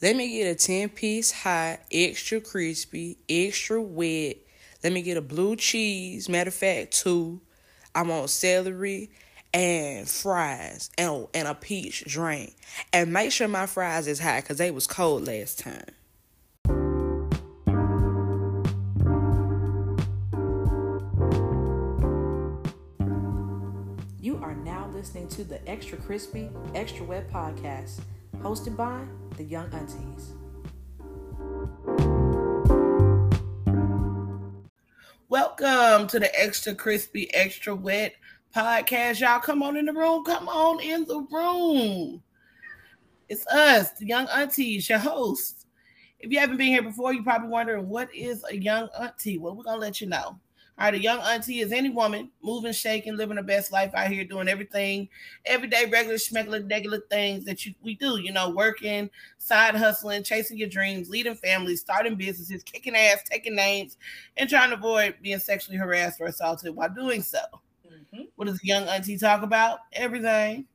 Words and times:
Let 0.00 0.14
me 0.14 0.30
get 0.30 0.46
a 0.46 0.54
10 0.54 0.90
piece 0.90 1.32
hot, 1.32 1.80
extra 1.90 2.40
crispy, 2.40 3.18
extra 3.28 3.82
wet. 3.82 4.36
Let 4.84 4.92
me 4.92 5.02
get 5.02 5.16
a 5.16 5.20
blue 5.20 5.56
cheese. 5.56 6.28
Matter 6.28 6.48
of 6.48 6.54
fact, 6.54 6.92
two. 6.92 7.40
I 7.96 8.02
want 8.02 8.30
celery 8.30 9.10
and 9.52 10.08
fries 10.08 10.90
and, 10.96 11.26
and 11.34 11.48
a 11.48 11.54
peach 11.54 12.04
drink. 12.04 12.54
And 12.92 13.12
make 13.12 13.32
sure 13.32 13.48
my 13.48 13.66
fries 13.66 14.06
is 14.06 14.20
hot 14.20 14.42
because 14.44 14.58
they 14.58 14.70
was 14.70 14.86
cold 14.86 15.26
last 15.26 15.58
time. 15.58 15.82
You 24.20 24.38
are 24.40 24.54
now 24.54 24.88
listening 24.94 25.26
to 25.30 25.42
the 25.42 25.68
Extra 25.68 25.98
Crispy, 25.98 26.50
Extra 26.72 27.04
Wet 27.04 27.32
podcast, 27.32 28.00
hosted 28.40 28.76
by 28.76 29.00
the 29.36 29.44
Young 29.44 29.72
Aunties. 29.74 30.34
Welcome 35.28 36.06
to 36.08 36.20
the 36.20 36.30
Extra 36.40 36.74
Crispy, 36.74 37.32
Extra 37.34 37.74
Wet 37.74 38.14
podcast. 38.54 39.20
Y'all 39.20 39.40
come 39.40 39.62
on 39.62 39.76
in 39.76 39.86
the 39.86 39.92
room. 39.92 40.24
Come 40.24 40.48
on 40.48 40.80
in 40.80 41.04
the 41.04 41.26
room. 41.30 42.22
It's 43.28 43.46
us, 43.48 43.90
the 43.92 44.06
Young 44.06 44.26
Aunties, 44.28 44.88
your 44.88 44.98
hosts. 44.98 45.66
If 46.20 46.32
you 46.32 46.38
haven't 46.38 46.56
been 46.56 46.68
here 46.68 46.82
before, 46.82 47.12
you're 47.12 47.22
probably 47.22 47.48
wondering 47.48 47.88
what 47.88 48.12
is 48.14 48.44
a 48.48 48.56
young 48.56 48.88
auntie? 48.98 49.38
Well, 49.38 49.54
we're 49.54 49.64
gonna 49.64 49.80
let 49.80 50.00
you 50.00 50.08
know. 50.08 50.38
All 50.78 50.84
right, 50.84 50.94
a 50.94 51.02
young 51.02 51.18
auntie 51.18 51.58
is 51.58 51.72
any 51.72 51.88
woman 51.88 52.30
moving, 52.40 52.72
shaking, 52.72 53.16
living 53.16 53.36
her 53.36 53.42
best 53.42 53.72
life 53.72 53.92
out 53.94 54.12
here, 54.12 54.22
doing 54.22 54.46
everything, 54.46 55.08
everyday, 55.44 55.86
regular, 55.86 56.14
schmegular, 56.14 56.70
regular 56.70 57.00
things 57.10 57.44
that 57.46 57.66
you 57.66 57.74
we 57.82 57.96
do. 57.96 58.20
You 58.20 58.30
know, 58.30 58.50
working, 58.50 59.10
side 59.38 59.74
hustling, 59.74 60.22
chasing 60.22 60.56
your 60.56 60.68
dreams, 60.68 61.10
leading 61.10 61.34
families, 61.34 61.80
starting 61.80 62.14
businesses, 62.14 62.62
kicking 62.62 62.94
ass, 62.94 63.24
taking 63.28 63.56
names, 63.56 63.96
and 64.36 64.48
trying 64.48 64.70
to 64.70 64.76
avoid 64.76 65.16
being 65.20 65.40
sexually 65.40 65.76
harassed 65.76 66.20
or 66.20 66.26
assaulted 66.26 66.76
while 66.76 66.88
doing 66.88 67.22
so. 67.22 67.40
Mm-hmm. 67.84 68.26
What 68.36 68.46
does 68.46 68.62
a 68.62 68.66
young 68.66 68.84
auntie 68.84 69.18
talk 69.18 69.42
about? 69.42 69.80
Everything 69.94 70.68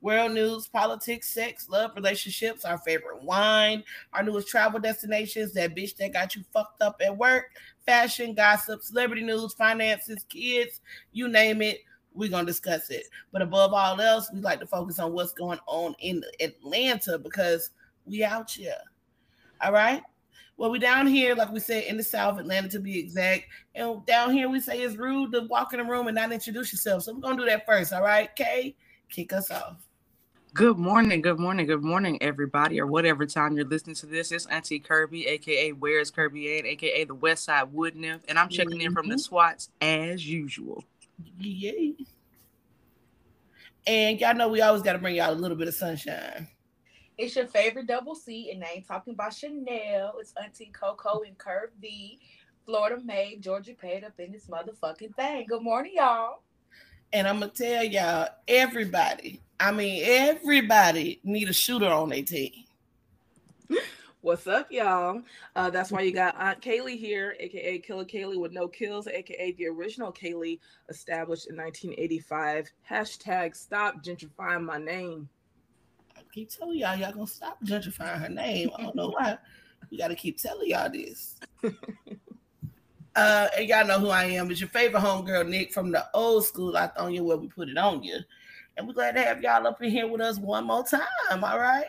world 0.00 0.32
news, 0.32 0.68
politics, 0.68 1.28
sex, 1.28 1.68
love, 1.68 1.90
relationships, 1.96 2.64
our 2.64 2.78
favorite 2.78 3.22
wine, 3.22 3.82
our 4.12 4.22
newest 4.22 4.48
travel 4.48 4.78
destinations, 4.78 5.52
that 5.54 5.74
bitch 5.74 5.96
that 5.96 6.12
got 6.12 6.36
you 6.36 6.44
fucked 6.52 6.82
up 6.82 7.00
at 7.04 7.16
work, 7.16 7.46
fashion, 7.88 8.34
gossip, 8.34 8.82
celebrity 8.82 9.22
news, 9.22 9.54
finances, 9.54 10.26
kids, 10.28 10.82
you 11.12 11.26
name 11.26 11.62
it. 11.62 11.78
We're 12.12 12.28
gonna 12.28 12.44
discuss 12.44 12.90
it. 12.90 13.06
But 13.32 13.40
above 13.40 13.72
all 13.72 13.98
else, 13.98 14.30
we 14.30 14.40
like 14.40 14.60
to 14.60 14.66
focus 14.66 14.98
on 14.98 15.14
what's 15.14 15.32
going 15.32 15.58
on 15.66 15.94
in 15.98 16.22
Atlanta 16.38 17.18
because 17.18 17.70
we 18.04 18.22
out 18.22 18.50
here. 18.50 18.76
All 19.62 19.72
right. 19.72 20.02
Well, 20.58 20.70
we 20.70 20.78
down 20.78 21.06
here, 21.06 21.34
like 21.34 21.50
we 21.50 21.60
said, 21.60 21.84
in 21.84 21.96
the 21.96 22.02
South, 22.02 22.38
Atlanta 22.38 22.68
to 22.70 22.80
be 22.80 22.98
exact. 22.98 23.44
And 23.74 24.04
down 24.04 24.32
here, 24.32 24.50
we 24.50 24.60
say 24.60 24.82
it's 24.82 24.96
rude 24.96 25.32
to 25.32 25.46
walk 25.48 25.72
in 25.72 25.78
the 25.78 25.84
room 25.84 26.08
and 26.08 26.16
not 26.16 26.30
introduce 26.30 26.72
yourself. 26.72 27.04
So 27.04 27.14
we're 27.14 27.20
gonna 27.20 27.38
do 27.38 27.46
that 27.46 27.64
first. 27.64 27.94
All 27.94 28.02
right, 28.02 28.28
Kay, 28.36 28.76
kick 29.08 29.32
us 29.32 29.50
off. 29.50 29.87
Good 30.54 30.78
morning, 30.78 31.20
good 31.20 31.38
morning, 31.38 31.66
good 31.66 31.84
morning, 31.84 32.16
everybody, 32.22 32.80
or 32.80 32.86
whatever 32.86 33.26
time 33.26 33.54
you're 33.54 33.66
listening 33.66 33.96
to 33.96 34.06
this. 34.06 34.32
It's 34.32 34.46
Auntie 34.46 34.78
Kirby, 34.78 35.26
aka 35.26 35.72
Where's 35.72 36.10
Kirby 36.10 36.58
at, 36.58 36.64
aka 36.64 37.04
the 37.04 37.14
West 37.14 37.44
Side 37.44 37.70
Wood 37.72 37.94
Nymph, 37.94 38.24
and 38.28 38.38
I'm 38.38 38.48
checking 38.48 38.78
mm-hmm. 38.78 38.86
in 38.86 38.92
from 38.94 39.08
the 39.08 39.16
mm-hmm. 39.16 39.20
SWATs 39.20 39.68
as 39.82 40.26
usual. 40.26 40.82
Yay. 41.38 41.94
And 43.86 44.18
y'all 44.18 44.34
know 44.34 44.48
we 44.48 44.62
always 44.62 44.82
got 44.82 44.94
to 44.94 44.98
bring 44.98 45.16
y'all 45.16 45.32
a 45.32 45.34
little 45.34 45.56
bit 45.56 45.68
of 45.68 45.74
sunshine. 45.74 46.48
It's 47.18 47.36
your 47.36 47.46
favorite 47.46 47.86
double 47.86 48.14
C, 48.14 48.50
and 48.50 48.64
I 48.64 48.68
ain't 48.76 48.88
talking 48.88 49.12
about 49.12 49.34
Chanel. 49.34 50.14
It's 50.18 50.32
Auntie 50.42 50.70
Coco 50.72 51.22
and 51.26 51.36
Curve 51.36 51.70
D, 51.80 52.20
Florida 52.64 53.00
made, 53.04 53.42
Georgia 53.42 53.74
paid 53.74 54.02
up 54.02 54.18
in 54.18 54.32
this 54.32 54.46
motherfucking 54.46 55.14
thing. 55.14 55.46
Good 55.46 55.62
morning, 55.62 55.92
y'all. 55.96 56.40
And 57.12 57.28
I'm 57.28 57.38
gonna 57.38 57.52
tell 57.52 57.84
y'all, 57.84 58.28
everybody, 58.46 59.42
I 59.60 59.72
mean, 59.72 60.02
everybody 60.04 61.20
need 61.24 61.48
a 61.48 61.52
shooter 61.52 61.88
on 61.88 62.10
their 62.10 62.22
team. 62.22 62.64
What's 64.20 64.46
up, 64.46 64.70
y'all? 64.70 65.22
Uh, 65.56 65.70
that's 65.70 65.90
why 65.90 66.02
you 66.02 66.12
got 66.12 66.36
Aunt 66.38 66.60
Kaylee 66.60 66.98
here, 66.98 67.36
aka 67.38 67.78
Killer 67.78 68.04
Kaylee 68.04 68.38
with 68.38 68.52
no 68.52 68.68
kills, 68.68 69.06
aka 69.06 69.52
the 69.52 69.66
original 69.66 70.12
Kaylee, 70.12 70.58
established 70.88 71.48
in 71.48 71.56
1985. 71.56 72.70
Hashtag 72.88 73.56
stop 73.56 74.02
gentrifying 74.02 74.64
my 74.64 74.78
name. 74.78 75.28
I 76.16 76.20
keep 76.32 76.50
telling 76.50 76.78
y'all, 76.78 76.96
y'all 76.96 77.12
gonna 77.12 77.26
stop 77.26 77.58
gentrifying 77.64 78.20
her 78.20 78.28
name. 78.28 78.70
I 78.76 78.82
don't 78.82 78.96
know 78.96 79.10
why. 79.10 79.38
We 79.90 79.98
gotta 79.98 80.16
keep 80.16 80.38
telling 80.38 80.68
y'all 80.68 80.90
this. 80.90 81.36
uh, 83.16 83.48
and 83.56 83.68
y'all 83.68 83.86
know 83.86 84.00
who 84.00 84.08
I 84.08 84.24
am. 84.24 84.50
It's 84.50 84.60
your 84.60 84.68
favorite 84.68 85.02
homegirl, 85.02 85.48
Nick, 85.48 85.72
from 85.72 85.92
the 85.92 86.04
old 86.12 86.44
school. 86.44 86.76
I 86.76 86.88
thought 86.88 87.12
you 87.12 87.24
where 87.24 87.36
we 87.36 87.48
put 87.48 87.68
it 87.68 87.78
on 87.78 88.02
you. 88.02 88.18
And 88.78 88.86
we're 88.86 88.94
glad 88.94 89.16
to 89.16 89.22
have 89.22 89.42
y'all 89.42 89.66
up 89.66 89.82
in 89.82 89.90
here 89.90 90.06
with 90.06 90.20
us 90.20 90.38
one 90.38 90.64
more 90.64 90.84
time. 90.86 91.42
All 91.42 91.58
right. 91.58 91.88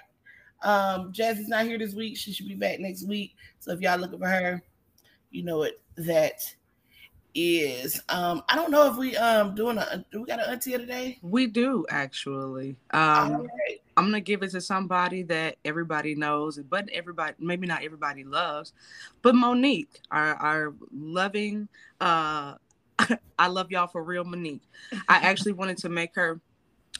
Um, 0.64 1.14
Jazzy's 1.14 1.48
not 1.48 1.66
here 1.66 1.78
this 1.78 1.94
week. 1.94 2.18
She 2.18 2.34
should 2.34 2.48
be 2.48 2.56
back 2.56 2.80
next 2.80 3.08
week. 3.08 3.36
So 3.60 3.72
if 3.72 3.80
y'all 3.80 4.00
looking 4.00 4.18
for 4.18 4.28
her, 4.28 4.64
you 5.30 5.44
know 5.44 5.60
what 5.60 5.80
that 5.98 6.42
is. 7.36 8.02
Um, 8.10 8.42
I 8.50 8.56
don't 8.56 8.72
know 8.72 8.92
if 8.92 8.98
we 8.98 9.16
um 9.18 9.54
doing 9.54 9.78
a 9.78 10.04
do 10.12 10.22
we 10.22 10.26
got 10.26 10.40
an 10.40 10.52
auntie 10.52 10.72
today? 10.72 11.20
We 11.22 11.46
do 11.46 11.86
actually. 11.90 12.76
Um 12.92 13.44
right. 13.44 13.82
I'm 13.96 14.06
gonna 14.06 14.20
give 14.20 14.42
it 14.42 14.50
to 14.52 14.62
somebody 14.62 15.22
that 15.24 15.58
everybody 15.64 16.16
knows, 16.16 16.58
but 16.58 16.90
everybody 16.90 17.36
maybe 17.38 17.68
not 17.68 17.84
everybody 17.84 18.24
loves, 18.24 18.74
but 19.22 19.36
Monique, 19.36 20.02
our 20.10 20.34
our 20.36 20.74
loving 20.92 21.68
uh 22.02 22.56
I 23.40 23.48
love 23.48 23.72
y'all 23.72 23.88
for 23.88 24.04
real, 24.04 24.24
Monique. 24.24 24.64
I 25.08 25.18
actually 25.18 25.54
wanted 25.54 25.78
to 25.78 25.90
make 25.90 26.16
her 26.16 26.42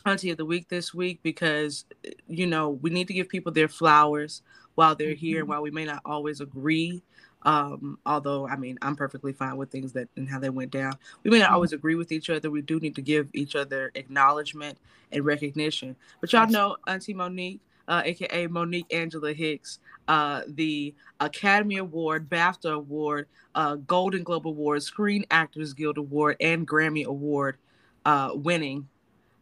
auntie 0.06 0.32
of 0.32 0.38
the 0.38 0.46
week 0.46 0.68
this 0.70 0.94
week 0.94 1.20
because 1.24 1.86
you 2.28 2.48
know 2.48 2.70
we 2.70 2.90
need 2.90 3.08
to 3.08 3.14
give 3.14 3.30
people 3.30 3.52
their 3.52 3.68
flowers 3.68 4.42
while 4.76 4.96
they're 4.96 5.10
mm-hmm. 5.10 5.26
here 5.26 5.40
and 5.40 5.50
while 5.50 5.62
we 5.62 5.72
may 5.72 5.86
not 5.86 6.02
always 6.06 6.42
agree 6.42 7.02
um 7.44 7.98
although 8.06 8.48
i 8.48 8.56
mean 8.56 8.78
i'm 8.82 8.96
perfectly 8.96 9.34
fine 9.34 9.58
with 9.58 9.72
things 9.72 9.94
that 9.94 10.08
and 10.16 10.30
how 10.30 10.40
they 10.40 10.50
went 10.50 10.72
down 10.72 10.94
we 11.24 11.32
may 11.32 11.40
not 11.40 11.46
mm-hmm. 11.46 11.56
always 11.56 11.74
agree 11.74 11.96
with 11.96 12.12
each 12.12 12.30
other 12.30 12.50
we 12.50 12.62
do 12.62 12.80
need 12.80 12.96
to 12.96 13.02
give 13.02 13.30
each 13.34 13.56
other 13.56 13.92
acknowledgement 13.96 14.78
and 15.12 15.26
recognition 15.26 15.96
but 16.22 16.32
y'all 16.32 16.48
know 16.48 16.76
auntie 16.88 17.14
monique 17.14 17.62
uh, 17.90 18.04
aka 18.06 18.46
Monique 18.46 18.94
Angela 18.94 19.34
Hicks, 19.34 19.80
uh, 20.08 20.44
the 20.48 20.94
Academy 21.20 21.78
Award, 21.78 22.30
BAFTA 22.30 22.72
Award, 22.72 23.28
uh, 23.56 23.76
Golden 23.76 24.22
Globe 24.22 24.48
Award, 24.48 24.84
Screen 24.84 25.26
Actors 25.32 25.74
Guild 25.74 25.98
Award, 25.98 26.38
and 26.40 26.68
Grammy 26.68 27.06
Award 27.06 27.58
uh, 28.06 28.30
winning 28.36 28.88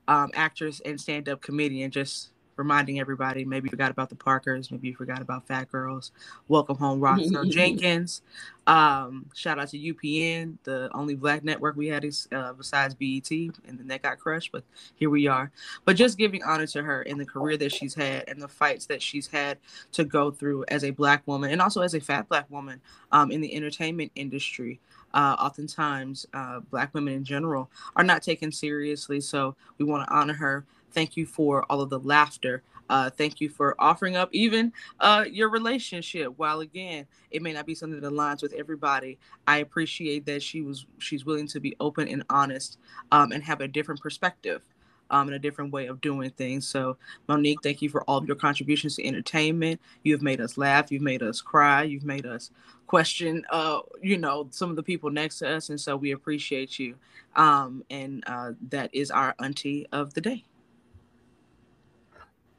um, 0.08 0.32
actress 0.34 0.82
and 0.86 1.00
stand-up 1.00 1.42
comedian. 1.42 1.92
Just 1.92 2.30
reminding 2.58 3.00
everybody, 3.00 3.46
maybe 3.46 3.68
you 3.68 3.70
forgot 3.70 3.92
about 3.92 4.10
the 4.10 4.16
Parkers, 4.16 4.72
maybe 4.72 4.90
you 4.90 4.96
forgot 4.96 5.22
about 5.22 5.48
Phat 5.48 5.72
Girlz. 5.72 6.12
Welcome 6.48 6.78
home, 6.78 7.00
Roxanne 7.00 7.50
Jenkins. 7.52 8.22
Um, 8.66 9.28
shout 9.34 9.60
out 9.60 9.70
to 9.70 9.78
UPN, 9.78 10.58
the 10.64 10.90
only 10.94 11.16
black 11.16 11.44
network 11.44 11.78
we 11.78 11.88
had 11.88 12.04
is, 12.04 12.28
uh, 12.34 12.52
besides 12.54 12.96
BET, 12.96 13.32
and 13.32 13.80
then 13.80 13.88
that 13.88 14.02
got 14.02 14.20
crushed. 14.20 14.52
But 14.52 14.64
here 14.96 15.10
we 15.10 15.28
are. 15.28 15.52
But 15.86 15.96
just 15.96 16.18
giving 16.18 16.44
honor 16.44 16.68
to 16.68 16.84
her 16.84 17.04
in 17.04 17.18
the 17.18 17.26
career 17.26 17.56
that 17.58 17.72
she's 17.72 17.94
had 17.94 18.26
and 18.28 18.42
the 18.42 18.48
fights 18.48 18.88
that 18.88 19.02
she's 19.02 19.28
had 19.28 19.58
to 19.94 20.04
go 20.04 20.32
through 20.32 20.66
as 20.68 20.84
a 20.84 20.90
black 20.90 21.26
woman 21.28 21.52
and 21.52 21.62
also 21.62 21.82
as 21.82 21.94
a 21.94 22.02
fat 22.02 22.28
black 22.28 22.50
woman 22.50 22.82
um, 23.12 23.32
in 23.32 23.40
the 23.40 23.56
entertainment 23.56 24.12
industry 24.16 24.80
uh, 25.14 25.36
oftentimes 25.40 26.26
uh, 26.34 26.60
black 26.72 26.94
women 26.94 27.14
in 27.14 27.24
general 27.24 27.70
are 27.96 28.04
not 28.04 28.22
taken 28.22 28.52
seriously. 28.52 29.22
So 29.22 29.56
we 29.78 29.86
want 29.86 30.08
to 30.08 30.14
honor 30.14 30.34
her. 30.34 30.66
Thank 30.98 31.18
you 31.18 31.28
for 31.28 31.64
all 31.72 31.82
of 31.82 31.92
the 31.92 32.00
laughter. 32.00 32.64
Uh, 32.90 33.12
thank 33.12 33.42
you 33.42 33.50
for 33.50 33.76
offering 33.80 34.18
up 34.18 34.30
even 34.34 34.74
uh, 35.00 35.26
your 35.32 35.50
relationship. 35.50 36.34
While 36.38 36.62
again, 36.62 37.08
it 37.32 37.44
may 37.44 37.54
not 37.54 37.68
be 37.68 37.76
something 37.76 38.02
that 38.02 38.12
aligns 38.14 38.42
with 38.44 38.54
everybody, 38.54 39.20
I 39.48 39.60
appreciate 39.60 40.26
that 40.28 40.44
she 40.44 40.64
was 40.64 40.88
she's 41.00 41.26
willing 41.26 41.48
to 41.50 41.62
be 41.62 41.78
open 41.82 42.10
and 42.10 42.24
honest 42.32 42.80
um, 43.14 43.32
and 43.32 43.44
have 43.44 43.62
a 43.62 43.70
different 43.70 44.02
perspective 44.02 44.64
um, 45.12 45.30
and 45.30 45.36
a 45.38 45.40
different 45.40 45.74
way 45.74 45.88
of 45.88 46.02
doing 46.02 46.32
things. 46.32 46.68
So, 46.68 46.98
Monique, 47.30 47.62
thank 47.64 47.82
you 47.84 47.90
for 47.90 48.04
all 48.06 48.20
of 48.20 48.28
your 48.28 48.38
contributions 48.38 48.98
to 48.98 49.08
entertainment. 49.08 49.82
You've 50.04 50.24
made 50.24 50.42
us 50.42 50.58
laugh. 50.60 50.92
You've 50.92 51.04
made 51.04 51.24
us 51.24 51.42
cry. 51.42 51.84
You've 51.86 52.06
made 52.06 52.28
us 52.28 52.52
question 52.88 53.46
uh 53.52 53.80
you 54.04 54.18
know 54.18 54.50
some 54.52 54.72
of 54.72 54.78
the 54.78 54.84
people 54.84 55.12
next 55.12 55.40
to 55.40 55.50
us 55.50 55.70
and 55.70 55.82
so 55.82 55.96
we 55.98 56.12
appreciate 56.12 56.80
you 56.80 56.98
um 57.38 57.86
and 57.92 58.26
uh 58.28 58.52
that 58.70 58.90
is 58.94 59.12
our 59.12 59.36
auntie 59.40 59.88
of 59.94 60.14
the 60.16 60.22
day 60.22 60.44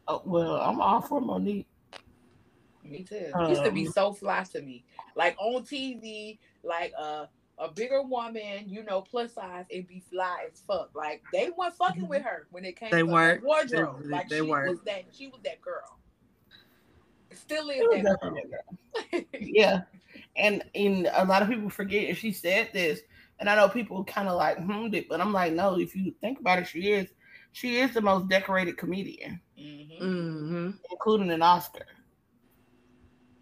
oh, 0.08 0.22
well 0.24 0.56
i'm 0.56 0.80
all 0.80 1.00
for 1.00 1.20
monique 1.20 1.66
me 2.84 3.04
too 3.04 3.30
um, 3.34 3.50
used 3.50 3.64
to 3.64 3.70
be 3.70 3.86
um, 3.86 3.92
so 3.92 4.12
fly 4.12 4.42
to 4.42 4.62
me 4.62 4.84
like 5.14 5.36
on 5.38 5.62
tv 5.62 6.38
like 6.64 6.92
uh 6.98 7.26
a 7.58 7.70
bigger 7.70 8.02
woman, 8.02 8.64
you 8.66 8.84
know, 8.84 9.00
plus 9.00 9.34
size 9.34 9.66
and 9.72 9.86
be 9.86 10.02
fly 10.10 10.46
as 10.50 10.60
fuck. 10.66 10.90
Like 10.94 11.22
they 11.32 11.50
weren't 11.56 11.74
fucking 11.74 12.08
with 12.08 12.22
her 12.22 12.46
when 12.50 12.64
it 12.64 12.76
came. 12.76 12.90
They 12.90 12.98
to 12.98 13.06
weren't 13.06 13.42
wardrobe. 13.42 14.02
They, 14.02 14.08
like 14.08 14.28
they 14.28 14.36
she 14.36 14.42
weren't. 14.42 14.70
was 14.70 14.80
that. 14.82 15.04
She 15.12 15.26
was 15.26 15.40
that 15.44 15.60
girl. 15.60 15.98
Still 17.32 17.68
is 17.70 18.04
that 18.04 18.20
girl. 18.20 18.34
that 18.34 19.12
girl. 19.12 19.24
yeah. 19.40 19.82
And 20.36 20.62
and 20.74 21.10
a 21.12 21.24
lot 21.24 21.42
of 21.42 21.48
people 21.48 21.70
forget 21.70 22.08
and 22.08 22.16
she 22.16 22.32
said 22.32 22.70
this. 22.72 23.00
And 23.40 23.48
I 23.48 23.54
know 23.54 23.68
people 23.68 24.02
kind 24.04 24.28
of 24.28 24.36
like 24.36 24.58
hummed 24.58 24.94
it, 24.94 25.08
but 25.08 25.20
I'm 25.20 25.32
like, 25.32 25.52
no, 25.52 25.78
if 25.78 25.94
you 25.94 26.12
think 26.20 26.40
about 26.40 26.58
it, 26.58 26.66
she 26.66 26.90
is 26.90 27.08
she 27.58 27.80
is 27.80 27.92
the 27.92 28.00
most 28.00 28.28
decorated 28.28 28.76
comedian, 28.76 29.40
mm-hmm. 29.58 30.04
Mm-hmm. 30.04 30.70
including 30.92 31.30
an 31.30 31.42
Oscar. 31.42 31.86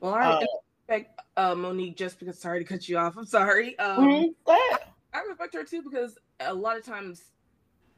Well, 0.01 0.15
I 0.15 0.25
uh, 0.25 0.41
respect 0.89 1.21
uh, 1.37 1.55
Monique 1.55 1.97
just 1.97 2.19
because. 2.19 2.39
Sorry 2.39 2.61
to 2.61 2.65
cut 2.65 2.89
you 2.89 2.97
off. 2.97 3.19
I'm 3.19 3.27
sorry. 3.27 3.79
Um, 3.79 4.09
mm-hmm. 4.09 4.55
I 5.13 5.21
respect 5.29 5.55
her 5.55 5.65
too 5.65 5.83
because 5.83 6.17
a 6.41 6.55
lot 6.55 6.79
of 6.79 6.85
times 6.85 7.25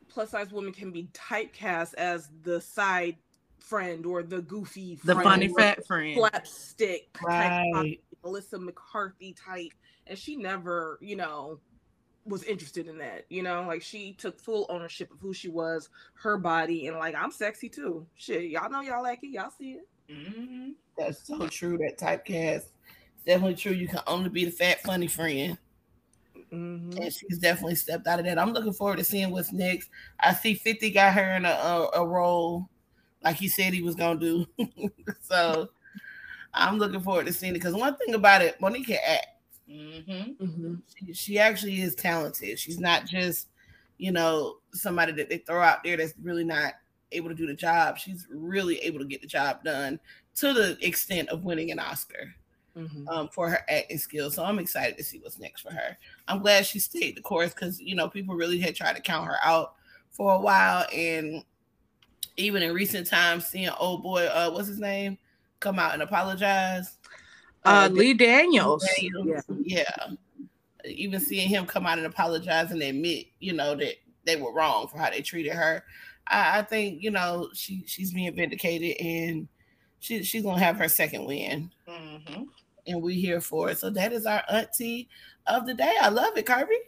plus 0.09 0.31
size 0.31 0.50
women 0.53 0.73
can 0.73 0.91
be 0.91 1.09
typecast 1.12 1.94
as 1.94 2.29
the 2.43 2.61
side 2.61 3.17
friend 3.61 4.05
or 4.05 4.25
the 4.25 4.43
goofy, 4.43 4.99
the 5.05 5.14
funny 5.14 5.49
fat 5.56 5.87
friend, 5.87 6.17
slapstick, 6.17 7.17
right. 7.23 7.71
type, 7.73 8.00
Melissa 8.25 8.59
McCarthy 8.59 9.35
type, 9.35 9.73
and 10.09 10.19
she 10.19 10.35
never, 10.35 10.99
you 11.00 11.14
know, 11.14 11.61
was 12.28 12.44
interested 12.44 12.86
in 12.86 12.98
that. 12.98 13.25
You 13.28 13.42
know, 13.42 13.64
like 13.66 13.82
she 13.82 14.12
took 14.12 14.38
full 14.38 14.66
ownership 14.69 15.10
of 15.12 15.19
who 15.20 15.32
she 15.32 15.48
was, 15.48 15.88
her 16.14 16.38
body, 16.38 16.86
and 16.86 16.98
like 16.98 17.14
I'm 17.14 17.30
sexy 17.30 17.69
too. 17.69 18.06
Shit, 18.16 18.50
y'all 18.50 18.70
know 18.70 18.80
y'all 18.80 19.02
like 19.02 19.22
it, 19.22 19.28
y'all 19.28 19.50
see 19.50 19.72
it. 19.72 19.88
Mm-hmm. 20.10 20.70
That's 20.96 21.26
so 21.26 21.46
true. 21.48 21.78
That 21.78 21.98
typecast, 21.98 22.56
It's 22.56 23.25
definitely 23.26 23.56
true. 23.56 23.72
You 23.72 23.88
can 23.88 24.00
only 24.06 24.30
be 24.30 24.44
the 24.44 24.50
fat 24.50 24.82
funny 24.82 25.06
friend. 25.06 25.58
Mm-hmm. 26.52 26.98
And 27.02 27.12
she's 27.12 27.38
definitely 27.38 27.75
stepped 27.75 28.06
out 28.06 28.19
of 28.19 28.25
that. 28.25 28.38
I'm 28.38 28.52
looking 28.52 28.72
forward 28.72 28.98
to 28.98 29.04
seeing 29.04 29.30
what's 29.30 29.52
next. 29.52 29.90
I 30.20 30.32
see 30.32 30.54
50 30.54 30.90
got 30.92 31.12
her 31.12 31.36
in 31.36 31.44
a, 31.44 31.50
a, 31.50 31.90
a 31.96 32.06
role 32.06 32.69
like 33.22 33.36
he 33.36 33.48
said 33.48 33.72
he 33.72 33.82
was 33.82 33.94
gonna 33.94 34.19
do. 34.19 34.46
so 35.20 35.69
I'm 36.54 36.78
looking 36.78 37.00
forward 37.00 37.26
to 37.26 37.32
seeing 37.32 37.52
it 37.52 37.58
because 37.58 37.75
one 37.75 37.96
thing 37.96 38.14
about 38.14 38.42
it, 38.42 38.60
Monique 38.60 38.86
can 38.86 38.98
act. 39.06 39.26
Mm-hmm. 39.70 40.44
Mm-hmm. 40.44 40.75
She, 40.94 41.12
she, 41.12 41.38
actually 41.38 41.81
is 41.81 41.94
talented. 41.94 42.59
She's 42.59 42.81
not 42.81 43.06
just, 43.06 43.49
you 43.99 44.12
know, 44.12 44.56
somebody 44.73 45.12
that 45.12 45.29
they 45.29 45.38
throw 45.38 45.62
out 45.62 45.85
there 45.85 45.97
that's 45.97 46.15
really 46.23 46.44
not 46.44 46.75
able 47.12 47.29
to 47.29 47.35
do 47.35 47.47
the 47.47 47.55
job. 47.55 47.99
She's 47.99 48.26
really 48.31 48.79
able 48.79 48.99
to 48.99 49.05
get 49.05 49.20
the 49.20 49.26
job 49.26 49.62
done 49.65 50.00
to 50.37 50.53
the 50.53 50.79
extent 50.81 51.29
of 51.29 51.44
winning 51.44 51.70
an 51.70 51.79
Oscar 51.79 52.35
mm-hmm. 52.76 53.09
um, 53.09 53.29
for 53.29 53.50
her 53.50 53.61
acting 53.69 53.99
skills. 53.99 54.35
So 54.35 54.44
I'm 54.44 54.59
excited 54.59 54.97
to 54.97 55.05
see 55.05 55.19
what's 55.19 55.38
next 55.38 55.62
for 55.62 55.73
her. 55.73 55.97
I'm 56.26 56.41
glad 56.41 56.67
she 56.67 56.79
stayed 56.79 57.17
the 57.17 57.23
course 57.23 57.53
because 57.53 57.81
you 57.81 57.94
know 57.94 58.09
people 58.09 58.35
really 58.35 58.59
had 58.59 58.75
tried 58.75 58.97
to 58.97 59.03
count 59.03 59.26
her 59.26 59.37
out 59.44 59.75
for 60.11 60.35
a 60.35 60.41
while, 60.41 60.87
and 60.94 61.44
even 62.37 62.62
in 62.62 62.73
recent 62.73 63.06
times, 63.06 63.47
seeing 63.47 63.71
old 63.79 64.03
boy, 64.03 64.26
uh, 64.26 64.50
what's 64.50 64.69
his 64.69 64.79
name, 64.79 65.19
come 65.61 65.79
out 65.79 65.93
and 65.93 66.03
apologize. 66.03 66.98
Uh, 67.69 67.87
uh 67.87 67.88
Lee 67.91 68.15
Daniels. 68.15 68.87
Daniels. 68.97 69.44
Yeah. 69.62 69.85
yeah. 69.99 70.15
Even 70.85 71.20
seeing 71.20 71.49
him 71.49 71.67
come 71.67 71.87
out 71.87 71.99
and 71.99 72.06
apologize 72.06 72.70
and 72.70 72.82
admit, 72.82 73.26
you 73.41 73.53
know, 73.53 73.75
that 73.75 73.94
they 74.25 74.37
were 74.37 74.53
wrong 74.53 74.88
for 74.88 74.99
how 74.99 75.11
they 75.11 75.20
treated 75.20 75.53
her. 75.53 75.85
I, 76.26 76.59
I 76.59 76.62
think, 76.62 77.03
you 77.03 77.11
know, 77.11 77.49
she 77.55 77.82
she's 77.87 78.12
being 78.12 78.35
vindicated 78.35 78.97
and 79.05 79.49
she 80.00 80.23
she's 80.23 80.43
gonna 80.43 80.61
have 80.61 80.76
her 80.76 80.88
second 80.88 81.26
win. 81.26 81.70
Mm-hmm 81.88 82.44
and 82.88 83.03
we 83.03 83.15
here 83.15 83.41
for 83.41 83.71
it. 83.71 83.79
So 83.79 83.91
that 83.91 84.12
is 84.12 84.26
our 84.26 84.43
auntie 84.49 85.09
of 85.47 85.67
the 85.67 85.75
day. 85.75 85.94
I 86.00 86.09
love 86.09 86.37
it, 86.37 86.47
Kirby. 86.47 86.79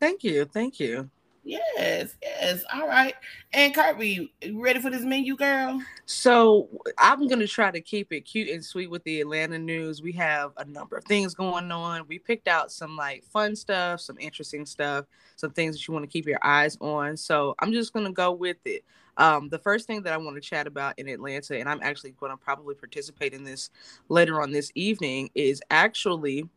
Thank 0.00 0.24
you. 0.24 0.44
Thank 0.44 0.78
you. 0.78 1.08
Yes, 1.44 2.16
yes. 2.22 2.64
All 2.72 2.88
right. 2.88 3.14
And 3.52 3.74
Kirby, 3.74 4.32
ready 4.54 4.80
for 4.80 4.88
this 4.90 5.02
menu, 5.02 5.36
girl? 5.36 5.80
So 6.06 6.68
I'm 6.98 7.28
gonna 7.28 7.46
try 7.46 7.70
to 7.70 7.80
keep 7.82 8.12
it 8.12 8.22
cute 8.22 8.48
and 8.48 8.64
sweet 8.64 8.90
with 8.90 9.04
the 9.04 9.20
Atlanta 9.20 9.58
news. 9.58 10.02
We 10.02 10.12
have 10.12 10.52
a 10.56 10.64
number 10.64 10.96
of 10.96 11.04
things 11.04 11.34
going 11.34 11.70
on. 11.70 12.06
We 12.08 12.18
picked 12.18 12.48
out 12.48 12.72
some 12.72 12.96
like 12.96 13.24
fun 13.24 13.56
stuff, 13.56 14.00
some 14.00 14.16
interesting 14.18 14.64
stuff, 14.64 15.04
some 15.36 15.50
things 15.50 15.76
that 15.76 15.86
you 15.86 15.92
want 15.92 16.04
to 16.04 16.10
keep 16.10 16.26
your 16.26 16.40
eyes 16.42 16.78
on. 16.80 17.16
So 17.16 17.54
I'm 17.58 17.72
just 17.72 17.92
gonna 17.92 18.12
go 18.12 18.32
with 18.32 18.58
it. 18.64 18.84
Um, 19.16 19.48
the 19.48 19.58
first 19.58 19.86
thing 19.86 20.02
that 20.02 20.12
I 20.12 20.16
want 20.16 20.36
to 20.36 20.40
chat 20.40 20.66
about 20.66 20.98
in 20.98 21.08
Atlanta, 21.08 21.58
and 21.58 21.68
I'm 21.68 21.80
actually 21.82 22.12
going 22.12 22.32
to 22.32 22.36
probably 22.36 22.74
participate 22.74 23.32
in 23.32 23.44
this 23.44 23.70
later 24.08 24.42
on 24.42 24.50
this 24.50 24.72
evening, 24.74 25.30
is 25.34 25.62
actually 25.70 26.48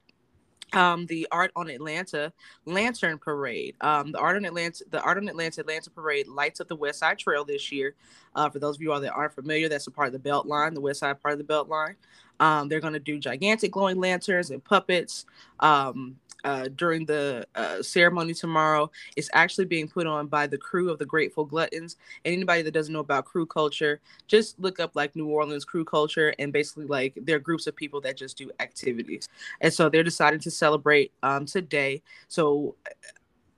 um, 0.74 1.06
the 1.06 1.28
Art 1.32 1.52
on 1.56 1.70
Atlanta 1.70 2.34
Lantern 2.66 3.18
Parade. 3.18 3.76
Um, 3.82 4.12
the 4.12 4.20
Art 4.20 4.36
on 4.36 4.46
Atlanta, 4.46 4.84
the 4.90 5.02
Art 5.02 5.18
on 5.18 5.28
Atlanta 5.30 5.62
Atlanta 5.62 5.90
Parade 5.90 6.28
lights 6.28 6.60
up 6.60 6.68
the 6.68 6.76
West 6.76 7.00
Side 7.00 7.18
Trail 7.18 7.46
this 7.46 7.72
year. 7.72 7.96
Uh, 8.36 8.50
for 8.50 8.60
those 8.60 8.76
of 8.76 8.82
you 8.82 8.92
all 8.92 9.02
that 9.02 9.14
aren't 9.14 9.34
familiar, 9.34 9.70
that's 9.70 9.88
a 9.88 9.92
part 9.92 10.08
of 10.08 10.14
the 10.14 10.20
Belt 10.20 10.46
Line, 10.46 10.74
the 10.74 10.82
West 10.82 11.00
Side 11.00 11.22
part 11.22 11.34
of 11.34 11.38
the 11.38 11.44
Belt 11.44 11.70
Line. 11.70 11.96
Um, 12.40 12.70
they're 12.70 12.80
going 12.80 12.94
to 12.94 13.00
do 13.00 13.18
gigantic 13.18 13.72
glowing 13.72 14.00
lanterns 14.00 14.52
and 14.52 14.64
puppets. 14.64 15.26
Um, 15.60 16.18
uh, 16.44 16.68
during 16.76 17.06
the 17.06 17.48
uh, 17.56 17.82
ceremony 17.82 18.34
tomorrow. 18.34 18.90
It's 19.16 19.30
actually 19.34 19.66
being 19.66 19.88
put 19.88 20.08
on 20.08 20.28
by 20.28 20.48
the 20.48 20.58
crew 20.58 20.90
of 20.90 21.00
the 21.00 21.06
Grateful 21.06 21.46
Gluttons. 21.46 21.98
And 22.26 22.34
anybody 22.34 22.62
that 22.64 22.72
doesn't 22.72 22.94
know 22.94 23.00
about 23.00 23.26
crew 23.26 23.46
culture, 23.46 24.00
just 24.28 24.60
look 24.60 24.80
up 24.80 24.96
like 24.96 25.16
New 25.16 25.28
Orleans 25.28 25.66
crew 25.66 25.86
culture 25.86 26.34
and 26.40 26.54
basically 26.54 26.86
like 26.86 27.18
they're 27.24 27.40
groups 27.40 27.68
of 27.68 27.76
people 27.76 28.02
that 28.02 28.18
just 28.18 28.38
do 28.38 28.52
activities. 28.60 29.30
And 29.62 29.74
so 29.74 29.90
they're 29.90 30.04
deciding 30.04 30.40
to 30.42 30.52
celebrate 30.52 31.12
um, 31.24 31.46
today. 31.46 32.02
So 32.28 32.76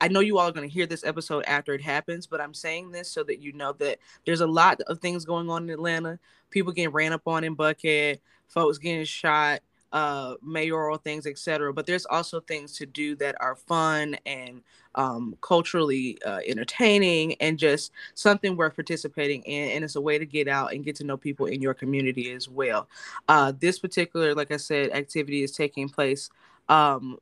I 0.01 0.07
know 0.07 0.21
you 0.21 0.37
all 0.37 0.47
are 0.47 0.53
going 0.53 0.67
to 0.67 0.73
hear 0.73 0.85
this 0.85 1.03
episode 1.03 1.43
after 1.45 1.73
it 1.73 1.81
happens, 1.81 2.25
but 2.25 2.39
I'm 2.39 2.53
saying 2.53 2.91
this 2.91 3.11
so 3.11 3.23
that 3.23 3.41
you 3.41 3.51
know 3.51 3.73
that 3.73 3.99
there's 4.25 4.41
a 4.41 4.47
lot 4.47 4.79
of 4.81 4.99
things 4.99 5.25
going 5.25 5.49
on 5.49 5.63
in 5.63 5.69
Atlanta. 5.69 6.19
People 6.49 6.71
getting 6.71 6.93
ran 6.93 7.11
up 7.11 7.27
on 7.27 7.43
in 7.43 7.55
Buckhead, 7.55 8.19
folks 8.47 8.77
getting 8.77 9.03
shot, 9.03 9.59
uh, 9.91 10.35
mayoral 10.41 10.97
things, 10.97 11.25
etc. 11.25 11.73
But 11.73 11.85
there's 11.85 12.05
also 12.05 12.39
things 12.39 12.73
to 12.73 12.85
do 12.85 13.15
that 13.17 13.35
are 13.39 13.55
fun 13.55 14.15
and 14.25 14.61
um, 14.95 15.35
culturally 15.41 16.17
uh, 16.25 16.39
entertaining 16.45 17.35
and 17.35 17.57
just 17.57 17.91
something 18.13 18.55
worth 18.55 18.75
participating 18.75 19.43
in. 19.43 19.71
And 19.71 19.83
it's 19.83 19.95
a 19.95 20.01
way 20.01 20.17
to 20.17 20.25
get 20.25 20.47
out 20.47 20.73
and 20.73 20.83
get 20.83 20.95
to 20.97 21.03
know 21.03 21.17
people 21.17 21.45
in 21.45 21.61
your 21.61 21.73
community 21.73 22.31
as 22.31 22.49
well. 22.49 22.87
Uh, 23.27 23.53
this 23.59 23.79
particular, 23.79 24.35
like 24.35 24.51
I 24.51 24.57
said, 24.57 24.91
activity 24.91 25.43
is 25.43 25.51
taking 25.51 25.89
place 25.89 26.29
um, 26.67 27.17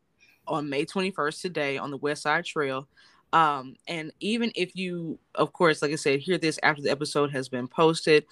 on 0.47 0.69
May 0.69 0.85
21st 0.85 1.41
today 1.41 1.77
on 1.77 1.91
the 1.91 1.97
West 1.97 2.23
Side 2.23 2.45
Trail. 2.45 2.87
Um, 3.33 3.75
and 3.87 4.11
even 4.19 4.51
if 4.55 4.75
you, 4.75 5.19
of 5.35 5.51
course, 5.53 5.81
like 5.81 5.91
I 5.91 5.95
said, 5.95 6.19
hear 6.19 6.37
this 6.37 6.59
after 6.63 6.81
the 6.81 6.91
episode 6.91 7.31
has 7.31 7.49
been 7.49 7.67
posted, 7.67 8.25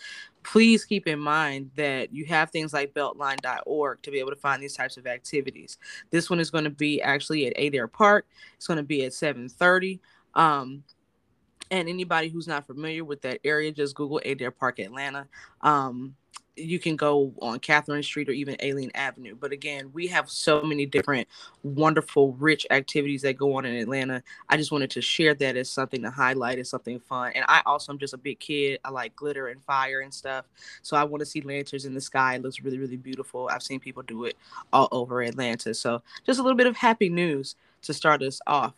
please 0.44 0.86
keep 0.86 1.08
in 1.08 1.20
mind 1.20 1.72
that 1.76 2.14
you 2.14 2.26
have 2.26 2.50
things 2.50 2.74
like 2.74 2.94
beltline.org 2.94 4.02
to 4.02 4.12
be 4.12 4.20
able 4.20 4.30
to 4.30 4.36
find 4.38 4.62
these 4.62 4.76
types 4.76 4.98
of 4.98 5.06
activities. 5.06 5.78
This 6.12 6.30
one 6.30 6.40
is 6.40 6.50
going 6.50 6.64
to 6.64 6.70
be 6.70 7.02
actually 7.02 7.48
at 7.48 7.60
Adair 7.60 7.88
Park. 7.88 8.26
It's 8.56 8.68
going 8.68 8.78
to 8.78 8.84
be 8.84 9.04
at 9.04 9.12
7:30. 9.12 10.00
Um, 10.34 10.84
and 11.72 11.90
anybody 11.90 12.30
who's 12.30 12.48
not 12.48 12.68
familiar 12.68 13.04
with 13.04 13.22
that 13.22 13.40
area, 13.44 13.72
just 13.72 13.96
Google 13.96 14.22
Adair 14.26 14.52
Park 14.52 14.80
Atlanta. 14.80 15.28
Um, 15.62 16.16
you 16.58 16.80
can 16.80 16.96
go 16.96 17.34
on 17.42 17.60
Catherine 17.60 18.04
Street 18.04 18.30
or 18.30 18.32
even 18.32 18.56
Allene 18.58 18.92
Avenue. 18.96 19.36
But 19.36 19.52
again, 19.52 19.90
we 19.94 20.08
have 20.08 20.30
so 20.30 20.62
many 20.62 20.86
different 20.86 21.28
wonderful, 21.64 22.34
rich 22.34 22.66
activities 22.70 23.22
that 23.24 23.38
go 23.38 23.56
on 23.56 23.66
in 23.66 23.76
Atlanta. 23.76 24.24
I 24.50 24.58
just 24.58 24.72
wanted 24.72 24.90
to 24.92 25.02
share 25.02 25.34
that 25.36 25.58
as 25.58 25.70
something 25.70 26.02
to 26.04 26.10
highlight, 26.10 26.60
as 26.60 26.70
something 26.70 27.00
fun. 27.00 27.34
And 27.36 27.46
I 27.48 27.62
also 27.66 27.92
am 27.92 28.00
just 28.00 28.14
a 28.14 28.18
big 28.18 28.40
kid. 28.40 28.80
I 28.86 28.90
like 28.90 29.16
glitter 29.16 29.48
and 29.48 29.62
fire 29.64 30.02
and 30.02 30.14
stuff. 30.14 30.46
So 30.82 30.96
I 30.96 31.04
want 31.04 31.20
to 31.22 31.26
see 31.26 31.42
lanterns 31.42 31.86
in 31.86 31.94
the 31.94 32.02
sky. 32.02 32.36
It 32.36 32.42
looks 32.42 32.62
really, 32.62 32.78
really 32.78 32.98
beautiful. 32.98 33.50
I've 33.52 33.64
seen 33.64 33.80
people 33.80 34.04
do 34.04 34.26
it 34.26 34.38
all 34.72 34.88
over 34.92 35.22
Atlanta. 35.22 35.74
So 35.74 36.02
just 36.26 36.40
a 36.40 36.44
little 36.44 36.58
bit 36.58 36.68
of 36.68 36.78
happy 36.78 37.10
news 37.10 37.56
to 37.84 37.94
start 37.94 38.22
us 38.22 38.40
off. 38.48 38.74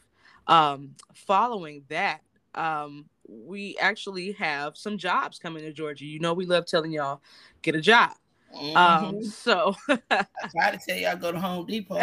Um, 0.48 0.96
following 1.14 1.84
that, 1.90 2.22
um, 2.58 3.06
we 3.28 3.78
actually 3.80 4.34
have 4.34 4.78
some 4.78 4.98
jobs 4.98 5.40
coming 5.40 5.64
to 5.64 5.72
Georgia. 5.72 6.06
You 6.06 6.20
know, 6.20 6.34
we 6.34 6.46
love 6.46 6.66
telling 6.66 6.92
y'all 6.92 7.22
get 7.62 7.76
a 7.76 7.82
job. 7.82 8.12
Um, 8.54 8.62
mm-hmm. 8.62 8.78
Um, 8.78 9.24
so 9.24 9.76
I 9.90 10.26
try 10.52 10.72
to 10.72 10.80
tell 10.86 10.98
y'all 10.98 11.18
go 11.18 11.32
to 11.32 11.40
Home 11.40 11.66
Depot. 11.66 12.02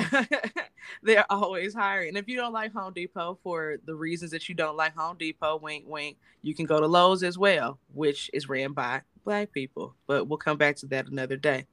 They're 1.03 1.31
always 1.31 1.75
hiring. 1.75 2.09
And 2.09 2.19
if 2.19 2.29
you 2.29 2.37
don't 2.37 2.53
like 2.53 2.73
Home 2.73 2.93
Depot 2.93 3.39
for 3.43 3.79
the 3.85 3.95
reasons 3.95 4.31
that 4.33 4.49
you 4.49 4.55
don't 4.55 4.77
like 4.77 4.97
Home 4.97 5.17
Depot, 5.17 5.57
wink 5.57 5.85
wink, 5.87 6.19
you 6.43 6.55
can 6.55 6.67
go 6.67 6.81
to 6.81 6.87
Lowe's 6.87 7.23
as 7.23 7.39
well, 7.39 7.79
which 7.93 8.31
is 8.33 8.49
ran 8.49 8.73
by 8.73 9.03
black 9.25 9.53
people. 9.53 9.95
But 10.07 10.29
we'll 10.29 10.39
come 10.39 10.59
back 10.59 10.77
to 10.77 10.87
that 10.89 11.09
another 11.09 11.37
day. 11.37 11.67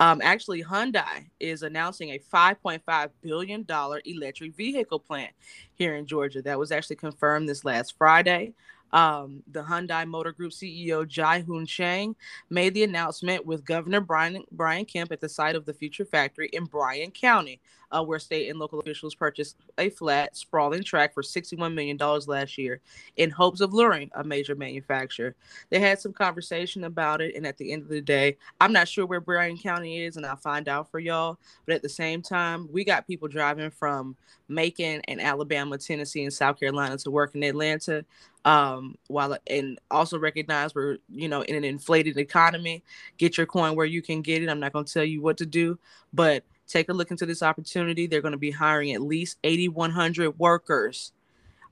Um, 0.00 0.20
actually, 0.22 0.62
Hyundai 0.62 1.26
is 1.40 1.62
announcing 1.62 2.10
a 2.10 2.18
$5.5 2.18 3.10
billion 3.20 3.66
electric 4.04 4.54
vehicle 4.54 5.00
plant 5.00 5.32
here 5.74 5.96
in 5.96 6.06
Georgia. 6.06 6.42
That 6.42 6.58
was 6.58 6.72
actually 6.72 6.96
confirmed 6.96 7.48
this 7.48 7.64
last 7.64 7.96
Friday. 7.98 8.54
Um, 8.92 9.42
the 9.50 9.62
Hyundai 9.62 10.06
Motor 10.06 10.32
Group 10.32 10.52
CEO 10.52 11.06
Jaehoon 11.06 11.66
Chang 11.66 12.14
made 12.50 12.74
the 12.74 12.84
announcement 12.84 13.46
with 13.46 13.64
Governor 13.64 14.00
Brian 14.00 14.44
Brian 14.52 14.84
Kemp 14.84 15.12
at 15.12 15.20
the 15.20 15.28
site 15.28 15.56
of 15.56 15.64
the 15.64 15.72
future 15.72 16.04
factory 16.04 16.50
in 16.52 16.64
Bryan 16.66 17.10
County, 17.10 17.60
uh, 17.92 18.02
where 18.02 18.18
state 18.18 18.48
and 18.48 18.58
local 18.58 18.80
officials 18.80 19.14
purchased 19.14 19.56
a 19.78 19.90
flat, 19.90 20.36
sprawling 20.36 20.82
track 20.82 21.14
for 21.14 21.22
$61 21.22 21.74
million 21.74 21.98
last 22.26 22.58
year 22.58 22.80
in 23.16 23.30
hopes 23.30 23.60
of 23.60 23.72
luring 23.74 24.10
a 24.14 24.24
major 24.24 24.54
manufacturer. 24.54 25.34
They 25.70 25.78
had 25.78 26.00
some 26.00 26.12
conversation 26.12 26.84
about 26.84 27.20
it, 27.20 27.34
and 27.36 27.46
at 27.46 27.58
the 27.58 27.72
end 27.72 27.82
of 27.82 27.88
the 27.88 28.00
day, 28.00 28.38
I'm 28.60 28.72
not 28.72 28.88
sure 28.88 29.06
where 29.06 29.20
Bryan 29.20 29.58
County 29.58 30.02
is, 30.04 30.16
and 30.16 30.24
I'll 30.24 30.36
find 30.36 30.68
out 30.68 30.90
for 30.90 30.98
y'all. 30.98 31.38
But 31.66 31.74
at 31.74 31.82
the 31.82 31.88
same 31.88 32.22
time, 32.22 32.68
we 32.72 32.84
got 32.84 33.06
people 33.06 33.28
driving 33.28 33.70
from 33.70 34.16
Macon 34.48 35.02
and 35.08 35.20
Alabama, 35.20 35.78
Tennessee, 35.78 36.24
and 36.24 36.32
South 36.32 36.58
Carolina 36.58 36.96
to 36.98 37.10
work 37.10 37.34
in 37.34 37.42
Atlanta. 37.42 38.04
Um, 38.44 38.96
while 39.06 39.38
and 39.46 39.78
also 39.88 40.18
recognize 40.18 40.74
we're 40.74 40.98
you 41.08 41.28
know 41.28 41.42
in 41.42 41.54
an 41.54 41.62
inflated 41.62 42.16
economy. 42.18 42.82
Get 43.16 43.36
your 43.38 43.46
coin 43.46 43.76
where 43.76 43.86
you 43.86 44.02
can 44.02 44.20
get 44.20 44.42
it. 44.42 44.48
I'm 44.48 44.58
not 44.58 44.72
going 44.72 44.84
to 44.84 44.92
tell 44.92 45.04
you 45.04 45.22
what 45.22 45.36
to 45.36 45.46
do, 45.46 45.78
but 46.12 46.44
take 46.66 46.88
a 46.88 46.92
look 46.92 47.10
into 47.10 47.26
this 47.26 47.42
opportunity. 47.42 48.06
They're 48.06 48.20
going 48.20 48.32
to 48.32 48.38
be 48.38 48.50
hiring 48.50 48.92
at 48.92 49.02
least 49.02 49.38
8,100 49.44 50.38
workers 50.38 51.12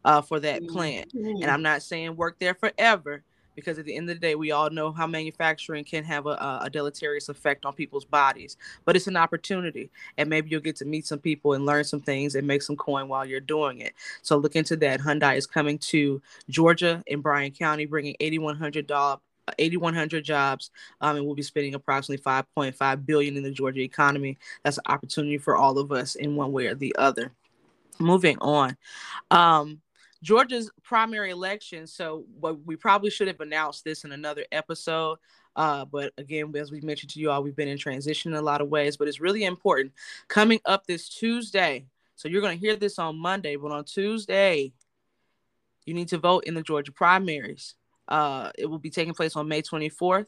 uh, 0.04 0.20
for 0.22 0.40
that 0.40 0.66
plant. 0.68 1.14
Mm-hmm. 1.14 1.42
And 1.42 1.50
I'm 1.50 1.62
not 1.62 1.82
saying 1.82 2.16
work 2.16 2.38
there 2.38 2.54
forever 2.54 3.22
because 3.54 3.78
at 3.78 3.84
the 3.84 3.96
end 3.96 4.08
of 4.08 4.16
the 4.16 4.20
day, 4.20 4.34
we 4.34 4.52
all 4.52 4.70
know 4.70 4.92
how 4.92 5.06
manufacturing 5.06 5.84
can 5.84 6.04
have 6.04 6.26
a, 6.26 6.60
a, 6.62 6.70
deleterious 6.70 7.28
effect 7.28 7.64
on 7.64 7.74
people's 7.74 8.04
bodies. 8.04 8.56
But 8.84 8.96
it's 8.96 9.06
an 9.06 9.16
opportunity, 9.16 9.90
and 10.16 10.30
maybe 10.30 10.50
you'll 10.50 10.60
get 10.60 10.76
to 10.76 10.84
meet 10.84 11.06
some 11.06 11.18
people 11.18 11.52
and 11.52 11.66
learn 11.66 11.84
some 11.84 12.00
things 12.00 12.34
and 12.34 12.46
make 12.46 12.62
some 12.62 12.76
coin 12.76 13.08
while 13.08 13.26
you're 13.26 13.40
doing 13.40 13.80
it. 13.80 13.92
So 14.22 14.36
look 14.36 14.56
into 14.56 14.76
that. 14.76 15.00
Hyundai 15.00 15.36
is 15.36 15.46
coming 15.46 15.78
to 15.78 16.22
Georgia 16.48 17.02
in 17.06 17.20
Bryan 17.20 17.52
County, 17.52 17.86
bringing 17.86 18.16
8,100 18.20 18.86
8,100 19.58 20.24
jobs, 20.24 20.70
um, 21.00 21.16
and 21.16 21.26
we'll 21.26 21.34
be 21.34 21.42
spending 21.42 21.74
approximately 21.74 22.22
5.5 22.22 23.06
billion 23.06 23.36
in 23.36 23.42
the 23.42 23.50
Georgia 23.50 23.80
economy. 23.80 24.38
That's 24.64 24.78
an 24.78 24.84
opportunity 24.86 25.38
for 25.38 25.56
all 25.56 25.78
of 25.78 25.92
us 25.92 26.14
in 26.14 26.36
one 26.36 26.52
way 26.52 26.66
or 26.66 26.74
the 26.74 26.94
other. 26.98 27.32
Moving 27.98 28.38
on, 28.40 28.76
um, 29.30 29.82
Georgia's 30.22 30.70
primary 30.82 31.30
election. 31.30 31.86
So, 31.86 32.24
what 32.38 32.64
we 32.64 32.76
probably 32.76 33.10
should 33.10 33.28
have 33.28 33.40
announced 33.40 33.84
this 33.84 34.04
in 34.04 34.12
another 34.12 34.44
episode. 34.52 35.18
Uh, 35.56 35.84
but 35.84 36.12
again, 36.16 36.54
as 36.56 36.70
we 36.70 36.80
mentioned 36.80 37.10
to 37.10 37.20
you 37.20 37.30
all, 37.30 37.42
we've 37.42 37.56
been 37.56 37.68
in 37.68 37.78
transition 37.78 38.32
in 38.32 38.38
a 38.38 38.42
lot 38.42 38.60
of 38.60 38.68
ways, 38.68 38.96
but 38.96 39.08
it's 39.08 39.20
really 39.20 39.44
important. 39.44 39.92
Coming 40.28 40.60
up 40.64 40.86
this 40.86 41.08
Tuesday, 41.08 41.84
so 42.14 42.28
you're 42.28 42.42
going 42.42 42.56
to 42.56 42.60
hear 42.60 42.76
this 42.76 42.98
on 42.98 43.16
Monday, 43.16 43.56
but 43.56 43.72
on 43.72 43.84
Tuesday, 43.84 44.72
you 45.86 45.94
need 45.94 46.08
to 46.08 46.18
vote 46.18 46.44
in 46.44 46.54
the 46.54 46.62
Georgia 46.62 46.92
primaries. 46.92 47.74
Uh, 48.10 48.50
it 48.58 48.66
will 48.66 48.78
be 48.78 48.90
taking 48.90 49.14
place 49.14 49.36
on 49.36 49.48
May 49.48 49.62
24th. 49.62 50.26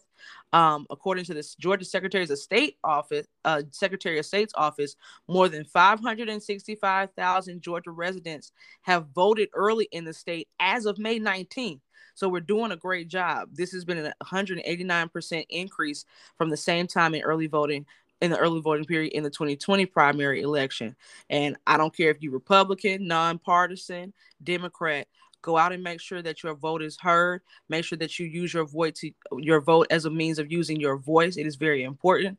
Um, 0.53 0.87
according 0.91 1.25
to 1.25 1.35
the 1.35 1.47
Georgia 1.59 1.85
Secretary 1.85 2.25
of 2.25 2.39
State 2.39 2.77
office, 2.85 3.27
uh, 3.45 3.63
Secretary 3.73 4.19
of 4.19 4.27
State's 4.27 4.55
office, 4.57 4.97
more 5.29 5.49
than 5.49 5.65
565,000 5.65 7.61
Georgia 7.61 7.91
residents 7.91 8.53
have 8.83 9.09
voted 9.15 9.49
early 9.55 9.89
in 9.91 10.05
the 10.05 10.15
state 10.15 10.49
as 10.61 10.87
of 10.87 10.99
May 10.99 11.19
19th. 11.19 11.81
So 12.15 12.29
we're 12.29 12.41
doing 12.41 12.73
a 12.73 12.77
great 12.77 13.09
job. 13.09 13.49
This 13.53 13.73
has 13.73 13.85
been 13.85 13.99
a 13.99 14.15
189% 14.23 15.47
increase 15.49 16.05
from 16.37 16.51
the 16.51 16.57
same 16.57 16.87
time 16.87 17.15
in 17.15 17.23
early 17.23 17.47
voting 17.47 17.87
in 18.21 18.31
the 18.31 18.39
early 18.39 18.61
voting 18.61 18.85
period 18.85 19.13
in 19.15 19.25
the 19.25 19.31
2020 19.31 19.85
primary 19.87 20.43
election. 20.43 20.95
And 21.29 21.57
I 21.67 21.77
don't 21.77 21.95
care 21.95 22.11
if 22.11 22.23
you're 22.23 22.33
Republican, 22.33 23.09
nonpartisan, 23.09 24.15
Democrat, 24.43 25.09
go 25.43 25.59
out 25.59 25.73
and 25.73 25.83
make 25.83 26.01
sure 26.01 26.23
that 26.23 26.43
your 26.43 26.55
vote 26.55 26.83
is 26.83 26.97
heard 26.99 27.43
make 27.69 27.85
sure 27.85 27.99
that 27.99 28.19
you 28.19 28.27
use 28.27 28.55
your 28.55 28.65
voice 28.65 28.95
to, 28.95 29.11
your 29.39 29.61
vote 29.61 29.87
as 29.91 30.05
a 30.05 30.11
means 30.11 30.39
of 30.39 30.51
using 30.51 30.81
your 30.81 30.97
voice 30.97 31.37
it 31.37 31.47
is 31.47 31.57
very 31.57 31.83
important 31.83 32.39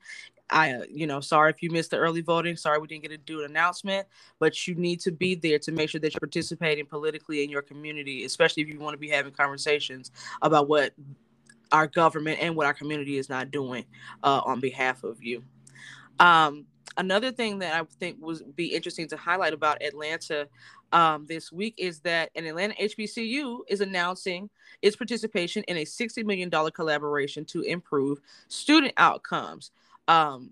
I, 0.50 0.74
uh, 0.74 0.83
you 0.89 1.07
know, 1.07 1.19
sorry 1.19 1.50
if 1.50 1.63
you 1.63 1.72
missed 1.72 1.91
the 1.91 1.98
early 1.98 2.22
voting. 2.22 2.55
Sorry 2.55 2.77
we 2.77 2.88
didn't 2.88 3.03
get 3.03 3.10
to 3.10 3.17
do 3.17 3.39
an 3.39 3.45
announcement, 3.45 4.07
but 4.39 4.67
you 4.67 4.75
need 4.75 5.00
to 5.01 5.12
be 5.12 5.36
there 5.36 5.57
to 5.60 5.72
make 5.72 5.89
sure 5.89 6.00
that 6.01 6.13
you're 6.13 6.19
participating 6.19 6.86
politically 6.86 7.43
in 7.43 7.50
your 7.50 7.62
community, 7.62 8.24
especially 8.24 8.62
if 8.62 8.69
you 8.69 8.79
want 8.79 8.93
to 8.93 9.00
be 9.00 9.10
having 9.10 9.33
conversations 9.33 10.12
about 10.41 10.67
what 10.67 10.93
our 11.72 11.88
government 11.88 12.39
and 12.39 12.55
what 12.55 12.67
our 12.67 12.74
community 12.74 13.17
is 13.17 13.29
not 13.29 13.51
doing 13.51 13.83
uh, 14.22 14.41
on 14.45 14.60
behalf 14.60 15.03
of 15.03 15.24
you. 15.24 15.43
Um, 16.19 16.65
another 16.97 17.31
thing 17.31 17.59
that 17.59 17.79
I 17.79 17.85
think 18.00 18.17
would 18.19 18.55
be 18.55 18.67
interesting 18.67 19.07
to 19.09 19.17
highlight 19.17 19.53
about 19.53 19.81
Atlanta 19.81 20.47
um, 20.91 21.25
this 21.27 21.51
week 21.51 21.73
is 21.77 22.00
that 22.01 22.29
an 22.35 22.45
Atlanta 22.45 22.75
HBCU 22.75 23.59
is 23.67 23.81
announcing 23.81 24.50
its 24.81 24.95
participation 24.95 25.63
in 25.67 25.77
a 25.77 25.85
$60 25.85 26.23
million 26.23 26.50
collaboration 26.71 27.45
to 27.45 27.62
improve 27.62 28.19
student 28.47 28.93
outcomes. 28.97 29.71
Um, 30.07 30.51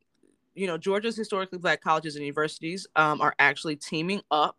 you 0.55 0.67
know, 0.67 0.77
Georgia's 0.77 1.15
historically 1.15 1.59
black 1.59 1.81
colleges 1.81 2.15
and 2.15 2.23
universities 2.23 2.87
um, 2.95 3.21
are 3.21 3.35
actually 3.39 3.75
teaming 3.75 4.21
up 4.31 4.57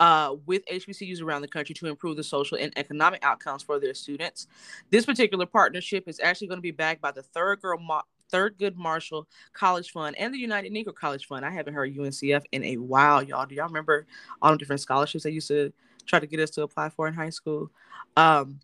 uh, 0.00 0.36
with 0.46 0.64
HBCUs 0.66 1.22
around 1.22 1.42
the 1.42 1.48
country 1.48 1.74
to 1.74 1.86
improve 1.86 2.16
the 2.16 2.22
social 2.22 2.56
and 2.56 2.72
economic 2.76 3.24
outcomes 3.24 3.62
for 3.62 3.80
their 3.80 3.94
students. 3.94 4.46
This 4.90 5.04
particular 5.04 5.46
partnership 5.46 6.04
is 6.06 6.20
actually 6.20 6.46
going 6.46 6.58
to 6.58 6.62
be 6.62 6.70
backed 6.70 7.00
by 7.00 7.10
the 7.10 7.22
Thurgood 7.22 7.82
Mo- 7.82 8.02
Thurgood 8.32 8.76
Marshall 8.76 9.26
College 9.52 9.90
Fund 9.90 10.16
and 10.18 10.32
the 10.32 10.38
United 10.38 10.72
Negro 10.72 10.94
College 10.94 11.26
Fund. 11.26 11.44
I 11.44 11.50
haven't 11.50 11.74
heard 11.74 11.94
UNCF 11.94 12.44
in 12.52 12.64
a 12.64 12.76
while, 12.76 13.22
y'all. 13.22 13.46
Do 13.46 13.54
y'all 13.54 13.66
remember 13.66 14.06
all 14.42 14.52
the 14.52 14.58
different 14.58 14.80
scholarships 14.80 15.24
they 15.24 15.30
used 15.30 15.48
to 15.48 15.72
try 16.06 16.18
to 16.18 16.26
get 16.26 16.40
us 16.40 16.50
to 16.50 16.62
apply 16.62 16.90
for 16.90 17.08
in 17.08 17.14
high 17.14 17.30
school? 17.30 17.70
Um, 18.16 18.60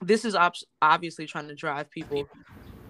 this 0.00 0.24
is 0.24 0.34
op- 0.34 0.54
obviously 0.80 1.26
trying 1.26 1.48
to 1.48 1.54
drive 1.54 1.90
people 1.90 2.28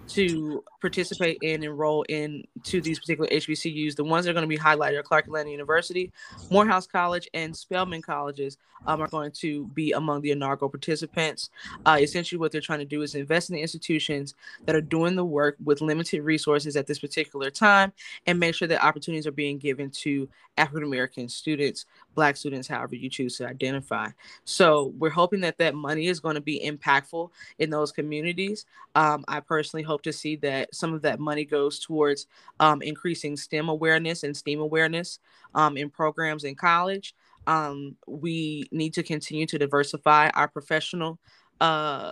to 0.09 0.63
participate 0.81 1.37
and 1.43 1.63
enroll 1.63 2.03
in 2.09 2.43
to 2.63 2.81
these 2.81 2.99
particular 2.99 3.29
HBCUs. 3.29 3.95
The 3.95 4.03
ones 4.03 4.25
that 4.25 4.31
are 4.31 4.33
going 4.33 4.43
to 4.43 4.47
be 4.47 4.57
highlighted 4.57 4.97
are 4.97 5.03
Clark 5.03 5.25
Atlanta 5.25 5.51
University, 5.51 6.11
Morehouse 6.49 6.87
College, 6.87 7.29
and 7.33 7.55
Spelman 7.55 8.01
colleges 8.01 8.57
um, 8.87 9.01
are 9.01 9.07
going 9.07 9.31
to 9.31 9.65
be 9.67 9.91
among 9.91 10.21
the 10.21 10.31
inaugural 10.31 10.69
participants. 10.69 11.49
Uh, 11.85 11.97
essentially, 12.01 12.39
what 12.39 12.51
they're 12.51 12.61
trying 12.61 12.79
to 12.79 12.85
do 12.85 13.01
is 13.01 13.15
invest 13.15 13.49
in 13.49 13.55
the 13.55 13.61
institutions 13.61 14.35
that 14.65 14.75
are 14.75 14.81
doing 14.81 15.15
the 15.15 15.25
work 15.25 15.55
with 15.63 15.81
limited 15.81 16.23
resources 16.23 16.75
at 16.75 16.87
this 16.87 16.99
particular 16.99 17.49
time 17.49 17.91
and 18.25 18.39
make 18.39 18.55
sure 18.55 18.67
that 18.67 18.83
opportunities 18.83 19.27
are 19.27 19.31
being 19.31 19.57
given 19.57 19.89
to 19.89 20.27
African 20.57 20.83
American 20.83 21.29
students, 21.29 21.85
Black 22.19 22.35
students, 22.35 22.67
however 22.67 22.95
you 22.95 23.09
choose 23.09 23.37
to 23.37 23.47
identify. 23.47 24.09
So 24.43 24.91
we're 24.97 25.09
hoping 25.09 25.39
that 25.39 25.57
that 25.59 25.73
money 25.73 26.07
is 26.07 26.19
going 26.19 26.35
to 26.35 26.41
be 26.41 26.59
impactful 26.69 27.29
in 27.59 27.69
those 27.69 27.93
communities. 27.93 28.65
Um, 28.93 29.23
I 29.29 29.39
personally 29.39 29.83
hope 29.83 30.01
to 30.01 30.11
see 30.11 30.35
that 30.47 30.75
some 30.75 30.93
of 30.93 31.01
that 31.03 31.17
money 31.17 31.45
goes 31.45 31.79
towards 31.79 32.27
um, 32.59 32.81
increasing 32.81 33.37
STEM 33.37 33.69
awareness 33.69 34.23
and 34.23 34.35
STEAM 34.35 34.59
awareness 34.59 35.19
um, 35.55 35.77
in 35.77 35.89
programs 35.89 36.43
in 36.43 36.55
college. 36.55 37.15
Um, 37.47 37.95
we 38.05 38.67
need 38.73 38.93
to 38.95 39.03
continue 39.03 39.45
to 39.45 39.57
diversify 39.57 40.29
our 40.33 40.49
professional 40.49 41.19
uh, 41.61 42.11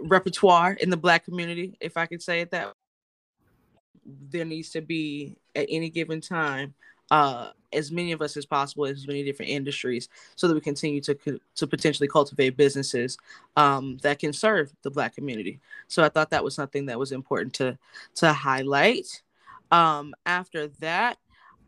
repertoire 0.00 0.74
in 0.74 0.88
the 0.88 0.96
Black 0.96 1.24
community, 1.24 1.76
if 1.80 1.96
I 1.96 2.06
could 2.06 2.22
say 2.22 2.42
it 2.42 2.52
that. 2.52 2.66
way. 2.68 2.72
There 4.30 4.44
needs 4.44 4.70
to 4.70 4.82
be 4.82 5.36
at 5.56 5.66
any 5.68 5.90
given 5.90 6.20
time 6.20 6.74
uh, 7.10 7.50
as 7.72 7.92
many 7.92 8.12
of 8.12 8.22
us 8.22 8.36
as 8.36 8.46
possible 8.46 8.86
as 8.86 9.06
many 9.06 9.22
different 9.22 9.50
industries 9.50 10.08
so 10.36 10.48
that 10.48 10.54
we 10.54 10.60
continue 10.60 11.00
to 11.00 11.40
to 11.54 11.66
potentially 11.66 12.08
cultivate 12.08 12.56
businesses 12.56 13.18
um, 13.56 13.98
that 14.02 14.18
can 14.18 14.32
serve 14.32 14.72
the 14.82 14.90
black 14.90 15.14
community. 15.14 15.60
So 15.88 16.02
i 16.02 16.08
thought 16.08 16.30
that 16.30 16.44
was 16.44 16.54
something 16.54 16.86
that 16.86 16.98
was 16.98 17.12
important 17.12 17.54
to 17.54 17.78
to 18.16 18.32
highlight. 18.32 19.22
Um, 19.70 20.14
after 20.24 20.68
that 20.80 21.18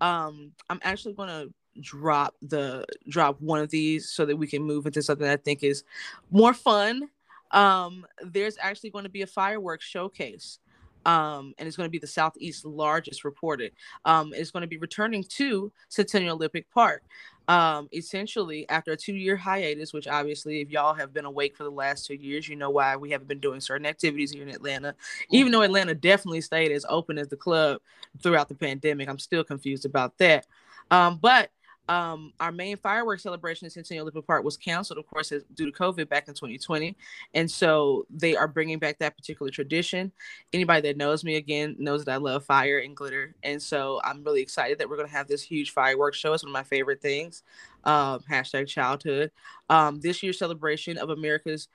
um, 0.00 0.52
i'm 0.70 0.80
actually 0.82 1.12
going 1.12 1.28
to 1.28 1.52
drop 1.80 2.34
the 2.40 2.84
drop 3.08 3.40
one 3.40 3.60
of 3.60 3.70
these 3.70 4.08
so 4.08 4.24
that 4.24 4.36
we 4.36 4.46
can 4.46 4.62
move 4.62 4.86
into 4.86 5.02
something 5.02 5.28
i 5.28 5.36
think 5.36 5.62
is 5.62 5.84
more 6.30 6.54
fun. 6.54 7.08
Um, 7.52 8.06
there's 8.22 8.56
actually 8.60 8.90
going 8.90 9.04
to 9.04 9.10
be 9.10 9.22
a 9.22 9.26
fireworks 9.26 9.84
showcase 9.84 10.60
um, 11.06 11.54
and 11.58 11.66
it's 11.66 11.76
going 11.76 11.86
to 11.86 11.90
be 11.90 11.98
the 11.98 12.06
southeast 12.06 12.64
largest 12.64 13.24
reported. 13.24 13.72
Um, 14.04 14.32
it's 14.34 14.50
going 14.50 14.62
to 14.62 14.66
be 14.66 14.78
returning 14.78 15.24
to 15.24 15.72
Centennial 15.88 16.36
Olympic 16.36 16.70
Park. 16.70 17.02
Um, 17.48 17.88
essentially, 17.92 18.68
after 18.68 18.92
a 18.92 18.96
two-year 18.96 19.36
hiatus, 19.36 19.92
which 19.92 20.06
obviously, 20.06 20.60
if 20.60 20.70
y'all 20.70 20.94
have 20.94 21.12
been 21.12 21.24
awake 21.24 21.56
for 21.56 21.64
the 21.64 21.70
last 21.70 22.06
two 22.06 22.14
years, 22.14 22.48
you 22.48 22.54
know 22.54 22.70
why 22.70 22.94
we 22.94 23.10
haven't 23.10 23.26
been 23.26 23.40
doing 23.40 23.60
certain 23.60 23.86
activities 23.86 24.30
here 24.30 24.44
in 24.44 24.50
Atlanta. 24.50 24.94
Even 25.30 25.50
though 25.50 25.62
Atlanta 25.62 25.94
definitely 25.94 26.42
stayed 26.42 26.70
as 26.70 26.86
open 26.88 27.18
as 27.18 27.26
the 27.26 27.36
club 27.36 27.80
throughout 28.22 28.48
the 28.48 28.54
pandemic, 28.54 29.08
I'm 29.08 29.18
still 29.18 29.42
confused 29.42 29.84
about 29.84 30.16
that. 30.18 30.46
Um, 30.92 31.18
but 31.20 31.50
um, 31.90 32.32
our 32.38 32.52
main 32.52 32.76
fireworks 32.76 33.24
celebration 33.24 33.66
in 33.66 33.70
Centennial 33.70 34.04
Olympic 34.04 34.26
Park 34.26 34.44
was 34.44 34.56
canceled, 34.56 34.98
of 35.00 35.06
course, 35.08 35.32
due 35.54 35.66
to 35.66 35.72
COVID 35.72 36.08
back 36.08 36.28
in 36.28 36.34
2020. 36.34 36.96
And 37.34 37.50
so 37.50 38.06
they 38.10 38.36
are 38.36 38.46
bringing 38.46 38.78
back 38.78 39.00
that 39.00 39.16
particular 39.16 39.50
tradition. 39.50 40.12
Anybody 40.52 40.82
that 40.88 40.96
knows 40.96 41.24
me 41.24 41.36
again 41.36 41.76
knows 41.80 42.04
that 42.04 42.12
I 42.12 42.18
love 42.18 42.44
fire 42.44 42.78
and 42.78 42.96
glitter. 42.96 43.34
And 43.42 43.60
so 43.60 44.00
I'm 44.04 44.22
really 44.22 44.42
excited 44.42 44.78
that 44.78 44.88
we're 44.88 44.96
going 44.96 45.08
to 45.08 45.14
have 45.14 45.28
this 45.28 45.42
huge 45.42 45.72
fireworks 45.72 46.18
show. 46.18 46.32
It's 46.32 46.44
one 46.44 46.50
of 46.50 46.54
my 46.54 46.62
favorite 46.62 47.02
things. 47.02 47.42
um, 47.84 48.20
hashtag 48.30 48.68
childhood. 48.68 49.32
Um, 49.68 50.00
this 50.00 50.22
year's 50.22 50.38
celebration 50.38 50.98
of 50.98 51.10
America's 51.10 51.68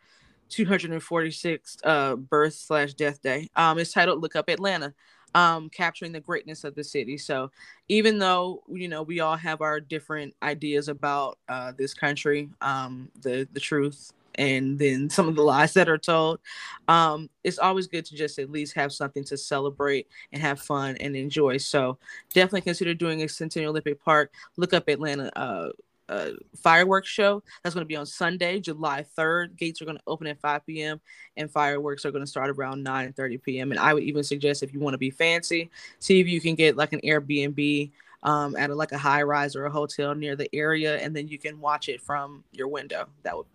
246th 0.50 1.78
uh, 1.84 2.16
birth 2.16 2.54
slash 2.54 2.94
death 2.94 3.22
day 3.22 3.50
um, 3.56 3.80
is 3.80 3.92
titled 3.92 4.22
"Look 4.22 4.36
Up 4.36 4.50
Atlanta." 4.50 4.94
Um, 5.36 5.70
capturing 5.70 6.14
the 6.14 6.22
greatness 6.22 6.64
of 6.64 6.76
the 6.76 6.84
city. 6.84 7.18
So, 7.18 7.52
even 7.90 8.20
though 8.20 8.64
you 8.72 8.88
know 8.88 9.04
we 9.04 9.20
all 9.20 9.36
have 9.36 9.62
our 9.62 9.80
different 9.82 10.34
ideas 10.42 10.88
about 10.88 11.38
uh, 11.50 11.74
this 11.78 11.94
country, 11.94 12.50
um, 12.62 13.10
the 13.22 13.48
the 13.54 13.60
truth 13.60 14.14
and 14.38 14.78
then 14.78 15.10
some 15.10 15.28
of 15.28 15.36
the 15.36 15.42
lies 15.42 15.74
that 15.74 15.90
are 15.90 15.98
told. 15.98 16.40
Um, 16.88 17.30
it's 17.44 17.60
always 17.60 17.88
good 17.88 18.06
to 18.06 18.16
just 18.16 18.40
at 18.40 18.52
least 18.52 18.76
have 18.76 18.92
something 18.94 19.24
to 19.26 19.38
celebrate 19.38 20.08
and 20.32 20.42
have 20.42 20.62
fun 20.62 20.98
and 20.98 21.16
enjoy. 21.16 21.58
So 21.58 21.98
definitely 22.34 22.62
consider 22.62 22.94
doing 22.94 23.24
a 23.24 23.30
Centennial 23.30 23.72
Olympic 23.72 24.04
Park. 24.04 24.32
Look 24.58 24.74
up 24.74 24.88
Atlanta 24.88 25.32
uh, 25.38 25.70
uh, 26.10 26.32
fireworks 26.62 27.10
show. 27.10 27.42
That's 27.64 27.74
going 27.74 27.84
to 27.84 27.88
be 27.88 27.96
on 27.96 28.06
Sunday, 28.06 28.60
July 28.60 29.06
3rd. 29.18 29.58
Gates 29.58 29.82
are 29.82 29.86
going 29.86 29.98
to 29.98 30.04
open 30.08 30.28
at 30.28 30.40
5 30.40 30.66
p.m. 30.66 31.02
and 31.38 31.50
fireworks 31.50 32.06
are 32.06 32.12
going 32.12 32.24
to 32.24 32.30
start 32.30 32.50
around 32.50 32.84
9 32.84 33.14
30 33.14 33.38
p.m. 33.40 33.72
And 33.72 33.80
I 33.80 33.94
would 33.94 34.04
even 34.04 34.24
suggest 34.24 34.64
if 34.64 34.74
you 34.74 34.80
want 34.80 34.94
to 34.94 35.00
be 35.00 35.10
fancy, 35.10 35.70
see 36.00 36.20
if 36.20 36.28
you 36.28 36.42
can 36.42 36.56
get 36.56 36.78
like 36.78 36.94
an 36.94 37.02
Airbnb 37.04 37.92
um, 38.24 38.56
at 38.56 38.70
a, 38.72 38.76
like 38.76 38.92
a 38.92 38.98
high 38.98 39.22
rise 39.22 39.56
or 39.56 39.66
a 39.66 39.72
hotel 39.72 40.16
near 40.16 40.36
the 40.36 40.50
area, 40.54 40.98
and 40.98 41.16
then 41.16 41.28
you 41.28 41.38
can 41.38 41.60
watch 41.62 41.90
it 41.90 42.02
from 42.02 42.44
your 42.52 42.68
window. 42.68 43.08
That 43.24 43.38
would 43.38 43.46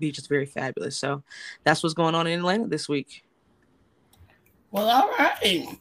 be 0.00 0.10
just 0.10 0.28
very 0.28 0.46
fabulous. 0.46 0.96
So 0.96 1.22
that's 1.64 1.82
what's 1.82 1.94
going 1.94 2.16
on 2.16 2.26
in 2.26 2.40
Atlanta 2.40 2.66
this 2.66 2.88
week. 2.88 3.24
Well, 4.70 4.88
all 4.88 5.08
right. 5.18 5.78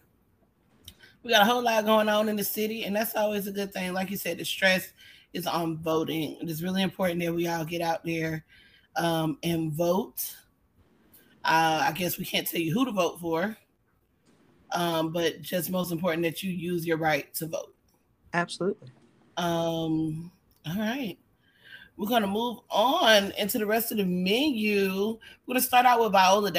We 1.24 1.32
got 1.32 1.42
a 1.42 1.46
whole 1.46 1.64
lot 1.64 1.84
going 1.86 2.08
on 2.08 2.30
in 2.30 2.36
the 2.36 2.44
city, 2.44 2.86
and 2.86 2.96
that's 2.96 3.16
always 3.16 3.48
a 3.48 3.52
good 3.52 3.74
thing. 3.74 3.92
Like 3.94 4.12
you 4.12 4.18
said, 4.18 4.38
the 4.38 4.46
stress 4.46 4.94
is 5.34 5.48
on 5.48 5.78
voting. 5.78 6.38
It 6.42 6.50
is 6.50 6.64
really 6.64 6.82
important 6.82 7.22
that 7.22 7.34
we 7.34 7.48
all 7.48 7.66
get 7.66 7.82
out 7.82 8.04
there 8.04 8.46
um, 8.96 9.38
and 9.44 9.72
vote. 9.72 10.36
Uh, 11.44 11.86
I 11.88 11.92
guess 11.94 12.18
we 12.18 12.26
can't 12.26 12.48
tell 12.48 12.60
you 12.60 12.74
who 12.74 12.86
to 12.86 12.92
vote 12.92 13.20
for, 13.20 13.56
um, 14.74 15.14
but 15.14 15.42
just 15.42 15.70
most 15.70 15.92
important 15.92 16.24
that 16.24 16.44
you 16.44 16.52
use 16.52 16.86
your 16.86 16.98
right 16.98 17.34
to 17.36 17.48
vote. 17.48 17.74
Absolutely. 18.34 18.92
Um, 19.38 20.32
all 20.66 20.78
right. 20.78 21.18
We're 21.96 22.08
going 22.08 22.22
to 22.22 22.28
move 22.28 22.60
on 22.70 23.32
into 23.38 23.58
the 23.58 23.66
rest 23.66 23.92
of 23.92 23.98
the 23.98 24.06
menu. 24.06 24.90
We're 24.94 25.54
going 25.54 25.60
to 25.60 25.62
start 25.62 25.86
out 25.86 26.00
with 26.00 26.12
Viola 26.12 26.52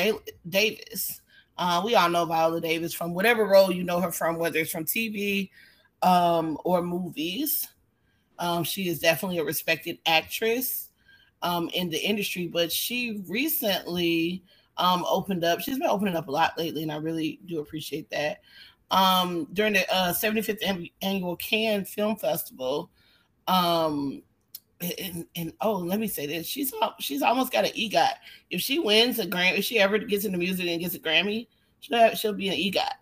Davis. 0.49 1.21
Uh, 1.57 1.83
we 1.85 1.95
all 1.95 2.09
know 2.09 2.25
Viola 2.25 2.61
Davis 2.61 2.93
from 2.93 3.15
whatever 3.15 3.45
role 3.47 3.73
you 3.73 3.85
know 3.85 4.01
her 4.01 4.11
from, 4.11 4.39
whether 4.39 4.59
it's 4.61 4.71
from 4.71 4.85
TV 4.85 5.51
um, 6.03 6.59
or 6.65 6.83
movies. 6.83 7.69
Um, 8.39 8.65
she 8.65 8.89
is 8.89 9.01
definitely 9.01 9.39
a 9.39 9.45
respected 9.45 9.99
actress 10.07 10.91
um, 11.43 11.71
in 11.75 11.89
the 11.89 11.99
industry, 11.99 12.47
but 12.47 12.71
she 12.71 13.23
recently 13.29 14.43
um, 14.77 15.05
opened 15.09 15.45
up. 15.45 15.61
She's 15.61 15.79
been 15.79 15.89
opening 15.89 16.17
up 16.17 16.29
a 16.29 16.31
lot 16.31 16.57
lately, 16.57 16.83
and 16.83 16.93
I 16.93 16.97
really 16.97 17.41
do 17.47 17.61
appreciate 17.61 18.11
that. 18.11 18.41
Um, 18.91 19.49
during 19.53 19.75
the 19.75 19.95
uh, 19.95 20.13
75th 20.13 20.91
annual 21.03 21.37
Cannes 21.37 21.87
Film 21.87 22.17
Festival, 22.17 22.91
um, 23.47 24.23
and, 24.81 25.27
and 25.37 25.53
oh, 25.61 25.75
let 25.75 26.01
me 26.01 26.07
say 26.07 26.27
this: 26.27 26.47
she's 26.47 26.73
she's 27.01 27.23
almost 27.23 27.53
got 27.53 27.65
an 27.65 27.73
EGOT. 27.73 28.13
If 28.51 28.61
she 28.61 28.79
wins 28.79 29.19
a 29.19 29.27
Grammy, 29.27 29.59
if 29.59 29.65
she 29.65 29.79
ever 29.79 29.99
gets 29.99 30.25
into 30.25 30.39
music 30.39 30.67
and 30.69 30.81
gets 30.81 30.95
a 30.95 31.01
Grammy, 31.01 31.49
she'll 31.81 31.99
have, 31.99 32.19
she'll 32.19 32.33
be 32.33 32.49
an 32.49 32.55
EGOT 32.55 32.93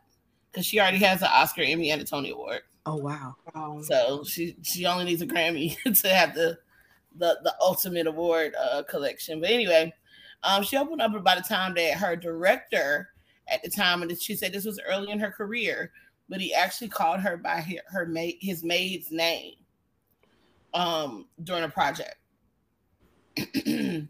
because 0.50 0.66
she 0.66 0.80
already 0.80 0.98
has 0.98 1.20
an 1.20 1.28
Oscar, 1.30 1.62
Emmy, 1.62 1.90
and 1.90 2.00
a 2.00 2.04
Tony 2.04 2.30
Award. 2.30 2.62
Oh 2.86 2.96
wow! 2.96 3.34
So 3.82 4.22
she 4.24 4.56
she 4.62 4.86
only 4.86 5.04
needs 5.04 5.20
a 5.20 5.26
Grammy 5.26 5.76
to 6.02 6.08
have 6.08 6.34
the 6.34 6.58
the 7.16 7.38
the 7.42 7.54
ultimate 7.60 8.06
award 8.06 8.54
uh, 8.54 8.84
collection. 8.84 9.40
But 9.40 9.50
anyway, 9.50 9.92
um, 10.44 10.62
she 10.62 10.76
opened 10.76 11.02
up 11.02 11.12
by 11.24 11.34
the 11.34 11.42
time 11.42 11.74
that 11.74 11.94
her 11.94 12.14
director 12.14 13.08
at 13.48 13.62
the 13.64 13.70
time, 13.70 14.02
and 14.02 14.20
she 14.20 14.36
said 14.36 14.52
this 14.52 14.64
was 14.64 14.80
early 14.86 15.10
in 15.10 15.18
her 15.18 15.32
career, 15.32 15.90
but 16.28 16.40
he 16.40 16.54
actually 16.54 16.88
called 16.88 17.20
her 17.20 17.36
by 17.36 17.60
her, 17.60 17.78
her 17.88 18.06
maid 18.06 18.36
his 18.40 18.62
maid's 18.62 19.10
name 19.10 19.54
um, 20.72 21.26
during 21.42 21.64
a 21.64 21.68
project. 21.68 22.16
And 23.36 24.08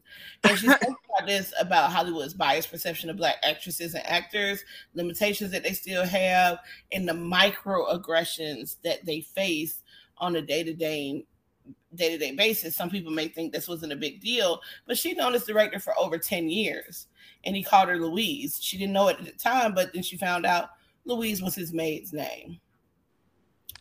she 0.57 0.69
spoke 0.69 0.81
about 0.83 1.27
this 1.27 1.53
about 1.61 1.91
Hollywood's 1.91 2.35
biased 2.35 2.71
perception 2.71 3.11
of 3.11 3.17
black 3.17 3.37
actresses 3.43 3.95
and 3.95 4.07
actors, 4.07 4.65
limitations 4.95 5.51
that 5.51 5.63
they 5.63 5.73
still 5.73 6.05
have, 6.05 6.59
and 6.93 7.09
the 7.09 7.13
microaggressions 7.13 8.77
that 8.85 9.05
they 9.05 9.21
face 9.21 9.83
on 10.19 10.37
a 10.37 10.43
day-to-day 10.43 11.25
day-to-day 11.95 12.33
basis. 12.33 12.77
Some 12.77 12.91
people 12.91 13.11
may 13.11 13.29
think 13.29 13.53
this 13.53 13.69
wasn't 13.69 13.93
a 13.93 13.97
big 13.97 14.21
deal, 14.21 14.61
but 14.87 14.99
she'd 14.99 15.17
known 15.17 15.33
this 15.33 15.47
director 15.47 15.81
for 15.81 15.99
over 15.99 16.19
10 16.19 16.49
years. 16.49 17.09
And 17.45 17.57
he 17.57 17.63
called 17.63 17.89
her 17.89 17.99
Louise. 17.99 18.59
She 18.61 18.77
didn't 18.77 18.93
know 18.93 19.09
it 19.09 19.19
at 19.19 19.25
the 19.25 19.33
time, 19.33 19.75
but 19.75 19.93
then 19.93 20.03
she 20.03 20.17
found 20.17 20.45
out 20.47 20.71
Louise 21.05 21.43
was 21.43 21.55
his 21.55 21.73
maid's 21.73 22.13
name. 22.13 22.61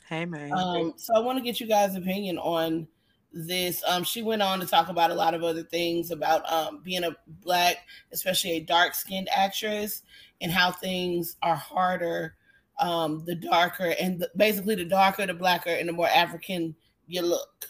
Hey 0.08 0.26
man. 0.26 0.54
Um, 0.54 0.94
so 0.98 1.16
I 1.16 1.20
want 1.20 1.40
to 1.40 1.44
get 1.44 1.60
you 1.60 1.68
guys' 1.68 1.96
opinion 1.96 2.38
on 2.38 2.88
this. 3.36 3.84
Um, 3.88 4.04
she 4.04 4.24
went 4.24 4.42
on 4.42 4.60
to 4.62 4.66
talk 4.66 4.90
about 4.90 5.12
a 5.12 5.16
lot 5.16 5.36
of 5.36 5.44
other 5.44 5.64
things 5.64 6.10
about 6.10 6.52
um, 6.52 6.82
being 6.84 7.04
a 7.04 7.16
black, 7.28 7.78
especially 8.12 8.54
a 8.54 8.62
dark 8.62 8.96
skinned 8.96 9.30
actress, 9.30 10.02
and 10.42 10.52
how 10.52 10.72
things 10.72 11.36
are 11.44 11.56
harder 11.56 12.36
um, 12.80 13.24
the 13.26 13.36
darker 13.36 13.94
and 14.00 14.20
the, 14.20 14.30
basically 14.36 14.76
the 14.76 14.86
darker, 14.86 15.26
the 15.26 15.34
blacker, 15.34 15.70
and 15.70 15.88
the 15.88 15.94
more 15.94 16.08
African 16.08 16.76
you 17.08 17.22
look. 17.22 17.68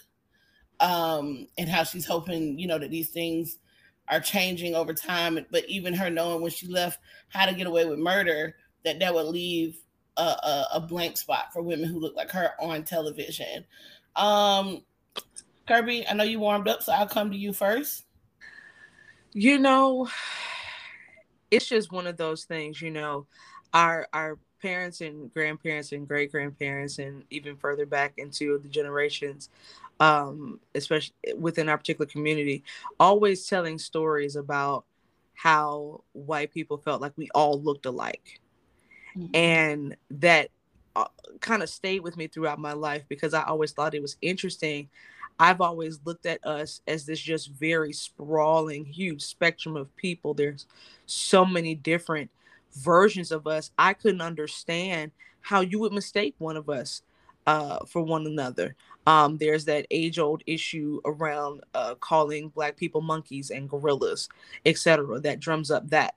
Um, 0.78 1.48
and 1.56 1.68
how 1.68 1.84
she's 1.84 2.06
hoping, 2.06 2.58
you 2.58 2.66
know, 2.66 2.78
that 2.78 2.90
these 2.90 3.08
things 3.08 3.58
are 4.08 4.20
changing 4.20 4.74
over 4.74 4.92
time. 4.92 5.38
But 5.50 5.64
even 5.68 5.94
her 5.94 6.10
knowing 6.10 6.42
when 6.42 6.50
she 6.50 6.66
left 6.66 7.00
How 7.28 7.46
to 7.46 7.54
Get 7.54 7.66
Away 7.66 7.86
with 7.86 7.98
Murder, 7.98 8.56
that 8.84 8.98
that 8.98 9.14
would 9.14 9.26
leave 9.26 9.78
a, 10.18 10.64
a, 10.74 10.80
blank 10.80 11.16
spot 11.16 11.52
for 11.52 11.62
women 11.62 11.88
who 11.88 11.98
look 11.98 12.14
like 12.14 12.30
her 12.30 12.52
on 12.60 12.84
television. 12.84 13.64
Um, 14.16 14.82
Kirby, 15.66 16.06
I 16.08 16.14
know 16.14 16.24
you 16.24 16.40
warmed 16.40 16.68
up, 16.68 16.82
so 16.82 16.92
I'll 16.92 17.08
come 17.08 17.30
to 17.30 17.36
you 17.36 17.52
first. 17.52 18.04
You 19.32 19.58
know, 19.58 20.08
it's 21.50 21.66
just 21.66 21.92
one 21.92 22.06
of 22.06 22.16
those 22.16 22.44
things, 22.44 22.80
you 22.80 22.90
know, 22.90 23.26
our 23.74 24.06
our 24.12 24.38
parents 24.62 25.00
and 25.00 25.32
grandparents 25.34 25.92
and 25.92 26.08
great 26.08 26.32
grandparents 26.32 26.98
and 26.98 27.24
even 27.30 27.56
further 27.56 27.84
back 27.84 28.14
into 28.16 28.58
the 28.58 28.68
generations 28.68 29.50
um 30.00 30.58
especially 30.74 31.14
within 31.36 31.68
our 31.68 31.76
particular 31.76 32.06
community 32.06 32.64
always 32.98 33.46
telling 33.46 33.78
stories 33.78 34.34
about 34.34 34.84
how 35.34 36.02
white 36.12 36.52
people 36.52 36.78
felt 36.78 37.02
like 37.02 37.12
we 37.16 37.28
all 37.34 37.60
looked 37.60 37.86
alike 37.86 38.40
mm-hmm. 39.16 39.34
and 39.34 39.96
that 40.10 40.48
uh, 40.96 41.04
kind 41.40 41.62
of 41.62 41.68
stayed 41.68 42.00
with 42.00 42.16
me 42.16 42.26
throughout 42.26 42.58
my 42.58 42.72
life 42.72 43.04
because 43.08 43.34
I 43.34 43.42
always 43.42 43.72
thought 43.72 43.94
it 43.94 44.00
was 44.00 44.16
interesting. 44.22 44.88
I've 45.38 45.60
always 45.60 46.00
looked 46.04 46.26
at 46.26 46.44
us 46.46 46.80
as 46.86 47.04
this 47.04 47.20
just 47.20 47.50
very 47.50 47.92
sprawling, 47.92 48.84
huge 48.84 49.22
spectrum 49.22 49.76
of 49.76 49.94
people. 49.96 50.34
There's 50.34 50.66
so 51.06 51.44
many 51.44 51.74
different 51.74 52.30
versions 52.74 53.32
of 53.32 53.46
us. 53.46 53.70
I 53.78 53.94
couldn't 53.94 54.22
understand 54.22 55.12
how 55.40 55.60
you 55.60 55.78
would 55.80 55.92
mistake 55.92 56.34
one 56.38 56.56
of 56.56 56.68
us 56.68 57.02
uh, 57.46 57.84
for 57.86 58.02
one 58.02 58.26
another. 58.26 58.74
Um, 59.06 59.36
there's 59.38 59.64
that 59.66 59.86
age 59.90 60.18
old 60.18 60.42
issue 60.46 61.00
around 61.04 61.62
uh, 61.74 61.94
calling 61.96 62.48
Black 62.48 62.76
people 62.76 63.00
monkeys 63.00 63.50
and 63.50 63.68
gorillas, 63.68 64.28
etc., 64.64 65.20
that 65.20 65.38
drums 65.38 65.70
up 65.70 65.88
that 65.90 66.14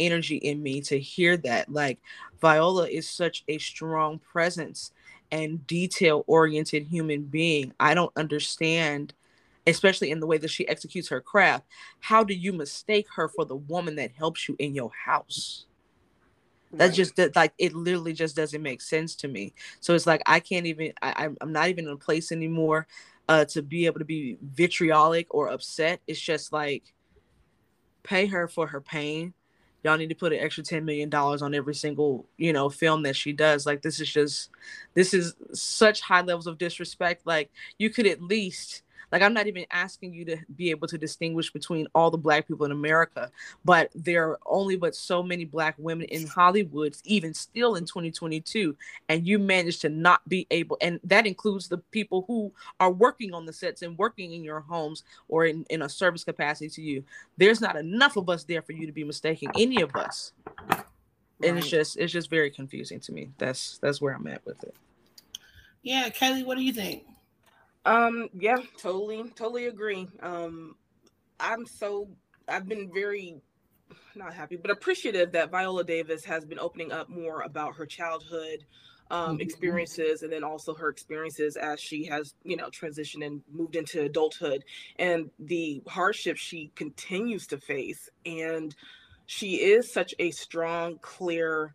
energy 0.00 0.36
in 0.36 0.62
me 0.62 0.80
to 0.82 0.98
hear 0.98 1.36
that. 1.38 1.70
Like 1.70 1.98
Viola 2.40 2.88
is 2.88 3.08
such 3.08 3.44
a 3.48 3.58
strong 3.58 4.18
presence 4.18 4.92
and 5.32 5.66
detail 5.66 6.24
oriented 6.28 6.84
human 6.84 7.22
being. 7.22 7.72
I 7.80 7.94
don't 7.94 8.12
understand, 8.16 9.14
especially 9.66 10.10
in 10.10 10.20
the 10.20 10.26
way 10.26 10.36
that 10.38 10.50
she 10.50 10.68
executes 10.68 11.08
her 11.08 11.22
craft. 11.22 11.64
How 12.00 12.22
do 12.22 12.34
you 12.34 12.52
mistake 12.52 13.06
her 13.16 13.28
for 13.28 13.46
the 13.46 13.56
woman 13.56 13.96
that 13.96 14.12
helps 14.12 14.46
you 14.46 14.54
in 14.58 14.74
your 14.74 14.92
house? 15.06 15.64
That 16.74 16.86
right. 16.86 16.94
just 16.94 17.18
like 17.34 17.54
it 17.58 17.74
literally 17.74 18.12
just 18.12 18.36
doesn't 18.36 18.62
make 18.62 18.80
sense 18.82 19.14
to 19.16 19.28
me. 19.28 19.54
So 19.80 19.94
it's 19.94 20.06
like 20.06 20.22
I 20.26 20.40
can't 20.40 20.66
even. 20.66 20.92
I, 21.02 21.28
I'm 21.40 21.52
not 21.52 21.68
even 21.68 21.86
in 21.86 21.92
a 21.92 21.96
place 21.96 22.32
anymore 22.32 22.86
uh, 23.28 23.44
to 23.46 23.62
be 23.62 23.86
able 23.86 23.98
to 23.98 24.06
be 24.06 24.38
vitriolic 24.42 25.26
or 25.34 25.48
upset. 25.48 26.00
It's 26.06 26.20
just 26.20 26.52
like 26.52 26.94
pay 28.02 28.26
her 28.26 28.48
for 28.48 28.66
her 28.66 28.80
pain 28.80 29.34
y'all 29.82 29.96
need 29.96 30.08
to 30.08 30.14
put 30.14 30.32
an 30.32 30.38
extra 30.38 30.62
10 30.62 30.84
million 30.84 31.08
dollars 31.08 31.42
on 31.42 31.54
every 31.54 31.74
single 31.74 32.26
you 32.36 32.52
know 32.52 32.68
film 32.68 33.02
that 33.02 33.16
she 33.16 33.32
does. 33.32 33.66
Like 33.66 33.82
this 33.82 34.00
is 34.00 34.10
just 34.10 34.50
this 34.94 35.14
is 35.14 35.34
such 35.52 36.00
high 36.00 36.22
levels 36.22 36.46
of 36.46 36.58
disrespect. 36.58 37.26
Like 37.26 37.50
you 37.78 37.90
could 37.90 38.06
at 38.06 38.22
least 38.22 38.82
Like 39.12 39.20
I'm 39.20 39.34
not 39.34 39.46
even 39.46 39.66
asking 39.70 40.14
you 40.14 40.24
to 40.24 40.38
be 40.56 40.70
able 40.70 40.88
to 40.88 40.96
distinguish 40.96 41.52
between 41.52 41.86
all 41.94 42.10
the 42.10 42.16
black 42.16 42.48
people 42.48 42.64
in 42.64 42.72
America, 42.72 43.30
but 43.64 43.90
there 43.94 44.30
are 44.30 44.38
only 44.46 44.76
but 44.76 44.96
so 44.96 45.22
many 45.22 45.44
black 45.44 45.74
women 45.76 46.06
in 46.06 46.26
Hollywood, 46.26 46.96
even 47.04 47.34
still 47.34 47.76
in 47.76 47.84
2022, 47.84 48.74
and 49.10 49.26
you 49.26 49.38
manage 49.38 49.80
to 49.80 49.90
not 49.90 50.26
be 50.28 50.46
able, 50.50 50.78
and 50.80 50.98
that 51.04 51.26
includes 51.26 51.68
the 51.68 51.78
people 51.78 52.24
who 52.26 52.50
are 52.80 52.90
working 52.90 53.34
on 53.34 53.44
the 53.44 53.52
sets 53.52 53.82
and 53.82 53.98
working 53.98 54.32
in 54.32 54.42
your 54.42 54.60
homes 54.60 55.04
or 55.28 55.44
in, 55.44 55.64
in 55.68 55.82
a 55.82 55.88
service 55.88 56.24
capacity 56.24 56.70
to 56.70 56.82
you. 56.82 57.04
There's 57.36 57.60
not 57.60 57.76
enough 57.76 58.16
of 58.16 58.30
us 58.30 58.44
there 58.44 58.62
for 58.62 58.72
you 58.72 58.86
to 58.86 58.92
be 58.92 59.04
mistaking 59.04 59.50
any 59.58 59.82
of 59.82 59.94
us. 59.94 60.32
And 61.44 61.58
it's 61.58 61.68
just 61.68 61.96
it's 61.98 62.12
just 62.12 62.30
very 62.30 62.50
confusing 62.50 63.00
to 63.00 63.12
me. 63.12 63.30
That's 63.36 63.78
that's 63.78 64.00
where 64.00 64.14
I'm 64.14 64.26
at 64.28 64.46
with 64.46 64.62
it. 64.62 64.76
Yeah, 65.82 66.08
Kelly, 66.10 66.44
what 66.44 66.56
do 66.56 66.62
you 66.62 66.72
think? 66.72 67.04
Um, 67.84 68.28
yeah, 68.38 68.58
totally, 68.80 69.24
totally 69.34 69.66
agree. 69.66 70.08
Um, 70.20 70.76
I'm 71.40 71.66
so 71.66 72.08
I've 72.48 72.68
been 72.68 72.90
very 72.92 73.40
not 74.14 74.34
happy, 74.34 74.56
but 74.56 74.70
appreciative 74.70 75.32
that 75.32 75.50
Viola 75.50 75.84
Davis 75.84 76.24
has 76.24 76.44
been 76.44 76.58
opening 76.58 76.92
up 76.92 77.08
more 77.08 77.42
about 77.42 77.76
her 77.76 77.86
childhood 77.86 78.64
um, 79.10 79.32
mm-hmm. 79.32 79.40
experiences 79.40 80.22
and 80.22 80.32
then 80.32 80.44
also 80.44 80.74
her 80.74 80.88
experiences 80.88 81.56
as 81.56 81.80
she 81.80 82.04
has, 82.06 82.34
you 82.44 82.56
know, 82.56 82.68
transitioned 82.68 83.24
and 83.24 83.42
moved 83.52 83.76
into 83.76 84.02
adulthood 84.02 84.64
and 84.98 85.30
the 85.38 85.82
hardships 85.86 86.40
she 86.40 86.70
continues 86.74 87.46
to 87.48 87.58
face. 87.58 88.08
And 88.24 88.74
she 89.26 89.56
is 89.56 89.92
such 89.92 90.14
a 90.18 90.30
strong, 90.30 90.98
clear, 91.00 91.74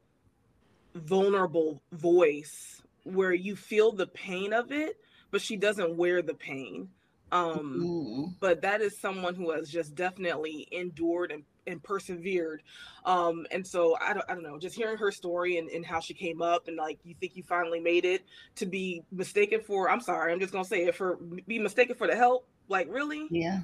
vulnerable 0.95 1.81
voice 1.91 2.81
where 3.03 3.33
you 3.33 3.55
feel 3.55 3.91
the 3.91 4.07
pain 4.07 4.51
of 4.51 4.71
it, 4.71 4.97
but 5.31 5.41
she 5.41 5.57
doesn't 5.57 5.95
wear 5.97 6.21
the 6.21 6.33
pain. 6.33 6.89
Um, 7.29 7.81
mm-hmm. 7.83 8.23
but 8.39 8.61
that 8.61 8.79
is 8.79 8.97
someone 8.97 9.35
who 9.35 9.51
has 9.51 9.69
just 9.69 9.95
definitely 9.95 10.65
endured 10.71 11.31
and, 11.31 11.43
and 11.65 11.83
persevered. 11.83 12.63
Um, 13.05 13.45
and 13.51 13.67
so 13.67 13.97
I 13.99 14.13
don't, 14.13 14.25
I 14.29 14.33
don't 14.33 14.43
know, 14.43 14.57
just 14.57 14.77
hearing 14.77 14.97
her 14.97 15.11
story 15.11 15.57
and, 15.57 15.69
and 15.69 15.85
how 15.85 15.99
she 15.99 16.13
came 16.13 16.41
up 16.41 16.69
and 16.69 16.77
like 16.77 16.99
you 17.03 17.15
think 17.19 17.35
you 17.35 17.43
finally 17.43 17.81
made 17.81 18.05
it 18.05 18.23
to 18.55 18.65
be 18.65 19.03
mistaken 19.11 19.59
for, 19.59 19.89
I'm 19.89 19.99
sorry, 19.99 20.31
I'm 20.31 20.39
just 20.39 20.53
gonna 20.53 20.63
say 20.63 20.85
it 20.85 20.95
for 20.95 21.17
be 21.45 21.59
mistaken 21.59 21.95
for 21.97 22.07
the 22.07 22.15
help. 22.15 22.47
Like 22.69 22.87
really? 22.89 23.27
Yeah. 23.29 23.59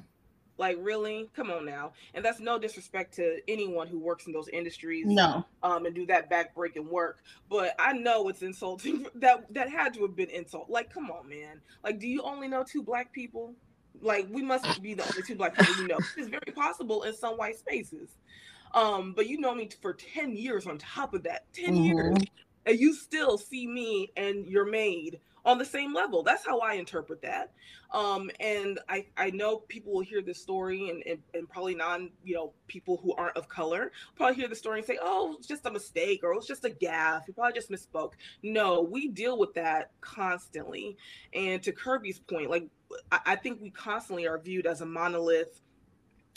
Like 0.56 0.76
really? 0.80 1.28
Come 1.34 1.50
on 1.50 1.64
now. 1.64 1.92
And 2.14 2.24
that's 2.24 2.40
no 2.40 2.58
disrespect 2.58 3.14
to 3.16 3.40
anyone 3.48 3.88
who 3.88 3.98
works 3.98 4.26
in 4.26 4.32
those 4.32 4.48
industries. 4.48 5.06
No. 5.06 5.44
Um, 5.62 5.86
and 5.86 5.94
do 5.94 6.06
that 6.06 6.30
backbreaking 6.30 6.88
work. 6.88 7.18
But 7.50 7.74
I 7.78 7.92
know 7.92 8.28
it's 8.28 8.42
insulting. 8.42 9.06
That 9.16 9.52
that 9.54 9.70
had 9.70 9.94
to 9.94 10.02
have 10.02 10.16
been 10.16 10.30
insult. 10.30 10.68
Like, 10.68 10.92
come 10.92 11.10
on, 11.10 11.28
man. 11.28 11.60
Like, 11.82 11.98
do 11.98 12.06
you 12.06 12.22
only 12.22 12.48
know 12.48 12.64
two 12.64 12.82
black 12.82 13.12
people? 13.12 13.54
Like, 14.00 14.26
we 14.30 14.42
must 14.42 14.82
be 14.82 14.94
the 14.94 15.02
only 15.02 15.22
two 15.22 15.36
black 15.36 15.56
people 15.56 15.82
you 15.82 15.88
know. 15.88 15.98
It's 16.16 16.28
very 16.28 16.52
possible 16.54 17.04
in 17.04 17.14
some 17.14 17.36
white 17.36 17.58
spaces. 17.58 18.10
Um, 18.74 19.12
but 19.14 19.28
you 19.28 19.38
know 19.38 19.54
me 19.54 19.70
for 19.80 19.94
10 19.94 20.36
years 20.36 20.66
on 20.66 20.78
top 20.78 21.14
of 21.14 21.22
that. 21.22 21.44
10 21.54 21.74
mm-hmm. 21.74 21.84
years. 21.84 22.18
And 22.66 22.78
you 22.78 22.92
still 22.94 23.38
see 23.38 23.66
me 23.66 24.10
and 24.16 24.46
your 24.46 24.64
maid 24.64 25.20
on 25.44 25.58
the 25.58 25.64
same 25.64 25.92
level. 25.92 26.22
That's 26.22 26.46
how 26.46 26.60
I 26.60 26.74
interpret 26.74 27.22
that. 27.22 27.52
Um, 27.92 28.30
and 28.40 28.80
I, 28.88 29.06
I 29.16 29.30
know 29.30 29.58
people 29.58 29.92
will 29.92 30.00
hear 30.00 30.22
this 30.22 30.40
story 30.40 30.90
and, 30.90 31.02
and, 31.06 31.18
and, 31.32 31.48
probably 31.48 31.74
non, 31.74 32.10
you 32.24 32.34
know, 32.34 32.52
people 32.66 32.98
who 33.02 33.14
aren't 33.14 33.36
of 33.36 33.48
color 33.48 33.92
probably 34.16 34.34
hear 34.34 34.48
the 34.48 34.56
story 34.56 34.78
and 34.78 34.86
say, 34.86 34.98
oh, 35.00 35.36
it's 35.38 35.46
just 35.46 35.66
a 35.66 35.70
mistake 35.70 36.20
or 36.24 36.34
it's 36.34 36.46
just 36.46 36.64
a 36.64 36.70
gaffe. 36.70 37.28
You 37.28 37.34
probably 37.34 37.52
just 37.52 37.70
misspoke. 37.70 38.12
No, 38.42 38.80
we 38.80 39.08
deal 39.08 39.38
with 39.38 39.54
that 39.54 39.90
constantly. 40.00 40.96
And 41.34 41.62
to 41.62 41.72
Kirby's 41.72 42.18
point, 42.18 42.50
like, 42.50 42.66
I, 43.12 43.20
I 43.26 43.36
think 43.36 43.60
we 43.60 43.70
constantly 43.70 44.26
are 44.26 44.38
viewed 44.38 44.66
as 44.66 44.80
a 44.80 44.86
monolith, 44.86 45.60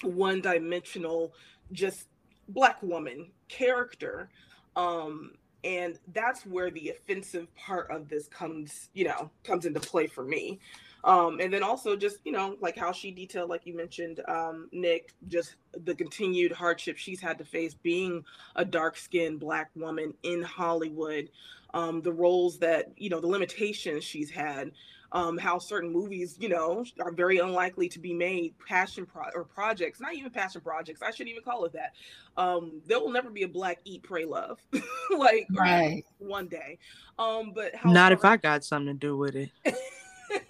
one 0.04 0.41
dimensional, 0.41 1.34
just 1.72 2.08
black 2.50 2.82
woman 2.84 3.32
character. 3.48 4.30
Um, 4.76 5.32
and 5.67 5.99
that's 6.13 6.45
where 6.45 6.71
the 6.71 6.89
offensive 6.89 7.53
part 7.56 7.91
of 7.91 8.08
this 8.08 8.27
comes 8.30 8.89
you 8.93 9.03
know 9.03 9.30
comes 9.43 9.65
into 9.65 9.80
play 9.80 10.08
for 10.08 10.23
me. 10.23 10.60
Um 11.03 11.39
and 11.39 11.53
then 11.53 11.62
also 11.62 11.95
just 11.95 12.17
you 12.23 12.32
know 12.32 12.56
like 12.60 12.77
how 12.77 12.91
she 12.91 13.12
detailed 13.12 13.49
like 13.49 13.67
you 13.67 13.75
mentioned 13.75 14.21
um 14.27 14.67
nick 14.71 15.13
just 15.27 15.56
the 15.86 15.93
continued 15.93 16.51
hardship 16.51 16.97
she's 16.97 17.21
had 17.21 17.38
to 17.38 17.45
face 17.45 17.75
being 17.75 18.23
a 18.56 18.65
dark 18.65 18.97
skinned 18.97 19.39
black 19.39 19.69
woman 19.75 20.13
in 20.23 20.41
hollywood 20.41 21.30
um 21.75 22.01
the 22.01 22.12
roles 22.12 22.58
that 22.58 22.91
you 22.97 23.10
know 23.10 23.21
the 23.21 23.27
limitations 23.27 24.03
she's 24.03 24.32
had 24.32 24.71
um, 25.17 25.36
how 25.36 25.58
certain 25.58 25.91
movies, 25.91 26.38
you 26.39 26.47
know, 26.47 26.86
are 26.99 27.12
very 27.12 27.39
unlikely 27.39 27.89
to 27.89 27.97
be 27.97 28.13
made 28.13 28.53
passion 28.67 29.03
pro- 29.03 29.32
or 29.34 29.43
projects, 29.43 29.99
not 29.99 30.13
even 30.13 30.30
passion 30.30 30.62
projects. 30.62 31.01
I 31.01 31.10
shouldn't 31.10 31.32
even 31.32 31.41
call 31.41 31.65
it 31.65 31.73
that. 31.73 31.93
Um, 32.38 32.82
there 32.86 32.99
will 32.99 33.10
never 33.10 33.32
be 33.32 33.41
a 33.41 33.47
black 33.47 33.80
eat, 33.84 34.03
pray, 34.03 34.25
love, 34.25 34.60
like 35.17 35.47
right. 35.58 36.06
one 36.19 36.47
day. 36.47 36.77
Um, 37.17 37.51
but 37.56 37.73
not 37.84 38.12
if 38.12 38.23
I 38.23 38.38
got 38.38 38.63
something 38.63 38.93
to 38.93 38.99
do 38.99 39.17
with 39.17 39.36
it. 39.36 39.49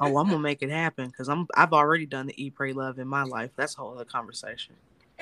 oh, 0.01 0.17
I'm 0.17 0.27
gonna 0.27 0.39
make 0.39 0.62
it 0.62 0.69
happen 0.69 1.08
because 1.08 1.30
I'm 1.30 1.47
I've 1.56 1.71
already 1.71 2.06
done 2.06 2.27
the 2.27 2.43
eat, 2.43 2.56
pray, 2.56 2.73
love 2.73 2.99
in 2.99 3.08
my 3.08 3.23
life. 3.23 3.51
That's 3.56 3.77
a 3.77 3.80
whole 3.80 3.93
other 3.93 4.03
conversation 4.03 4.75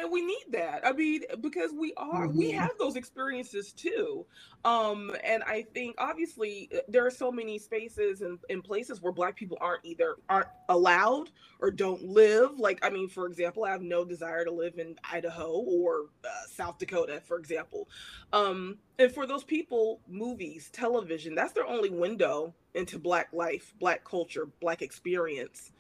and 0.06 0.14
we 0.14 0.22
need 0.22 0.46
that. 0.52 0.82
I 0.86 0.94
mean 0.94 1.22
because 1.42 1.72
we 1.74 1.94
are 1.98 2.28
mm-hmm. 2.28 2.38
we 2.38 2.52
have 2.52 2.72
those 2.80 2.96
experiences 2.96 3.74
too. 3.74 4.26
Um 4.64 5.12
and 5.24 5.44
i 5.44 5.66
think 5.74 5.96
obviously 5.98 6.70
uh, 6.74 6.80
there 6.88 7.06
are 7.06 7.12
so 7.12 7.32
many 7.32 7.60
spaces 7.60 8.22
and, 8.22 8.40
and 8.50 8.64
places 8.64 9.02
where 9.02 9.12
black 9.12 9.36
people 9.36 9.58
aren't 9.60 9.84
either 9.84 10.16
aren't 10.30 10.48
allowed 10.70 11.32
or 11.60 11.72
don't 11.72 12.04
live. 12.04 12.60
Like 12.60 12.80
i 12.86 12.90
mean 12.90 13.10
for 13.10 13.26
example 13.26 13.66
i 13.66 13.72
have 13.72 13.82
no 13.82 14.06
desire 14.06 14.46
to 14.46 14.52
live 14.52 14.78
in 14.78 14.96
idaho 15.04 15.52
or 15.52 16.06
uh, 16.24 16.48
south 16.48 16.78
dakota 16.78 17.22
for 17.26 17.38
example. 17.38 17.90
Um 18.32 18.78
and 19.00 19.12
for 19.12 19.26
those 19.26 19.44
people 19.44 20.02
movies 20.08 20.70
television 20.72 21.36
that's 21.36 21.54
their 21.54 21.66
only 21.66 21.90
window 21.90 22.54
into 22.76 23.00
black 23.00 23.30
life 23.34 23.74
black 23.80 24.06
culture 24.06 24.48
black 24.62 24.82
experience. 24.82 25.72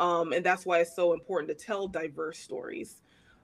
Um, 0.00 0.32
and 0.32 0.44
that's 0.44 0.66
why 0.66 0.80
it's 0.80 0.96
so 0.96 1.12
important 1.12 1.56
to 1.56 1.64
tell 1.64 1.86
diverse 1.86 2.38
stories 2.38 3.00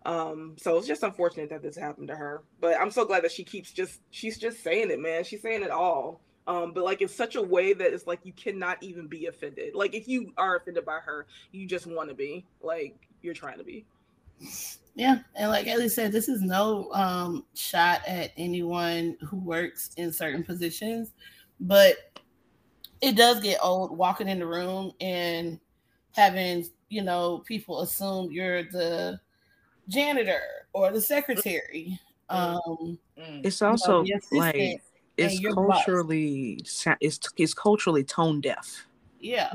um, 0.07 0.57
so 0.57 0.79
it's 0.79 0.87
just 0.87 1.03
unfortunate 1.03 1.51
that 1.51 1.63
this 1.63 1.77
happened 1.77 2.09
to 2.09 2.17
her. 2.17 2.43
But 2.61 2.81
I'm 2.81 2.91
so 2.91 3.05
glad 3.05 3.25
that 3.25 3.33
she 3.33 3.45
keeps 3.45 3.73
just 3.73 4.01
she's 4.11 4.39
just 4.39 4.63
saying 4.63 4.91
it, 4.91 5.01
man. 5.01 5.25
She's 5.25 5.43
saying 5.43 5.63
it 5.63 5.71
all. 5.71 6.21
Um, 6.47 6.73
but 6.73 6.85
like 6.85 7.03
in 7.03 7.09
such 7.09 7.37
a 7.37 7.43
way 7.43 7.75
that 7.75 7.93
it's 7.93 8.07
like 8.07 8.21
you 8.25 8.33
cannot 8.33 8.83
even 8.83 9.07
be 9.07 9.27
offended. 9.27 9.75
Like 9.75 9.95
if 9.95 10.09
you 10.09 10.33
are 10.37 10.57
offended 10.57 10.85
by 10.85 10.99
her, 11.01 11.27
you 11.53 11.67
just 11.67 11.87
want 11.87 12.09
to 12.09 12.15
be 12.15 12.47
like 12.63 12.97
you're 13.23 13.35
trying 13.35 13.59
to 13.59 13.65
be. 13.65 13.85
Yeah, 14.95 15.19
and 15.37 15.51
like 15.51 15.67
Ellie 15.67 15.89
said, 15.89 16.13
this 16.13 16.29
is 16.29 16.41
no 16.41 16.91
um 16.93 17.45
shot 17.55 18.01
at 18.07 18.33
anyone 18.39 19.17
who 19.21 19.37
works 19.37 19.91
in 19.97 20.13
certain 20.13 20.43
positions, 20.43 21.13
but 21.61 21.97
it 23.03 23.17
does 23.17 23.41
get 23.41 23.59
old 23.63 23.97
walking 23.97 24.29
in 24.29 24.39
the 24.39 24.47
room 24.47 24.93
and 25.01 25.61
having 26.13 26.67
you 26.89 27.03
know 27.03 27.43
people 27.47 27.83
assume 27.83 28.33
you're 28.33 28.65
the 28.65 29.21
janitor 29.89 30.43
or 30.73 30.93
the 30.93 31.01
secretary. 31.01 31.99
Mm. 32.31 32.37
Um, 32.37 32.99
mm. 33.19 33.45
it's 33.45 33.63
also 33.63 34.05
you 34.05 34.15
know, 34.15 34.39
like 34.39 34.83
it's 35.17 35.41
culturally 35.55 36.61
it's 37.01 37.29
it's 37.37 37.55
culturally 37.55 38.05
tone 38.05 38.41
deaf. 38.41 38.87
Yeah. 39.19 39.53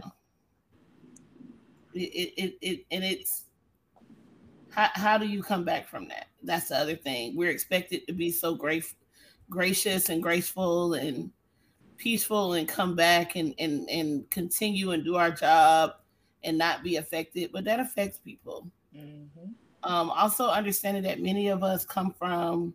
It, 1.94 2.34
it, 2.38 2.58
it, 2.62 2.86
and 2.92 3.04
it's 3.06 3.46
how, 4.76 4.90
how 4.94 5.18
do 5.18 5.26
you 5.26 5.42
come 5.42 5.64
back 5.64 5.88
from 5.88 6.10
that? 6.10 6.28
That's 6.44 6.68
the 6.68 6.78
other 6.78 6.96
thing. 6.96 7.36
We're 7.36 7.50
expected 7.50 8.06
to 8.08 8.14
be 8.14 8.30
so 8.32 8.54
great, 8.54 8.84
gracious 9.50 10.10
and 10.10 10.22
graceful 10.22 10.96
and 10.96 11.32
peaceful 11.98 12.54
and 12.54 12.68
come 12.68 12.96
back 12.96 13.38
and, 13.38 13.56
and, 13.58 13.90
and 13.90 14.30
continue 14.30 14.92
and 14.92 15.06
do 15.06 15.16
our 15.16 15.32
job 15.32 15.94
and 16.44 16.58
not 16.58 16.84
be 16.84 16.98
affected, 16.98 17.52
but 17.54 17.64
that 17.64 17.80
affects 17.80 18.20
people. 18.20 18.70
Mm-hmm. 18.96 19.52
Um, 19.86 20.10
also 20.10 20.50
understanding 20.50 21.04
that 21.04 21.22
many 21.22 21.50
of 21.50 21.64
us 21.64 21.86
come 21.86 22.12
from 22.12 22.74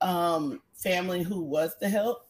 um, 0.00 0.62
family 0.72 1.22
who 1.22 1.42
was 1.42 1.76
the 1.80 1.88
help. 1.88 2.26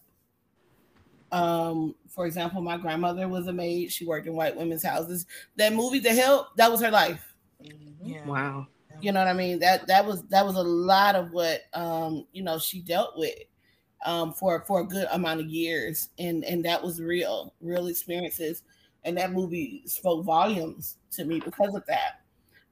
Um, 1.31 1.95
for 2.09 2.27
example, 2.27 2.61
my 2.61 2.77
grandmother 2.77 3.29
was 3.29 3.47
a 3.47 3.53
maid. 3.53 3.93
She 3.93 4.05
worked 4.05 4.27
in 4.27 4.35
white 4.35 4.57
women's 4.57 4.83
houses. 4.83 5.27
That 5.57 5.73
movie, 5.73 6.01
The 6.01 6.13
Help, 6.13 6.57
that 6.57 6.71
was 6.71 6.81
her 6.81 6.91
life. 6.91 7.35
Mm-hmm. 7.63 8.07
Yeah. 8.07 8.27
Wow. 8.27 8.67
You 9.01 9.13
know 9.13 9.21
what 9.21 9.29
I 9.29 9.33
mean? 9.33 9.61
That 9.61 9.87
that 9.87 10.05
was 10.05 10.23
that 10.25 10.45
was 10.45 10.57
a 10.57 10.63
lot 10.63 11.15
of 11.15 11.31
what 11.31 11.63
um, 11.73 12.27
you 12.33 12.43
know 12.43 12.59
she 12.59 12.81
dealt 12.81 13.17
with 13.17 13.39
um, 14.05 14.33
for 14.35 14.65
for 14.67 14.81
a 14.81 14.85
good 14.85 15.07
amount 15.13 15.41
of 15.41 15.47
years, 15.47 16.11
and 16.19 16.45
and 16.45 16.65
that 16.65 16.83
was 16.83 17.01
real, 17.01 17.55
real 17.61 17.87
experiences. 17.87 18.63
And 19.05 19.17
that 19.17 19.33
movie 19.33 19.83
spoke 19.87 20.27
volumes 20.27 20.99
to 21.13 21.25
me 21.25 21.41
because 21.41 21.75
of 21.75 21.87
that. 21.87 22.20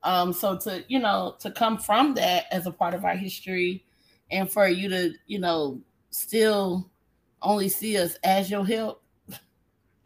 Um, 0.03 0.33
so 0.33 0.57
to 0.59 0.85
you 0.89 0.99
know 0.99 1.37
to 1.41 1.51
come 1.51 1.79
from 1.79 2.15
that 2.15 2.45
as 2.51 2.67
a 2.67 2.71
part 2.71 2.95
of 2.95 3.05
our 3.05 3.17
history, 3.17 3.85
and 4.31 4.51
for 4.51 4.69
you 4.69 4.89
to 4.89 5.15
you 5.27 5.39
know 5.39 5.81
still 6.11 6.91
only 7.43 7.69
see 7.69 7.99
us 7.99 8.17
as 8.25 8.51
your 8.51 8.65
help, 8.65 9.03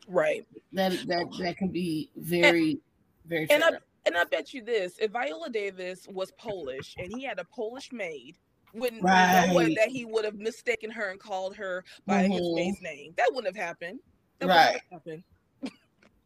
right? 0.08 0.46
That 0.72 0.92
that 1.06 1.26
that 1.40 1.56
can 1.56 1.68
be 1.68 2.10
very 2.16 2.80
Very. 3.26 3.46
And 3.50 3.62
I, 3.62 3.70
and 4.06 4.16
I 4.16 4.24
bet 4.24 4.52
you 4.52 4.62
this: 4.62 4.96
if 4.98 5.12
Viola 5.12 5.50
Davis 5.50 6.06
was 6.10 6.32
Polish 6.32 6.94
and 6.98 7.12
he 7.14 7.24
had 7.24 7.38
a 7.38 7.44
Polish 7.44 7.92
maid, 7.92 8.36
wouldn't 8.74 9.02
right. 9.02 9.46
no 9.48 9.54
way 9.54 9.74
that 9.74 9.88
he 9.88 10.04
would 10.04 10.24
have 10.24 10.34
mistaken 10.34 10.90
her 10.90 11.10
and 11.10 11.20
called 11.20 11.54
her 11.56 11.84
by 12.06 12.24
mm-hmm. 12.24 12.32
his 12.32 12.54
maid's 12.54 12.82
name. 12.82 13.14
That 13.16 13.30
wouldn't 13.32 13.54
have 13.56 13.64
happened. 13.64 14.00
That 14.38 14.48
right. 14.48 14.72
Have 14.72 14.82
happened. 14.90 15.22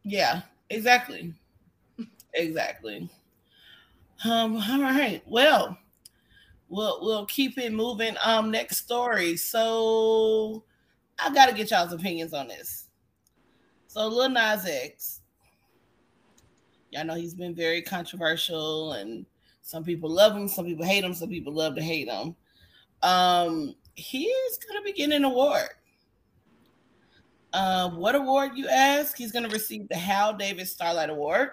yeah. 0.03 0.41
Exactly. 0.69 1.33
Exactly. 2.33 3.09
Um. 4.25 4.57
All 4.57 4.81
right. 4.81 5.21
Well, 5.25 5.77
we'll 6.69 6.99
we'll 7.01 7.25
keep 7.25 7.57
it 7.57 7.71
moving. 7.73 8.15
Um. 8.23 8.51
Next 8.51 8.77
story. 8.77 9.37
So, 9.37 10.63
I 11.19 11.33
got 11.33 11.47
to 11.47 11.55
get 11.55 11.71
y'all's 11.71 11.93
opinions 11.93 12.33
on 12.33 12.47
this. 12.47 12.85
So, 13.87 14.07
Lil 14.07 14.29
Nas 14.29 14.65
X 14.65 15.21
Y'all 16.91 17.05
know 17.05 17.15
he's 17.15 17.33
been 17.33 17.53
very 17.53 17.81
controversial, 17.81 18.93
and 18.93 19.25
some 19.61 19.83
people 19.83 20.09
love 20.09 20.35
him, 20.35 20.47
some 20.47 20.65
people 20.65 20.85
hate 20.85 21.03
him, 21.03 21.13
some 21.13 21.29
people 21.29 21.53
love 21.53 21.75
to 21.75 21.81
hate 21.81 22.07
him. 22.07 22.35
Um, 23.03 23.75
he 23.95 24.23
is 24.23 24.57
to 24.77 24.83
be 24.83 24.93
getting 24.93 25.15
an 25.15 25.25
award. 25.25 25.69
Uh, 27.53 27.89
what 27.89 28.15
award, 28.15 28.51
you 28.55 28.67
ask? 28.67 29.17
He's 29.17 29.31
to 29.47 29.53
receive 29.53 29.87
the 29.89 29.95
Hal 29.95 30.33
David 30.33 30.67
Starlight 30.67 31.09
Award 31.09 31.51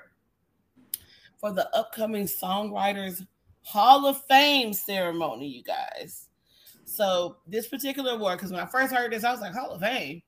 for 1.45 1.53
the 1.53 1.69
upcoming 1.77 2.25
Songwriters 2.25 3.27
Hall 3.61 4.07
of 4.07 4.25
Fame 4.25 4.73
ceremony, 4.73 5.47
you 5.47 5.63
guys. 5.63 6.29
So, 6.87 7.37
this 7.47 7.69
particular 7.69 8.13
award, 8.13 8.39
because 8.39 8.51
when 8.51 8.63
I 8.63 8.65
first 8.65 8.95
heard 8.95 9.13
this, 9.13 9.25
I 9.25 9.31
was 9.31 9.43
like, 9.43 9.53
Hall 9.53 9.73
of 9.73 9.83
Fame 9.83 10.23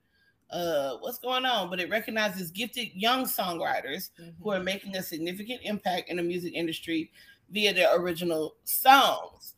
uh, 0.50 0.98
what's 1.00 1.18
going 1.18 1.46
on? 1.46 1.70
But 1.70 1.80
it 1.80 1.88
recognizes 1.88 2.50
gifted 2.50 2.88
young 2.94 3.24
songwriters 3.24 4.10
mm-hmm. 4.20 4.42
who 4.42 4.50
are 4.50 4.62
making 4.62 4.94
a 4.94 5.02
significant 5.02 5.60
impact 5.64 6.10
in 6.10 6.18
the 6.18 6.22
music 6.22 6.52
industry 6.52 7.10
via 7.50 7.72
their 7.72 7.98
original 7.98 8.56
songs. 8.64 9.54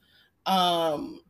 Um, 0.46 1.22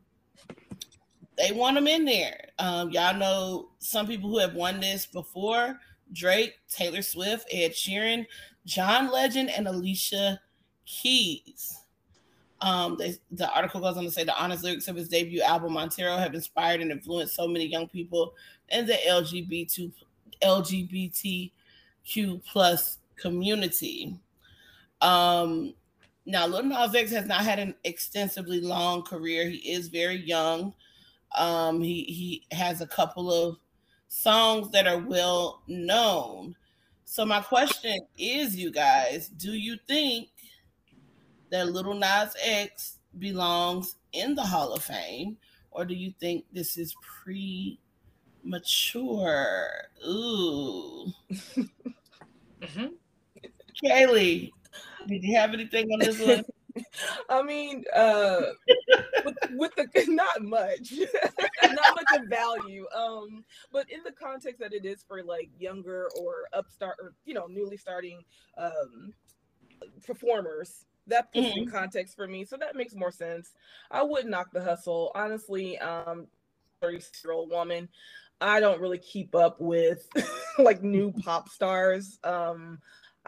they 1.39 1.53
want 1.53 1.75
them 1.75 1.87
in 1.87 2.05
there. 2.05 2.49
Um, 2.59 2.91
y'all 2.91 3.17
know 3.17 3.69
some 3.79 4.05
people 4.05 4.29
who 4.29 4.37
have 4.37 4.53
won 4.53 4.79
this 4.79 5.07
before 5.07 5.79
Drake, 6.13 6.55
Taylor 6.69 7.01
Swift, 7.01 7.47
Ed 7.51 7.71
Sheeran, 7.71 8.25
John 8.69 9.11
Legend, 9.11 9.49
and 9.49 9.67
Alicia 9.67 10.39
Keys. 10.85 11.75
Um, 12.61 12.97
they, 12.97 13.15
the 13.31 13.51
article 13.51 13.81
goes 13.81 13.97
on 13.97 14.03
to 14.03 14.11
say 14.11 14.23
the 14.23 14.39
honest 14.39 14.63
lyrics 14.63 14.87
of 14.87 14.95
his 14.95 15.09
debut 15.09 15.41
album 15.41 15.73
Montero 15.73 16.17
have 16.17 16.35
inspired 16.35 16.81
and 16.81 16.91
influenced 16.91 17.35
so 17.35 17.47
many 17.47 17.65
young 17.65 17.87
people 17.87 18.33
in 18.69 18.85
the 18.85 18.97
LGBT 19.09 19.91
LGBTQ 20.43 21.51
plus 22.45 22.99
community. 23.15 24.15
Um, 25.01 25.73
now, 26.25 26.45
Lil 26.45 26.63
Nas 26.63 26.93
X 26.93 27.11
has 27.11 27.25
not 27.25 27.41
had 27.41 27.57
an 27.57 27.73
extensively 27.85 28.61
long 28.61 29.01
career. 29.01 29.49
He 29.49 29.57
is 29.71 29.87
very 29.87 30.17
young. 30.17 30.73
Um, 31.35 31.81
he 31.81 32.03
he 32.03 32.55
has 32.55 32.81
a 32.81 32.87
couple 32.87 33.31
of 33.33 33.57
songs 34.09 34.69
that 34.71 34.85
are 34.85 34.99
well 34.99 35.63
known. 35.67 36.55
So 37.05 37.25
my 37.25 37.41
question 37.41 37.98
is, 38.19 38.55
you 38.55 38.71
guys, 38.71 39.29
do 39.29 39.51
you 39.53 39.77
think 39.87 40.29
that 41.49 41.71
Little 41.71 41.93
Nas 41.93 42.35
X 42.43 42.97
belongs 43.17 43.95
in 44.13 44.35
the 44.35 44.43
Hall 44.43 44.73
of 44.73 44.83
Fame, 44.83 45.37
or 45.71 45.85
do 45.85 45.93
you 45.93 46.13
think 46.19 46.45
this 46.51 46.77
is 46.77 46.95
premature? 47.23 47.77
Ooh. 50.07 51.11
mm-hmm. 51.31 52.87
Kaylee, 53.83 54.51
did 55.07 55.23
you 55.23 55.35
have 55.35 55.53
anything 55.53 55.89
on 55.91 55.99
this 55.99 56.19
one? 56.19 56.43
I 57.29 57.41
mean, 57.41 57.83
uh, 57.95 58.41
with, 59.25 59.37
with, 59.51 59.71
the 59.75 59.87
not 60.07 60.41
much, 60.41 60.93
not 61.63 61.95
much 61.95 62.21
of 62.21 62.27
value. 62.27 62.85
Um, 62.95 63.43
but 63.71 63.89
in 63.91 64.01
the 64.03 64.11
context 64.11 64.59
that 64.59 64.73
it 64.73 64.85
is 64.85 65.03
for 65.07 65.23
like 65.23 65.49
younger 65.57 66.09
or 66.19 66.47
upstart 66.53 66.97
or 67.01 67.13
you 67.25 67.33
know 67.33 67.47
newly 67.47 67.77
starting 67.77 68.23
um 68.57 69.13
performers, 70.05 70.85
that 71.07 71.31
puts 71.33 71.47
mm-hmm. 71.47 71.59
in 71.59 71.69
context 71.69 72.15
for 72.15 72.27
me. 72.27 72.45
So 72.45 72.57
that 72.57 72.75
makes 72.75 72.95
more 72.95 73.11
sense. 73.11 73.53
I 73.91 74.03
would 74.03 74.25
knock 74.25 74.51
the 74.51 74.63
hustle. 74.63 75.11
Honestly, 75.15 75.77
um 75.79 76.27
30 76.81 77.03
year 77.23 77.33
old 77.33 77.51
woman. 77.51 77.89
I 78.41 78.61
don't 78.61 78.79
really 78.79 78.99
keep 78.99 79.35
up 79.35 79.59
with 79.59 80.07
like 80.57 80.81
new 80.81 81.11
pop 81.11 81.49
stars. 81.49 82.19
Um 82.23 82.79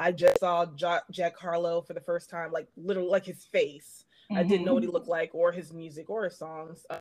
I 0.01 0.11
just 0.11 0.39
saw 0.39 0.65
Jack 0.65 1.37
Harlow 1.37 1.81
for 1.81 1.93
the 1.93 2.01
first 2.01 2.29
time, 2.29 2.51
like 2.51 2.67
literally 2.75 3.09
like 3.09 3.25
his 3.25 3.45
face. 3.45 4.05
Mm-hmm. 4.31 4.39
I 4.39 4.43
didn't 4.43 4.65
know 4.65 4.73
what 4.73 4.81
he 4.81 4.87
mm-hmm. 4.87 4.95
looked 4.95 5.07
like 5.07 5.29
or 5.33 5.51
his 5.51 5.71
music 5.71 6.09
or 6.09 6.23
his 6.23 6.37
songs. 6.37 6.85
Uh, 6.89 6.97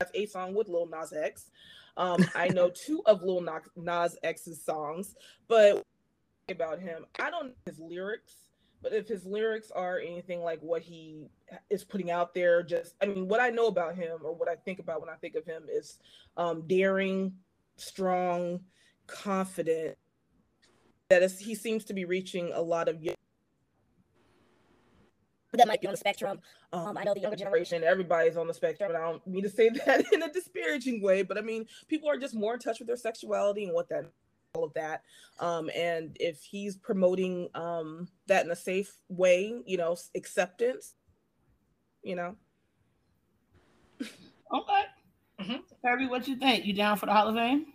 that's 0.00 0.10
a 0.14 0.26
song 0.26 0.54
with 0.54 0.68
Lil 0.68 0.88
Nas 0.88 1.12
X. 1.12 1.50
Um, 1.96 2.26
I 2.34 2.48
know 2.48 2.68
two 2.74 3.02
of 3.06 3.22
Lil 3.22 3.46
Nas 3.76 4.16
X's 4.24 4.60
songs, 4.60 5.14
but 5.46 5.84
about 6.48 6.80
him, 6.80 7.06
I 7.20 7.30
don't 7.30 7.46
know 7.46 7.54
his 7.64 7.78
lyrics 7.78 8.32
but 8.82 8.92
if 8.92 9.08
his 9.08 9.24
lyrics 9.24 9.70
are 9.70 9.98
anything 9.98 10.42
like 10.42 10.60
what 10.60 10.82
he 10.82 11.30
is 11.70 11.82
putting 11.82 12.10
out 12.10 12.34
there 12.34 12.62
just 12.62 12.94
i 13.00 13.06
mean 13.06 13.26
what 13.26 13.40
i 13.40 13.48
know 13.48 13.66
about 13.66 13.96
him 13.96 14.18
or 14.22 14.34
what 14.34 14.46
i 14.46 14.54
think 14.54 14.78
about 14.78 15.00
when 15.00 15.08
i 15.08 15.14
think 15.14 15.34
of 15.34 15.46
him 15.46 15.64
is 15.72 15.98
um, 16.36 16.62
daring 16.66 17.32
strong 17.76 18.60
confident 19.06 19.96
that 21.08 21.22
is, 21.22 21.38
he 21.38 21.54
seems 21.54 21.84
to 21.86 21.94
be 21.94 22.04
reaching 22.04 22.52
a 22.54 22.60
lot 22.60 22.88
of 22.88 23.02
that 25.56 25.68
might 25.68 25.80
be 25.80 25.86
on 25.86 25.92
the 25.92 25.98
spectrum. 25.98 26.40
Um, 26.72 26.98
I 26.98 27.04
know 27.04 27.14
the 27.14 27.20
younger 27.20 27.36
generation, 27.36 27.84
everybody's 27.84 28.36
on 28.36 28.46
the 28.46 28.54
spectrum. 28.54 28.90
And 28.90 28.98
I 28.98 29.10
don't 29.10 29.26
mean 29.26 29.42
to 29.42 29.50
say 29.50 29.68
that 29.86 30.04
in 30.12 30.22
a 30.22 30.32
disparaging 30.32 31.02
way, 31.02 31.22
but 31.22 31.38
I 31.38 31.40
mean, 31.40 31.66
people 31.88 32.08
are 32.08 32.18
just 32.18 32.34
more 32.34 32.54
in 32.54 32.60
touch 32.60 32.78
with 32.78 32.88
their 32.88 32.96
sexuality 32.96 33.64
and 33.64 33.74
what 33.74 33.88
that 33.88 34.06
all 34.54 34.64
of 34.64 34.74
that. 34.74 35.02
Um, 35.40 35.68
and 35.74 36.16
if 36.20 36.40
he's 36.42 36.76
promoting 36.76 37.48
um, 37.54 38.08
that 38.28 38.44
in 38.44 38.52
a 38.52 38.56
safe 38.56 38.94
way, 39.08 39.52
you 39.66 39.76
know, 39.76 39.96
acceptance, 40.14 40.94
you 42.04 42.14
know. 42.14 42.36
Okay. 44.00 44.82
Mm-hmm. 45.40 45.56
Kirby, 45.84 46.06
what 46.06 46.28
you 46.28 46.36
think? 46.36 46.64
You 46.64 46.72
down 46.72 46.96
for 46.96 47.06
the 47.06 47.12
Hall 47.12 47.26
of 47.26 47.34
Fame? 47.34 47.66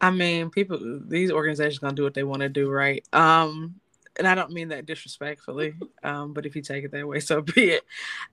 I 0.00 0.10
mean, 0.10 0.50
people, 0.50 0.78
these 1.06 1.30
organizations 1.30 1.78
gonna 1.78 1.94
do 1.94 2.04
what 2.04 2.14
they 2.14 2.24
want 2.24 2.40
to 2.40 2.48
do, 2.48 2.70
right? 2.70 3.06
Um, 3.12 3.80
and 4.16 4.26
I 4.26 4.34
don't 4.34 4.52
mean 4.52 4.68
that 4.68 4.86
disrespectfully, 4.86 5.74
um, 6.02 6.32
but 6.32 6.46
if 6.46 6.56
you 6.56 6.62
take 6.62 6.84
it 6.84 6.92
that 6.92 7.06
way, 7.06 7.20
so 7.20 7.42
be 7.42 7.70
it. 7.70 7.84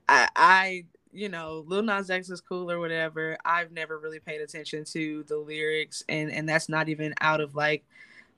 I, 0.08 0.28
I 0.34 0.84
you 1.12 1.28
know, 1.28 1.64
Lil 1.66 1.82
Nas 1.82 2.10
X 2.10 2.30
is 2.30 2.40
cool 2.40 2.70
or 2.70 2.78
whatever. 2.78 3.38
I've 3.44 3.72
never 3.72 3.98
really 3.98 4.20
paid 4.20 4.40
attention 4.40 4.84
to 4.92 5.24
the 5.24 5.36
lyrics, 5.36 6.02
and 6.08 6.30
and 6.30 6.48
that's 6.48 6.68
not 6.68 6.88
even 6.88 7.14
out 7.20 7.40
of 7.40 7.54
like, 7.54 7.84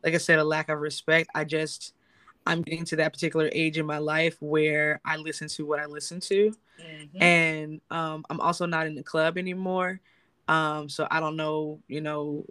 like 0.05 0.15
I 0.15 0.19
said, 0.19 0.39
a 0.39 0.45
lack 0.45 0.69
of 0.69 0.81
respect. 0.81 1.31
I 1.35 1.45
just 1.45 1.95
I'm 2.47 2.63
getting 2.63 2.85
to 2.87 2.97
that 2.97 3.13
particular 3.13 3.51
age 3.53 3.79
in 3.79 3.87
my 3.87 3.99
life 3.99 4.37
where 4.41 5.01
I 5.05 5.17
listen 5.17 5.49
to 5.49 5.67
what 5.67 5.79
I 5.79 5.87
listen 5.87 6.21
to, 6.21 6.55
mm-hmm. 6.81 7.23
and 7.23 7.81
um, 7.91 8.25
I'm 8.31 8.41
also 8.41 8.67
not 8.67 8.87
in 8.87 8.95
the 8.95 9.03
club 9.03 9.37
anymore. 9.37 10.01
Um, 10.49 10.89
so 10.89 11.07
I 11.11 11.21
don't 11.21 11.37
know, 11.37 11.81
you 11.87 12.01
know, 12.01 12.45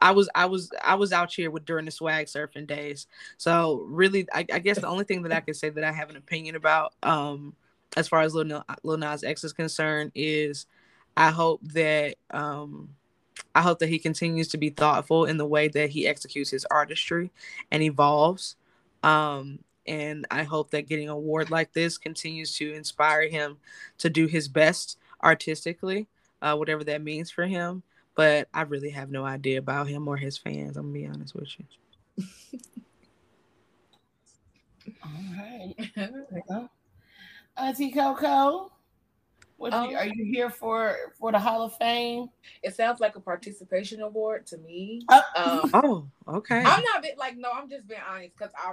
I 0.00 0.12
was 0.12 0.28
I 0.34 0.46
was 0.46 0.70
I 0.82 0.94
was 0.94 1.12
out 1.12 1.32
here 1.32 1.50
with 1.50 1.64
during 1.64 1.84
the 1.84 1.90
swag 1.90 2.26
surfing 2.26 2.66
days. 2.66 3.06
So 3.36 3.84
really, 3.88 4.26
I, 4.32 4.46
I 4.52 4.58
guess 4.58 4.78
the 4.78 4.86
only 4.86 5.04
thing 5.04 5.22
that 5.22 5.32
I 5.32 5.40
can 5.40 5.54
say 5.54 5.70
that 5.70 5.84
I 5.84 5.92
have 5.92 6.10
an 6.10 6.16
opinion 6.16 6.56
about. 6.56 6.94
Um, 7.02 7.54
as 7.96 8.06
far 8.06 8.20
as 8.20 8.34
Lil, 8.34 8.64
Lil 8.82 8.98
Nas 8.98 9.24
X 9.24 9.44
is 9.44 9.52
concerned, 9.52 10.12
is 10.14 10.66
I 11.16 11.30
hope 11.30 11.60
that 11.72 12.16
um, 12.30 12.90
I 13.54 13.62
hope 13.62 13.78
that 13.80 13.88
he 13.88 13.98
continues 13.98 14.48
to 14.48 14.58
be 14.58 14.70
thoughtful 14.70 15.24
in 15.24 15.36
the 15.36 15.46
way 15.46 15.68
that 15.68 15.90
he 15.90 16.06
executes 16.06 16.50
his 16.50 16.64
artistry 16.70 17.30
and 17.70 17.82
evolves. 17.82 18.56
Um, 19.02 19.60
and 19.86 20.26
I 20.30 20.42
hope 20.42 20.70
that 20.70 20.86
getting 20.86 21.08
an 21.08 21.14
award 21.14 21.50
like 21.50 21.72
this 21.72 21.96
continues 21.98 22.54
to 22.56 22.72
inspire 22.72 23.28
him 23.28 23.56
to 23.98 24.10
do 24.10 24.26
his 24.26 24.46
best 24.46 24.98
artistically, 25.24 26.06
uh, 26.42 26.54
whatever 26.56 26.84
that 26.84 27.02
means 27.02 27.30
for 27.30 27.46
him. 27.46 27.82
But 28.18 28.48
I 28.52 28.62
really 28.62 28.90
have 28.90 29.12
no 29.12 29.24
idea 29.24 29.60
about 29.60 29.86
him 29.86 30.08
or 30.08 30.16
his 30.16 30.36
fans. 30.36 30.76
I'm 30.76 30.92
gonna 30.92 30.92
be 30.92 31.06
honest 31.06 31.36
with 31.36 31.48
you. 31.56 32.24
All 35.04 35.10
right. 35.36 36.68
Auntie 37.56 37.92
Coco. 37.92 38.72
What 39.56 39.72
um, 39.72 39.94
are 39.94 40.06
you 40.06 40.24
here 40.32 40.50
for 40.50 40.96
for 41.16 41.30
the 41.30 41.38
Hall 41.38 41.62
of 41.62 41.76
Fame? 41.76 42.26
It 42.64 42.74
sounds 42.74 42.98
like 42.98 43.14
a 43.14 43.20
participation 43.20 44.00
award 44.00 44.46
to 44.46 44.58
me. 44.58 45.02
Uh, 45.08 45.20
um, 45.36 45.70
oh, 45.74 46.08
okay. 46.38 46.58
I'm 46.58 46.82
not 46.82 47.04
like 47.18 47.36
no. 47.36 47.50
I'm 47.54 47.70
just 47.70 47.86
being 47.86 48.00
honest 48.04 48.32
because 48.36 48.52
I. 48.58 48.72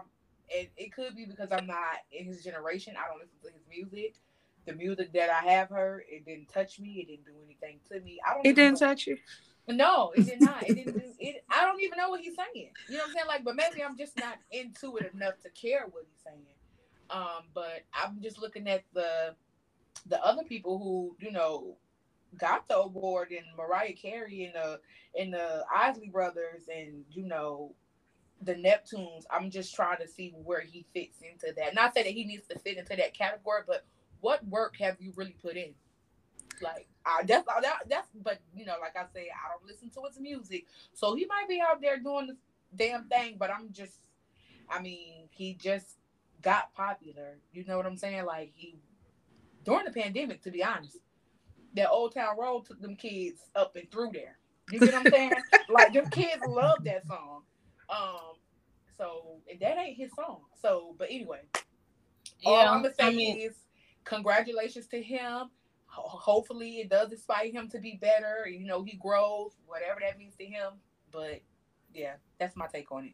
It, 0.50 0.72
it 0.76 0.92
could 0.92 1.16
be 1.16 1.26
because 1.26 1.52
I'm 1.52 1.68
not 1.68 1.98
in 2.12 2.26
his 2.26 2.44
generation. 2.44 2.96
I 2.98 3.08
don't 3.08 3.20
listen 3.20 3.38
to 3.44 3.50
his 3.50 3.62
music. 3.70 4.16
The 4.66 4.74
music 4.74 5.14
that 5.14 5.30
I 5.30 5.48
have 5.52 5.70
heard, 5.70 6.04
it 6.10 6.26
didn't 6.26 6.50
touch 6.50 6.80
me. 6.80 7.00
It 7.00 7.08
didn't 7.08 7.26
do 7.26 7.34
anything 7.44 7.80
to 7.92 8.00
me. 8.02 8.20
I 8.26 8.34
don't. 8.34 8.46
It 8.46 8.56
didn't 8.56 8.80
know. 8.82 8.88
touch 8.88 9.08
you. 9.08 9.18
No, 9.68 10.12
it 10.16 10.26
did 10.26 10.42
not. 10.42 10.64
It 10.68 10.76
didn't 10.76 10.94
do 10.94 11.02
it. 11.20 11.44
I 11.50 11.66
don't 11.66 11.82
even 11.82 11.98
know 11.98 12.10
what 12.10 12.22
he's 12.22 12.36
saying. 12.36 12.70
You 12.88 12.98
know 12.98 13.04
what 13.04 13.08
I'm 13.10 13.14
saying? 13.14 13.28
Like, 13.28 13.44
but 13.44 13.56
maybe 13.56 13.84
I'm 13.84 13.98
just 13.98 14.18
not 14.18 14.38
into 14.52 14.98
it 14.98 15.12
enough 15.14 15.40
to 15.44 15.50
care 15.50 15.86
what 15.90 16.06
he's 16.08 16.24
saying. 16.24 16.46
Um, 17.10 17.46
but 17.54 17.84
I'm 17.94 18.22
just 18.22 18.40
looking 18.40 18.68
at 18.68 18.84
the 18.94 19.36
the 20.08 20.24
other 20.24 20.44
people 20.44 20.78
who 20.78 21.16
you 21.20 21.32
know 21.32 21.78
got 22.38 22.68
the 22.68 22.78
award 22.78 23.32
and 23.32 23.46
Mariah 23.58 23.94
Carey 23.94 24.46
and 24.46 24.54
the 24.54 24.80
and 25.20 25.34
the 25.34 25.64
Isley 25.74 26.10
brothers 26.10 26.64
and 26.74 27.04
you 27.12 27.24
know 27.24 27.74
the 28.42 28.56
Neptunes. 28.56 29.24
I'm 29.32 29.50
just 29.50 29.76
trying 29.76 29.98
to 29.98 30.08
see 30.08 30.34
where 30.44 30.62
he 30.62 30.86
fits 30.94 31.20
into 31.22 31.54
that. 31.56 31.76
Not 31.76 31.94
say 31.94 32.04
that 32.04 32.12
he 32.12 32.26
needs 32.26 32.48
to 32.48 32.60
fit 32.60 32.78
into 32.78 32.96
that 32.96 33.14
category, 33.14 33.62
but 33.66 33.86
what 34.26 34.44
work 34.48 34.76
have 34.80 34.96
you 35.00 35.14
really 35.16 35.36
put 35.40 35.56
in? 35.56 35.76
Like 36.60 36.88
I 37.06 37.22
that's 37.28 37.46
that, 37.46 37.78
that's 37.88 38.08
but 38.24 38.40
you 38.56 38.66
know, 38.66 38.74
like 38.82 38.96
I 38.96 39.06
say, 39.14 39.28
I 39.30 39.52
don't 39.52 39.70
listen 39.70 39.92
to 39.92 40.02
his 40.08 40.20
music. 40.20 40.66
So 40.94 41.14
he 41.14 41.28
might 41.28 41.48
be 41.48 41.62
out 41.62 41.80
there 41.80 42.00
doing 42.00 42.28
the 42.28 42.38
damn 42.76 43.04
thing, 43.08 43.36
but 43.38 43.52
I'm 43.52 43.72
just 43.72 44.00
I 44.68 44.82
mean, 44.82 45.30
he 45.30 45.54
just 45.54 46.00
got 46.42 46.74
popular. 46.74 47.38
You 47.54 47.66
know 47.66 47.78
what 47.78 47.86
I'm 47.86 47.98
saying? 47.98 48.26
Like 48.26 48.52
he 48.56 48.80
during 49.64 49.86
the 49.86 49.92
pandemic, 49.92 50.42
to 50.44 50.50
be 50.52 50.64
honest. 50.64 50.98
That 51.76 51.90
Old 51.92 52.14
Town 52.16 52.38
Road 52.40 52.66
took 52.66 52.82
them 52.82 52.96
kids 52.96 53.42
up 53.54 53.76
and 53.76 53.92
through 53.92 54.12
there. 54.14 54.38
You 54.72 54.80
get 54.80 54.94
what 54.94 55.06
I'm 55.06 55.12
saying? 55.12 55.32
like 55.70 55.94
them 55.94 56.10
kids 56.10 56.42
love 56.48 56.84
that 56.86 57.06
song. 57.06 57.42
Um, 57.90 58.38
so 58.98 59.42
that 59.60 59.78
ain't 59.78 59.98
his 59.98 60.10
song. 60.16 60.40
So, 60.60 60.96
but 60.98 61.10
anyway, 61.12 61.42
yeah, 62.40 62.50
all 62.50 62.68
I'm 62.70 62.82
gonna 62.82 62.94
say 62.96 63.08
I 63.08 63.10
mean, 63.12 63.38
is 63.38 63.56
congratulations 64.06 64.88
to 64.88 65.02
him 65.02 65.50
hopefully 65.96 66.80
it 66.80 66.90
does 66.90 67.12
inspire 67.12 67.52
him 67.52 67.70
to 67.70 67.80
be 67.80 67.98
better. 68.02 68.48
You 68.48 68.66
know, 68.66 68.84
he 68.84 68.98
grows, 68.98 69.52
whatever 69.66 70.00
that 70.02 70.18
means 70.18 70.36
to 70.36 70.46
him. 70.46 70.74
But 71.12 71.42
yeah, 71.94 72.16
that's 72.40 72.56
my 72.56 72.68
take 72.68 72.92
on 72.92 73.06
it. 73.06 73.12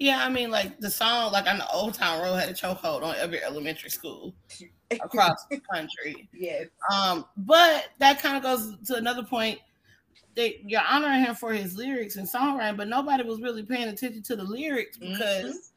Yeah, 0.00 0.24
I 0.24 0.28
mean, 0.28 0.50
like 0.50 0.80
the 0.80 0.90
song, 0.90 1.30
like 1.32 1.46
on 1.46 1.58
the 1.58 1.70
Old 1.70 1.94
Town 1.94 2.20
Road, 2.20 2.34
had 2.34 2.48
a 2.48 2.52
chokehold 2.52 3.02
on 3.02 3.14
every 3.16 3.42
elementary 3.42 3.90
school 3.90 4.34
across 4.90 5.44
the 5.50 5.60
country. 5.72 6.28
Yes. 6.32 6.66
Um, 6.92 7.24
but 7.36 7.88
that 8.00 8.20
kind 8.20 8.36
of 8.36 8.42
goes 8.42 8.76
to 8.86 8.96
another 8.96 9.22
point. 9.22 9.60
That 10.34 10.68
you're 10.68 10.82
honoring 10.90 11.20
him 11.20 11.36
for 11.36 11.52
his 11.52 11.76
lyrics 11.76 12.16
and 12.16 12.28
songwriting, 12.28 12.76
but 12.76 12.88
nobody 12.88 13.22
was 13.22 13.40
really 13.40 13.62
paying 13.62 13.86
attention 13.86 14.20
to 14.24 14.34
the 14.34 14.42
lyrics 14.42 14.98
because 14.98 15.44
mm-hmm. 15.44 15.73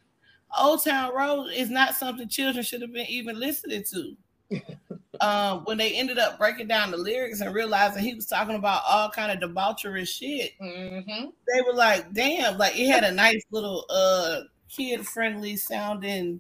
Old 0.58 0.84
Town 0.84 1.16
Road 1.16 1.50
is 1.54 1.70
not 1.70 1.96
something 1.96 2.28
children 2.28 2.64
should 2.64 2.82
have 2.82 2.94
been 2.94 3.08
even 3.08 3.40
listening 3.40 3.84
to 3.92 4.18
um, 5.22 5.64
when 5.66 5.78
they 5.78 5.94
ended 5.94 6.18
up 6.18 6.38
breaking 6.38 6.68
down 6.68 6.92
the 6.92 6.98
lyrics 6.98 7.42
and 7.42 7.54
realizing 7.54 8.04
he 8.04 8.14
was 8.14 8.28
talking 8.28 8.56
about 8.56 8.82
all 8.88 9.10
kind 9.10 9.32
of 9.32 9.50
debaucherous 9.50 10.08
shit, 10.08 10.52
mm-hmm. 10.62 11.26
they 11.54 11.62
were 11.62 11.74
like, 11.74 12.14
"Damn!" 12.14 12.58
Like 12.58 12.78
it 12.78 12.88
had 12.88 13.04
a 13.04 13.12
nice 13.12 13.44
little 13.52 13.86
uh 13.90 14.42
kid 14.70 15.06
friendly 15.06 15.58
sounding 15.58 16.40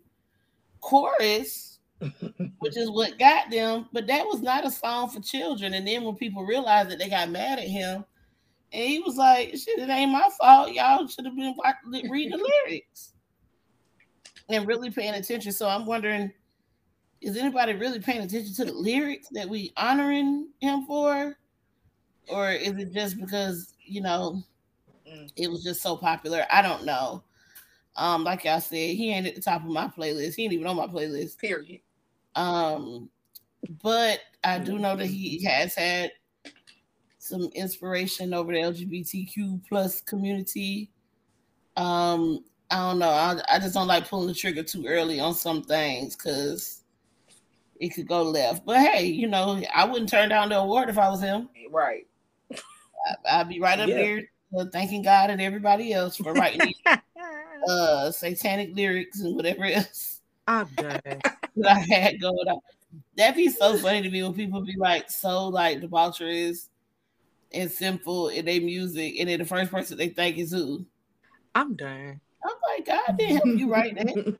chorus, 0.79 1.79
which 2.59 2.77
is 2.77 2.89
what 2.89 3.19
got 3.19 3.49
them. 3.49 3.87
But 3.91 4.07
that 4.07 4.25
was 4.25 4.41
not 4.41 4.65
a 4.65 4.71
song 4.71 5.09
for 5.09 5.19
children. 5.19 5.73
And 5.73 5.87
then 5.87 6.03
when 6.03 6.15
people 6.15 6.45
realized 6.45 6.89
that, 6.91 6.99
they 6.99 7.09
got 7.09 7.29
mad 7.29 7.59
at 7.59 7.67
him, 7.67 8.05
and 8.71 8.89
he 8.89 8.99
was 8.99 9.15
like, 9.15 9.49
"Shit, 9.49 9.79
it 9.79 9.89
ain't 9.89 10.11
my 10.11 10.29
fault. 10.39 10.71
Y'all 10.71 11.07
should 11.07 11.25
have 11.25 11.35
been 11.35 11.55
reading 12.09 12.37
the 12.37 12.51
lyrics." 12.67 13.13
And 14.49 14.67
really 14.67 14.89
paying 14.89 15.13
attention. 15.13 15.51
So 15.51 15.67
I'm 15.67 15.85
wondering, 15.85 16.31
is 17.21 17.35
anybody 17.35 17.73
really 17.73 17.99
paying 17.99 18.21
attention 18.21 18.53
to 18.55 18.65
the 18.65 18.73
lyrics 18.73 19.27
that 19.31 19.49
we 19.49 19.73
honoring 19.75 20.49
him 20.59 20.85
for? 20.85 21.37
Or 22.29 22.51
is 22.51 22.77
it 22.77 22.93
just 22.93 23.19
because, 23.19 23.73
you 23.83 24.01
know, 24.01 24.43
mm. 25.09 25.31
it 25.35 25.49
was 25.49 25.63
just 25.63 25.81
so 25.81 25.97
popular? 25.97 26.45
I 26.51 26.61
don't 26.61 26.85
know. 26.85 27.23
Um, 27.95 28.23
like 28.23 28.45
I 28.45 28.59
said, 28.59 28.95
he 28.95 29.11
ain't 29.11 29.27
at 29.27 29.35
the 29.35 29.41
top 29.41 29.63
of 29.63 29.69
my 29.69 29.87
playlist. 29.87 30.35
He 30.35 30.43
ain't 30.43 30.53
even 30.53 30.67
on 30.67 30.75
my 30.75 30.87
playlist. 30.87 31.39
Period. 31.39 31.81
Um, 32.35 33.09
but 33.81 34.19
I 34.43 34.59
do 34.59 34.77
know 34.77 34.95
that 34.95 35.07
he 35.07 35.43
has 35.43 35.73
had 35.73 36.11
some 37.17 37.49
inspiration 37.55 38.33
over 38.33 38.53
the 38.53 38.59
LGBTQ 38.59 39.67
plus 39.67 40.01
community. 40.01 40.91
Um, 41.75 42.43
I 42.69 42.77
don't 42.77 42.99
know. 42.99 43.09
I, 43.09 43.39
I 43.49 43.59
just 43.59 43.73
don't 43.73 43.87
like 43.87 44.09
pulling 44.09 44.27
the 44.27 44.33
trigger 44.33 44.63
too 44.63 44.85
early 44.85 45.19
on 45.19 45.33
some 45.33 45.63
things 45.63 46.15
because 46.15 46.83
it 47.79 47.89
could 47.89 48.07
go 48.07 48.23
left. 48.23 48.65
But 48.65 48.79
hey, 48.79 49.05
you 49.05 49.27
know, 49.27 49.61
I 49.73 49.85
wouldn't 49.85 50.09
turn 50.09 50.29
down 50.29 50.49
the 50.49 50.57
award 50.57 50.89
if 50.89 50.97
I 50.97 51.09
was 51.09 51.21
him. 51.21 51.49
Right. 51.71 52.07
I, 53.29 53.39
would 53.39 53.49
be 53.49 53.59
right 53.59 53.79
up 53.79 53.87
yeah. 53.87 53.95
there 53.95 54.29
uh, 54.57 54.65
thanking 54.71 55.01
God 55.01 55.29
and 55.29 55.41
everybody 55.41 55.93
else 55.93 56.17
for 56.17 56.33
writing 56.33 56.73
uh 57.69 58.11
satanic 58.11 58.75
lyrics 58.75 59.21
and 59.21 59.35
whatever 59.35 59.65
else. 59.65 60.21
I'm 60.47 60.67
done. 60.75 61.01
that 61.05 61.23
I 61.65 61.79
had 61.79 62.21
going 62.21 62.47
on. 62.47 62.59
That'd 63.15 63.35
be 63.35 63.49
so 63.49 63.77
funny 63.77 64.01
to 64.01 64.09
me 64.09 64.23
when 64.23 64.33
people 64.33 64.61
be 64.61 64.75
like 64.77 65.09
so 65.09 65.47
like 65.47 65.81
debaucherous 65.81 66.69
and 67.51 67.71
simple 67.71 68.29
in 68.29 68.45
their 68.45 68.61
music, 68.61 69.15
and 69.19 69.29
then 69.29 69.39
the 69.39 69.45
first 69.45 69.71
person 69.71 69.97
they 69.97 70.09
think 70.09 70.37
is 70.37 70.51
who. 70.51 70.85
I'm 71.55 71.75
done. 71.75 72.21
I'm 72.47 72.77
like, 72.77 72.85
God 72.85 73.17
damn, 73.17 73.57
you 73.57 73.69
right 73.71 73.95
that 73.95 74.37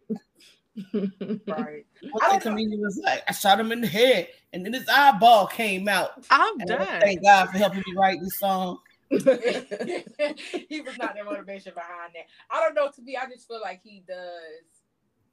right. 1.48 1.86
I 2.22 2.38
comedian 2.40 2.82
was 2.82 3.00
like, 3.04 3.24
I 3.28 3.32
shot 3.32 3.60
him 3.60 3.72
in 3.72 3.82
the 3.82 3.88
head, 3.88 4.30
and 4.54 4.66
then 4.66 4.74
his 4.74 4.88
eyeball 4.88 5.48
came 5.48 5.88
out. 5.88 6.26
I'm 6.30 6.58
done. 6.60 7.02
Thank 7.02 7.24
God 7.24 7.48
for 7.48 7.58
helping 7.58 7.80
me 7.80 7.94
write 7.96 8.20
this 8.22 8.40
song. 8.40 8.80
he 9.10 9.18
was 9.18 10.98
not 10.98 11.16
the 11.16 11.24
motivation 11.26 11.74
behind 11.74 12.14
that. 12.14 12.26
I 12.52 12.62
don't 12.62 12.76
know. 12.76 12.92
To 12.92 13.02
me, 13.02 13.18
I 13.18 13.28
just 13.30 13.48
feel 13.48 13.62
like 13.62 13.82
he 13.84 14.04
does. 14.08 14.18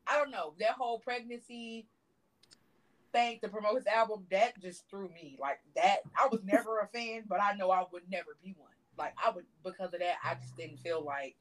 I 0.06 0.16
don't 0.16 0.30
know 0.30 0.54
that 0.60 0.72
whole 0.72 0.98
pregnancy 0.98 1.86
thing 3.12 3.38
to 3.42 3.48
promote 3.48 3.76
his 3.76 3.86
album. 3.86 4.26
That 4.30 4.60
just 4.60 4.88
threw 4.88 5.08
me 5.08 5.36
like 5.40 5.60
that. 5.76 5.98
I 6.16 6.28
was 6.30 6.40
never 6.44 6.80
a 6.80 6.88
fan, 6.88 7.24
but 7.28 7.40
I 7.42 7.54
know 7.56 7.70
I 7.70 7.84
would 7.92 8.02
never 8.10 8.36
be 8.42 8.54
one. 8.56 8.70
Like 8.96 9.14
I 9.22 9.30
would 9.30 9.44
because 9.64 9.92
of 9.92 10.00
that. 10.00 10.16
I 10.24 10.34
just 10.34 10.56
didn't 10.56 10.78
feel 10.78 11.04
like 11.04 11.34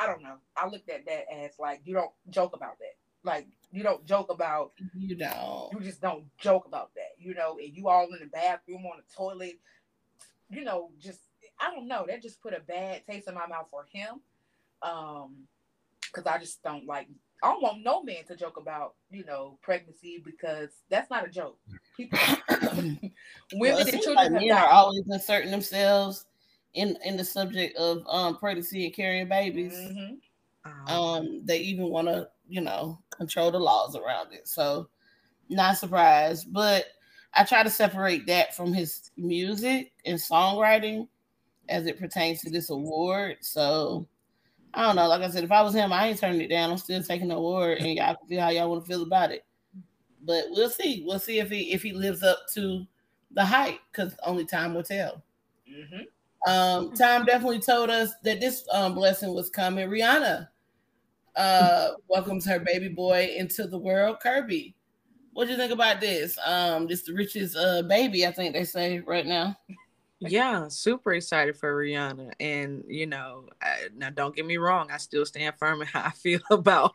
I 0.00 0.06
don't 0.06 0.22
know. 0.22 0.36
I 0.56 0.66
looked 0.66 0.88
at 0.88 1.04
that 1.06 1.24
as 1.32 1.52
like 1.58 1.82
you 1.84 1.94
don't 1.94 2.10
joke 2.30 2.56
about 2.56 2.78
that. 2.78 2.96
Like 3.22 3.46
you 3.70 3.82
don't 3.82 4.04
joke 4.06 4.30
about 4.30 4.72
you 4.96 5.16
know 5.16 5.70
you 5.72 5.80
just 5.80 6.00
don't 6.00 6.24
joke 6.38 6.66
about 6.66 6.90
that. 6.94 7.12
You 7.18 7.34
know, 7.34 7.58
and 7.58 7.76
you 7.76 7.88
all 7.88 8.06
in 8.12 8.20
the 8.20 8.26
bathroom 8.26 8.86
on 8.86 8.96
the 8.96 9.14
toilet, 9.14 9.58
you 10.48 10.64
know, 10.64 10.90
just 10.98 11.20
I 11.60 11.70
don't 11.70 11.86
know. 11.86 12.06
That 12.08 12.22
just 12.22 12.40
put 12.40 12.54
a 12.54 12.60
bad 12.60 13.02
taste 13.06 13.28
in 13.28 13.34
my 13.34 13.46
mouth 13.46 13.68
for 13.70 13.84
him. 13.92 14.20
Um, 14.82 15.44
because 16.00 16.26
I 16.26 16.38
just 16.38 16.62
don't 16.62 16.86
like 16.86 17.08
I 17.42 17.48
don't 17.48 17.62
want 17.62 17.82
no 17.82 18.02
man 18.02 18.24
to 18.28 18.36
joke 18.36 18.58
about, 18.58 18.94
you 19.10 19.24
know, 19.24 19.58
pregnancy 19.62 20.22
because 20.24 20.70
that's 20.90 21.10
not 21.10 21.26
a 21.26 21.30
joke. 21.30 21.58
People, 21.96 22.18
women 22.50 23.12
well, 23.54 23.78
and 23.78 23.90
children 23.90 24.16
like 24.16 24.32
men 24.32 24.50
are 24.52 24.68
always 24.68 25.02
inserting 25.08 25.50
themselves 25.50 26.26
in 26.74 26.96
in 27.04 27.16
the 27.16 27.24
subject 27.24 27.76
of 27.76 28.02
um 28.08 28.36
pregnancy 28.36 28.84
and 28.84 28.94
carrying 28.94 29.28
babies. 29.28 29.74
Mm-hmm. 29.74 30.92
Um, 30.92 31.40
they 31.46 31.58
even 31.58 31.86
want 31.86 32.08
to 32.08 32.28
you 32.50 32.60
know, 32.60 32.98
control 33.10 33.50
the 33.50 33.58
laws 33.58 33.96
around 33.96 34.32
it. 34.32 34.46
So, 34.46 34.88
not 35.48 35.78
surprised. 35.78 36.52
But 36.52 36.86
I 37.32 37.44
try 37.44 37.62
to 37.62 37.70
separate 37.70 38.26
that 38.26 38.54
from 38.54 38.74
his 38.74 39.10
music 39.16 39.92
and 40.04 40.18
songwriting 40.18 41.08
as 41.68 41.86
it 41.86 41.98
pertains 41.98 42.40
to 42.42 42.50
this 42.50 42.70
award. 42.70 43.38
So, 43.40 44.06
I 44.74 44.82
don't 44.82 44.96
know. 44.96 45.08
Like 45.08 45.22
I 45.22 45.30
said, 45.30 45.44
if 45.44 45.52
I 45.52 45.62
was 45.62 45.74
him, 45.74 45.92
I 45.92 46.08
ain't 46.08 46.18
turning 46.18 46.40
it 46.40 46.48
down. 46.48 46.70
I'm 46.70 46.78
still 46.78 47.02
taking 47.02 47.28
the 47.28 47.36
award, 47.36 47.78
and 47.78 47.96
y'all 47.96 48.16
can 48.16 48.28
feel 48.28 48.40
how 48.40 48.50
y'all 48.50 48.70
want 48.70 48.84
to 48.84 48.88
feel 48.88 49.02
about 49.02 49.30
it. 49.30 49.44
But 50.22 50.44
we'll 50.50 50.68
see. 50.68 51.04
We'll 51.06 51.18
see 51.18 51.38
if 51.38 51.48
he 51.48 51.72
if 51.72 51.82
he 51.82 51.92
lives 51.92 52.22
up 52.22 52.40
to 52.54 52.84
the 53.30 53.44
hype, 53.44 53.78
because 53.90 54.14
only 54.24 54.44
time 54.44 54.74
will 54.74 54.82
tell. 54.82 55.22
Mm-hmm. 55.68 56.02
Um, 56.46 56.92
time 56.92 57.24
definitely 57.24 57.60
told 57.60 57.90
us 57.90 58.12
that 58.24 58.40
this 58.40 58.66
um, 58.72 58.94
blessing 58.94 59.34
was 59.34 59.50
coming. 59.50 59.88
Rihanna 59.88 60.48
uh, 61.36 61.90
welcomes 62.08 62.46
her 62.46 62.58
baby 62.58 62.88
boy 62.88 63.34
into 63.36 63.66
the 63.66 63.78
world, 63.78 64.18
Kirby. 64.22 64.74
What 65.32 65.46
do 65.46 65.52
you 65.52 65.58
think 65.58 65.72
about 65.72 66.00
this? 66.00 66.38
Um, 66.44 66.86
this 66.86 67.02
the 67.02 67.14
richest 67.14 67.56
uh 67.56 67.82
baby, 67.82 68.26
I 68.26 68.32
think 68.32 68.52
they 68.52 68.64
say 68.64 69.00
right 69.00 69.26
now. 69.26 69.56
Yeah, 70.18 70.68
super 70.68 71.12
excited 71.14 71.56
for 71.56 71.74
Rihanna, 71.74 72.32
and 72.40 72.84
you 72.88 73.06
know, 73.06 73.46
I, 73.62 73.88
now 73.96 74.10
don't 74.10 74.34
get 74.36 74.44
me 74.44 74.58
wrong, 74.58 74.90
I 74.90 74.98
still 74.98 75.24
stand 75.24 75.54
firm 75.58 75.80
in 75.80 75.86
how 75.86 76.02
I 76.02 76.10
feel 76.10 76.40
about 76.50 76.92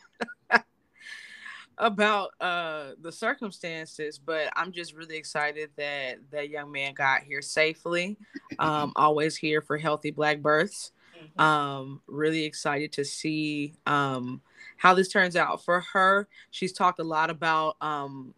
about 1.77 2.31
uh 2.39 2.91
the 3.01 3.11
circumstances, 3.11 4.19
but 4.19 4.49
I'm 4.55 4.71
just 4.71 4.93
really 4.93 5.17
excited 5.17 5.69
that 5.77 6.19
that 6.31 6.49
young 6.49 6.71
man 6.71 6.93
got 6.93 7.23
here 7.23 7.41
safely. 7.41 8.17
Um, 8.59 8.93
always 8.95 9.35
here 9.35 9.61
for 9.61 9.77
healthy 9.77 10.11
black 10.11 10.41
births. 10.41 10.91
Mm-hmm. 11.17 11.41
Um, 11.41 12.01
really 12.07 12.43
excited 12.43 12.91
to 12.93 13.05
see 13.05 13.73
um, 13.85 14.41
how 14.77 14.93
this 14.93 15.09
turns 15.09 15.35
out 15.35 15.63
for 15.63 15.81
her. 15.93 16.27
She's 16.51 16.73
talked 16.73 16.99
a 16.99 17.03
lot 17.03 17.29
about 17.29 17.77
um, 17.81 18.33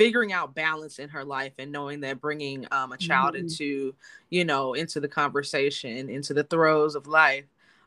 figuring 0.00 0.32
out 0.32 0.54
balance 0.54 0.98
in 0.98 1.10
her 1.10 1.24
life 1.24 1.52
and 1.58 1.70
knowing 1.70 2.00
that 2.00 2.20
bringing 2.20 2.66
um, 2.72 2.92
a 2.92 2.96
child 2.96 3.34
mm-hmm. 3.34 3.44
into 3.44 3.94
you 4.30 4.46
know 4.46 4.72
into 4.72 4.98
the 4.98 5.08
conversation 5.08 6.08
into 6.08 6.32
the 6.32 6.44
throes 6.44 6.94
of 6.94 7.06
life 7.06 7.44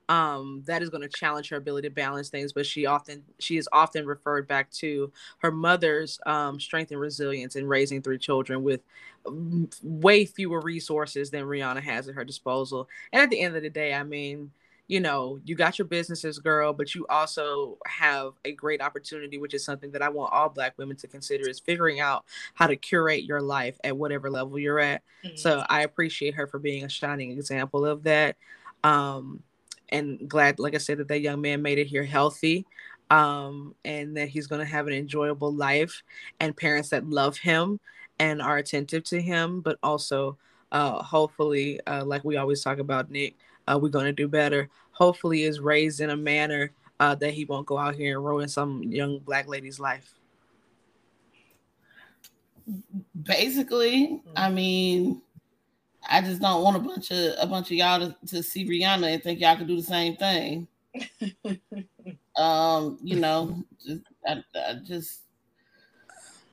um, 0.10 0.64
that 0.66 0.82
is 0.82 0.90
going 0.90 1.02
to 1.02 1.10
challenge 1.10 1.50
her 1.50 1.58
ability 1.58 1.88
to 1.88 1.94
balance 1.94 2.30
things. 2.30 2.54
But 2.54 2.66
she 2.66 2.86
often 2.86 3.24
she 3.40 3.58
is 3.58 3.70
often 3.72 4.06
referred 4.06 4.48
back 4.48 4.70
to 4.72 5.12
her 5.40 5.52
mother's 5.52 6.20
um, 6.26 6.60
strength 6.60 6.92
and 6.92 7.00
resilience 7.00 7.56
in 7.56 7.68
raising 7.68 8.02
three 8.02 8.18
children 8.18 8.64
with 8.64 8.82
way 9.82 10.26
fewer 10.26 10.60
resources 10.60 11.30
than 11.30 11.46
Rihanna 11.46 11.82
has 11.82 12.08
at 12.08 12.16
her 12.16 12.26
disposal. 12.26 12.90
And 13.12 13.22
at 13.22 13.30
the 13.30 13.40
end 13.40 13.56
of 13.56 13.64
the 13.64 13.70
day, 13.70 13.94
I 13.94 14.04
mean, 14.04 14.52
you 14.88 15.00
know, 15.00 15.40
you 15.46 15.56
got 15.56 15.80
your 15.80 15.88
businesses, 15.88 16.40
girl, 16.40 16.74
but 16.74 16.94
you 16.94 17.08
also 17.08 17.78
have 17.86 18.34
a 18.44 18.52
great 18.52 18.82
opportunity, 18.82 19.38
which 19.38 19.54
is 19.54 19.64
something 19.64 19.92
that 19.92 20.02
I 20.02 20.10
want 20.10 20.34
all 20.34 20.50
Black 20.50 20.78
women 20.78 20.98
to 20.98 21.08
consider 21.08 21.48
is 21.48 21.60
figuring 21.60 22.02
out 22.02 22.26
how 22.54 22.68
to 22.68 22.76
curate 22.76 23.24
your 23.24 23.42
life 23.42 23.78
at 23.86 23.96
whatever 23.96 24.30
level 24.30 24.60
you're 24.60 24.80
at. 24.80 25.02
Mm-hmm. 25.24 25.38
So 25.38 25.64
I 25.70 25.84
appreciate 25.84 26.36
her 26.36 26.48
for 26.48 26.60
being 26.60 26.84
a 26.84 26.90
shining 26.90 27.32
example 27.32 27.86
of 27.86 28.04
that. 28.04 28.36
Um, 28.84 29.42
and 29.94 30.28
glad, 30.28 30.60
like 30.60 30.76
I 30.76 30.80
said, 30.80 30.98
that 30.98 31.08
that 31.08 31.22
young 31.22 31.40
man 31.40 31.62
made 31.62 31.78
it 31.78 31.88
here 31.88 32.04
healthy 32.04 32.66
um, 33.10 33.76
and 33.86 34.18
that 34.18 34.28
he's 34.28 34.48
going 34.48 34.60
to 34.60 34.66
have 34.66 34.88
an 34.88 34.94
enjoyable 34.94 35.54
life 35.54 36.04
and 36.40 36.58
parents 36.58 36.90
that 36.90 37.08
love 37.08 37.38
him 37.38 37.80
and 38.20 38.42
are 38.42 38.58
attentive 38.58 39.04
to 39.06 39.22
him, 39.22 39.62
but 39.62 39.78
also 39.84 40.38
uh, 40.72 41.02
hopefully, 41.04 41.80
uh, 41.86 42.04
like 42.04 42.24
we 42.24 42.38
always 42.38 42.64
talk 42.64 42.80
about, 42.80 43.12
Nick, 43.12 43.36
uh, 43.68 43.78
we're 43.82 43.90
going 43.90 44.06
to 44.06 44.12
do 44.12 44.28
better. 44.28 44.68
Hopefully, 44.92 45.44
is 45.44 45.60
raised 45.60 46.02
in 46.02 46.10
a 46.10 46.18
manner 46.18 46.72
uh, 47.00 47.16
that 47.16 47.34
he 47.34 47.46
won't 47.46 47.68
go 47.68 47.78
out 47.78 47.96
here 47.96 48.18
and 48.18 48.26
ruin 48.26 48.48
some 48.48 48.84
young 48.84 49.20
black 49.20 49.48
lady's 49.48 49.80
life. 49.80 50.16
Basically, 53.22 54.22
I 54.36 54.50
mean, 54.50 55.22
I 56.10 56.22
just 56.22 56.42
don't 56.42 56.64
want 56.64 56.78
a 56.78 56.80
bunch 56.80 57.12
of 57.12 57.36
a 57.40 57.48
bunch 57.48 57.68
of 57.68 57.78
y'all 57.78 58.00
to, 58.00 58.16
to 58.28 58.44
see 58.44 58.66
Rihanna 58.66 59.14
and 59.14 59.24
think 59.24 59.40
y'all 59.40 59.56
can 59.56 59.68
do 59.68 59.78
the 59.78 59.84
same 59.84 60.16
thing. 60.16 60.68
um, 62.36 63.00
you 63.02 63.20
know, 63.20 63.64
just 63.86 64.02
I, 64.26 64.44
I 64.56 64.76
just 64.84 65.24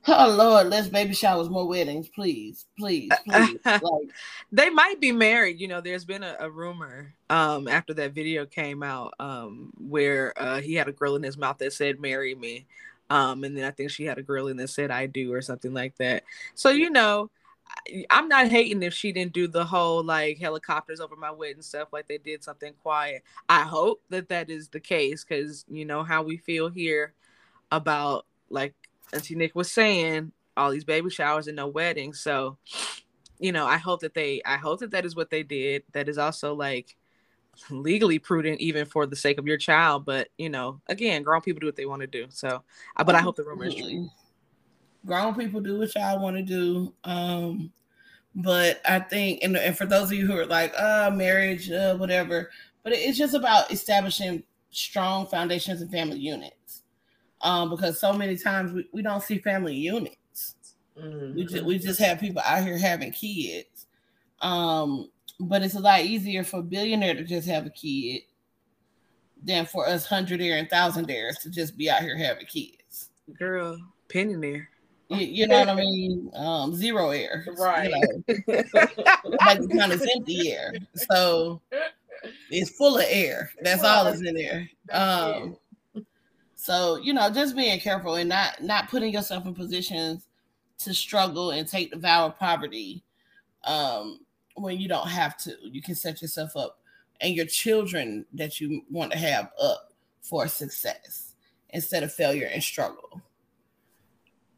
Oh 0.07 0.35
Lord, 0.35 0.67
less 0.67 0.87
baby 0.87 1.13
showers, 1.13 1.49
more 1.49 1.67
weddings, 1.67 2.09
please, 2.09 2.65
please, 2.77 3.11
please. 3.29 3.59
like 3.65 4.09
they 4.51 4.69
might 4.69 4.99
be 4.99 5.11
married. 5.11 5.59
You 5.59 5.67
know, 5.67 5.79
there's 5.79 6.05
been 6.05 6.23
a, 6.23 6.35
a, 6.39 6.49
rumor 6.49 7.13
um 7.29 7.67
after 7.67 7.93
that 7.93 8.13
video 8.13 8.45
came 8.45 8.81
out 8.81 9.13
um 9.19 9.71
where 9.77 10.33
uh 10.41 10.59
he 10.59 10.73
had 10.73 10.87
a 10.87 10.91
girl 10.91 11.15
in 11.15 11.23
his 11.23 11.37
mouth 11.37 11.59
that 11.59 11.73
said 11.73 11.99
marry 11.99 12.33
me. 12.33 12.65
Um, 13.11 13.43
and 13.43 13.55
then 13.55 13.65
I 13.65 13.71
think 13.71 13.91
she 13.91 14.05
had 14.05 14.17
a 14.17 14.23
girl 14.23 14.47
in 14.47 14.57
that 14.57 14.69
said 14.69 14.89
I 14.89 15.05
do 15.05 15.33
or 15.33 15.41
something 15.41 15.73
like 15.73 15.95
that. 15.97 16.23
So 16.55 16.69
you 16.69 16.89
know, 16.89 17.29
I'm 18.09 18.27
not 18.27 18.47
hating 18.47 18.83
if 18.83 18.93
she 18.93 19.11
didn't 19.11 19.33
do 19.33 19.47
the 19.47 19.65
whole 19.65 20.03
like 20.03 20.37
helicopters 20.37 20.99
over 20.99 21.15
my 21.15 21.31
wedding 21.31 21.61
stuff 21.61 21.89
like 21.91 22.07
they 22.07 22.17
did 22.17 22.43
something 22.43 22.73
quiet. 22.81 23.23
I 23.49 23.61
hope 23.61 24.01
that 24.09 24.29
that 24.29 24.49
is 24.49 24.69
the 24.69 24.79
case 24.79 25.23
because 25.23 25.65
you 25.69 25.85
know 25.85 26.03
how 26.03 26.23
we 26.23 26.37
feel 26.37 26.69
here 26.69 27.13
about 27.71 28.25
like 28.49 28.73
Auntie 29.13 29.35
Nick 29.35 29.55
was 29.55 29.71
saying 29.71 30.31
all 30.55 30.71
these 30.71 30.83
baby 30.83 31.09
showers 31.09 31.47
and 31.47 31.55
no 31.55 31.67
weddings. 31.67 32.19
So 32.19 32.57
you 33.39 33.51
know 33.51 33.65
I 33.65 33.77
hope 33.77 34.01
that 34.01 34.13
they 34.13 34.41
I 34.45 34.57
hope 34.57 34.79
that 34.79 34.91
that 34.91 35.05
is 35.05 35.15
what 35.15 35.29
they 35.29 35.43
did. 35.43 35.83
That 35.93 36.07
is 36.07 36.17
also 36.17 36.53
like 36.53 36.95
legally 37.69 38.19
prudent 38.19 38.61
even 38.61 38.85
for 38.85 39.05
the 39.05 39.15
sake 39.15 39.37
of 39.37 39.47
your 39.47 39.57
child. 39.57 40.05
But 40.05 40.29
you 40.37 40.49
know 40.49 40.81
again, 40.87 41.23
grown 41.23 41.41
people 41.41 41.59
do 41.59 41.67
what 41.67 41.75
they 41.75 41.85
want 41.85 42.01
to 42.01 42.07
do. 42.07 42.27
So 42.29 42.63
uh, 42.95 43.03
but 43.03 43.15
I 43.15 43.19
hope 43.19 43.35
the 43.35 43.43
rumor 43.43 43.65
is 43.65 43.75
true 43.75 44.09
grown 45.05 45.35
people 45.35 45.61
do 45.61 45.79
what 45.79 45.95
y'all 45.95 46.21
want 46.21 46.37
to 46.37 46.43
do. 46.43 46.93
Um, 47.03 47.71
but 48.35 48.81
I 48.85 48.99
think, 48.99 49.43
and, 49.43 49.57
and 49.57 49.77
for 49.77 49.85
those 49.85 50.11
of 50.11 50.17
you 50.17 50.25
who 50.25 50.37
are 50.37 50.45
like, 50.45 50.73
uh, 50.77 51.11
marriage, 51.13 51.69
uh, 51.69 51.95
whatever, 51.95 52.49
but 52.83 52.93
it's 52.93 53.17
just 53.17 53.33
about 53.33 53.71
establishing 53.71 54.43
strong 54.71 55.27
foundations 55.27 55.81
and 55.81 55.91
family 55.91 56.19
units. 56.19 56.83
Um, 57.41 57.69
because 57.69 57.99
so 57.99 58.13
many 58.13 58.37
times 58.37 58.71
we, 58.71 58.87
we 58.93 59.01
don't 59.01 59.23
see 59.23 59.39
family 59.39 59.75
units. 59.75 60.55
Mm-hmm. 60.97 61.35
We 61.35 61.45
just 61.45 61.63
we 61.63 61.79
just 61.79 61.99
have 61.99 62.19
people 62.19 62.41
out 62.45 62.63
here 62.63 62.77
having 62.77 63.11
kids. 63.11 63.87
Um, 64.41 65.09
but 65.39 65.63
it's 65.63 65.75
a 65.75 65.79
lot 65.79 66.01
easier 66.01 66.43
for 66.43 66.59
a 66.59 66.63
billionaire 66.63 67.15
to 67.15 67.23
just 67.23 67.47
have 67.47 67.65
a 67.65 67.71
kid 67.71 68.21
than 69.43 69.65
for 69.65 69.87
us 69.87 70.07
hundredaire 70.07 70.59
and 70.59 70.69
thousandaires 70.69 71.41
to 71.41 71.49
just 71.49 71.77
be 71.77 71.89
out 71.89 72.03
here 72.03 72.15
having 72.15 72.45
kids. 72.45 73.09
Girl, 73.39 73.77
penny 74.07 74.35
you, 75.11 75.27
you, 75.27 75.47
know 75.47 75.59
what 75.59 75.69
I 75.69 75.75
mean? 75.75 76.31
Um, 76.33 76.75
zero 76.75 77.09
air, 77.09 77.45
right? 77.57 77.91
You 78.27 78.43
know, 78.47 78.63
like 79.45 79.69
kind 79.69 79.91
of 79.91 80.03
empty 80.15 80.51
air, 80.51 80.73
so 80.95 81.61
it's 82.49 82.71
full 82.71 82.97
of 82.97 83.05
air. 83.07 83.51
That's 83.61 83.83
all 83.83 84.05
that's 84.05 84.21
in 84.21 84.35
there. 84.35 84.69
Um, 84.91 85.57
so 86.55 86.97
you 86.97 87.13
know, 87.13 87.29
just 87.29 87.55
being 87.55 87.79
careful 87.79 88.15
and 88.15 88.29
not 88.29 88.61
not 88.61 88.89
putting 88.89 89.13
yourself 89.13 89.45
in 89.45 89.53
positions 89.53 90.27
to 90.79 90.93
struggle 90.93 91.51
and 91.51 91.67
take 91.67 91.91
the 91.91 91.97
vow 91.97 92.27
of 92.27 92.39
poverty 92.39 93.03
um, 93.65 94.19
when 94.55 94.79
you 94.79 94.87
don't 94.87 95.07
have 95.07 95.37
to. 95.37 95.55
You 95.63 95.81
can 95.81 95.95
set 95.95 96.21
yourself 96.21 96.55
up 96.55 96.79
and 97.21 97.35
your 97.35 97.45
children 97.45 98.25
that 98.33 98.59
you 98.59 98.83
want 98.89 99.11
to 99.11 99.17
have 99.17 99.49
up 99.61 99.93
for 100.21 100.47
success 100.47 101.33
instead 101.69 102.03
of 102.03 102.13
failure 102.13 102.49
and 102.51 102.61
struggle 102.61 103.21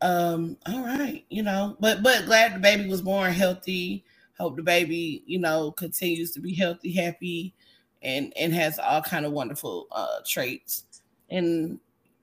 um, 0.04 0.58
all 0.66 0.84
right, 0.84 1.24
you 1.30 1.44
know, 1.44 1.78
but 1.80 2.04
but 2.04 2.26
glad 2.26 2.54
the 2.54 2.60
baby 2.60 2.90
was 2.90 3.02
born 3.02 3.32
healthy. 3.32 4.04
Hope 4.38 4.58
the 4.58 4.62
baby, 4.62 5.24
you 5.26 5.40
know, 5.40 5.72
continues 5.72 6.32
to 6.32 6.42
be 6.42 6.54
healthy, 6.54 6.92
happy, 6.92 7.54
and 8.02 8.34
and 8.36 8.54
has 8.54 8.80
all 8.80 9.02
kind 9.02 9.26
of 9.26 9.32
wonderful 9.32 9.88
uh 9.94 10.20
traits. 10.28 10.84
And 11.30 11.80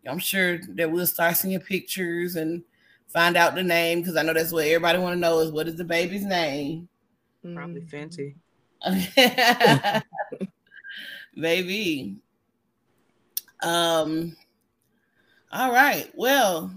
I'm 0.06 0.18
sure 0.18 0.58
that 0.74 0.90
we'll 0.90 1.06
start 1.06 1.38
seeing 1.38 1.58
pictures 1.58 2.36
and 2.36 2.62
find 3.08 3.38
out 3.38 3.54
the 3.54 3.62
name 3.62 4.00
because 4.00 4.14
I 4.14 4.22
know 4.24 4.34
that's 4.34 4.52
what 4.52 4.66
everybody 4.66 4.98
want 4.98 5.14
to 5.14 5.20
know 5.20 5.40
is 5.40 5.50
what 5.50 5.66
is 5.66 5.76
the 5.76 5.84
baby's 5.84 6.26
name. 6.26 6.86
Probably 7.54 7.80
Fenty. 7.80 8.34
Baby. 11.34 12.16
Um. 13.62 14.36
All 15.50 15.72
right. 15.72 16.10
Well, 16.14 16.70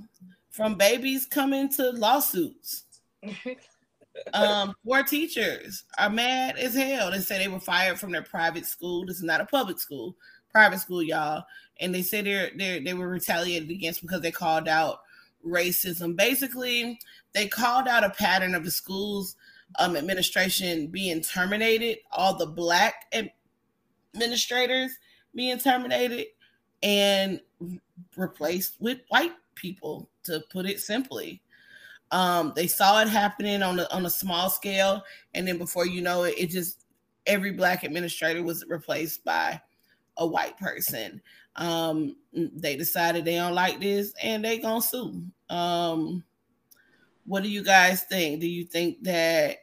from 0.54 0.76
babies 0.76 1.26
coming 1.26 1.68
to 1.68 1.90
lawsuits. 1.90 2.84
um, 4.34 4.74
four 4.86 5.04
teachers 5.04 5.84
are 5.98 6.10
mad 6.10 6.58
as 6.58 6.76
hell. 6.76 7.12
They 7.12 7.20
say 7.20 7.40
they 7.40 7.48
were 7.48 7.60
fired 7.60 8.00
from 8.00 8.12
their 8.12 8.22
private 8.22 8.66
school. 8.66 9.06
This 9.06 9.18
is 9.18 9.24
not 9.24 9.42
a 9.42 9.46
public 9.46 9.80
school, 9.80 10.16
private 10.52 10.80
school, 10.80 11.04
y'all. 11.04 11.44
And 11.80 11.94
they 11.94 12.04
said 12.04 12.26
they're, 12.26 12.52
they 12.56 12.80
they 12.80 12.94
were 12.94 13.08
retaliated 13.10 13.72
against 13.72 14.02
because 14.02 14.22
they 14.22 14.32
called 14.32 14.68
out 14.68 15.00
racism. 15.46 16.16
Basically, 16.16 17.00
they 17.34 17.48
called 17.48 17.88
out 17.88 18.04
a 18.04 18.12
pattern 18.12 18.54
of 18.54 18.64
the 18.64 18.72
school's 18.72 19.36
um, 19.80 19.98
administration 19.98 20.88
being 20.88 21.22
terminated, 21.22 21.98
all 22.12 22.36
the 22.36 22.46
black 22.46 23.12
administrators 24.14 24.92
being 25.34 25.58
terminated 25.58 26.28
and 26.84 27.42
replaced 28.16 28.76
with 28.80 29.00
white 29.10 29.34
people 29.56 30.10
to 30.24 30.44
put 30.50 30.66
it 30.66 30.80
simply. 30.80 31.42
Um, 32.12 32.54
they 32.56 32.68
saw 32.68 33.02
it 33.02 33.08
happening 33.08 33.64
on 33.64 33.80
a, 33.80 33.88
on 33.92 34.06
a 34.06 34.10
small 34.10 34.50
scale, 34.50 35.04
and 35.34 35.48
then 35.48 35.58
before 35.58 35.88
you 35.88 36.02
know 36.02 36.24
it, 36.24 36.36
it 36.38 36.50
just 36.50 36.86
every 37.26 37.52
black 37.52 37.84
administrator 37.84 38.44
was 38.44 38.64
replaced 38.68 39.24
by 39.24 39.60
a 40.18 40.28
white 40.28 40.58
person. 40.58 41.22
Um, 41.56 42.16
they 42.34 42.76
decided 42.76 43.26
they 43.26 43.36
don't 43.36 43.56
like 43.56 43.80
this, 43.80 44.14
and 44.22 44.46
they 44.46 44.60
gonna 44.60 44.82
sue. 44.82 45.24
Um, 45.50 46.24
what 47.26 47.44
do 47.44 47.50
you 47.50 47.64
guys 47.64 48.04
think? 48.04 48.42
Do 48.42 48.48
you 48.48 48.66
think 48.66 49.02
that 49.04 49.58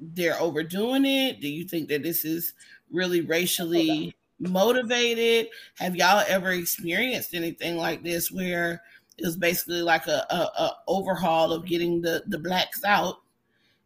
they're 0.00 0.40
overdoing 0.40 1.04
it? 1.04 1.40
Do 1.40 1.48
you 1.48 1.64
think 1.64 1.88
that 1.88 2.02
this 2.02 2.24
is 2.24 2.54
really 2.90 3.20
racially 3.20 4.14
motivated? 4.38 5.48
Have 5.76 5.96
y'all 5.96 6.24
ever 6.26 6.50
experienced 6.52 7.34
anything 7.34 7.76
like 7.76 8.02
this 8.02 8.30
where 8.30 8.82
it 9.18 9.24
was 9.24 9.36
basically 9.36 9.82
like 9.82 10.06
a, 10.06 10.26
a, 10.30 10.62
a 10.62 10.76
overhaul 10.88 11.52
of 11.52 11.66
getting 11.66 12.00
the 12.00 12.22
the 12.26 12.38
blacks 12.38 12.84
out 12.84 13.20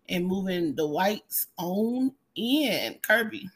and 0.08 0.26
moving 0.26 0.74
the 0.74 0.86
whites 0.86 1.48
on 1.56 2.12
in. 2.34 2.96
Kirby. 3.02 3.48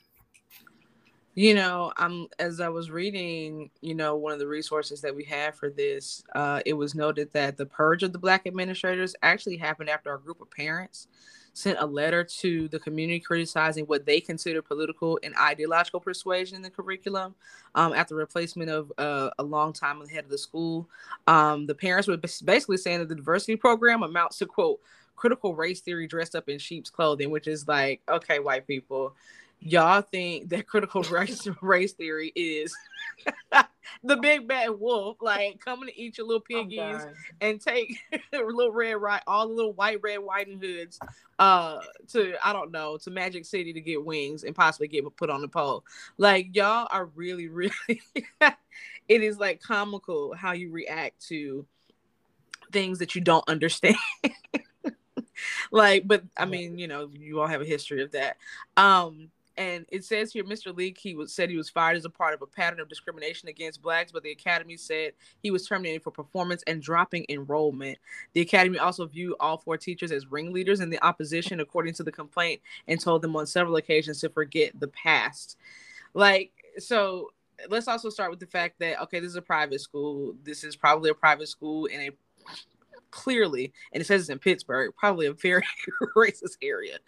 You 1.34 1.54
know, 1.54 1.92
I'm 1.96 2.26
as 2.38 2.60
I 2.60 2.68
was 2.68 2.90
reading, 2.90 3.70
you 3.80 3.94
know, 3.94 4.16
one 4.16 4.34
of 4.34 4.38
the 4.38 4.46
resources 4.46 5.00
that 5.00 5.16
we 5.16 5.24
have 5.24 5.54
for 5.54 5.70
this, 5.70 6.22
uh, 6.34 6.60
it 6.66 6.74
was 6.74 6.94
noted 6.94 7.32
that 7.32 7.56
the 7.56 7.64
purge 7.64 8.02
of 8.02 8.12
the 8.12 8.18
black 8.18 8.46
administrators 8.46 9.14
actually 9.22 9.56
happened 9.56 9.88
after 9.88 10.12
a 10.12 10.20
group 10.20 10.42
of 10.42 10.50
parents 10.50 11.08
sent 11.54 11.78
a 11.80 11.86
letter 11.86 12.24
to 12.24 12.68
the 12.68 12.78
community 12.78 13.20
criticizing 13.20 13.84
what 13.84 14.06
they 14.06 14.20
consider 14.20 14.62
political 14.62 15.18
and 15.22 15.34
ideological 15.36 16.00
persuasion 16.00 16.56
in 16.56 16.62
the 16.62 16.70
curriculum 16.70 17.34
um, 17.74 17.92
after 17.92 18.14
replacement 18.14 18.70
of 18.70 18.92
uh, 18.98 19.30
a 19.38 19.42
long 19.42 19.72
time 19.72 20.06
head 20.08 20.24
of 20.24 20.30
the 20.30 20.38
school. 20.38 20.88
Um, 21.26 21.66
the 21.66 21.74
parents 21.74 22.08
were 22.08 22.16
basically 22.16 22.76
saying 22.76 23.00
that 23.00 23.08
the 23.08 23.14
diversity 23.14 23.56
program 23.56 24.02
amounts 24.02 24.38
to 24.38 24.46
quote 24.46 24.80
critical 25.14 25.54
race 25.54 25.80
theory 25.80 26.06
dressed 26.06 26.34
up 26.34 26.48
in 26.48 26.58
sheep's 26.58 26.90
clothing, 26.90 27.30
which 27.30 27.46
is 27.46 27.68
like, 27.68 28.00
okay, 28.08 28.38
white 28.38 28.66
people, 28.66 29.14
y'all 29.60 30.02
think 30.02 30.48
that 30.48 30.66
critical 30.66 31.02
race 31.10 31.46
race 31.60 31.92
theory 31.92 32.32
is 32.34 32.74
the 34.02 34.16
big 34.16 34.48
bad 34.48 34.70
wolf, 34.70 35.18
like 35.20 35.60
coming 35.60 35.88
to 35.88 36.00
eat 36.00 36.18
your 36.18 36.26
little 36.26 36.40
piggies 36.40 37.02
and 37.40 37.60
take 37.60 37.98
little 38.32 38.72
red 38.72 38.94
right, 38.94 39.22
all 39.26 39.48
the 39.48 39.54
little 39.54 39.72
white 39.72 40.00
red 40.02 40.18
whiting 40.18 40.60
hoods, 40.60 40.98
uh, 41.38 41.78
to 42.08 42.34
I 42.44 42.52
don't 42.52 42.72
know 42.72 42.96
to 42.98 43.10
Magic 43.10 43.44
City 43.44 43.72
to 43.72 43.80
get 43.80 44.04
wings 44.04 44.44
and 44.44 44.54
possibly 44.54 44.88
get 44.88 45.04
put 45.16 45.30
on 45.30 45.40
the 45.40 45.48
pole. 45.48 45.84
Like 46.18 46.54
y'all 46.54 46.88
are 46.90 47.06
really, 47.06 47.48
really. 47.48 48.02
it 48.40 49.22
is 49.22 49.38
like 49.38 49.60
comical 49.60 50.34
how 50.34 50.52
you 50.52 50.70
react 50.70 51.26
to 51.28 51.66
things 52.72 52.98
that 52.98 53.14
you 53.14 53.20
don't 53.20 53.48
understand. 53.48 53.96
like, 55.70 56.06
but 56.06 56.24
I 56.36 56.46
mean, 56.46 56.78
you 56.78 56.88
know, 56.88 57.10
you 57.12 57.40
all 57.40 57.46
have 57.46 57.60
a 57.60 57.66
history 57.66 58.02
of 58.02 58.12
that. 58.12 58.36
Um, 58.76 59.30
and 59.56 59.84
it 59.90 60.04
says 60.04 60.32
here 60.32 60.44
Mr. 60.44 60.74
Leak 60.74 60.98
he 60.98 61.14
was 61.14 61.32
said 61.32 61.50
he 61.50 61.56
was 61.56 61.70
fired 61.70 61.96
as 61.96 62.04
a 62.04 62.10
part 62.10 62.34
of 62.34 62.42
a 62.42 62.46
pattern 62.46 62.80
of 62.80 62.88
discrimination 62.88 63.48
against 63.48 63.82
blacks, 63.82 64.12
but 64.12 64.22
the 64.22 64.30
academy 64.30 64.76
said 64.76 65.12
he 65.42 65.50
was 65.50 65.66
terminated 65.66 66.02
for 66.02 66.10
performance 66.10 66.62
and 66.66 66.82
dropping 66.82 67.26
enrollment. 67.28 67.98
The 68.32 68.40
academy 68.40 68.78
also 68.78 69.06
viewed 69.06 69.34
all 69.40 69.58
four 69.58 69.76
teachers 69.76 70.12
as 70.12 70.30
ringleaders 70.30 70.80
in 70.80 70.90
the 70.90 71.02
opposition, 71.04 71.60
according 71.60 71.94
to 71.94 72.02
the 72.02 72.12
complaint, 72.12 72.60
and 72.88 73.00
told 73.00 73.22
them 73.22 73.36
on 73.36 73.46
several 73.46 73.76
occasions 73.76 74.20
to 74.20 74.28
forget 74.28 74.78
the 74.78 74.88
past. 74.88 75.56
Like 76.14 76.52
so. 76.78 77.30
Let's 77.68 77.86
also 77.86 78.10
start 78.10 78.30
with 78.30 78.40
the 78.40 78.46
fact 78.46 78.80
that 78.80 79.00
okay, 79.02 79.20
this 79.20 79.28
is 79.28 79.36
a 79.36 79.42
private 79.42 79.80
school. 79.80 80.34
This 80.42 80.64
is 80.64 80.74
probably 80.74 81.10
a 81.10 81.14
private 81.14 81.46
school 81.46 81.84
in 81.86 82.00
a 82.00 82.10
clearly, 83.12 83.72
and 83.92 84.00
it 84.00 84.04
says 84.06 84.22
it's 84.22 84.30
in 84.30 84.40
Pittsburgh, 84.40 84.92
probably 84.98 85.26
a 85.26 85.32
very 85.32 85.62
racist 86.16 86.56
area. 86.60 86.98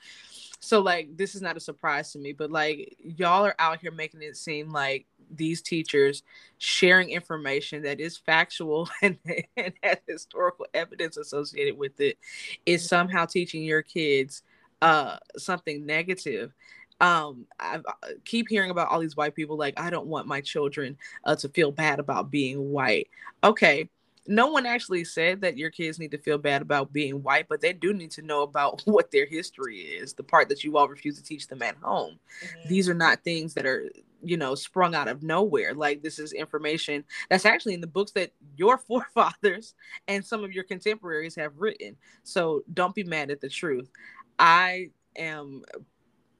So 0.64 0.80
like 0.80 1.14
this 1.16 1.34
is 1.34 1.42
not 1.42 1.56
a 1.56 1.60
surprise 1.60 2.12
to 2.12 2.18
me, 2.18 2.32
but 2.32 2.50
like 2.50 2.96
y'all 3.02 3.44
are 3.44 3.54
out 3.58 3.80
here 3.80 3.90
making 3.90 4.22
it 4.22 4.36
seem 4.36 4.70
like 4.70 5.06
these 5.30 5.60
teachers 5.60 6.22
sharing 6.58 7.10
information 7.10 7.82
that 7.82 8.00
is 8.00 8.16
factual 8.16 8.88
and, 9.02 9.18
and 9.56 9.74
has 9.82 9.98
historical 10.08 10.66
evidence 10.72 11.16
associated 11.18 11.76
with 11.76 12.00
it 12.00 12.18
is 12.64 12.86
somehow 12.86 13.26
teaching 13.26 13.62
your 13.62 13.82
kids 13.82 14.42
uh 14.80 15.18
something 15.36 15.84
negative. 15.84 16.52
Um 17.00 17.46
i 17.60 17.78
keep 18.24 18.48
hearing 18.48 18.70
about 18.70 18.88
all 18.88 19.00
these 19.00 19.16
white 19.16 19.34
people 19.34 19.56
like 19.58 19.74
i 19.78 19.90
don't 19.90 20.06
want 20.06 20.26
my 20.26 20.40
children 20.40 20.96
uh, 21.24 21.36
to 21.36 21.48
feel 21.50 21.72
bad 21.72 21.98
about 21.98 22.30
being 22.30 22.70
white. 22.70 23.08
Okay 23.42 23.90
no 24.26 24.48
one 24.48 24.64
actually 24.64 25.04
said 25.04 25.40
that 25.42 25.58
your 25.58 25.70
kids 25.70 25.98
need 25.98 26.10
to 26.12 26.18
feel 26.18 26.38
bad 26.38 26.62
about 26.62 26.92
being 26.92 27.22
white, 27.22 27.46
but 27.48 27.60
they 27.60 27.72
do 27.72 27.92
need 27.92 28.10
to 28.12 28.22
know 28.22 28.42
about 28.42 28.82
what 28.86 29.10
their 29.10 29.26
history 29.26 29.80
is, 29.80 30.14
the 30.14 30.22
part 30.22 30.48
that 30.48 30.64
you 30.64 30.76
all 30.76 30.88
refuse 30.88 31.16
to 31.16 31.24
teach 31.24 31.46
them 31.46 31.62
at 31.62 31.76
home. 31.82 32.18
Mm-hmm. 32.44 32.68
These 32.68 32.88
are 32.88 32.94
not 32.94 33.22
things 33.22 33.54
that 33.54 33.66
are, 33.66 33.90
you 34.22 34.36
know, 34.36 34.54
sprung 34.54 34.94
out 34.94 35.08
of 35.08 35.22
nowhere. 35.22 35.74
Like 35.74 36.02
this 36.02 36.18
is 36.18 36.32
information 36.32 37.04
that's 37.28 37.44
actually 37.44 37.74
in 37.74 37.80
the 37.80 37.86
books 37.86 38.12
that 38.12 38.32
your 38.56 38.78
forefathers 38.88 39.74
and 40.08 40.24
some 40.24 40.42
of 40.42 40.52
your 40.52 40.64
contemporaries 40.64 41.36
have 41.36 41.58
written. 41.58 41.96
So 42.22 42.62
don't 42.72 42.94
be 42.94 43.04
mad 43.04 43.30
at 43.30 43.40
the 43.40 43.48
truth. 43.48 43.90
I 44.38 44.90
am 45.16 45.64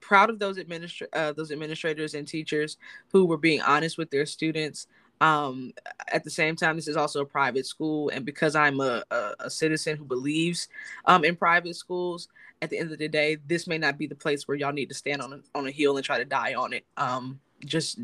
proud 0.00 0.28
of 0.28 0.38
those 0.38 0.58
administra- 0.58 1.08
uh, 1.14 1.32
those 1.32 1.50
administrators 1.50 2.14
and 2.14 2.28
teachers 2.28 2.76
who 3.12 3.24
were 3.24 3.38
being 3.38 3.62
honest 3.62 3.96
with 3.96 4.10
their 4.10 4.26
students 4.26 4.86
um, 5.20 5.72
at 6.12 6.24
the 6.24 6.30
same 6.30 6.56
time, 6.56 6.76
this 6.76 6.88
is 6.88 6.96
also 6.96 7.22
a 7.22 7.26
private 7.26 7.66
school, 7.66 8.08
and 8.10 8.24
because 8.24 8.56
I'm 8.56 8.80
a, 8.80 9.02
a, 9.10 9.30
a 9.40 9.50
citizen 9.50 9.96
who 9.96 10.04
believes 10.04 10.68
um, 11.04 11.24
in 11.24 11.36
private 11.36 11.76
schools, 11.76 12.28
at 12.62 12.70
the 12.70 12.78
end 12.78 12.92
of 12.92 12.98
the 12.98 13.08
day, 13.08 13.36
this 13.46 13.66
may 13.66 13.78
not 13.78 13.98
be 13.98 14.06
the 14.06 14.14
place 14.14 14.48
where 14.48 14.56
y'all 14.56 14.72
need 14.72 14.88
to 14.88 14.94
stand 14.94 15.22
on 15.22 15.32
a, 15.32 15.58
on 15.58 15.66
a 15.66 15.70
hill 15.70 15.96
and 15.96 16.04
try 16.04 16.18
to 16.18 16.24
die 16.24 16.54
on 16.54 16.72
it. 16.72 16.84
Um, 16.96 17.40
just 17.64 17.98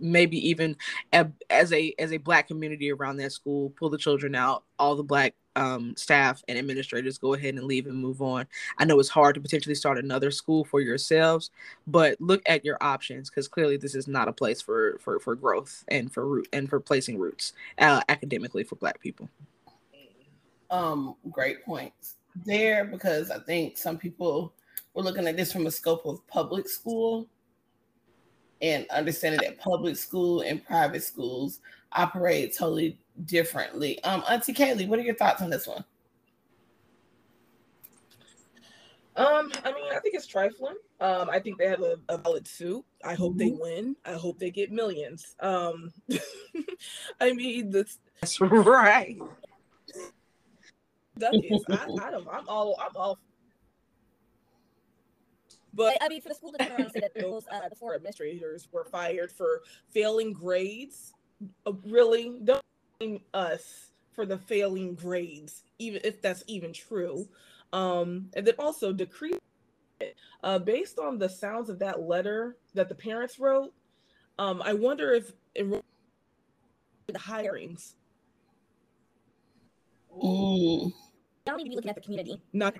maybe 0.00 0.48
even 0.48 0.76
as 1.12 1.72
a 1.72 1.94
as 1.98 2.12
a 2.12 2.18
black 2.18 2.48
community 2.48 2.90
around 2.92 3.16
that 3.18 3.32
school, 3.32 3.70
pull 3.70 3.90
the 3.90 3.98
children 3.98 4.34
out, 4.34 4.64
all 4.78 4.96
the 4.96 5.02
black 5.02 5.34
um, 5.58 5.94
staff 5.96 6.42
and 6.46 6.56
administrators 6.56 7.18
go 7.18 7.34
ahead 7.34 7.54
and 7.54 7.64
leave 7.64 7.86
and 7.86 7.96
move 7.96 8.22
on. 8.22 8.46
I 8.78 8.84
know 8.84 9.00
it's 9.00 9.08
hard 9.08 9.34
to 9.34 9.40
potentially 9.40 9.74
start 9.74 9.98
another 9.98 10.30
school 10.30 10.64
for 10.64 10.80
yourselves, 10.80 11.50
but 11.86 12.20
look 12.20 12.42
at 12.46 12.64
your 12.64 12.78
options 12.80 13.28
because 13.28 13.48
clearly 13.48 13.76
this 13.76 13.94
is 13.94 14.06
not 14.06 14.28
a 14.28 14.32
place 14.32 14.62
for 14.62 14.98
for 15.00 15.18
for 15.18 15.34
growth 15.34 15.84
and 15.88 16.12
for 16.12 16.26
root 16.26 16.48
and 16.52 16.68
for 16.68 16.80
placing 16.80 17.18
roots 17.18 17.52
uh, 17.78 18.00
academically 18.08 18.62
for 18.62 18.76
Black 18.76 19.00
people. 19.00 19.28
Um, 20.70 21.16
great 21.30 21.64
points 21.64 22.14
there 22.46 22.84
because 22.84 23.30
I 23.30 23.38
think 23.40 23.76
some 23.78 23.98
people 23.98 24.52
were 24.94 25.02
looking 25.02 25.26
at 25.26 25.36
this 25.36 25.52
from 25.52 25.66
a 25.66 25.70
scope 25.70 26.06
of 26.06 26.24
public 26.28 26.68
school 26.68 27.26
and 28.60 28.86
understanding 28.90 29.40
that 29.42 29.58
public 29.58 29.96
school 29.96 30.40
and 30.40 30.64
private 30.64 31.02
schools 31.02 31.60
operate 31.92 32.56
totally 32.56 32.98
differently. 33.24 34.02
Um, 34.04 34.22
Auntie 34.28 34.54
Kaylee, 34.54 34.88
what 34.88 34.98
are 34.98 35.02
your 35.02 35.14
thoughts 35.14 35.42
on 35.42 35.50
this 35.50 35.66
one? 35.66 35.84
Um, 39.16 39.50
I 39.64 39.72
mean, 39.72 39.84
I 39.90 39.98
think 39.98 40.14
it's 40.14 40.26
trifling. 40.26 40.76
Um, 41.00 41.28
I 41.28 41.40
think 41.40 41.58
they 41.58 41.66
have 41.66 41.82
a, 41.82 41.98
a 42.08 42.18
valid 42.18 42.46
suit. 42.46 42.84
I 43.04 43.14
hope 43.14 43.32
mm-hmm. 43.32 43.38
they 43.38 43.50
win. 43.50 43.96
I 44.04 44.12
hope 44.12 44.38
they 44.38 44.50
get 44.50 44.70
millions. 44.70 45.34
Um, 45.40 45.92
I 47.20 47.32
mean, 47.32 47.70
that's, 47.70 47.98
that's 48.20 48.40
right. 48.40 49.18
That 51.16 51.34
is, 51.34 51.64
I, 51.68 52.06
I 52.06 52.10
don't, 52.12 52.28
I'm 52.28 52.48
all, 52.48 52.76
I'm 52.80 52.96
all. 52.96 53.18
But 55.78 55.96
I 56.02 56.08
mean, 56.08 56.20
for 56.20 56.28
the 56.28 56.34
school 56.34 56.50
to 56.50 56.58
turn 56.58 56.72
around 56.72 56.80
and 56.80 56.92
say 56.92 57.00
that 57.00 57.14
those 57.14 57.46
uh, 57.52 57.68
the 57.68 57.76
four 57.76 57.94
administrators 57.94 58.68
were 58.72 58.84
fired 58.84 59.30
for 59.30 59.62
failing 59.90 60.32
grades, 60.32 61.14
uh, 61.64 61.72
really 61.86 62.36
don't 62.42 62.64
blame 62.98 63.20
us 63.32 63.92
for 64.12 64.26
the 64.26 64.38
failing 64.38 64.96
grades, 64.96 65.62
even 65.78 66.00
if 66.02 66.20
that's 66.20 66.42
even 66.48 66.72
true. 66.72 67.28
Um, 67.72 68.28
and 68.34 68.44
then 68.44 68.54
also 68.58 68.92
decree 68.92 69.38
uh, 70.42 70.58
based 70.58 70.98
on 70.98 71.16
the 71.16 71.28
sounds 71.28 71.70
of 71.70 71.78
that 71.78 72.00
letter 72.00 72.56
that 72.74 72.88
the 72.88 72.96
parents 72.96 73.38
wrote. 73.38 73.72
Um, 74.36 74.60
I 74.64 74.72
wonder 74.74 75.12
if 75.12 75.32
in 75.54 75.80
the 77.06 77.12
hirings. 77.14 77.94
Ooh. 80.12 80.92
Y'all 81.46 81.56
need 81.56 81.64
to 81.64 81.70
be 81.70 81.76
looking 81.76 81.90
at 81.90 81.94
the 81.94 82.02
community. 82.02 82.42
Not. 82.52 82.74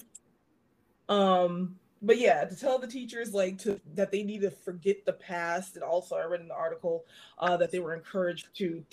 Um, 1.09 1.77
but 2.03 2.19
yeah, 2.19 2.45
to 2.45 2.57
tell 2.57 2.79
the 2.79 2.87
teachers 2.87 3.35
like 3.35 3.59
to 3.59 3.81
that 3.95 4.11
they 4.11 4.23
need 4.23 4.43
to 4.43 4.51
forget 4.51 5.05
the 5.05 5.13
past, 5.15 5.75
and 5.75 5.85
also 5.85 6.17
I 6.17 6.25
read 6.25 6.41
in 6.41 6.49
the 6.49 6.55
article 6.55 7.05
uh, 7.39 7.57
that 7.57 7.71
they 7.71 7.81
were 7.81 7.95
encouraged 7.95 8.49
to 8.59 8.85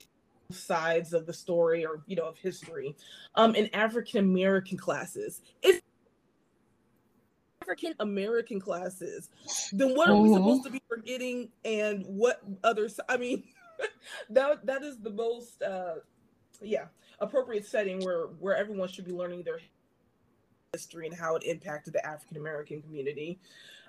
sides 0.52 1.14
of 1.14 1.26
the 1.26 1.34
story 1.34 1.86
or 1.86 2.02
you 2.08 2.16
know 2.16 2.28
of 2.28 2.38
history. 2.38 2.96
Um 3.36 3.56
in 3.56 3.74
african 3.74 4.20
american 4.20 4.78
classes. 4.78 5.42
It's 5.62 5.82
african 7.62 7.96
american 8.00 8.60
classes 8.60 9.30
then 9.74 9.96
what 9.96 10.08
are 10.08 10.16
we 10.16 10.32
supposed 10.32 10.64
to 10.64 10.70
be 10.70 10.80
forgetting 10.88 11.50
and 11.64 12.06
what 12.06 12.42
others 12.64 13.00
i 13.10 13.18
mean 13.18 13.44
that 14.30 14.64
that 14.64 14.84
is 14.84 15.00
the 15.00 15.10
most 15.10 15.64
uh 15.64 15.96
yeah 16.62 16.86
appropriate 17.20 17.66
setting 17.66 18.04
where 18.04 18.26
where 18.40 18.56
everyone 18.56 18.88
should 18.88 19.06
be 19.06 19.12
learning 19.12 19.42
their 19.42 19.60
history 20.76 21.08
and 21.08 21.16
how 21.16 21.36
it 21.36 21.44
impacted 21.44 21.94
the 21.94 22.06
african 22.06 22.38
american 22.38 22.82
community 22.82 23.40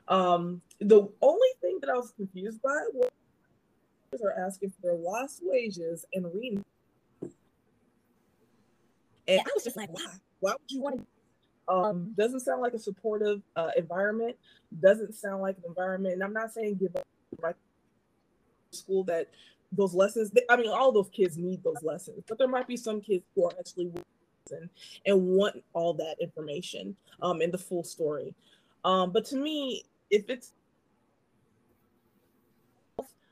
um 0.09 0.61
the 0.81 1.09
only 1.21 1.53
thing 1.61 1.79
that 1.81 1.91
i 1.91 1.97
was 1.97 2.13
confused 2.17 2.61
by 2.63 2.81
was 2.95 3.11
are 4.23 4.39
asking 4.39 4.73
for 4.81 4.95
lost 4.95 5.41
wages 5.43 6.05
and 6.13 6.27
re. 6.35 6.59
And 9.29 9.41
I 9.41 9.51
was 9.55 9.65
just 9.65 9.77
like, 9.77 9.93
why? 9.93 10.07
Why 10.41 10.53
would 10.53 10.71
you 10.71 10.81
want 10.81 10.99
to? 10.99 11.07
Um, 11.69 12.15
doesn't 12.17 12.41
sound 12.41 12.63
like 12.63 12.75
a 12.75 12.79
supportive 12.79 13.43
uh, 13.57 13.71
environment. 13.77 14.37
Doesn't 14.81 15.15
sound 15.15 15.43
like 15.43 15.57
an 15.59 15.65
environment. 15.67 16.15
And 16.15 16.23
I'm 16.23 16.33
not 16.33 16.53
saying 16.53 16.77
give 16.77 16.95
up 16.95 17.07
my 17.43 17.53
school 18.71 19.03
that 19.05 19.29
those 19.73 19.93
lessons. 19.93 20.31
I 20.49 20.57
mean, 20.57 20.71
all 20.71 20.93
those 20.93 21.09
kids 21.09 21.37
need 21.37 21.65
those 21.65 21.83
lessons, 21.83 22.23
but 22.29 22.39
there 22.39 22.47
might 22.47 22.69
be 22.69 22.77
some 22.77 23.01
kids 23.01 23.25
who 23.35 23.47
are 23.47 23.53
actually 23.59 23.91
and, 24.51 24.69
and 25.07 25.27
want 25.27 25.63
all 25.73 25.95
that 25.95 26.17
information 26.21 26.97
um, 27.23 27.43
in 27.43 27.51
the 27.51 27.59
full 27.59 27.85
story. 27.85 28.35
Um, 28.85 29.11
but 29.13 29.25
to 29.27 29.37
me, 29.37 29.85
if 30.11 30.29
it's 30.29 30.53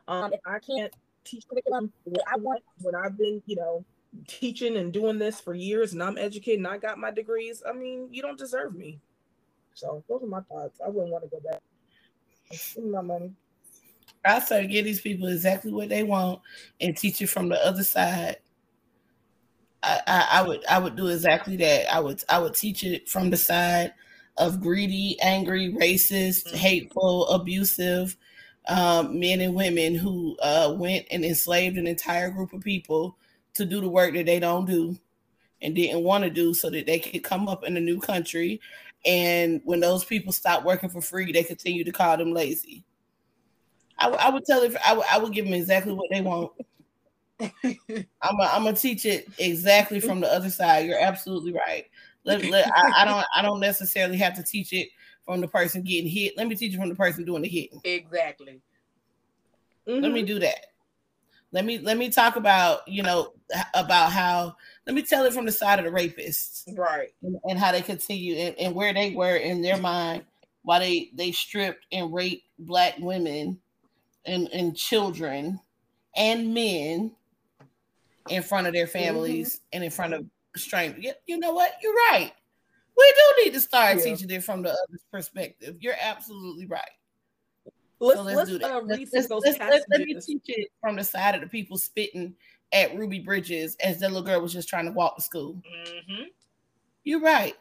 Um, 0.07 0.35
if 0.35 0.41
I 0.45 0.59
can't 0.59 0.93
teach 1.25 1.49
curriculum 1.49 1.91
what 2.05 2.23
I 2.31 2.37
want 2.37 2.63
when 2.83 2.95
I've 2.95 3.17
been, 3.17 3.43
you 3.47 3.57
know, 3.57 3.85
teaching 4.27 4.77
and 4.77 4.93
doing 4.93 5.19
this 5.19 5.41
for 5.41 5.55
years 5.55 5.95
and 5.95 6.03
I'm 6.03 6.19
educated 6.19 6.59
and 6.59 6.69
I 6.69 6.77
got 6.77 6.99
my 6.99 7.11
degrees, 7.11 7.63
I 7.67 7.73
mean, 7.73 8.09
you 8.11 8.21
don't 8.21 8.39
deserve 8.39 8.75
me. 8.75 9.01
So 9.73 10.05
those 10.09 10.23
are 10.23 10.27
my 10.27 10.43
thoughts. 10.43 10.79
I 10.85 10.91
wouldn't 10.91 11.11
want 11.11 11.25
to 11.25 11.31
go 11.31 11.41
back. 11.41 11.63
Give 12.51 12.85
my 12.85 13.01
money. 13.01 13.33
I 14.25 14.39
say 14.41 14.67
give 14.67 14.85
these 14.85 15.01
people 15.01 15.29
exactly 15.29 15.73
what 15.73 15.89
they 15.89 16.03
want 16.03 16.41
and 16.81 16.97
teach 16.97 17.23
it 17.23 17.29
from 17.29 17.49
the 17.49 17.67
other 17.67 17.83
side. 17.83 18.37
I, 19.85 20.01
I, 20.07 20.29
I 20.41 20.43
would 20.49 20.65
I 20.67 20.79
would 20.79 20.97
do 20.97 21.09
exactly 21.09 21.57
that. 21.59 21.93
I 21.95 22.01
would 22.01 22.23
I 22.29 22.39
would 22.39 22.55
teach 22.55 22.85
it 22.85 23.09
from 23.09 23.31
the 23.31 23.37
side 23.37 23.95
of 24.39 24.61
greedy, 24.63 25.19
angry, 25.23 25.73
racist, 25.73 26.53
Mm-hmm. 26.53 26.57
hateful, 26.57 27.29
abusive 27.29 28.17
um, 28.69 29.21
men 29.21 29.41
and 29.43 29.55
women 29.55 29.95
who 29.95 30.37
uh, 30.43 30.75
went 30.79 31.07
and 31.11 31.25
enslaved 31.25 31.77
an 31.79 31.87
entire 31.87 32.31
group 32.31 32.53
of 32.53 32.63
people 32.63 33.19
to 33.55 33.65
do 33.67 33.81
the 33.81 33.89
work 33.89 34.15
that 34.15 34.27
they 34.27 34.41
don't 34.41 34.67
do 34.67 34.99
and 35.63 35.75
didn't 35.75 36.05
want 36.05 36.25
to 36.25 36.31
do 36.31 36.55
so 36.55 36.71
that 36.71 36.87
they 36.87 36.99
could 37.01 37.25
come 37.25 37.49
up 37.49 37.65
in 37.65 37.77
a 37.77 37.81
new 37.81 38.01
country. 38.01 38.61
And 39.07 39.61
when 39.65 39.81
those 39.81 40.05
people 40.05 40.33
stop 40.33 40.65
working 40.65 40.91
for 40.91 41.03
free, 41.03 41.33
they 41.33 41.45
continue 41.45 41.85
to 41.85 41.93
call 41.93 42.17
them 42.19 42.33
lazy. 42.33 42.85
I, 43.99 44.09
would- 44.31 44.45
tell 44.47 44.63
it. 44.63 44.75
I 44.85 44.95
would, 44.95 45.07
I 45.11 45.19
would 45.19 45.33
give 45.33 45.45
them 45.47 45.55
exactly 45.55 45.93
what 45.93 46.11
they 46.11 46.21
want. 46.21 46.53
I'm 48.23 48.37
gonna 48.39 48.75
teach 48.75 49.05
it 49.05 49.29
exactly 49.39 50.01
from 50.01 50.21
the 50.21 50.33
other 50.33 50.51
side. 50.51 50.87
You're 50.87 51.01
absolutely 51.01 51.53
right. 51.53 51.87
Let, 52.25 52.45
let, 52.47 52.71
I, 52.75 53.03
I 53.03 53.05
don't 53.05 53.25
I 53.35 53.43
don't 53.43 53.61
necessarily 53.61 54.17
have 54.19 54.35
to 54.35 54.43
teach 54.43 54.73
it 54.73 54.89
from 55.25 55.41
the 55.41 55.49
person 55.49 55.83
getting 55.83 56.09
hit. 56.09 56.37
Let 56.37 56.49
me 56.49 56.55
teach 56.55 56.75
it 56.75 56.79
from 56.79 56.89
the 56.89 56.95
person 56.95 57.25
doing 57.25 57.43
the 57.43 57.49
hitting. 57.49 57.81
Exactly. 57.85 58.61
Let 59.87 60.13
me 60.13 60.21
mm-hmm. 60.21 60.27
do 60.27 60.39
that. 60.41 60.67
Let 61.53 61.65
me 61.65 61.79
let 61.79 61.99
me 61.99 62.11
talk 62.11 62.37
about 62.37 62.87
you 62.89 63.03
know 63.03 63.33
about 63.75 64.13
how. 64.13 64.57
Let 64.87 64.95
me 64.95 65.03
tell 65.03 65.25
it 65.25 65.33
from 65.33 65.47
the 65.47 65.53
side 65.53 65.79
of 65.79 65.85
the 65.87 65.91
rapists 65.91 66.65
Right. 66.77 67.09
and, 67.23 67.39
and 67.49 67.59
how 67.59 67.73
they 67.73 67.81
continue 67.81 68.35
and, 68.35 68.59
and 68.59 68.75
where 68.75 68.93
they 68.93 69.13
were 69.13 69.37
in 69.37 69.63
their 69.63 69.79
mind 69.79 70.25
while 70.63 70.81
they 70.81 71.11
they 71.15 71.33
stripped 71.33 71.87
and 71.93 72.13
raped 72.13 72.45
black 72.59 72.97
women 72.99 73.59
and 74.27 74.49
and 74.49 74.77
children 74.77 75.61
and 76.17 76.53
men 76.53 77.13
in 78.29 78.43
front 78.43 78.67
of 78.67 78.73
their 78.73 78.87
families 78.87 79.61
and 79.73 79.85
in 79.85 79.91
front 79.91 80.15
of 80.15 80.25
strangers. 80.57 81.03
You, 81.05 81.13
you 81.27 81.39
know 81.39 81.53
what? 81.53 81.73
You're 81.83 81.93
right. 82.11 82.33
We 82.97 83.15
do 83.17 83.45
need 83.45 83.55
to 83.55 83.61
start 83.61 83.97
Yeah. 83.99 84.05
teaching 84.05 84.31
it 84.31 84.45
from 84.45 84.63
the 84.63 84.71
other 84.71 84.99
perspective. 85.11 85.77
You're 85.81 85.97
absolutely 86.01 86.67
right. 86.67 86.83
Let's, 88.01 88.19
So 88.19 88.25
let's, 88.25 88.37
let's, 88.37 88.51
do 88.51 88.59
that. 88.59 88.71
uh, 88.71 88.81
Let's- 88.83 89.13
let's- 89.13 89.31
let's- 89.31 89.59
let's- 89.59 89.87
let 89.89 90.01
me 90.03 90.15
teach 90.21 90.43
it 90.47 90.69
from 90.81 90.97
the 90.97 91.05
side 91.05 91.35
of 91.35 91.41
the 91.41 91.47
people 91.49 91.77
spitting 91.79 92.35
at 92.73 92.95
Ruby 92.97 93.21
Bridges 93.21 93.77
as 93.81 94.01
the 94.01 94.09
little 94.09 94.23
girl 94.23 94.41
was 94.41 94.53
just 94.53 94.69
trying 94.69 94.87
to 94.87 94.93
walk 94.93 95.17
to 95.17 95.23
school. 95.23 95.55
Mm-hmm. 95.87 96.23
You're 97.05 97.21
right. 97.21 97.55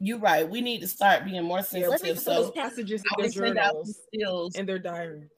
You're 0.00 0.18
right. 0.18 0.48
We 0.48 0.60
need 0.60 0.80
to 0.82 0.88
start 0.88 1.24
being 1.24 1.42
more 1.42 1.58
Yeah, 1.58 1.62
sensitive. 1.88 2.18
some 2.20 2.34
those 2.34 2.46
So 2.46 2.52
passages 2.52 3.02
in 3.16 3.22
their 3.22 3.30
send 3.32 3.58
out 3.58 3.86
some 3.86 3.94
journals 4.14 4.54
and 4.56 4.68
their 4.68 4.78
diary. 4.78 5.28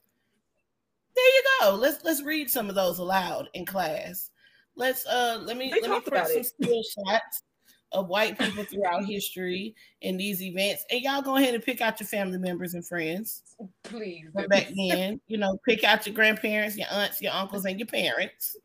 There 1.15 1.25
you 1.25 1.43
go. 1.61 1.75
Let's 1.75 2.03
let's 2.03 2.23
read 2.23 2.49
some 2.49 2.69
of 2.69 2.75
those 2.75 2.99
aloud 2.99 3.49
in 3.53 3.65
class. 3.65 4.31
Let's 4.75 5.05
uh 5.05 5.39
let 5.43 5.57
me 5.57 5.69
They 5.69 5.81
let 5.81 5.89
me 5.89 6.01
talked 6.01 6.29
some 6.29 6.37
it. 6.37 6.45
skill 6.45 6.81
shots 6.83 7.43
of 7.91 8.07
white 8.07 8.39
people 8.39 8.63
throughout 8.63 9.05
history 9.05 9.75
in 10.01 10.17
these 10.17 10.41
events. 10.41 10.85
And 10.89 11.01
y'all 11.01 11.21
go 11.21 11.35
ahead 11.35 11.53
and 11.53 11.63
pick 11.63 11.81
out 11.81 11.99
your 11.99 12.07
family 12.07 12.37
members 12.37 12.73
and 12.73 12.85
friends. 12.85 13.43
Please. 13.83 14.27
do. 14.35 14.47
back 14.47 14.69
then. 14.75 15.19
You 15.27 15.37
know, 15.37 15.57
pick 15.67 15.83
out 15.83 16.05
your 16.05 16.15
grandparents, 16.15 16.77
your 16.77 16.87
aunts, 16.91 17.21
your 17.21 17.33
uncles, 17.33 17.65
and 17.65 17.79
your 17.79 17.87
parents. 17.87 18.55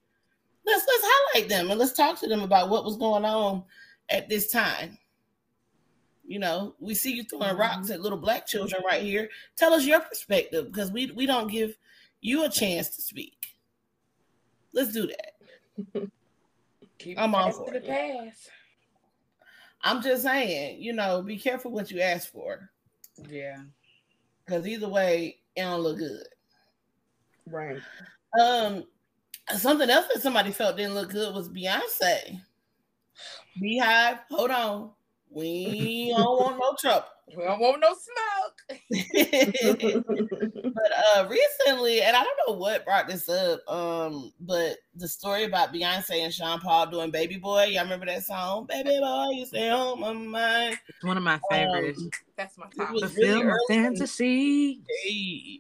Let's 0.64 0.84
let's 0.86 1.04
highlight 1.04 1.48
them 1.48 1.70
and 1.70 1.78
let's 1.78 1.92
talk 1.92 2.18
to 2.20 2.26
them 2.26 2.42
about 2.42 2.70
what 2.70 2.84
was 2.84 2.96
going 2.96 3.24
on 3.24 3.64
at 4.08 4.28
this 4.28 4.50
time. 4.50 4.98
You 6.24 6.40
know, 6.40 6.74
we 6.80 6.94
see 6.94 7.12
you 7.12 7.22
throwing 7.22 7.56
rocks 7.56 7.90
at 7.90 8.00
little 8.00 8.18
black 8.18 8.46
children 8.46 8.82
right 8.84 9.02
here. 9.02 9.28
Tell 9.56 9.72
us 9.72 9.84
your 9.84 10.00
perspective 10.00 10.66
because 10.66 10.90
we 10.90 11.12
we 11.12 11.24
don't 11.26 11.50
give 11.50 11.76
you 12.20 12.44
a 12.44 12.48
chance 12.48 12.90
to 12.96 13.02
speak. 13.02 13.34
Let's 14.72 14.92
do 14.92 15.06
that. 15.08 16.08
Keep 16.98 17.18
I'm 17.18 17.34
all 17.34 17.52
for 17.52 17.70
the 17.70 17.76
it. 17.76 17.86
past. 17.86 18.50
I'm 19.82 20.02
just 20.02 20.22
saying, 20.22 20.82
you 20.82 20.92
know, 20.92 21.22
be 21.22 21.38
careful 21.38 21.70
what 21.70 21.90
you 21.90 22.00
ask 22.00 22.32
for 22.32 22.70
Yeah. 23.28 23.62
because 24.44 24.66
either 24.66 24.88
way, 24.88 25.38
it 25.54 25.62
don't 25.62 25.80
look 25.80 25.98
good. 25.98 26.26
Right. 27.46 27.78
Um, 28.40 28.84
something 29.56 29.88
else 29.88 30.06
that 30.12 30.22
somebody 30.22 30.50
felt 30.50 30.76
didn't 30.76 30.94
look 30.94 31.10
good 31.10 31.34
was 31.34 31.48
Beyonce. 31.48 32.40
BeyHive, 33.62 34.20
hold 34.30 34.50
on. 34.50 34.90
We 35.30 36.14
don't 36.16 36.38
want 36.40 36.58
no 36.58 36.74
trouble. 36.78 37.06
We 37.36 37.42
don't 37.42 37.58
want 37.58 37.80
no 37.80 37.92
smoke. 37.92 38.78
but 40.74 40.92
uh 41.16 41.28
recently, 41.28 42.00
and 42.02 42.16
I 42.16 42.22
don't 42.22 42.38
know 42.46 42.54
what 42.54 42.84
brought 42.84 43.08
this 43.08 43.28
up, 43.28 43.68
um, 43.68 44.32
but 44.40 44.76
the 44.94 45.08
story 45.08 45.42
about 45.42 45.74
Beyonce 45.74 46.20
and 46.22 46.32
Sean 46.32 46.60
Paul 46.60 46.86
doing 46.86 47.10
Baby 47.10 47.36
Boy. 47.38 47.64
Y'all 47.64 47.82
remember 47.82 48.06
that 48.06 48.22
song? 48.24 48.66
Baby 48.66 48.98
Boy, 49.00 49.30
you 49.32 49.44
stay 49.44 49.68
on 49.70 49.98
my 50.00 50.12
mind. 50.12 50.78
It's 50.88 51.02
one 51.04 51.16
of 51.16 51.24
my 51.24 51.40
favorites. 51.50 52.00
Um, 52.00 52.10
That's 52.36 52.56
my 52.58 52.66
It 52.66 52.76
top. 52.76 52.92
was 52.92 53.02
Fulfill 53.02 53.22
really 53.28 53.42
my 53.42 53.50
early. 53.50 53.60
fantasy. 53.68 54.80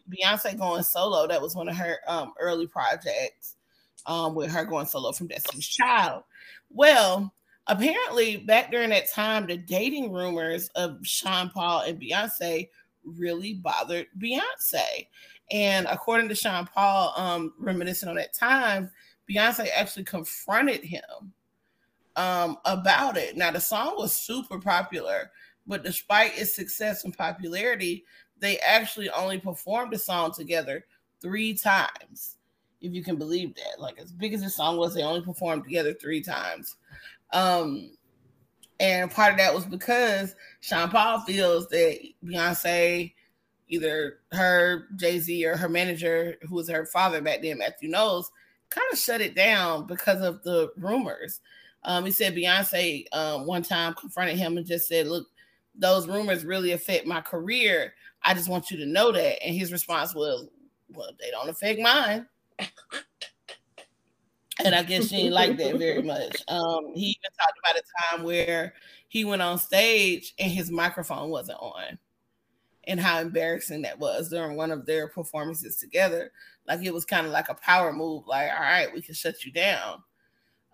Beyonce 0.08 0.56
going 0.56 0.84
solo. 0.84 1.26
That 1.26 1.42
was 1.42 1.56
one 1.56 1.68
of 1.68 1.74
her 1.76 1.98
um 2.06 2.32
early 2.38 2.68
projects. 2.68 3.56
Um, 4.06 4.36
with 4.36 4.52
her 4.52 4.64
going 4.64 4.86
solo 4.86 5.10
from 5.10 5.26
Destiny's 5.26 5.66
Child. 5.66 6.22
Well, 6.70 7.34
apparently 7.68 8.38
back 8.38 8.70
during 8.70 8.90
that 8.90 9.10
time, 9.10 9.46
the 9.46 9.56
dating 9.56 10.12
rumors 10.12 10.68
of 10.70 10.98
Sean 11.02 11.50
Paul 11.50 11.82
and 11.82 12.00
Beyonce 12.00 12.68
really 13.04 13.54
bothered 13.54 14.06
Beyonce. 14.18 15.08
And 15.50 15.86
according 15.88 16.28
to 16.28 16.34
Sean 16.34 16.66
Paul, 16.66 17.12
um, 17.16 17.54
reminiscing 17.58 18.08
on 18.08 18.16
that 18.16 18.34
time, 18.34 18.90
Beyonce 19.30 19.68
actually 19.74 20.04
confronted 20.04 20.82
him 20.82 21.32
um 22.16 22.56
about 22.64 23.18
it. 23.18 23.36
Now 23.36 23.50
the 23.50 23.60
song 23.60 23.94
was 23.98 24.16
super 24.16 24.58
popular, 24.58 25.30
but 25.66 25.84
despite 25.84 26.38
its 26.38 26.54
success 26.54 27.04
and 27.04 27.16
popularity, 27.16 28.04
they 28.38 28.58
actually 28.60 29.10
only 29.10 29.38
performed 29.38 29.92
the 29.92 29.98
song 29.98 30.32
together 30.32 30.86
three 31.20 31.52
times. 31.54 32.36
If 32.80 32.92
you 32.92 33.02
can 33.02 33.16
believe 33.16 33.54
that. 33.56 33.80
Like 33.80 33.98
as 33.98 34.12
big 34.12 34.34
as 34.34 34.42
the 34.42 34.50
song 34.50 34.76
was, 34.76 34.94
they 34.94 35.02
only 35.02 35.22
performed 35.22 35.64
together 35.64 35.92
three 35.94 36.22
times. 36.22 36.76
Um 37.32 37.90
and 38.78 39.10
part 39.10 39.32
of 39.32 39.38
that 39.38 39.54
was 39.54 39.64
because 39.64 40.34
Sean 40.60 40.90
Paul 40.90 41.20
feels 41.20 41.66
that 41.68 41.98
Beyonce, 42.24 43.14
either 43.68 44.18
her, 44.32 44.88
Jay-Z, 44.96 45.46
or 45.46 45.56
her 45.56 45.68
manager, 45.68 46.36
who 46.42 46.56
was 46.56 46.68
her 46.68 46.84
father 46.86 47.22
back 47.22 47.42
then, 47.42 47.58
Matthew 47.58 47.88
Knowles, 47.88 48.30
kind 48.68 48.86
of 48.92 48.98
shut 48.98 49.20
it 49.20 49.34
down 49.34 49.86
because 49.86 50.20
of 50.20 50.42
the 50.42 50.70
rumors. 50.76 51.40
Um, 51.84 52.04
he 52.04 52.10
said 52.10 52.34
Beyonce 52.34 53.06
um, 53.12 53.46
one 53.46 53.62
time 53.62 53.94
confronted 53.94 54.36
him 54.36 54.56
and 54.56 54.66
just 54.66 54.88
said, 54.88 55.06
Look, 55.06 55.26
those 55.74 56.08
rumors 56.08 56.44
really 56.44 56.72
affect 56.72 57.06
my 57.06 57.20
career. 57.20 57.94
I 58.22 58.34
just 58.34 58.48
want 58.48 58.70
you 58.70 58.76
to 58.78 58.86
know 58.86 59.12
that. 59.12 59.42
And 59.42 59.54
his 59.54 59.72
response 59.72 60.14
was, 60.14 60.48
Well, 60.90 61.10
they 61.18 61.30
don't 61.30 61.48
affect 61.48 61.80
mine. 61.80 62.26
And 64.64 64.74
I 64.74 64.82
guess 64.82 65.08
she 65.08 65.16
didn't 65.16 65.34
like 65.34 65.56
that 65.58 65.76
very 65.76 66.02
much. 66.02 66.42
Um, 66.48 66.92
he 66.94 67.08
even 67.08 67.30
talked 67.38 67.58
about 67.58 67.76
a 67.76 68.16
time 68.16 68.24
where 68.24 68.74
he 69.08 69.24
went 69.24 69.42
on 69.42 69.58
stage 69.58 70.34
and 70.38 70.50
his 70.50 70.70
microphone 70.70 71.30
wasn't 71.30 71.58
on, 71.60 71.98
and 72.84 72.98
how 72.98 73.20
embarrassing 73.20 73.82
that 73.82 73.98
was 73.98 74.30
during 74.30 74.56
one 74.56 74.70
of 74.70 74.86
their 74.86 75.08
performances 75.08 75.76
together. 75.76 76.32
Like 76.66 76.82
it 76.82 76.94
was 76.94 77.04
kind 77.04 77.26
of 77.26 77.32
like 77.32 77.48
a 77.48 77.54
power 77.54 77.92
move, 77.92 78.26
like, 78.26 78.50
all 78.50 78.60
right, 78.60 78.92
we 78.92 79.02
can 79.02 79.14
shut 79.14 79.44
you 79.44 79.52
down. 79.52 80.02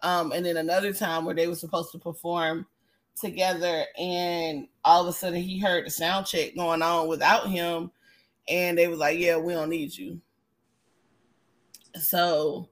Um, 0.02 0.32
and 0.32 0.44
then 0.46 0.56
another 0.56 0.92
time 0.92 1.24
where 1.24 1.34
they 1.34 1.46
were 1.46 1.54
supposed 1.54 1.92
to 1.92 1.98
perform 1.98 2.66
together, 3.20 3.84
and 3.98 4.68
all 4.84 5.02
of 5.02 5.08
a 5.08 5.12
sudden 5.12 5.40
he 5.40 5.58
heard 5.58 5.86
the 5.86 5.90
sound 5.90 6.26
check 6.26 6.54
going 6.56 6.82
on 6.82 7.08
without 7.08 7.48
him, 7.48 7.90
and 8.48 8.78
they 8.78 8.88
was 8.88 8.98
like, 8.98 9.18
Yeah, 9.18 9.36
we 9.36 9.52
don't 9.52 9.68
need 9.68 9.96
you. 9.96 10.20
So 12.00 12.68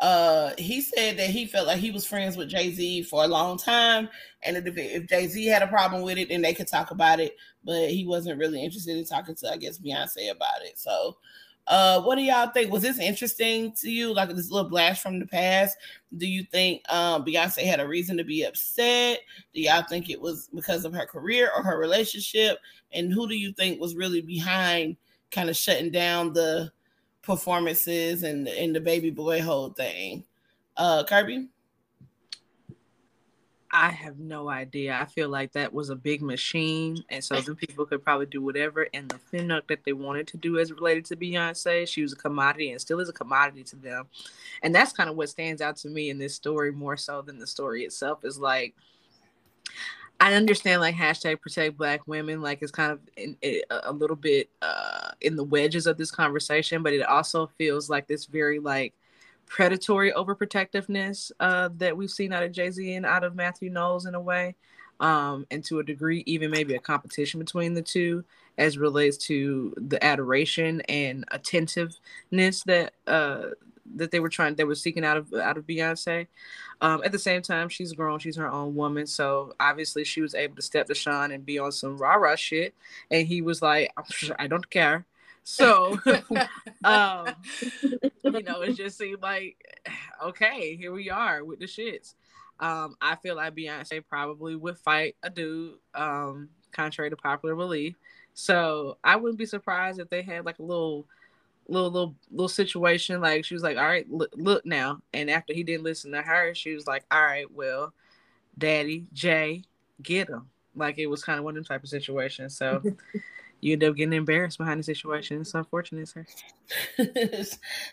uh 0.00 0.52
he 0.58 0.80
said 0.80 1.16
that 1.16 1.30
he 1.30 1.46
felt 1.46 1.66
like 1.66 1.78
he 1.78 1.90
was 1.90 2.06
friends 2.06 2.36
with 2.36 2.48
Jay-Z 2.48 3.04
for 3.04 3.24
a 3.24 3.28
long 3.28 3.56
time 3.56 4.08
and 4.42 4.56
if, 4.56 4.76
if 4.76 5.06
Jay-Z 5.06 5.46
had 5.46 5.62
a 5.62 5.68
problem 5.68 6.02
with 6.02 6.18
it 6.18 6.28
then 6.28 6.42
they 6.42 6.52
could 6.52 6.66
talk 6.66 6.90
about 6.90 7.20
it 7.20 7.36
but 7.64 7.90
he 7.90 8.06
wasn't 8.06 8.38
really 8.38 8.62
interested 8.62 8.96
in 8.96 9.04
talking 9.04 9.34
to 9.36 9.50
I 9.50 9.56
guess 9.56 9.78
Beyonce 9.78 10.30
about 10.30 10.62
it. 10.62 10.78
So 10.78 11.16
uh 11.66 12.02
what 12.02 12.16
do 12.16 12.22
y'all 12.22 12.50
think? 12.50 12.70
Was 12.70 12.82
this 12.82 12.98
interesting 12.98 13.72
to 13.80 13.90
you? 13.90 14.12
Like 14.12 14.28
this 14.30 14.50
little 14.50 14.68
blast 14.68 15.00
from 15.00 15.18
the 15.18 15.26
past? 15.26 15.76
Do 16.16 16.26
you 16.26 16.42
think 16.42 16.82
um 16.92 17.24
Beyonce 17.24 17.64
had 17.64 17.80
a 17.80 17.88
reason 17.88 18.16
to 18.16 18.24
be 18.24 18.42
upset? 18.42 19.20
Do 19.54 19.60
y'all 19.60 19.84
think 19.88 20.10
it 20.10 20.20
was 20.20 20.50
because 20.54 20.84
of 20.84 20.92
her 20.92 21.06
career 21.06 21.50
or 21.56 21.62
her 21.62 21.78
relationship? 21.78 22.58
And 22.92 23.12
who 23.12 23.28
do 23.28 23.36
you 23.36 23.52
think 23.52 23.80
was 23.80 23.96
really 23.96 24.20
behind 24.20 24.96
kind 25.30 25.48
of 25.48 25.56
shutting 25.56 25.90
down 25.90 26.32
the 26.32 26.70
performances 27.24 28.22
and 28.22 28.46
and 28.48 28.74
the 28.74 28.80
baby 28.80 29.10
boy 29.10 29.40
whole 29.40 29.70
thing. 29.70 30.24
Uh 30.76 31.04
Kirby? 31.04 31.48
I 33.76 33.90
have 33.90 34.20
no 34.20 34.48
idea. 34.48 34.96
I 35.00 35.04
feel 35.04 35.28
like 35.28 35.50
that 35.54 35.74
was 35.74 35.90
a 35.90 35.96
big 35.96 36.22
machine, 36.22 37.02
and 37.08 37.24
so 37.24 37.40
the 37.40 37.56
people 37.56 37.84
could 37.84 38.04
probably 38.04 38.26
do 38.26 38.40
whatever. 38.40 38.86
And 38.94 39.08
the 39.08 39.18
finnock 39.18 39.66
that 39.66 39.82
they 39.84 39.92
wanted 39.92 40.28
to 40.28 40.36
do 40.36 40.60
as 40.60 40.72
related 40.72 41.06
to 41.06 41.16
Beyonce, 41.16 41.88
she 41.88 42.02
was 42.02 42.12
a 42.12 42.16
commodity 42.16 42.70
and 42.70 42.80
still 42.80 43.00
is 43.00 43.08
a 43.08 43.12
commodity 43.12 43.64
to 43.64 43.76
them. 43.76 44.06
And 44.62 44.72
that's 44.72 44.92
kind 44.92 45.10
of 45.10 45.16
what 45.16 45.28
stands 45.28 45.60
out 45.60 45.76
to 45.78 45.88
me 45.88 46.08
in 46.08 46.18
this 46.18 46.36
story 46.36 46.70
more 46.70 46.96
so 46.96 47.20
than 47.20 47.40
the 47.40 47.48
story 47.48 47.82
itself. 47.82 48.24
Is 48.24 48.38
like 48.38 48.76
I 50.24 50.32
understand 50.32 50.80
like 50.80 50.94
hashtag 50.94 51.42
protect 51.42 51.76
black 51.76 52.08
women, 52.08 52.40
like 52.40 52.62
it's 52.62 52.72
kind 52.72 52.92
of 52.92 53.00
in, 53.18 53.36
a 53.68 53.92
little 53.92 54.16
bit 54.16 54.48
uh, 54.62 55.10
in 55.20 55.36
the 55.36 55.44
wedges 55.44 55.86
of 55.86 55.98
this 55.98 56.10
conversation, 56.10 56.82
but 56.82 56.94
it 56.94 57.02
also 57.02 57.46
feels 57.58 57.90
like 57.90 58.06
this 58.06 58.24
very 58.24 58.58
like 58.58 58.94
predatory 59.44 60.12
overprotectiveness 60.12 61.30
uh, 61.40 61.68
that 61.76 61.94
we've 61.94 62.10
seen 62.10 62.32
out 62.32 62.42
of 62.42 62.52
Jay 62.52 62.70
Z 62.70 62.94
and 62.94 63.04
out 63.04 63.22
of 63.22 63.34
Matthew 63.34 63.68
Knowles 63.68 64.06
in 64.06 64.14
a 64.14 64.20
way, 64.20 64.54
um, 64.98 65.46
and 65.50 65.62
to 65.64 65.80
a 65.80 65.84
degree, 65.84 66.22
even 66.24 66.50
maybe 66.50 66.74
a 66.74 66.80
competition 66.80 67.38
between 67.38 67.74
the 67.74 67.82
two 67.82 68.24
as 68.56 68.78
relates 68.78 69.18
to 69.18 69.74
the 69.76 70.02
adoration 70.02 70.80
and 70.88 71.26
attentiveness 71.32 72.62
that 72.62 72.94
uh, 73.06 73.48
that 73.96 74.10
they 74.10 74.20
were 74.20 74.28
trying 74.28 74.54
they 74.54 74.64
were 74.64 74.74
seeking 74.74 75.04
out 75.04 75.16
of 75.16 75.32
out 75.34 75.56
of 75.56 75.66
Beyonce. 75.66 76.26
Um, 76.80 77.02
at 77.04 77.12
the 77.12 77.18
same 77.18 77.42
time, 77.42 77.68
she's 77.68 77.92
grown, 77.92 78.18
she's 78.18 78.36
her 78.36 78.50
own 78.50 78.74
woman, 78.74 79.06
so 79.06 79.54
obviously 79.60 80.04
she 80.04 80.20
was 80.20 80.34
able 80.34 80.56
to 80.56 80.62
step 80.62 80.86
to 80.86 80.94
Sean 80.94 81.30
and 81.30 81.46
be 81.46 81.58
on 81.58 81.72
some 81.72 81.96
rah 81.96 82.14
rah 82.14 82.36
shit, 82.36 82.74
and 83.10 83.26
he 83.26 83.42
was 83.42 83.62
like, 83.62 83.92
I 84.38 84.46
don't 84.46 84.68
care. 84.70 85.06
So, 85.44 85.98
um, 86.84 87.26
you 87.82 88.42
know, 88.42 88.62
it 88.62 88.76
just 88.76 88.96
seemed 88.96 89.22
like, 89.22 89.56
okay, 90.22 90.74
here 90.74 90.92
we 90.92 91.10
are 91.10 91.44
with 91.44 91.58
the 91.60 91.66
shits. 91.66 92.14
Um, 92.60 92.96
I 93.00 93.16
feel 93.16 93.36
like 93.36 93.54
Beyonce 93.54 94.02
probably 94.08 94.56
would 94.56 94.78
fight 94.78 95.16
a 95.22 95.28
dude, 95.28 95.74
um, 95.94 96.48
contrary 96.72 97.10
to 97.10 97.16
popular 97.16 97.54
belief. 97.54 97.94
So 98.32 98.98
I 99.04 99.16
wouldn't 99.16 99.38
be 99.38 99.46
surprised 99.46 100.00
if 100.00 100.08
they 100.08 100.22
had 100.22 100.46
like 100.46 100.58
a 100.58 100.62
little, 100.62 101.06
little, 101.68 101.90
little, 101.90 102.14
little 102.30 102.48
situation. 102.48 103.20
Like 103.20 103.44
she 103.44 103.54
was 103.54 103.62
like, 103.62 103.76
"All 103.76 103.84
right, 103.84 104.10
look, 104.10 104.30
look 104.36 104.66
now." 104.66 105.00
And 105.12 105.30
after 105.30 105.52
he 105.52 105.62
didn't 105.62 105.84
listen 105.84 106.12
to 106.12 106.22
her, 106.22 106.54
she 106.54 106.74
was 106.74 106.86
like, 106.86 107.04
"All 107.10 107.22
right, 107.22 107.50
well, 107.50 107.92
Daddy 108.56 109.06
Jay, 109.12 109.64
get 110.02 110.28
him." 110.28 110.48
Like 110.76 110.98
it 110.98 111.06
was 111.06 111.22
kind 111.22 111.38
of 111.38 111.44
one 111.44 111.52
of 111.52 111.56
them 111.56 111.64
type 111.64 111.82
of 111.82 111.88
situations. 111.88 112.56
So 112.56 112.82
you 113.60 113.72
end 113.72 113.84
up 113.84 113.96
getting 113.96 114.12
embarrassed 114.12 114.58
behind 114.58 114.80
the 114.80 114.84
situation. 114.84 115.40
It's 115.40 115.54
unfortunate, 115.54 116.08
sir. 116.08 116.26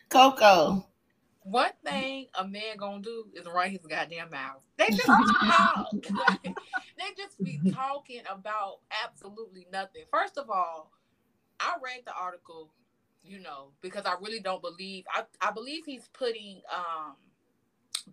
Coco. 0.09 0.85
One 1.43 1.71
thing 1.83 2.27
a 2.35 2.47
man 2.47 2.77
gonna 2.77 3.01
do 3.01 3.25
is 3.33 3.47
run 3.47 3.71
his 3.71 3.81
goddamn 3.87 4.29
mouth. 4.29 4.61
They 4.77 4.89
just 4.89 5.05
talk. 5.05 5.87
they 6.43 6.51
just 7.17 7.43
be 7.43 7.59
talking 7.71 8.21
about 8.29 8.79
absolutely 9.03 9.65
nothing. 9.71 10.03
First 10.11 10.37
of 10.37 10.51
all, 10.51 10.91
I 11.59 11.77
read 11.83 12.01
the 12.05 12.13
article, 12.13 12.69
you 13.23 13.39
know, 13.39 13.69
because 13.81 14.05
I 14.05 14.15
really 14.21 14.39
don't 14.39 14.61
believe 14.61 15.05
I, 15.13 15.23
I 15.41 15.51
believe 15.51 15.83
he's 15.85 16.09
putting 16.13 16.61
um 16.73 17.15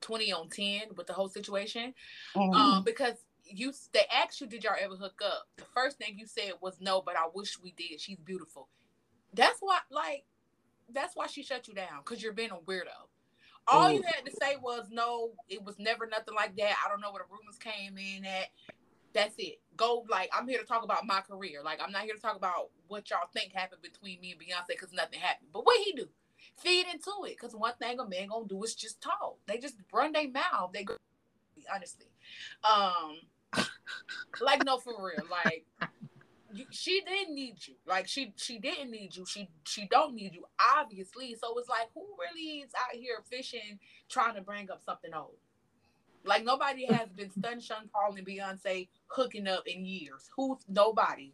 20 0.01 0.33
on 0.33 0.49
10 0.49 0.81
with 0.97 1.07
the 1.07 1.13
whole 1.13 1.29
situation. 1.29 1.95
Mm-hmm. 2.35 2.55
Um, 2.55 2.85
because 2.85 3.15
you 3.45 3.73
they 3.93 4.03
asked 4.13 4.41
you, 4.41 4.47
did 4.47 4.65
y'all 4.65 4.75
ever 4.81 4.97
hook 4.97 5.21
up? 5.25 5.49
The 5.57 5.65
first 5.75 5.99
thing 5.99 6.19
you 6.19 6.27
said 6.27 6.53
was 6.61 6.77
no, 6.81 7.03
but 7.05 7.17
I 7.17 7.27
wish 7.35 7.59
we 7.61 7.73
did. 7.73 8.01
She's 8.01 8.19
beautiful. 8.19 8.69
That's 9.35 9.59
why, 9.61 9.79
like, 9.91 10.25
that's 10.93 11.15
why 11.15 11.27
she 11.27 11.43
shut 11.43 11.69
you 11.69 11.75
down 11.75 12.01
because 12.05 12.23
you're 12.23 12.33
being 12.33 12.51
a 12.51 12.57
weirdo. 12.57 13.09
All 13.71 13.91
you 13.91 14.03
had 14.03 14.25
to 14.25 14.33
say 14.41 14.57
was 14.63 14.87
no, 14.91 15.33
it 15.51 15.63
was 15.63 15.79
never 15.79 16.07
nothing 16.07 16.35
like 16.35 16.57
that. 16.57 16.75
I 16.85 16.89
don't 16.89 17.03
know 17.03 17.13
where 17.13 17.23
the 17.23 17.31
rumors 17.31 17.59
came 17.59 17.99
in 17.99 18.25
at. 18.25 18.49
That's 19.13 19.35
it. 19.39 19.61
Go 19.77 20.05
like 20.09 20.31
I'm 20.37 20.49
here 20.49 20.59
to 20.61 20.67
talk 20.67 20.85
about 20.85 21.07
my 21.07 21.21
career. 21.21 21.61
Like 21.65 21.81
I'm 21.83 21.93
not 21.93 22.03
here 22.03 22.15
to 22.15 22.21
talk 22.21 22.37
about 22.37 22.71
what 22.89 23.09
y'all 23.11 23.29
think 23.33 23.53
happened 23.53 23.83
between 23.83 24.21
me 24.21 24.33
and 24.33 24.41
Beyonce 24.41 24.69
because 24.69 24.93
nothing 24.93 25.21
happened. 25.21 25.49
But 25.53 25.65
what 25.65 25.81
he 25.85 25.93
do? 25.93 26.09
Feed 26.57 26.87
into 26.93 27.13
it. 27.25 27.37
Because 27.39 27.55
one 27.55 27.75
thing 27.81 27.99
a 27.99 28.09
man 28.09 28.29
gonna 28.29 28.47
do 28.47 28.63
is 28.63 28.75
just 28.75 29.01
talk. 29.01 29.37
They 29.47 29.59
just 29.59 29.77
run 29.93 30.13
their 30.13 30.29
mouth. 30.29 30.73
They 30.73 30.85
go 30.85 30.97
honestly. 31.73 32.07
Um 32.65 33.19
like 34.41 34.65
no 34.65 34.79
for 34.79 34.93
real 34.99 35.27
like 35.31 35.65
you, 36.53 36.65
she 36.71 37.01
didn't 37.01 37.35
need 37.35 37.57
you 37.67 37.75
like 37.87 38.07
she 38.07 38.33
she 38.37 38.59
didn't 38.59 38.91
need 38.91 39.15
you 39.15 39.25
she 39.27 39.49
she 39.65 39.87
don't 39.87 40.15
need 40.15 40.35
you 40.35 40.45
obviously 40.77 41.35
so 41.35 41.59
it's 41.59 41.69
like 41.69 41.89
who 41.95 42.05
really 42.19 42.61
is 42.61 42.71
out 42.77 42.95
here 42.95 43.19
fishing 43.31 43.79
trying 44.09 44.35
to 44.35 44.41
bring 44.41 44.71
up 44.71 44.83
something 44.83 45.13
old 45.15 45.37
like 46.29 46.45
nobody 46.45 46.87
has 46.87 47.09
been 47.15 47.31
stun 47.31 47.61
Sean 47.61 47.89
Paul 47.93 48.15
and 48.17 48.27
Beyonce 48.27 48.89
hooking 49.07 49.49
up 49.49 49.67
in 49.67 49.85
years. 49.85 50.29
Who's 50.37 50.59
nobody? 50.69 51.33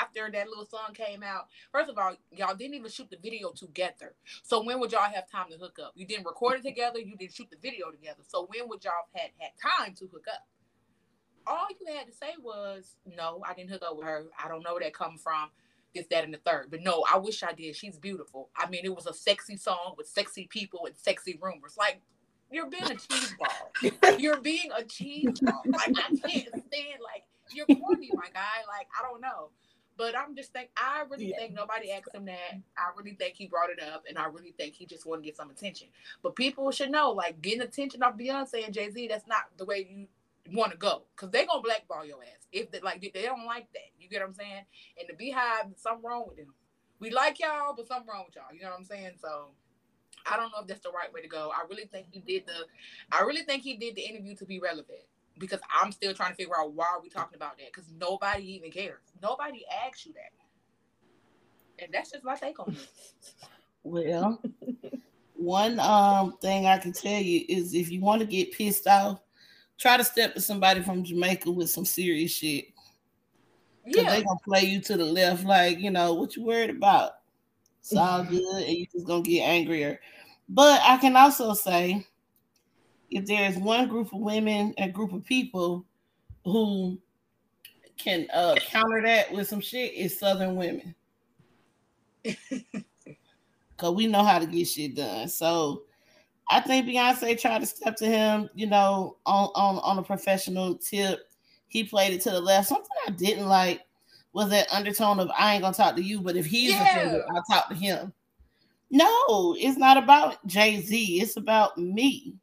After 0.00 0.28
that 0.32 0.48
little 0.48 0.66
song 0.66 0.94
came 0.94 1.22
out, 1.22 1.46
first 1.70 1.88
of 1.88 1.96
all, 1.96 2.16
y'all 2.32 2.56
didn't 2.56 2.74
even 2.74 2.90
shoot 2.90 3.08
the 3.08 3.18
video 3.22 3.52
together. 3.52 4.14
So 4.42 4.64
when 4.64 4.80
would 4.80 4.90
y'all 4.90 5.12
have 5.12 5.30
time 5.30 5.46
to 5.50 5.58
hook 5.58 5.78
up? 5.82 5.92
You 5.94 6.06
didn't 6.06 6.26
record 6.26 6.58
it 6.58 6.64
together. 6.64 6.98
You 6.98 7.16
didn't 7.16 7.34
shoot 7.34 7.48
the 7.50 7.56
video 7.56 7.90
together. 7.92 8.22
So 8.26 8.48
when 8.50 8.68
would 8.68 8.82
y'all 8.82 8.94
have 9.14 9.22
had, 9.22 9.30
had 9.38 9.52
time 9.62 9.94
to 9.94 10.08
hook 10.08 10.26
up? 10.32 10.44
all 11.46 11.66
you 11.80 11.94
had 11.94 12.06
to 12.06 12.12
say 12.12 12.34
was, 12.42 12.96
no, 13.06 13.42
I 13.48 13.54
didn't 13.54 13.70
hook 13.70 13.82
up 13.88 13.96
with 13.96 14.06
her. 14.06 14.24
I 14.42 14.48
don't 14.48 14.62
know 14.62 14.74
where 14.74 14.82
that 14.82 14.94
come 14.94 15.18
from. 15.18 15.50
This, 15.94 16.06
that, 16.10 16.24
and 16.24 16.34
the 16.34 16.38
third. 16.38 16.66
But 16.70 16.82
no, 16.82 17.04
I 17.10 17.16
wish 17.16 17.42
I 17.42 17.52
did. 17.52 17.74
She's 17.74 17.96
beautiful. 17.96 18.50
I 18.54 18.68
mean, 18.68 18.82
it 18.84 18.94
was 18.94 19.06
a 19.06 19.14
sexy 19.14 19.56
song 19.56 19.94
with 19.96 20.08
sexy 20.08 20.46
people 20.46 20.84
and 20.84 20.94
sexy 20.98 21.38
rumors. 21.40 21.76
Like, 21.78 22.02
you're 22.50 22.70
being 22.70 22.84
a 22.84 22.94
cheese 22.94 23.34
ball. 23.38 24.18
you're 24.18 24.40
being 24.40 24.70
a 24.76 24.84
cheese 24.84 25.40
ball. 25.42 25.62
Like, 25.66 25.88
I 25.88 26.14
can't 26.14 26.48
stand, 26.48 27.00
like, 27.02 27.24
you're 27.52 27.66
corny, 27.66 28.10
my 28.14 28.28
guy. 28.32 28.62
Like, 28.68 28.88
I 28.98 29.08
don't 29.08 29.20
know. 29.20 29.50
But 29.98 30.14
I'm 30.16 30.36
just 30.36 30.52
think 30.52 30.68
I 30.76 31.04
really 31.10 31.30
yeah. 31.30 31.38
think 31.38 31.54
nobody 31.54 31.90
asked 31.90 32.14
him 32.14 32.26
that. 32.26 32.60
I 32.76 32.90
really 32.98 33.14
think 33.14 33.34
he 33.34 33.46
brought 33.46 33.70
it 33.70 33.82
up, 33.82 34.04
and 34.06 34.18
I 34.18 34.26
really 34.26 34.52
think 34.52 34.74
he 34.74 34.84
just 34.84 35.06
wanted 35.06 35.22
to 35.22 35.26
get 35.26 35.36
some 35.38 35.48
attention. 35.48 35.88
But 36.22 36.36
people 36.36 36.70
should 36.70 36.90
know, 36.90 37.12
like 37.12 37.40
getting 37.40 37.62
attention 37.62 38.02
off 38.02 38.18
Beyonce 38.18 38.66
and 38.66 38.74
Jay 38.74 38.90
Z, 38.90 39.08
that's 39.08 39.26
not 39.26 39.44
the 39.56 39.64
way 39.64 39.88
you 39.90 40.06
want 40.54 40.72
to 40.72 40.78
go 40.78 41.02
because 41.14 41.30
they're 41.30 41.46
gonna 41.46 41.62
blackball 41.62 42.04
your 42.04 42.22
ass 42.22 42.46
if 42.52 42.70
they 42.70 42.80
like 42.80 43.00
they 43.00 43.22
don't 43.22 43.46
like 43.46 43.72
that. 43.72 43.90
You 43.98 44.08
get 44.08 44.20
what 44.20 44.28
I'm 44.28 44.34
saying? 44.34 44.64
And 44.98 45.08
the 45.08 45.14
BeyHive, 45.14 45.78
something 45.78 46.04
wrong 46.04 46.24
with 46.28 46.36
them. 46.36 46.54
We 46.98 47.10
like 47.10 47.40
y'all, 47.40 47.74
but 47.76 47.88
something 47.88 48.08
wrong 48.08 48.24
with 48.26 48.36
y'all. 48.36 48.54
You 48.54 48.62
know 48.62 48.70
what 48.70 48.78
I'm 48.78 48.84
saying? 48.84 49.12
So 49.20 49.48
I 50.30 50.36
don't 50.36 50.50
know 50.50 50.60
if 50.60 50.66
that's 50.66 50.80
the 50.80 50.90
right 50.90 51.12
way 51.12 51.22
to 51.22 51.28
go. 51.28 51.52
I 51.54 51.66
really 51.68 51.86
think 51.86 52.06
he 52.10 52.20
did 52.20 52.46
the 52.46 52.66
I 53.16 53.22
really 53.22 53.42
think 53.42 53.62
he 53.62 53.76
did 53.76 53.94
the 53.96 54.02
interview 54.02 54.34
to 54.36 54.44
be 54.44 54.58
relevant 54.58 55.00
because 55.38 55.60
I'm 55.70 55.92
still 55.92 56.14
trying 56.14 56.30
to 56.30 56.36
figure 56.36 56.54
out 56.58 56.72
why 56.72 56.86
are 56.86 57.00
we 57.02 57.08
talking 57.08 57.36
about 57.36 57.58
that 57.58 57.72
because 57.72 57.88
nobody 58.00 58.54
even 58.54 58.70
cares. 58.70 59.00
Nobody 59.22 59.64
asks 59.86 60.06
you 60.06 60.14
that. 60.14 60.32
And 61.82 61.92
that's 61.92 62.10
just 62.10 62.24
my 62.24 62.36
take 62.36 62.58
on 62.58 62.70
it. 62.72 62.88
Well, 63.82 64.40
one 65.34 65.78
um 65.80 66.36
thing 66.40 66.66
I 66.66 66.78
can 66.78 66.92
tell 66.92 67.20
you 67.20 67.44
is 67.48 67.74
if 67.74 67.90
you 67.90 68.00
want 68.00 68.20
to 68.20 68.26
get 68.26 68.52
pissed 68.52 68.86
off, 68.86 69.20
try 69.78 69.96
to 69.96 70.04
step 70.04 70.34
to 70.34 70.40
somebody 70.40 70.82
from 70.82 71.04
Jamaica 71.04 71.50
with 71.50 71.70
some 71.70 71.84
serious 71.84 72.32
shit. 72.32 72.66
Cause 73.84 74.02
yeah. 74.02 74.10
they 74.10 74.24
gonna 74.24 74.40
play 74.44 74.62
you 74.62 74.80
to 74.80 74.96
the 74.96 75.04
left, 75.04 75.44
like 75.44 75.78
you 75.78 75.90
know 75.90 76.14
what 76.14 76.34
you 76.34 76.44
worried 76.44 76.70
about. 76.70 77.12
It's 77.80 77.94
all 77.94 78.24
good, 78.28 78.64
and 78.64 78.76
you 78.76 78.86
just 78.92 79.06
gonna 79.06 79.22
get 79.22 79.42
angrier. 79.42 80.00
But 80.48 80.80
I 80.82 80.96
can 80.98 81.16
also 81.16 81.54
say, 81.54 82.06
if 83.10 83.26
there's 83.26 83.56
one 83.56 83.88
group 83.88 84.12
of 84.12 84.20
women, 84.20 84.74
a 84.78 84.88
group 84.88 85.12
of 85.12 85.24
people 85.24 85.84
who 86.44 86.98
can 87.98 88.26
uh, 88.32 88.54
counter 88.68 89.02
that 89.02 89.32
with 89.32 89.48
some 89.48 89.60
shit, 89.60 89.92
it's 89.94 90.18
Southern 90.18 90.56
women. 90.56 90.94
Cause 93.76 93.94
we 93.94 94.06
know 94.06 94.24
how 94.24 94.38
to 94.38 94.46
get 94.46 94.66
shit 94.66 94.94
done. 94.94 95.28
So 95.28 95.82
I 96.48 96.60
think 96.60 96.86
Beyonce 96.86 97.38
tried 97.38 97.60
to 97.60 97.66
step 97.66 97.96
to 97.96 98.06
him, 98.06 98.48
you 98.54 98.66
know, 98.66 99.16
on, 99.26 99.50
on, 99.54 99.78
on 99.78 99.98
a 99.98 100.02
professional 100.02 100.76
tip. 100.76 101.28
He 101.68 101.84
played 101.84 102.14
it 102.14 102.22
to 102.22 102.30
the 102.30 102.40
left. 102.40 102.68
Something 102.68 102.86
I 103.06 103.10
didn't 103.10 103.48
like 103.48 103.82
was 104.32 104.50
that 104.50 104.72
undertone 104.72 105.20
of 105.20 105.30
I 105.36 105.54
ain't 105.54 105.62
gonna 105.62 105.74
talk 105.74 105.96
to 105.96 106.02
you, 106.02 106.20
but 106.20 106.36
if 106.36 106.46
he's 106.46 106.70
yeah. 106.70 106.84
offended, 106.84 107.22
I'll 107.30 107.42
talk 107.50 107.68
to 107.68 107.74
him. 107.74 108.12
No, 108.90 109.56
it's 109.58 109.76
not 109.76 109.96
about 109.96 110.44
Jay-Z, 110.46 111.20
it's 111.20 111.36
about 111.36 111.76
me. 111.76 112.34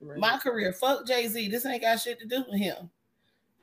Right. 0.00 0.18
My 0.18 0.38
career. 0.38 0.72
Fuck 0.72 1.06
Jay-Z. 1.06 1.48
This 1.48 1.66
ain't 1.66 1.82
got 1.82 2.00
shit 2.00 2.20
to 2.20 2.26
do 2.26 2.44
with 2.48 2.60
him. 2.60 2.90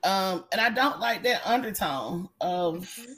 Um, 0.04 0.46
and 0.52 0.62
I 0.62 0.70
don't 0.70 1.00
like 1.00 1.24
that 1.24 1.46
undertone 1.46 2.30
of 2.40 2.76
mm-hmm. 2.76 3.14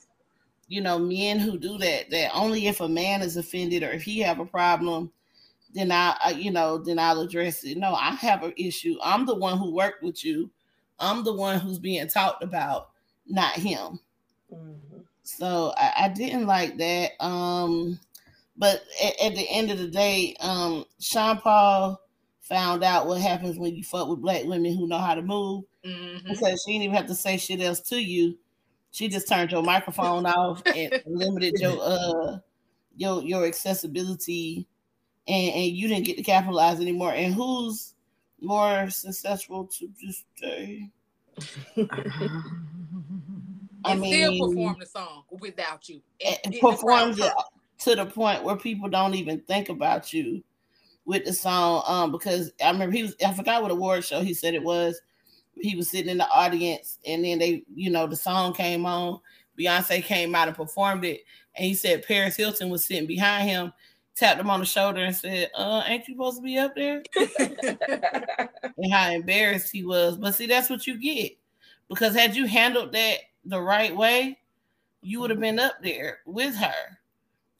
you 0.69 0.81
know 0.81 0.97
men 0.97 1.39
who 1.39 1.57
do 1.57 1.77
that. 1.79 2.09
That 2.11 2.31
only 2.33 2.67
if 2.67 2.79
a 2.79 2.87
man 2.87 3.21
is 3.21 3.35
offended 3.35 3.83
or 3.83 3.91
if 3.91 4.03
he 4.03 4.19
have 4.19 4.39
a 4.39 4.45
problem, 4.45 5.11
then 5.73 5.91
I, 5.91 6.15
I, 6.23 6.29
you 6.31 6.51
know, 6.51 6.77
then 6.77 6.97
I'll 6.97 7.19
address 7.19 7.63
it. 7.65 7.77
No, 7.77 7.93
I 7.93 8.11
have 8.11 8.43
an 8.43 8.53
issue. 8.55 8.97
I'm 9.03 9.25
the 9.25 9.35
one 9.35 9.57
who 9.57 9.73
worked 9.73 10.01
with 10.01 10.23
you. 10.23 10.49
I'm 10.99 11.23
the 11.23 11.33
one 11.33 11.59
who's 11.59 11.79
being 11.79 12.07
talked 12.07 12.41
about, 12.41 12.89
not 13.27 13.53
him. 13.53 13.99
Mm-hmm. 14.53 14.99
So 15.23 15.73
I, 15.75 16.05
I 16.05 16.09
didn't 16.09 16.47
like 16.47 16.77
that. 16.77 17.21
Um, 17.23 17.99
but 18.57 18.83
at, 19.03 19.19
at, 19.21 19.35
the 19.35 19.47
end 19.49 19.71
of 19.71 19.77
the 19.77 19.87
day, 19.87 20.35
um, 20.39 20.85
Sean 20.99 21.37
Paul 21.37 22.01
found 22.41 22.83
out 22.83 23.07
what 23.07 23.21
happens 23.21 23.57
when 23.57 23.75
you 23.75 23.83
fuck 23.83 24.07
with 24.07 24.21
black 24.21 24.43
women 24.45 24.75
who 24.75 24.87
know 24.87 24.97
how 24.97 25.13
to 25.13 25.21
move. 25.21 25.65
Mm-hmm. 25.85 26.29
Because 26.29 26.63
she 26.63 26.73
didn't 26.73 26.85
even 26.85 26.95
have 26.95 27.07
to 27.07 27.15
say 27.15 27.37
shit 27.37 27.61
else 27.61 27.81
to 27.81 28.01
you. 28.01 28.37
She 28.91 29.07
just 29.07 29.29
turned 29.29 29.51
your 29.51 29.63
microphone 29.63 30.25
off 30.25 30.63
and 30.65 30.91
limited 31.05 31.55
your 31.59 31.77
uh 31.79 32.37
your 32.95 33.21
your 33.21 33.45
accessibility 33.45 34.65
and, 35.27 35.53
and 35.53 35.71
you 35.71 35.87
didn't 35.87 36.05
get 36.05 36.17
to 36.17 36.23
capitalize 36.23 36.79
anymore. 36.79 37.13
And 37.13 37.33
who's 37.33 37.93
more 38.41 38.89
successful 38.89 39.67
to 39.67 39.87
just 40.01 40.25
say? 40.37 40.89
I 43.85 43.95
mean, 43.95 44.13
still 44.13 44.49
perform 44.49 44.77
the 44.79 44.85
song 44.85 45.23
without 45.39 45.87
you. 45.87 46.01
It, 46.19 46.39
it 46.43 46.61
performs 46.61 47.19
it 47.19 47.31
to 47.79 47.95
the 47.95 48.05
point 48.05 48.43
where 48.43 48.55
people 48.55 48.89
don't 48.89 49.15
even 49.15 49.41
think 49.41 49.69
about 49.69 50.13
you 50.13 50.43
with 51.05 51.25
the 51.25 51.33
song. 51.33 51.83
Um, 51.87 52.11
because 52.11 52.51
I 52.63 52.71
remember 52.71 52.95
he 52.95 53.03
was 53.03 53.15
I 53.25 53.33
forgot 53.33 53.61
what 53.61 53.71
award 53.71 54.03
show 54.03 54.21
he 54.21 54.33
said 54.33 54.53
it 54.53 54.63
was. 54.63 54.99
He 55.55 55.75
was 55.75 55.89
sitting 55.89 56.09
in 56.11 56.17
the 56.19 56.29
audience, 56.29 56.99
and 57.05 57.25
then 57.25 57.39
they, 57.39 57.63
you 57.73 57.89
know, 57.89 58.05
the 58.05 58.15
song 58.15 58.53
came 58.53 58.85
on. 58.85 59.19
Beyonce 59.57 60.03
came 60.03 60.35
out 60.35 60.47
and 60.47 60.55
performed 60.55 61.03
it, 61.03 61.21
and 61.55 61.65
he 61.65 61.73
said 61.73 62.05
Paris 62.05 62.35
Hilton 62.35 62.69
was 62.69 62.85
sitting 62.85 63.07
behind 63.07 63.49
him, 63.49 63.73
tapped 64.15 64.39
him 64.39 64.51
on 64.51 64.59
the 64.59 64.67
shoulder 64.67 65.03
and 65.03 65.15
said, 65.15 65.49
"Uh, 65.55 65.83
ain't 65.87 66.07
you 66.07 66.13
supposed 66.13 66.37
to 66.37 66.43
be 66.43 66.59
up 66.59 66.75
there?" 66.75 67.01
and 67.39 68.93
how 68.93 69.09
embarrassed 69.09 69.71
he 69.71 69.83
was. 69.83 70.15
But 70.17 70.35
see, 70.35 70.45
that's 70.45 70.69
what 70.69 70.85
you 70.85 70.99
get 70.99 71.37
because 71.89 72.15
had 72.15 72.35
you 72.35 72.45
handled 72.45 72.91
that 72.93 73.17
the 73.45 73.61
right 73.61 73.95
way, 73.95 74.39
you 75.01 75.19
would 75.21 75.29
have 75.29 75.39
been 75.39 75.59
up 75.59 75.75
there 75.81 76.19
with 76.25 76.55
her. 76.55 76.99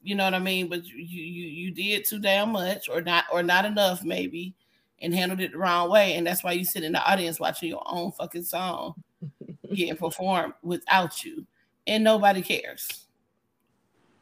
You 0.08 0.16
know 0.16 0.24
what 0.24 0.36
I 0.36 0.40
mean? 0.40 0.70
But 0.70 0.86
you 0.88 0.96
you 0.96 1.48
you 1.48 1.72
did 1.72 2.06
too 2.06 2.18
damn 2.18 2.54
much, 2.54 2.88
or 2.88 3.02
not, 3.02 3.26
or 3.30 3.44
not 3.44 3.66
enough, 3.66 4.06
maybe, 4.06 4.56
and 5.02 5.14
handled 5.14 5.42
it 5.42 5.52
the 5.52 5.58
wrong 5.58 5.90
way. 5.90 6.14
And 6.14 6.26
that's 6.26 6.46
why 6.46 6.54
you 6.54 6.64
sit 6.64 6.86
in 6.86 6.94
the 6.94 7.04
audience 7.04 7.42
watching 7.42 7.68
your 7.68 7.84
own 7.86 8.14
fucking 8.14 8.46
song 8.46 9.04
getting 9.74 9.98
performed 9.98 10.54
without 10.64 11.26
you, 11.26 11.46
and 11.88 12.06
nobody 12.06 12.42
cares. 12.42 13.08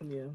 Yeah. 0.04 0.30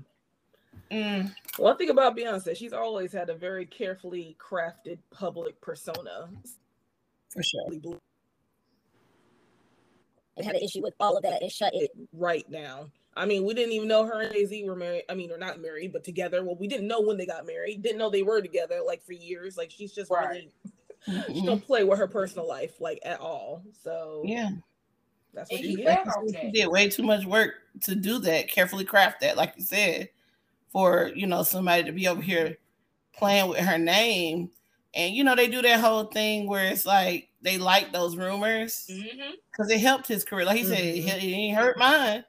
Mm. 0.93 1.35
One 1.57 1.77
thing 1.77 1.91
about 1.91 2.17
Beyonce, 2.17 2.57
she's 2.57 2.73
always 2.73 3.13
had 3.13 3.29
a 3.29 3.35
very 3.35 3.67
carefully 3.67 4.37
crafted 4.39 4.99
public 5.11 5.61
persona. 5.61 6.29
For 7.31 7.43
sure. 7.43 7.99
I 10.39 10.45
had 10.45 10.55
an 10.55 10.63
issue 10.63 10.81
with 10.81 10.95
all 11.01 11.17
of 11.17 11.25
that 11.25 11.43
and 11.43 11.51
shut 11.51 11.75
it 11.75 11.91
right 12.13 12.49
now. 12.49 12.87
I 13.17 13.27
mean, 13.27 13.45
we 13.45 13.55
didn't 13.55 13.73
even 13.73 13.89
know 13.89 14.07
her 14.07 14.21
and 14.21 14.33
Jay 14.33 14.47
Z 14.47 14.65
were 14.65 14.77
married. 14.77 15.03
I 15.09 15.15
mean, 15.15 15.29
they're 15.29 15.39
not 15.39 15.61
married, 15.61 15.93
but 15.93 16.05
together. 16.05 16.45
Well, 16.45 16.57
we 16.57 16.69
didn't 16.69 16.89
know 16.89 17.01
when 17.01 17.17
they 17.17 17.27
got 17.27 17.47
married. 17.47 17.83
Didn't 17.83 17.99
know 17.99 18.11
they 18.11 18.23
were 18.23 18.41
together 18.41 18.81
like 18.87 19.05
for 19.05 19.13
years. 19.13 19.57
Like 19.57 19.71
she's 19.71 19.93
just 19.93 20.11
right. 20.11 20.49
really, 21.07 21.25
she 21.35 21.45
don't 21.45 21.65
play 21.65 21.85
with 21.85 21.99
her 21.99 22.07
personal 22.07 22.47
life 22.47 22.81
like 22.81 23.01
at 23.05 23.21
all. 23.21 23.63
So 23.83 24.23
yeah, 24.25 24.51
that's 25.35 25.51
what 25.51 25.61
she 25.61 25.77
did. 25.77 25.99
She 26.41 26.51
did 26.51 26.69
way 26.69 26.89
too 26.89 27.03
much 27.03 27.25
work 27.25 27.55
to 27.83 27.95
do 27.95 28.19
that. 28.21 28.49
Carefully 28.49 28.85
craft 28.85 29.21
that, 29.21 29.37
like 29.37 29.55
you 29.57 29.65
said 29.65 30.09
for 30.71 31.11
you 31.15 31.27
know 31.27 31.43
somebody 31.43 31.83
to 31.85 31.93
be 31.93 32.09
over 32.09 32.23
here 32.23 32.57
playing 33.17 33.49
with 33.49 33.59
her 33.59 33.79
name. 33.79 34.51
And 34.95 35.15
you 35.15 35.25
know, 35.25 35.37
they 35.37 35.47
do 35.49 35.63
that 35.63 35.81
whole 35.81 36.05
thing 36.05 36.49
where 36.49 36.67
it's 36.67 36.87
like 36.87 37.29
they 37.43 37.59
like 37.59 37.93
those 37.93 38.17
rumors 38.17 38.85
because 38.87 39.03
mm-hmm. 39.03 39.71
it 39.71 39.81
helped 39.81 40.09
his 40.09 40.25
career. 40.25 40.45
Like 40.45 40.59
he 40.59 40.65
mm-hmm. 40.65 40.73
said, 40.73 40.85
it, 40.85 41.25
it 41.25 41.35
ain't 41.35 41.57
hurt 41.57 41.79
mine. 41.79 42.25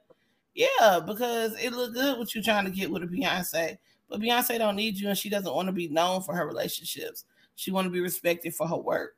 Yeah, 0.54 1.00
because 1.06 1.58
it 1.62 1.72
looked 1.72 1.94
good 1.94 2.18
what 2.18 2.34
you're 2.36 2.44
trying 2.44 2.66
to 2.66 2.72
get 2.72 2.92
with 2.92 3.04
a 3.04 3.08
Beyonce. 3.08 3.78
But 4.10 4.20
Beyonce 4.20 4.58
don't 4.58 4.76
need 4.76 4.98
you 4.98 5.08
and 5.08 5.18
she 5.18 5.30
doesn't 5.30 5.54
want 5.54 5.68
to 5.68 5.74
be 5.74 5.88
known 5.88 6.22
for 6.22 6.36
her 6.36 6.46
relationships. 6.46 7.26
She 7.56 7.72
want 7.72 7.86
to 7.86 7.92
be 7.92 8.02
respected 8.02 8.54
for 8.54 8.68
her 8.68 8.78
work. 8.78 9.16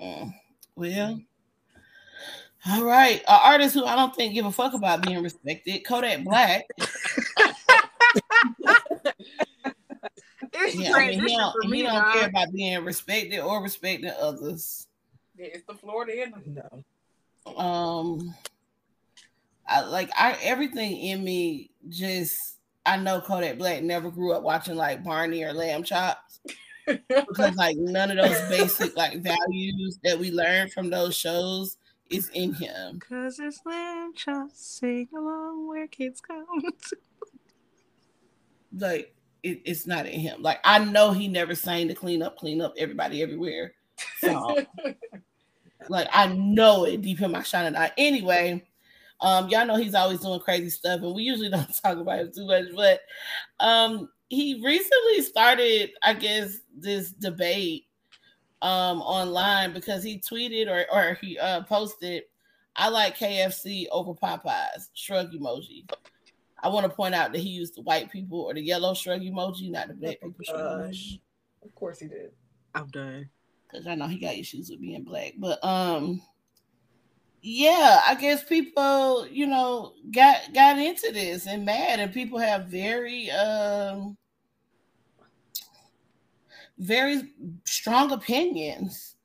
Mm. 0.00 0.32
Well, 0.76 1.20
all 2.66 2.84
right, 2.84 3.20
an 3.20 3.40
artist 3.42 3.74
who 3.74 3.84
I 3.84 3.96
don't 3.96 4.14
think 4.14 4.34
give 4.34 4.46
a 4.46 4.52
fuck 4.52 4.74
about 4.74 5.02
being 5.02 5.22
respected, 5.22 5.80
Kodak 5.84 6.24
Black. 6.24 6.66
yeah, 10.74 10.92
I 10.94 11.08
mean, 11.08 11.20
he 11.20 11.36
don't, 11.36 11.72
he 11.72 11.82
don't 11.82 12.12
care 12.12 12.28
about 12.28 12.52
being 12.52 12.84
respected 12.84 13.40
or 13.40 13.62
respecting 13.62 14.10
others. 14.20 14.88
Yeah, 15.36 15.46
it's 15.52 15.64
the 15.66 15.74
Florida 15.74 16.20
end. 16.20 16.34
No. 16.46 17.56
Um, 17.56 18.34
I 19.70 19.82
like 19.82 20.10
I 20.16 20.36
everything 20.42 20.96
in 20.98 21.22
me 21.22 21.70
just 21.88 22.58
I 22.84 22.96
know 22.96 23.20
Kodak 23.20 23.56
Black 23.56 23.82
never 23.82 24.10
grew 24.10 24.32
up 24.32 24.42
watching 24.42 24.74
like 24.74 25.04
Barney 25.04 25.44
or 25.44 25.52
Lamb 25.52 25.84
Chops 25.84 26.40
because 26.86 27.54
like 27.54 27.76
none 27.76 28.10
of 28.10 28.16
those 28.16 28.48
basic 28.48 28.96
like 28.96 29.22
values 29.22 29.98
that 30.02 30.18
we 30.18 30.32
learned 30.32 30.72
from 30.72 30.90
those 30.90 31.16
shows 31.16 31.76
is 32.10 32.28
in 32.30 32.52
him. 32.52 32.98
Cause 32.98 33.38
it's 33.38 33.60
lamb 33.64 34.12
just 34.16 34.78
sing 34.78 35.08
along 35.16 35.68
where 35.68 35.86
kids 35.86 36.20
come 36.20 36.46
to. 36.60 36.96
Like 38.72 39.12
it, 39.42 39.62
it's 39.64 39.84
not 39.84 40.06
in 40.06 40.20
him. 40.20 40.42
Like 40.42 40.60
I 40.62 40.78
know 40.78 41.10
he 41.10 41.26
never 41.26 41.56
sang 41.56 41.88
to 41.88 41.94
clean 41.94 42.22
up, 42.22 42.38
clean 42.38 42.60
up 42.60 42.74
everybody 42.78 43.20
everywhere. 43.20 43.72
So 44.20 44.64
like 45.88 46.06
I 46.12 46.28
know 46.28 46.84
it 46.84 47.02
deep 47.02 47.20
in 47.20 47.32
my 47.32 47.42
shining 47.42 47.76
eye. 47.76 47.90
Anyway, 47.98 48.64
um, 49.22 49.48
y'all 49.48 49.66
know 49.66 49.76
he's 49.76 49.94
always 49.94 50.20
doing 50.20 50.40
crazy 50.40 50.70
stuff, 50.70 51.02
and 51.02 51.14
we 51.14 51.22
usually 51.22 51.50
don't 51.50 51.82
talk 51.82 51.98
about 51.98 52.20
him 52.20 52.32
too 52.34 52.46
much, 52.46 52.66
but 52.74 53.00
um 53.60 54.08
he 54.28 54.62
recently 54.64 55.22
started, 55.22 55.90
I 56.02 56.14
guess, 56.14 56.58
this 56.76 57.10
debate 57.10 57.86
um 58.62 59.00
online 59.00 59.72
because 59.72 60.02
he 60.02 60.18
tweeted 60.18 60.68
or 60.68 60.86
or 60.92 61.14
he 61.20 61.38
uh 61.38 61.62
posted 61.62 62.24
I 62.76 62.88
like 62.88 63.18
KFC 63.18 63.86
over 63.90 64.14
Popeyes 64.14 64.88
shrug 64.94 65.32
emoji. 65.32 65.90
I 66.62 66.68
want 66.68 66.84
to 66.84 66.94
point 66.94 67.14
out 67.14 67.32
that 67.32 67.38
he 67.38 67.48
used 67.48 67.74
the 67.74 67.82
white 67.82 68.10
people 68.10 68.40
or 68.40 68.54
the 68.54 68.62
yellow 68.62 68.94
shrug 68.94 69.22
emoji, 69.22 69.70
not 69.70 69.88
the 69.88 69.94
black 69.94 70.18
oh, 70.22 70.28
people 70.28 70.44
shrug 70.44 70.80
emoji. 70.80 71.20
Of 71.64 71.74
course 71.74 71.98
he 71.98 72.08
did. 72.08 72.30
I'm 72.74 72.86
done. 72.88 73.28
Cause 73.70 73.86
I 73.86 73.94
know 73.94 74.08
he 74.08 74.18
got 74.18 74.34
issues 74.34 74.70
with 74.70 74.80
being 74.80 75.04
black. 75.04 75.34
But 75.38 75.62
um 75.64 76.22
yeah, 77.42 78.02
I 78.06 78.14
guess 78.16 78.44
people, 78.44 79.26
you 79.26 79.46
know, 79.46 79.94
got 80.10 80.52
got 80.52 80.78
into 80.78 81.10
this 81.12 81.46
and 81.46 81.64
mad, 81.64 81.98
and 81.98 82.12
people 82.12 82.38
have 82.38 82.66
very 82.66 83.30
um 83.30 84.16
very 86.78 87.32
strong 87.64 88.12
opinions 88.12 89.16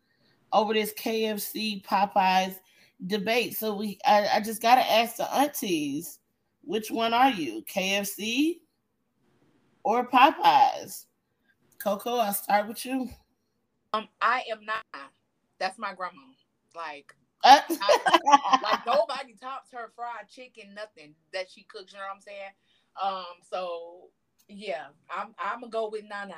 over 0.54 0.74
this 0.74 0.94
KFC 0.94 1.84
Popeyes 1.84 2.56
debate. 3.08 3.58
So 3.58 3.76
we 3.76 4.00
I, 4.06 4.28
I 4.36 4.40
just 4.40 4.62
gotta 4.62 4.90
ask 4.90 5.18
the 5.18 5.34
aunties, 5.36 6.20
which 6.64 6.90
one 6.90 7.14
are 7.14 7.32
you? 7.32 7.64
KFC 7.64 8.60
or 9.84 10.10
Popeyes? 10.10 11.06
Coco, 11.80 12.18
I'll 12.18 12.34
start 12.34 12.68
with 12.70 12.86
you. 12.86 13.10
Um, 13.94 14.08
I 14.22 14.44
am 14.50 14.64
not. 14.66 14.84
That's 15.60 15.78
my 15.78 15.94
grandma. 15.94 16.22
Like. 16.74 17.14
I, 17.44 17.62
like 18.64 18.86
nobody 18.86 19.36
tops 19.42 19.72
her 19.74 19.92
fried 19.96 20.30
chicken, 20.30 20.74
nothing 20.76 21.14
that 21.34 21.50
she 21.50 21.64
cooks. 21.64 21.94
You 21.94 22.00
know 22.00 22.06
what 22.06 22.16
I'm 22.16 22.22
saying? 22.22 22.52
Um, 23.02 23.42
so 23.50 24.10
yeah, 24.48 24.88
I'm 25.10 25.36
I'm 25.40 25.62
gonna 25.62 25.72
go 25.72 25.90
with 25.90 26.04
Nana. 26.10 26.36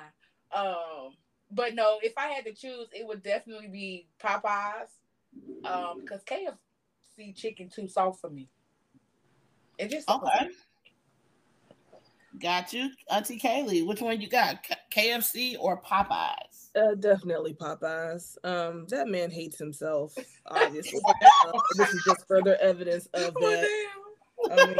Um, 0.52 1.16
but 1.52 1.76
no, 1.76 2.00
if 2.02 2.14
I 2.18 2.28
had 2.28 2.46
to 2.46 2.54
choose, 2.54 2.88
it 2.94 3.06
would 3.06 3.24
definitely 3.24 3.68
be 3.68 4.08
Popeyes. 4.22 4.90
Um, 5.66 6.02
because 6.02 6.24
KFC 6.24 7.36
chicken 7.36 7.70
too 7.70 7.88
soft 7.88 8.22
for 8.22 8.30
me. 8.30 8.50
It 9.78 9.90
just 9.90 10.10
okay. 10.10 10.50
Got 12.40 12.74
you, 12.74 12.90
Auntie 13.10 13.40
Kaylee. 13.40 13.86
Which 13.86 14.02
one 14.02 14.22
you 14.22 14.30
got, 14.30 14.66
KFC 14.96 15.56
or 15.60 15.82
Popeyes? 15.82 16.70
Uh, 16.76 16.96
definitely 16.96 17.54
Popeyes. 17.54 18.38
Um, 18.44 18.86
that 18.90 19.08
man 19.08 19.32
hates 19.32 19.58
himself. 19.58 20.14
Obviously, 20.46 21.00
uh, 21.08 21.52
this 21.78 21.94
is 21.94 22.04
just 22.06 22.28
further 22.28 22.58
evidence 22.62 23.08
of 23.14 23.34
oh, 23.36 23.50
that. 23.50 23.68
Oh, 24.40 24.52
I, 24.52 24.66
mean, 24.66 24.78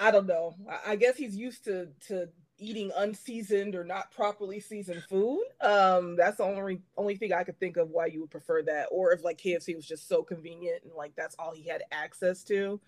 I 0.00 0.10
don't 0.10 0.26
know. 0.26 0.54
I, 0.70 0.92
I 0.92 0.96
guess 0.96 1.16
he's 1.16 1.36
used 1.36 1.64
to 1.64 1.88
to 2.08 2.28
eating 2.58 2.92
unseasoned 2.96 3.74
or 3.74 3.84
not 3.84 4.12
properly 4.12 4.60
seasoned 4.60 5.02
food. 5.08 5.44
Um, 5.60 6.14
that's 6.16 6.36
the 6.36 6.44
only 6.44 6.82
only 6.96 7.16
thing 7.16 7.32
I 7.32 7.42
could 7.42 7.58
think 7.58 7.76
of 7.76 7.90
why 7.90 8.06
you 8.06 8.20
would 8.20 8.30
prefer 8.30 8.62
that, 8.64 8.88
or 8.90 9.12
if 9.12 9.24
like 9.24 9.38
KFC 9.38 9.74
was 9.74 9.86
just 9.86 10.08
so 10.08 10.22
convenient 10.22 10.84
and 10.84 10.92
like 10.94 11.14
that's 11.16 11.36
all 11.38 11.52
he 11.52 11.66
had 11.68 11.82
access 11.90 12.44
to. 12.44 12.80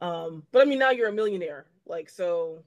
Um, 0.00 0.42
but 0.50 0.62
I 0.62 0.64
mean, 0.64 0.80
now 0.80 0.90
you're 0.90 1.08
a 1.08 1.12
millionaire, 1.12 1.66
like 1.86 2.08
so. 2.10 2.64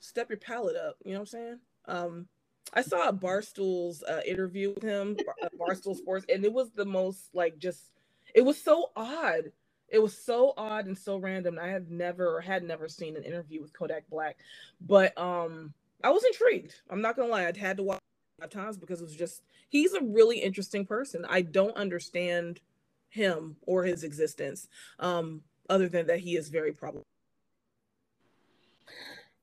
Step 0.00 0.30
your 0.30 0.38
palate 0.38 0.76
up. 0.76 0.96
You 1.04 1.12
know 1.12 1.20
what 1.20 1.22
I'm 1.22 1.26
saying? 1.26 1.58
Um, 1.86 2.26
I 2.72 2.82
saw 2.82 3.08
a 3.08 3.12
Barstool's 3.12 4.02
uh, 4.02 4.22
interview 4.26 4.72
with 4.74 4.82
him, 4.82 5.16
uh, 5.42 5.48
Barstool 5.58 5.96
Sports, 5.96 6.26
and 6.32 6.44
it 6.44 6.52
was 6.52 6.70
the 6.72 6.86
most 6.86 7.28
like 7.34 7.58
just. 7.58 7.90
It 8.34 8.42
was 8.42 8.62
so 8.62 8.92
odd 8.96 9.52
It 9.88 10.00
was 10.00 10.16
so 10.16 10.54
odd 10.56 10.86
and 10.86 10.96
so 10.98 11.16
random. 11.18 11.58
I 11.60 11.68
have 11.68 11.90
never 11.90 12.36
or 12.36 12.40
had 12.40 12.62
never 12.64 12.88
seen 12.88 13.16
an 13.16 13.24
interview 13.24 13.60
with 13.60 13.72
Kodak 13.72 14.08
Black, 14.10 14.38
but 14.80 15.16
um, 15.18 15.74
I 16.04 16.10
was 16.10 16.24
intrigued. 16.24 16.74
I'm 16.90 17.02
not 17.02 17.16
gonna 17.16 17.28
lie, 17.30 17.42
I 17.48 17.58
had 17.58 17.76
to 17.78 17.82
watch 17.82 18.00
five 18.40 18.50
times 18.50 18.78
because 18.78 19.00
it 19.00 19.04
was 19.04 19.16
just 19.16 19.42
he's 19.68 19.94
a 19.94 20.02
really 20.02 20.38
interesting 20.40 20.86
person. 20.86 21.26
I 21.28 21.42
don't 21.42 21.76
understand 21.76 22.60
him 23.10 23.56
or 23.62 23.84
his 23.84 24.04
existence, 24.04 24.68
um, 25.00 25.42
other 25.68 25.88
than 25.88 26.06
that 26.08 26.20
he 26.20 26.36
is 26.36 26.48
very 26.50 26.72
problematic. 26.72 27.09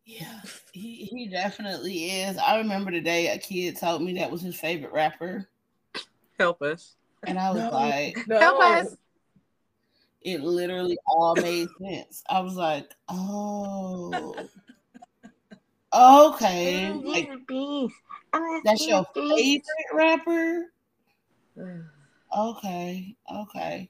Yeah, 0.09 0.39
he 0.71 1.03
he 1.03 1.27
definitely 1.27 2.21
is. 2.21 2.37
I 2.37 2.57
remember 2.59 2.91
the 2.91 3.01
day 3.01 3.27
a 3.27 3.37
kid 3.37 3.75
told 3.77 4.01
me 4.01 4.13
that 4.13 4.31
was 4.31 4.41
his 4.41 4.57
favorite 4.57 4.93
rapper, 4.93 5.49
Help 6.39 6.61
us. 6.61 6.95
and 7.25 7.37
I 7.37 7.51
was 7.51 7.63
No. 7.63 7.71
like, 7.71 8.17
No. 8.25 8.39
Help 8.39 8.61
us. 8.61 8.95
it 10.21 10.39
literally 10.41 10.97
all 11.07 11.35
made 11.35 11.67
sense. 11.81 12.23
I 12.29 12.39
was 12.39 12.55
like, 12.55 12.89
oh, 13.09 14.47
okay, 15.93 16.93
like 17.03 17.29
that's 18.63 18.87
your 18.87 19.05
favorite 19.13 19.61
rapper. 19.93 20.71
Okay, 22.37 23.15
okay. 23.33 23.89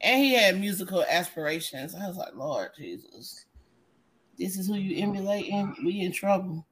And 0.00 0.22
he 0.22 0.34
had 0.34 0.60
musical 0.60 1.02
aspirations. 1.04 1.94
I 1.94 2.06
was 2.06 2.16
like, 2.16 2.34
Lord 2.34 2.70
Jesus, 2.76 3.46
this 4.38 4.56
is 4.56 4.68
who 4.68 4.74
you 4.74 5.02
emulating. 5.02 5.74
We 5.84 6.00
in 6.00 6.12
trouble. 6.12 6.66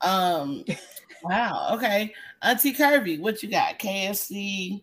Um, 0.00 0.64
wow. 1.22 1.70
Okay, 1.74 2.12
Auntie 2.42 2.72
Kirby, 2.72 3.18
what 3.18 3.42
you 3.42 3.50
got? 3.50 3.78
KFC 3.78 4.82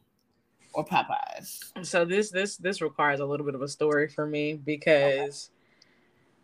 or 0.74 0.86
Popeyes? 0.86 1.86
So 1.86 2.06
this 2.06 2.32
this 2.32 2.58
this 2.58 2.82
requires 2.82 3.20
a 3.20 3.26
little 3.26 3.46
bit 3.46 3.56
of 3.56 3.62
a 3.62 3.68
story 3.68 4.08
for 4.08 4.26
me 4.26 4.54
because 4.54 5.50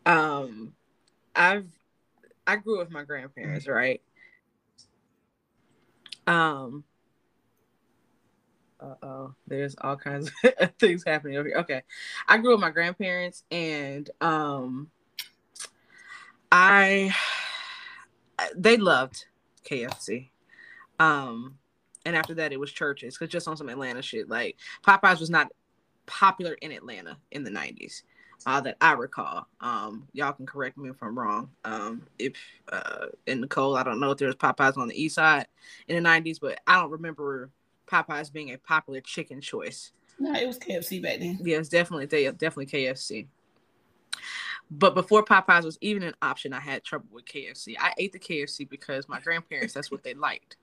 um 0.06 0.74
I've 1.36 1.68
I 2.46 2.58
grew 2.58 2.80
up 2.80 2.88
with 2.88 2.94
my 2.94 3.04
grandparents, 3.04 3.68
right? 3.68 4.02
Um 6.26 6.84
uh 8.80 8.96
oh, 9.02 9.34
there's 9.48 9.76
all 9.82 9.96
kinds 9.96 10.32
of 10.60 10.72
things 10.80 11.04
happening 11.06 11.38
over 11.38 11.48
here. 11.48 11.58
Okay. 11.58 11.82
I 12.28 12.38
grew 12.38 12.54
up 12.54 12.58
with 12.58 12.62
my 12.62 12.70
grandparents 12.70 13.44
and 13.50 14.10
um 14.22 14.92
I 16.52 17.14
they 18.56 18.78
loved 18.78 19.26
KFC. 19.70 20.30
Um 21.00 21.58
and 22.06 22.16
after 22.16 22.34
that 22.36 22.54
it 22.54 22.60
was 22.60 22.72
Church's 22.72 23.18
because 23.18 23.32
just 23.32 23.48
on 23.48 23.58
some 23.58 23.70
Atlanta 23.70 24.02
shit. 24.02 24.30
Like 24.30 24.58
Popeyes 24.86 25.20
was 25.20 25.30
not 25.30 25.52
popular 26.06 26.54
in 26.54 26.72
Atlanta 26.72 27.18
in 27.32 27.44
the 27.44 27.52
90s. 27.52 28.04
Uh, 28.46 28.62
that 28.62 28.78
I 28.80 28.94
recall. 28.94 29.48
Um, 29.62 30.08
y'all 30.14 30.32
can 30.32 30.46
correct 30.46 30.78
me 30.78 30.90
if 30.90 31.02
I'm 31.02 31.18
wrong. 31.18 31.50
Um, 31.66 32.04
if 32.20 32.34
uh, 32.72 33.08
in 33.26 33.42
Nicole, 33.42 33.76
I 33.76 33.82
don't 33.82 34.00
know 34.00 34.12
if 34.12 34.20
there 34.20 34.28
was 34.28 34.36
Popeyes 34.36 34.78
on 34.78 34.88
the 34.88 35.02
east 35.02 35.16
side 35.16 35.48
in 35.88 36.02
the 36.02 36.08
90s, 36.08 36.40
but 36.40 36.60
I 36.68 36.80
don't 36.80 36.92
remember 36.92 37.50
Popeyes 37.88 38.32
being 38.32 38.52
a 38.52 38.58
popular 38.58 39.02
chicken 39.02 39.42
choice. 39.42 39.92
No, 40.20 40.34
it 40.34 40.48
was 40.48 40.60
KFC 40.60 41.02
back 41.02 41.20
then. 41.20 41.40
Yeah, 41.44 41.58
it's 41.58 41.70
definitely 41.70 42.06
they 42.06 42.26
definitely 42.26 42.68
KFC. 42.68 43.28
But 44.70 44.96
before 44.96 45.24
Popeyes 45.24 45.64
was 45.64 45.78
even 45.82 46.04
an 46.04 46.14
option, 46.22 46.54
I 46.54 46.60
had 46.60 46.84
trouble 46.84 47.08
with 47.12 47.26
KFC. 47.26 47.76
I 47.80 47.94
ate 47.98 48.12
the 48.12 48.20
KFC 48.20 48.68
because 48.68 49.08
my 49.08 49.20
grandparents 49.20 49.74
that's 49.74 49.92
what 49.92 50.04
they 50.04 50.14
liked. 50.14 50.58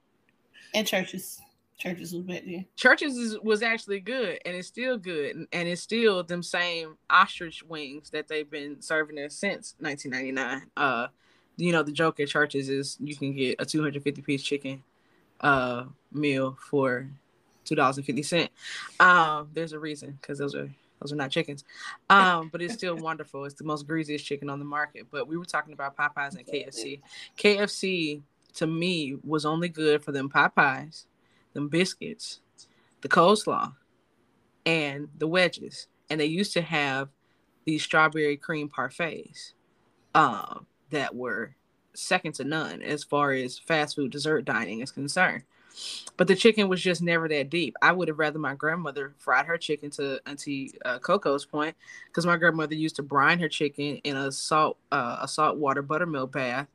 And 0.74 0.86
Church's. 0.86 1.40
Church's 1.76 2.12
was 2.12 2.22
back 2.22 2.42
then. 2.44 2.66
Church's 2.76 3.16
is, 3.16 3.38
was 3.40 3.62
actually 3.62 3.98
good, 3.98 4.38
and 4.44 4.54
it's 4.54 4.68
still 4.68 4.96
good, 4.96 5.34
and, 5.34 5.48
and 5.52 5.68
it's 5.68 5.80
still 5.80 6.22
them 6.22 6.42
same 6.42 6.96
ostrich 7.10 7.64
wings 7.64 8.10
that 8.10 8.28
they've 8.28 8.48
been 8.48 8.80
serving 8.80 9.18
us 9.18 9.34
since 9.34 9.74
1999. 9.80 10.70
Uh, 10.76 11.08
you 11.56 11.72
know 11.72 11.82
the 11.82 11.92
joke 11.92 12.20
at 12.20 12.28
Church's 12.28 12.68
is 12.68 12.96
you 13.00 13.16
can 13.16 13.34
get 13.34 13.56
a 13.58 13.64
250 13.64 14.22
piece 14.22 14.42
chicken 14.42 14.82
uh 15.40 15.84
meal 16.12 16.56
for 16.60 17.08
two 17.64 17.74
dollars 17.74 17.96
and 17.96 18.06
fifty 18.06 18.22
cent. 18.22 18.50
Um, 19.00 19.48
there's 19.52 19.72
a 19.72 19.78
reason 19.78 20.18
because 20.20 20.38
those 20.38 20.54
are 20.54 20.70
those 21.00 21.12
are 21.12 21.16
not 21.16 21.30
chickens. 21.30 21.64
Um, 22.08 22.48
but 22.50 22.62
it's 22.62 22.74
still 22.74 22.96
wonderful. 22.96 23.44
It's 23.44 23.54
the 23.54 23.64
most 23.64 23.86
greasiest 23.86 24.24
chicken 24.24 24.48
on 24.48 24.58
the 24.58 24.64
market. 24.64 25.06
But 25.10 25.28
we 25.28 25.36
were 25.36 25.44
talking 25.44 25.72
about 25.72 25.96
Popeyes 25.96 26.36
and 26.36 26.46
KFC. 26.46 27.00
KFC 27.36 28.22
to 28.54 28.66
me 28.66 29.16
was 29.24 29.44
only 29.44 29.68
good 29.68 30.02
for 30.02 30.12
them 30.12 30.28
Popeyes, 30.28 31.06
them 31.52 31.68
biscuits, 31.68 32.40
the 33.00 33.08
coleslaw, 33.08 33.74
and 34.64 35.08
the 35.18 35.26
wedges. 35.26 35.88
And 36.10 36.20
they 36.20 36.26
used 36.26 36.52
to 36.54 36.62
have 36.62 37.08
these 37.64 37.82
strawberry 37.82 38.36
cream 38.36 38.68
parfaits 38.68 39.52
um, 40.14 40.66
that 40.90 41.14
were 41.14 41.54
second 41.94 42.34
to 42.34 42.44
none 42.44 42.82
as 42.82 43.04
far 43.04 43.32
as 43.32 43.58
fast 43.58 43.96
food 43.96 44.10
dessert 44.10 44.44
dining 44.44 44.80
is 44.80 44.90
concerned. 44.90 45.44
But 46.16 46.28
the 46.28 46.36
chicken 46.36 46.68
was 46.68 46.82
just 46.82 47.02
never 47.02 47.28
that 47.28 47.50
deep. 47.50 47.76
I 47.82 47.92
would 47.92 48.08
have 48.08 48.18
rather 48.18 48.38
my 48.38 48.54
grandmother 48.54 49.14
fried 49.18 49.46
her 49.46 49.58
chicken 49.58 49.90
to 49.90 50.20
Auntie 50.26 50.72
uh, 50.84 50.98
Coco's 50.98 51.44
point, 51.44 51.76
because 52.08 52.26
my 52.26 52.36
grandmother 52.36 52.74
used 52.74 52.96
to 52.96 53.02
brine 53.02 53.40
her 53.40 53.48
chicken 53.48 53.98
in 54.04 54.16
a 54.16 54.30
salt 54.30 54.78
uh, 54.92 55.18
a 55.22 55.28
salt 55.28 55.56
water 55.56 55.82
buttermilk 55.82 56.32
bath, 56.32 56.68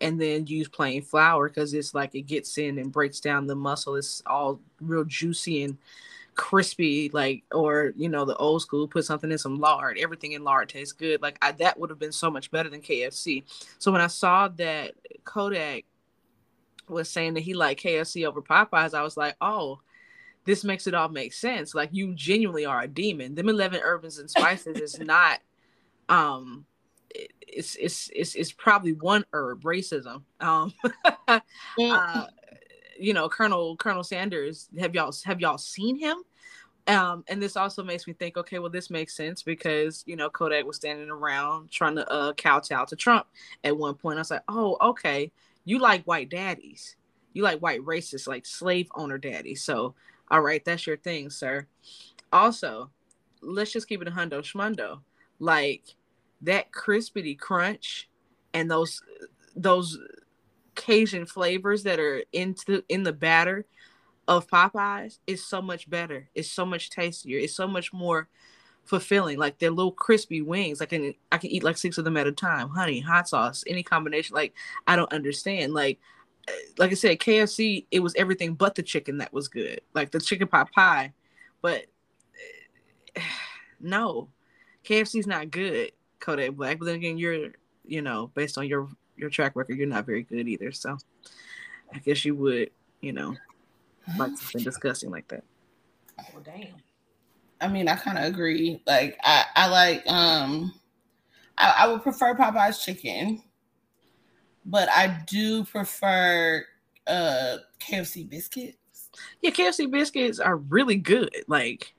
and 0.00 0.20
then 0.20 0.46
use 0.46 0.68
plain 0.68 1.02
flour 1.02 1.48
because 1.48 1.74
it's 1.74 1.94
like 1.94 2.14
it 2.14 2.22
gets 2.22 2.58
in 2.58 2.78
and 2.78 2.92
breaks 2.92 3.20
down 3.20 3.46
the 3.46 3.54
muscle. 3.54 3.96
It's 3.96 4.22
all 4.26 4.60
real 4.80 5.04
juicy 5.04 5.62
and 5.62 5.76
crispy, 6.34 7.10
like 7.12 7.44
or 7.52 7.92
you 7.96 8.08
know 8.08 8.24
the 8.24 8.36
old 8.36 8.62
school 8.62 8.88
put 8.88 9.04
something 9.04 9.30
in 9.30 9.38
some 9.38 9.60
lard. 9.60 9.98
Everything 9.98 10.32
in 10.32 10.42
lard 10.42 10.68
tastes 10.68 10.92
good. 10.92 11.22
Like 11.22 11.38
I, 11.42 11.52
that 11.52 11.78
would 11.78 11.90
have 11.90 11.98
been 11.98 12.12
so 12.12 12.30
much 12.30 12.50
better 12.50 12.68
than 12.68 12.80
KFC. 12.80 13.44
So 13.78 13.92
when 13.92 14.00
I 14.00 14.06
saw 14.06 14.48
that 14.48 14.92
Kodak 15.24 15.84
was 16.90 17.08
saying 17.08 17.34
that 17.34 17.40
he 17.40 17.54
liked 17.54 17.82
KFC 17.82 18.26
over 18.26 18.42
Popeyes, 18.42 18.94
I 18.94 19.02
was 19.02 19.16
like, 19.16 19.36
oh, 19.40 19.80
this 20.44 20.64
makes 20.64 20.86
it 20.86 20.94
all 20.94 21.08
make 21.08 21.32
sense. 21.32 21.74
Like 21.74 21.90
you 21.92 22.14
genuinely 22.14 22.64
are 22.66 22.82
a 22.82 22.88
demon. 22.88 23.34
Them 23.34 23.48
eleven 23.48 23.80
herbs 23.82 24.18
and 24.18 24.30
spices 24.30 24.78
is 24.78 24.98
not 25.00 25.40
um 26.08 26.66
it's 27.40 27.76
it's 27.76 28.10
it's 28.14 28.34
it's 28.34 28.52
probably 28.52 28.92
one 28.92 29.24
herb 29.32 29.62
racism. 29.62 30.22
Um 30.40 30.72
uh, 31.28 32.26
you 32.98 33.14
know, 33.14 33.28
Colonel 33.28 33.76
Colonel 33.76 34.04
Sanders, 34.04 34.68
have 34.78 34.94
y'all 34.94 35.14
have 35.24 35.40
y'all 35.40 35.58
seen 35.58 35.98
him? 35.98 36.18
Um, 36.86 37.24
and 37.28 37.40
this 37.40 37.56
also 37.56 37.84
makes 37.84 38.06
me 38.06 38.14
think, 38.14 38.36
okay, 38.36 38.58
well, 38.58 38.70
this 38.70 38.90
makes 38.90 39.14
sense 39.14 39.42
because 39.42 40.02
you 40.06 40.16
know 40.16 40.30
Kodak 40.30 40.64
was 40.64 40.76
standing 40.76 41.10
around 41.10 41.70
trying 41.70 41.96
to 41.96 42.10
uh, 42.10 42.32
kowtow 42.34 42.84
to 42.86 42.96
Trump 42.96 43.26
at 43.64 43.76
one 43.76 43.94
point. 43.94 44.18
I 44.18 44.20
was 44.20 44.30
like, 44.30 44.42
oh, 44.48 44.76
okay, 44.80 45.30
you 45.64 45.78
like 45.78 46.04
white 46.04 46.30
daddies, 46.30 46.96
you 47.32 47.42
like 47.42 47.60
white 47.60 47.80
racists, 47.80 48.26
like 48.26 48.46
slave 48.46 48.88
owner 48.94 49.18
daddies. 49.18 49.62
So, 49.62 49.94
all 50.30 50.40
right, 50.40 50.64
that's 50.64 50.86
your 50.86 50.96
thing, 50.96 51.30
sir. 51.30 51.66
Also, 52.32 52.90
let's 53.42 53.72
just 53.72 53.88
keep 53.88 54.02
it 54.02 54.08
a 54.08 54.10
hundo 54.10 54.40
schmundo, 54.40 55.00
like 55.38 55.82
that 56.42 56.72
crispity 56.72 57.38
crunch 57.38 58.08
and 58.54 58.70
those 58.70 59.02
those 59.54 59.98
Cajun 60.74 61.26
flavors 61.26 61.82
that 61.82 61.98
are 61.98 62.22
into 62.32 62.82
in 62.88 63.02
the 63.02 63.12
batter 63.12 63.66
of 64.28 64.46
Popeyes 64.46 65.18
is 65.26 65.44
so 65.44 65.60
much 65.60 65.90
better. 65.90 66.28
It's 66.34 66.50
so 66.50 66.64
much 66.64 66.90
tastier. 66.90 67.38
It's 67.38 67.56
so 67.56 67.66
much 67.66 67.92
more 67.92 68.28
fulfilling. 68.90 69.38
Like 69.38 69.58
they're 69.58 69.70
little 69.70 69.92
crispy 69.92 70.42
wings. 70.42 70.82
I 70.82 70.84
can 70.84 71.14
I 71.30 71.38
can 71.38 71.50
eat 71.50 71.62
like 71.62 71.78
six 71.78 71.96
of 71.96 72.04
them 72.04 72.16
at 72.16 72.26
a 72.26 72.32
time. 72.32 72.68
Honey, 72.68 72.98
hot 72.98 73.28
sauce, 73.28 73.62
any 73.68 73.84
combination. 73.84 74.34
Like 74.34 74.52
I 74.88 74.96
don't 74.96 75.12
understand. 75.12 75.72
Like 75.72 76.00
eh, 76.48 76.52
like 76.76 76.90
I 76.90 76.94
said, 76.94 77.20
KFC 77.20 77.86
it 77.92 78.00
was 78.00 78.14
everything 78.16 78.54
but 78.54 78.74
the 78.74 78.82
chicken 78.82 79.18
that 79.18 79.32
was 79.32 79.46
good. 79.46 79.80
Like 79.94 80.10
the 80.10 80.20
chicken 80.20 80.48
pot 80.48 80.72
pie, 80.72 81.12
but 81.62 81.86
eh, 83.14 83.20
no, 83.80 84.28
KFC's 84.84 85.28
not 85.28 85.52
good. 85.52 85.92
Kodak 86.18 86.56
Black. 86.56 86.80
But 86.80 86.86
then 86.86 86.96
again, 86.96 87.16
you're 87.16 87.50
you 87.86 88.02
know 88.02 88.32
based 88.34 88.58
on 88.58 88.66
your 88.66 88.88
your 89.16 89.30
track 89.30 89.54
record, 89.54 89.78
you're 89.78 89.86
not 89.86 90.04
very 90.04 90.24
good 90.24 90.48
either. 90.48 90.72
So 90.72 90.98
I 91.94 91.98
guess 91.98 92.24
you 92.24 92.34
would 92.34 92.70
you 93.00 93.12
know 93.12 93.36
like 94.18 94.36
something 94.36 94.64
disgusting 94.64 95.10
like 95.12 95.28
that. 95.28 95.44
Well, 96.34 96.42
damn. 96.42 96.74
I 97.60 97.68
mean, 97.68 97.88
I 97.88 97.96
kind 97.96 98.18
of 98.18 98.24
agree. 98.24 98.82
Like, 98.86 99.18
I, 99.22 99.44
I 99.54 99.68
like, 99.68 100.08
um, 100.10 100.72
I, 101.58 101.74
I 101.80 101.88
would 101.88 102.02
prefer 102.02 102.34
Popeye's 102.34 102.84
chicken, 102.84 103.42
but 104.64 104.88
I 104.90 105.22
do 105.26 105.64
prefer 105.64 106.64
uh 107.06 107.56
KFC 107.80 108.28
biscuits. 108.28 109.10
Yeah, 109.42 109.50
KFC 109.50 109.90
biscuits 109.90 110.38
are 110.38 110.56
really 110.56 110.96
good. 110.96 111.34
Like 111.48 111.94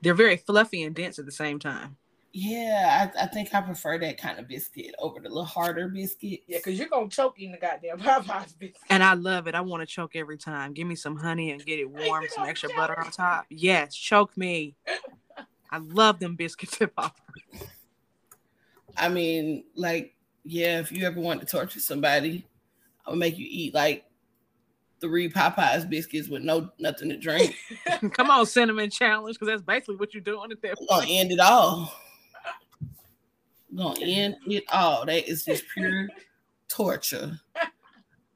they're 0.00 0.14
very 0.14 0.36
fluffy 0.36 0.82
and 0.82 0.94
dense 0.94 1.18
at 1.18 1.26
the 1.26 1.32
same 1.32 1.58
time. 1.58 1.96
Yeah, 2.34 3.10
I, 3.14 3.24
I 3.24 3.26
think 3.26 3.54
I 3.54 3.60
prefer 3.60 3.98
that 3.98 4.16
kind 4.16 4.38
of 4.38 4.48
biscuit 4.48 4.94
over 4.98 5.20
the 5.20 5.28
little 5.28 5.44
harder 5.44 5.88
biscuit. 5.88 6.40
Yeah, 6.46 6.58
because 6.58 6.78
you're 6.78 6.88
gonna 6.88 7.08
choke 7.08 7.38
in 7.38 7.52
the 7.52 7.58
goddamn 7.58 7.98
Popeyes 8.00 8.58
biscuit. 8.58 8.80
And 8.88 9.02
I 9.02 9.14
love 9.14 9.46
it. 9.48 9.54
I 9.54 9.60
want 9.60 9.82
to 9.82 9.86
choke 9.86 10.16
every 10.16 10.38
time. 10.38 10.72
Give 10.72 10.86
me 10.86 10.94
some 10.94 11.16
honey 11.16 11.50
and 11.50 11.64
get 11.64 11.78
it 11.78 11.90
warm, 11.90 12.24
some 12.30 12.48
extra 12.48 12.70
butter 12.74 12.98
on 12.98 13.10
top. 13.10 13.44
Yes, 13.50 13.94
choke 13.94 14.34
me. 14.36 14.74
I 15.70 15.78
love 15.78 16.20
them 16.20 16.34
biscuits 16.34 16.80
and 16.80 16.94
poppers. 16.94 17.68
I 18.96 19.08
mean, 19.08 19.64
like, 19.74 20.14
yeah, 20.44 20.80
if 20.80 20.90
you 20.92 21.06
ever 21.06 21.20
want 21.20 21.40
to 21.40 21.46
torture 21.46 21.80
somebody, 21.80 22.46
I'll 23.06 23.16
make 23.16 23.38
you 23.38 23.46
eat 23.48 23.74
like 23.74 24.04
three 25.00 25.28
Popeyes 25.28 25.88
biscuits 25.88 26.28
with 26.28 26.42
no 26.42 26.70
nothing 26.78 27.10
to 27.10 27.18
drink. 27.18 27.56
Come 28.12 28.30
on, 28.30 28.46
cinnamon 28.46 28.88
challenge, 28.88 29.36
because 29.38 29.48
that's 29.48 29.62
basically 29.62 29.96
what 29.96 30.14
you're 30.14 30.22
doing 30.22 30.50
at 30.50 30.62
that 30.62 30.78
We're 30.80 30.86
gonna 30.86 31.10
end 31.10 31.32
it 31.32 31.40
all. 31.40 31.94
Gonna 33.76 34.00
end 34.02 34.36
it 34.46 34.64
all. 34.72 35.06
That 35.06 35.28
is 35.28 35.44
just 35.44 35.64
pure 35.74 36.08
torture. 36.68 37.38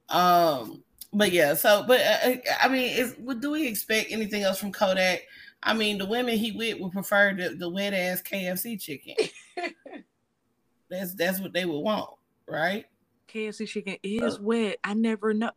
Um, 0.08 0.82
but 1.12 1.32
yeah, 1.32 1.54
so 1.54 1.84
but 1.86 2.00
uh, 2.00 2.36
I 2.62 2.68
mean, 2.68 2.96
is 2.96 3.14
what 3.18 3.40
do 3.40 3.50
we 3.50 3.66
expect 3.66 4.10
anything 4.12 4.42
else 4.42 4.58
from 4.58 4.72
Kodak? 4.72 5.22
I 5.62 5.74
mean, 5.74 5.98
the 5.98 6.06
women 6.06 6.36
he 6.36 6.52
with 6.52 6.78
would 6.80 6.92
prefer 6.92 7.34
the, 7.34 7.56
the 7.56 7.68
wet 7.68 7.92
ass 7.94 8.22
KFC 8.22 8.80
chicken. 8.80 9.14
that's 10.90 11.14
that's 11.14 11.40
what 11.40 11.52
they 11.52 11.64
would 11.64 11.80
want, 11.80 12.10
right? 12.48 12.84
KFC 13.28 13.66
chicken 13.66 13.96
is 14.02 14.38
wet. 14.38 14.76
I 14.84 14.94
never 14.94 15.34
know. 15.34 15.50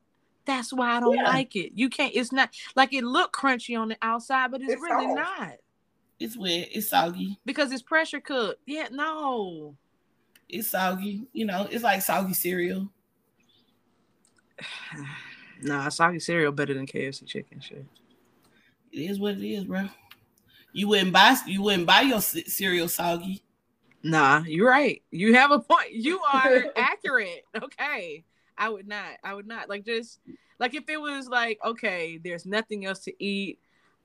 That's 0.45 0.73
why 0.73 0.97
I 0.97 0.99
don't 0.99 1.13
Yeah. 1.13 1.23
like 1.29 1.55
it. 1.55 1.73
You 1.75 1.89
can't. 1.89 2.15
It's 2.15 2.31
not 2.31 2.49
like 2.75 2.93
it 2.93 3.03
look 3.03 3.31
crunchy 3.33 3.79
on 3.79 3.89
the 3.89 3.97
outside, 4.01 4.49
but 4.51 4.61
it's, 4.61 4.73
It's 4.73 4.81
really 4.81 5.05
soft. 5.05 5.15
not 5.39 5.51
It's 6.19 6.37
wet, 6.37 6.67
it's 6.71 6.89
soggy, 6.89 7.39
because 7.45 7.71
it's 7.71 7.81
pressure 7.81 8.19
cooked. 8.19 8.61
Yeah, 8.65 8.89
no. 8.91 9.75
it's 10.49 10.69
soggy. 10.71 11.27
You 11.31 11.45
know, 11.45 11.67
it's 11.71 11.83
like 11.83 12.01
soggy 12.01 12.33
cereal. 12.33 12.89
nah, 15.61 15.87
soggy 15.89 16.19
cereal 16.19 16.51
better 16.51 16.73
than 16.73 16.85
KFC 16.85 17.25
chicken 17.25 17.61
shit. 17.61 17.85
It 18.91 18.99
is 18.99 19.19
what 19.19 19.35
it 19.35 19.47
is, 19.47 19.63
bro. 19.65 19.87
You 20.73 20.87
wouldn't 20.89 21.13
buy 21.13 21.35
you 21.47 21.61
wouldn't 21.61 21.87
buy 21.87 22.01
your 22.01 22.21
ce- 22.21 22.47
cereal 22.47 22.87
soggy. 22.87 23.41
Nah, 24.03 24.43
you're 24.45 24.69
right. 24.69 25.01
You 25.11 25.33
have 25.35 25.51
a 25.51 25.59
point. 25.59 25.91
You 25.91 26.19
are 26.21 26.65
accurate. 26.75 27.45
Okay. 27.61 28.23
I 28.57 28.69
would 28.69 28.87
not. 28.87 29.11
I 29.23 29.33
would 29.33 29.47
not. 29.47 29.69
Like 29.69 29.85
just 29.85 30.19
like 30.59 30.75
if 30.75 30.89
it 30.89 30.99
was 30.99 31.27
like, 31.27 31.59
okay, 31.65 32.19
there's 32.21 32.45
nothing 32.45 32.85
else 32.85 32.99
to 33.05 33.23
eat. 33.23 33.59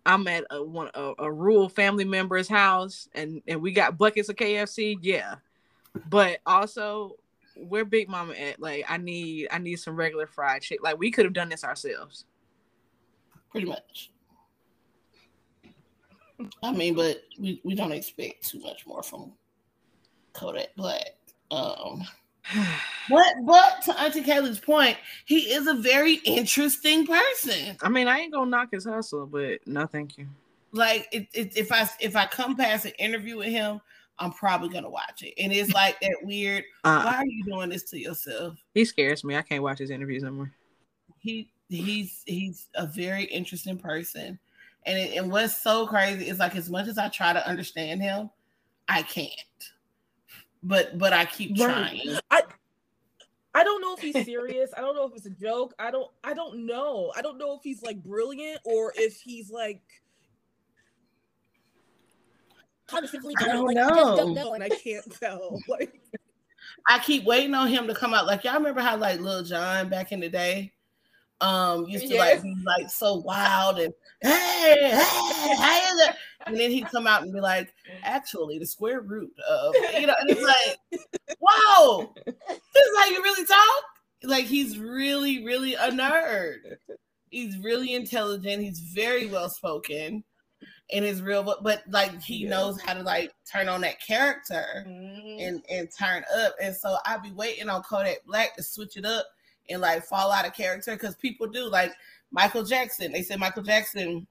I'm 0.06 0.26
at 0.28 0.44
a 0.50 0.62
one 0.62 0.90
a, 0.94 1.12
a 1.18 1.32
rural 1.32 1.68
family 1.68 2.04
member's 2.04 2.48
house 2.48 3.08
and 3.14 3.42
and 3.46 3.60
we 3.62 3.72
got 3.72 3.98
buckets 3.98 4.28
of 4.28 4.36
KFC. 4.36 4.98
Yeah. 5.00 5.36
But 6.08 6.40
also 6.44 7.16
where 7.56 7.84
Big 7.84 8.08
Mama 8.08 8.34
at? 8.34 8.60
Like 8.60 8.84
I 8.88 8.96
need 8.98 9.48
I 9.50 9.58
need 9.58 9.76
some 9.76 9.96
regular 9.96 10.26
fried 10.26 10.62
chicken. 10.62 10.82
Like 10.82 10.98
we 10.98 11.10
could 11.10 11.24
have 11.24 11.34
done 11.34 11.48
this 11.48 11.64
ourselves. 11.64 12.24
pretty 13.50 13.66
much. 13.66 14.10
I 16.62 16.72
mean, 16.72 16.94
but 16.94 17.22
we, 17.38 17.60
we 17.64 17.74
don't 17.74 17.92
expect 17.92 18.48
too 18.48 18.58
much 18.60 18.86
more 18.86 19.02
from 19.02 19.32
Kodak 20.32 20.74
Black. 20.76 21.16
Um, 21.50 22.02
but 23.10 23.26
but 23.44 23.82
to 23.82 24.00
Auntie 24.00 24.22
Kaylee's 24.22 24.58
point, 24.58 24.96
he 25.24 25.52
is 25.52 25.66
a 25.66 25.74
very 25.74 26.14
interesting 26.24 27.06
person. 27.06 27.76
I 27.82 27.88
mean, 27.88 28.08
I 28.08 28.18
ain't 28.20 28.32
gonna 28.32 28.50
knock 28.50 28.68
his 28.72 28.84
hustle, 28.84 29.26
but 29.26 29.66
no 29.66 29.86
thank 29.86 30.18
you. 30.18 30.26
Like 30.72 31.08
it, 31.12 31.28
it, 31.32 31.56
if 31.56 31.72
I 31.72 31.88
if 32.00 32.16
I 32.16 32.26
come 32.26 32.56
past 32.56 32.84
an 32.84 32.92
interview 32.98 33.38
with 33.38 33.48
him, 33.48 33.80
I'm 34.18 34.32
probably 34.32 34.68
gonna 34.68 34.90
watch 34.90 35.22
it. 35.22 35.34
And 35.38 35.52
it's 35.52 35.72
like 35.72 36.00
that 36.00 36.16
weird. 36.22 36.64
Uh, 36.84 37.02
Why 37.02 37.14
are 37.16 37.26
you 37.26 37.44
doing 37.44 37.70
this 37.70 37.84
to 37.90 37.98
yourself? 37.98 38.56
he 38.74 38.84
scares 38.84 39.24
me. 39.24 39.36
I 39.36 39.42
can't 39.42 39.62
watch 39.62 39.78
his 39.78 39.90
interviews 39.90 40.22
anymore. 40.24 40.52
he 41.18 41.48
he's 41.68 42.22
he's 42.26 42.68
a 42.74 42.86
very 42.86 43.24
interesting 43.24 43.78
person 43.78 44.38
and 44.86 44.98
it, 44.98 45.16
and 45.16 45.32
what's 45.32 45.56
so 45.56 45.86
crazy 45.86 46.28
is 46.28 46.38
like 46.38 46.54
as 46.56 46.68
much 46.68 46.86
as 46.86 46.98
i 46.98 47.08
try 47.08 47.32
to 47.32 47.48
understand 47.48 48.02
him 48.02 48.28
i 48.88 49.00
can't 49.02 49.30
but 50.64 50.98
but 50.98 51.12
i 51.12 51.24
keep 51.24 51.56
Right. 51.58 51.66
trying 51.66 52.18
I 53.56 53.62
don't 53.62 53.80
know 53.80 53.94
if 53.94 54.00
he's 54.00 54.24
serious. 54.24 54.72
I 54.76 54.80
don't 54.80 54.96
know 54.96 55.06
if 55.06 55.12
it's 55.14 55.26
a 55.26 55.30
joke. 55.30 55.74
I 55.78 55.92
don't 55.92 56.10
I 56.24 56.34
don't 56.34 56.66
know. 56.66 57.12
I 57.16 57.22
don't 57.22 57.38
know 57.38 57.54
if 57.54 57.60
he's 57.62 57.82
like 57.82 58.02
brilliant 58.02 58.60
or 58.64 58.92
if 58.96 59.20
he's 59.20 59.48
like 59.50 59.80
Constantly 62.86 63.34
I 63.38 63.46
don't 63.46 63.64
like, 63.64 63.76
just 63.76 63.88
know. 63.88 64.16
don't 64.16 64.34
know. 64.34 64.54
and 64.54 64.62
I 64.62 64.70
can't 64.70 65.04
tell. 65.20 65.62
Like 65.68 66.00
i 66.88 66.98
keep 66.98 67.24
waiting 67.24 67.54
on 67.54 67.68
him 67.68 67.86
to 67.86 67.94
come 67.94 68.14
out 68.14 68.26
like 68.26 68.42
y'all 68.44 68.54
remember 68.54 68.80
how 68.80 68.96
like 68.96 69.20
Lil 69.20 69.42
Jon 69.42 69.88
back 69.88 70.12
in 70.12 70.20
the 70.20 70.28
day 70.28 70.72
um 71.40 71.86
used 71.86 72.06
to 72.08 72.16
like 72.16 72.34
Yes. 72.34 72.42
be 72.42 72.56
like 72.66 72.90
so 72.90 73.16
wild 73.16 73.78
and 73.78 73.92
hey 74.22 74.90
hey 74.90 75.54
hey 75.56 76.14
and 76.46 76.56
then 76.56 76.70
he'd 76.70 76.90
come 76.90 77.06
out 77.06 77.22
and 77.22 77.32
be 77.32 77.40
like 77.40 77.72
actually 78.02 78.58
the 78.58 78.66
square 78.66 79.00
root 79.00 79.32
of 79.48 79.74
you 79.98 80.06
know 80.06 80.14
and 80.20 80.30
it's 80.30 80.42
like 80.42 81.00
wow 81.40 82.12
this 82.26 82.34
is 82.86 82.98
how 82.98 83.06
you 83.06 83.22
really 83.22 83.46
talk? 83.46 83.84
Like 84.22 84.44
he's 84.46 84.78
really 84.78 85.44
really 85.44 85.74
a 85.74 85.90
nerd. 85.90 86.76
He's 87.30 87.58
really 87.58 87.94
intelligent. 87.94 88.62
He's 88.62 88.80
very 88.80 89.26
well 89.26 89.48
spoken 89.50 90.24
and 90.92 91.04
is 91.04 91.22
real 91.22 91.42
but, 91.42 91.62
but 91.62 91.82
like 91.88 92.20
he 92.22 92.36
Yeah. 92.44 92.50
knows 92.50 92.80
how 92.80 92.94
to 92.94 93.02
like 93.02 93.32
turn 93.50 93.68
on 93.68 93.80
that 93.82 94.00
character 94.00 94.84
Mhm. 94.86 95.46
and 95.48 95.64
and 95.70 95.88
turn 95.98 96.24
up. 96.36 96.54
And 96.60 96.74
so 96.76 96.96
i 97.06 97.16
be 97.18 97.32
waiting 97.32 97.68
on 97.68 97.82
kodak 97.82 98.24
black 98.26 98.54
to 98.56 98.62
switch 98.62 98.96
it 98.96 99.04
up 99.06 99.26
and 99.70 99.80
like 99.80 100.04
fall 100.04 100.30
out 100.30 100.46
of 100.46 100.52
character 100.54 100.92
because 100.92 101.16
people 101.16 101.46
do 101.46 101.64
like 101.68 101.92
michael 102.30 102.64
jackson. 102.64 103.12
They 103.12 103.22
said 103.22 103.40
michael 103.40 103.62
jackson 103.62 104.26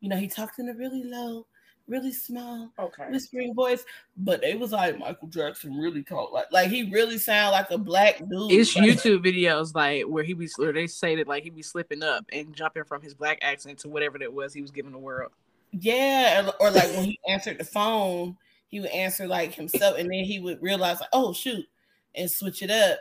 you 0.00 0.08
know 0.10 0.16
he 0.16 0.28
talked 0.28 0.58
in 0.58 0.68
a 0.68 0.74
really 0.74 1.02
low 1.04 1.46
really 1.86 2.12
small 2.12 2.70
Okay. 2.78 3.08
whispering 3.10 3.54
voice 3.54 3.84
but 4.16 4.42
it 4.42 4.58
was 4.58 4.72
like 4.72 4.98
michael 4.98 5.28
jackson 5.28 5.76
really 5.76 6.02
talked 6.02 6.32
like 6.32 6.46
like 6.50 6.70
he 6.70 6.90
really 6.90 7.18
sound 7.18 7.52
like 7.52 7.70
a 7.70 7.76
black 7.78 8.18
dude 8.18 8.50
It's 8.52 8.74
Like, 8.74 8.90
YouTube 8.90 9.24
videos 9.24 9.74
like 9.74 10.04
where 10.04 10.24
he 10.24 10.32
be 10.32 10.48
where 10.56 10.72
they 10.72 10.86
say 10.86 11.16
that 11.16 11.28
like 11.28 11.44
he 11.44 11.50
be 11.50 11.62
slipping 11.62 12.02
up 12.02 12.24
and 12.32 12.54
jumping 12.54 12.84
from 12.84 13.02
his 13.02 13.12
black 13.14 13.38
accent 13.42 13.78
to 13.80 13.88
whatever 13.88 14.18
that 14.18 14.32
was 14.32 14.54
he 14.54 14.62
was 14.62 14.70
giving 14.70 14.92
the 14.92 14.98
world. 14.98 15.32
Yeah, 15.72 16.46
or, 16.46 16.68
or 16.68 16.70
like 16.70 16.88
when 16.94 17.04
he 17.04 17.18
answered 17.28 17.58
the 17.58 17.64
phone, 17.64 18.36
he 18.68 18.80
would 18.80 18.90
answer 18.90 19.26
like 19.26 19.52
himself, 19.54 19.98
and 19.98 20.08
then 20.10 20.24
he 20.24 20.38
would 20.38 20.62
realize, 20.62 21.00
like, 21.00 21.08
oh 21.12 21.32
shoot, 21.32 21.66
and 22.14 22.30
switch 22.30 22.62
it 22.62 22.70
up 22.70 22.98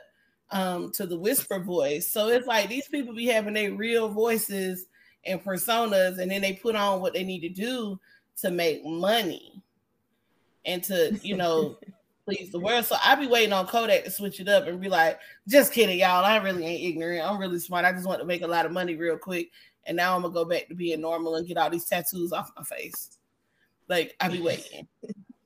um 0.52 0.92
to 0.92 1.06
the 1.06 1.18
whisper 1.18 1.60
voice. 1.60 2.10
So 2.10 2.28
it's 2.30 2.48
like 2.48 2.70
these 2.70 2.88
people 2.88 3.14
be 3.14 3.28
having 3.28 3.54
their 3.54 3.74
real 3.74 4.10
voices 4.10 4.88
and 5.26 5.44
personas, 5.44 6.20
and 6.20 6.30
then 6.32 6.42
they 6.42 6.54
put 6.54 6.76
on 6.76 7.00
what 7.00 7.14
they 7.14 7.24
need 7.24 7.42
to 7.42 7.50
do 7.50 8.00
to 8.42 8.52
make 8.52 8.84
money 8.86 9.62
and 10.66 10.84
to 10.84 11.18
you 11.22 11.36
know 11.36 11.78
please 12.26 12.52
the 12.52 12.60
world. 12.60 12.86
So 12.86 12.96
I 13.04 13.16
be 13.16 13.28
waiting 13.28 13.52
on 13.54 13.68
Kodak 13.68 14.06
to 14.06 14.12
switch 14.12 14.40
it 14.40 14.48
up 14.48 14.66
and 14.66 14.80
be 14.80 14.88
like, 14.88 15.20
just 15.48 15.74
kidding, 15.74 16.00
y'all. 16.00 16.24
I 16.24 16.38
really 16.38 16.66
ain't 16.66 16.84
ignorant. 16.84 17.26
I'm 17.28 17.38
really 17.38 17.60
smart. 17.60 17.84
I 17.86 17.92
just 17.92 18.08
want 18.08 18.22
to 18.22 18.26
make 18.26 18.44
a 18.44 18.48
lot 18.48 18.66
of 18.66 18.72
money 18.72 18.96
real 18.96 19.18
quick. 19.18 19.52
And 19.86 19.98
now 19.98 20.16
I'm 20.16 20.22
gonna 20.22 20.34
go 20.34 20.46
back 20.46 20.70
to 20.70 20.76
being 20.76 21.02
normal 21.02 21.36
and 21.36 21.46
get 21.48 21.58
all 21.58 21.70
these 21.70 21.86
tattoos 21.86 22.32
off 22.32 22.52
my 22.56 22.64
face. 22.64 23.18
Like 23.90 24.16
I 24.22 24.30
be 24.30 24.42
waiting. 24.42 24.88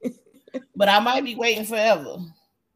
but 0.75 0.87
I 0.89 0.99
might 0.99 1.23
be 1.23 1.35
waiting 1.35 1.65
forever. 1.65 2.17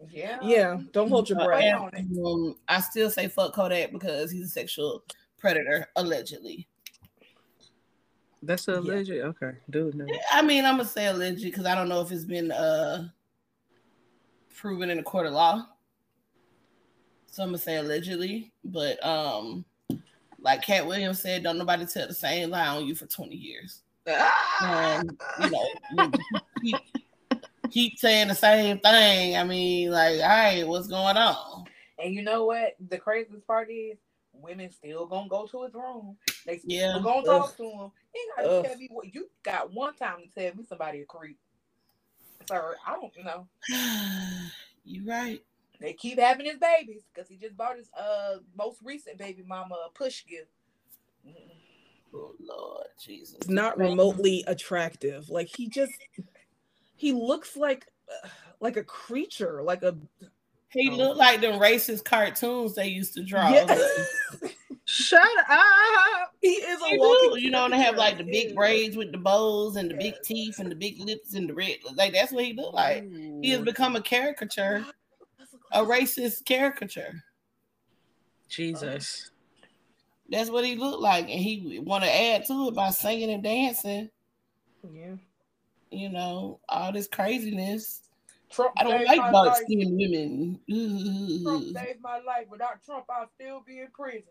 Yeah. 0.09 0.39
yeah, 0.41 0.78
don't 0.93 1.09
hold 1.09 1.30
your 1.30 1.39
Uh, 1.39 1.45
breath. 1.45 1.91
and, 1.93 2.26
um, 2.26 2.55
I 2.68 2.82
still 2.82 3.12
say 3.12 3.28
fuck 3.28 3.53
Kodak 3.53 3.91
because 3.91 4.32
he's 4.32 4.45
a 4.47 4.49
sexual 4.49 5.03
predator, 5.38 5.88
allegedly. 5.95 6.68
That's 8.43 8.67
a 8.67 8.73
Yeah. 8.73 8.79
legit. 8.79 9.25
Okay, 9.25 9.51
dude. 9.69 9.95
No. 9.95 10.07
I 10.31 10.41
mean, 10.41 10.65
I'm 10.65 10.77
gonna 10.77 10.87
say 10.89 11.07
alleged 11.07 11.43
because 11.43 11.65
I 11.65 11.75
don't 11.75 11.89
know 11.89 12.01
if 12.01 12.11
it's 12.11 12.23
been 12.25 12.51
uh 12.51 13.09
proven 14.55 14.89
in 14.89 14.99
a 14.99 15.03
court 15.03 15.25
of 15.27 15.33
law. 15.33 15.65
So 17.27 17.43
I'm 17.43 17.49
gonna 17.49 17.57
say 17.59 17.77
allegedly, 17.77 18.51
but 18.63 19.03
um, 19.05 19.63
like 20.39 20.63
Katt 20.63 20.85
Williams 20.85 21.21
said, 21.21 21.43
don't 21.43 21.57
nobody 21.57 21.85
tell 21.85 22.07
the 22.07 22.13
same 22.13 22.49
lie 22.49 22.67
on 22.67 22.85
you 22.85 22.95
for 22.95 23.05
20 23.05 23.35
years. 23.35 23.83
And 24.61 25.17
you 25.39 25.49
know, 25.49 25.67
you 25.93 26.11
keep, 26.61 26.75
keep 27.69 27.99
saying 27.99 28.27
the 28.27 28.35
same 28.35 28.79
thing. 28.79 29.37
I 29.37 29.43
mean, 29.43 29.91
like, 29.91 30.19
all 30.19 30.27
right, 30.27 30.67
what's 30.67 30.87
going 30.87 31.15
on? 31.17 31.65
And 32.03 32.13
you 32.13 32.21
know 32.23 32.45
what? 32.45 32.75
The 32.89 32.97
craziest 32.97 33.45
part 33.47 33.69
is 33.71 33.97
women 34.33 34.71
still 34.71 35.05
gonna 35.05 35.29
go 35.29 35.45
to 35.47 35.63
his 35.63 35.73
room. 35.73 36.17
They 36.45 36.59
still 36.59 36.67
Yeah. 36.67 36.99
gonna 37.01 37.26
talk 37.26 37.57
to 37.57 37.63
him. 37.63 37.91
You 38.15 38.34
gotta 38.38 38.49
Ugh. 38.49 38.68
tell 38.68 38.77
me 38.77 38.88
what 38.91 39.13
you 39.13 39.30
got 39.43 39.73
one 39.73 39.95
time 39.95 40.19
to 40.23 40.30
tell 40.30 40.55
me 40.55 40.65
somebody 40.65 41.01
a 41.01 41.05
creep. 41.05 41.39
Sir, 42.47 42.77
I 42.85 42.93
don't 42.95 43.13
know. 43.26 43.47
you 44.85 45.09
right. 45.09 45.41
They 45.81 45.93
keep 45.93 46.19
having 46.19 46.45
his 46.47 46.59
babies 46.59 47.03
because 47.13 47.30
he 47.30 47.38
just 47.38 47.57
bought 47.57 47.77
his 47.77 47.89
uh 47.93 48.38
most 48.57 48.80
recent 48.84 49.18
baby 49.19 49.43
mama 49.47 49.76
a 49.88 49.91
push 49.91 50.26
gift. 50.26 50.51
Mm-mm. 51.27 51.34
Oh 52.13 52.34
Lord 52.41 52.88
Jesus. 52.99 53.38
It's 53.38 53.49
not 53.49 53.77
remotely 53.77 54.43
attractive. 54.47 55.30
Like 55.30 55.47
he 55.49 55.69
just 55.69 55.93
he 56.95 57.13
looks 57.13 57.57
like 57.57 57.88
uh, 58.09 58.30
like 58.61 58.77
a 58.77 58.84
creature, 58.84 59.63
like 59.63 59.84
a 59.84 59.95
He 60.69 60.89
Oh. 60.89 60.97
looked 60.97 61.18
like 61.18 61.41
them 61.41 61.59
racist 61.59 62.05
cartoons 62.05 62.76
they 62.76 62.88
used 62.88 63.15
to 63.15 63.23
draw. 63.23 63.53
Yeah. 63.53 63.65
Shut 65.02 65.28
up. 65.49 66.34
He 66.41 66.49
is 66.49 66.80
a 66.82 66.91
They 66.91 66.98
walking. 66.98 67.32
do. 67.34 67.40
You 67.40 67.52
know, 67.52 67.65
and 67.65 67.73
they 67.73 67.78
have 67.78 67.98
like 67.98 68.18
the 68.18 68.23
big 68.23 68.56
braids 68.56 68.95
with 68.95 69.11
the 69.11 69.18
bows 69.18 69.76
and 69.76 69.90
the 69.90 69.95
big 69.95 70.15
teeth 70.23 70.60
and 70.60 70.72
the 70.72 70.76
big 70.76 70.99
lips 70.99 71.34
and 71.34 71.49
the 71.49 71.53
red. 71.53 71.78
Like 71.95 72.14
that's 72.14 72.32
what 72.32 72.45
he 72.45 72.53
look 72.53 72.73
like. 72.73 73.03
He 73.41 73.49
has 73.52 73.61
become 73.61 73.95
a 73.95 74.02
caricature, 74.02 74.86
a 75.72 75.84
racist 75.84 76.45
caricature. 76.45 77.23
Jesus. 78.48 79.32
That's 80.30 80.49
what 80.49 80.64
he 80.64 80.76
looked 80.76 81.02
like, 81.02 81.23
and 81.23 81.41
he 81.41 81.80
want 81.80 82.03
to 82.03 82.10
add 82.10 82.45
to 82.45 82.69
it 82.69 82.76
by 82.76 82.90
singing 82.90 83.32
and 83.32 83.44
dancing. 83.44 84.10
Yeah. 84.94 85.15
You 85.90 86.10
know, 86.10 86.60
all 86.69 86.94
this 86.94 87.07
craziness. 87.07 88.02
Trump 88.49 88.73
I 88.78 88.84
don't 88.84 89.06
like 89.06 89.18
my 89.18 89.32
dark 89.32 89.57
skinned 89.57 89.98
women. 89.98 90.60
Trump 91.44 91.64
saved 91.73 92.02
my 92.02 92.19
life. 92.19 92.48
Without 92.49 92.84
Trump, 92.86 93.06
I'd 93.10 93.28
still 93.36 93.64
be 93.65 93.80
in 93.80 93.88
prison. 93.94 94.23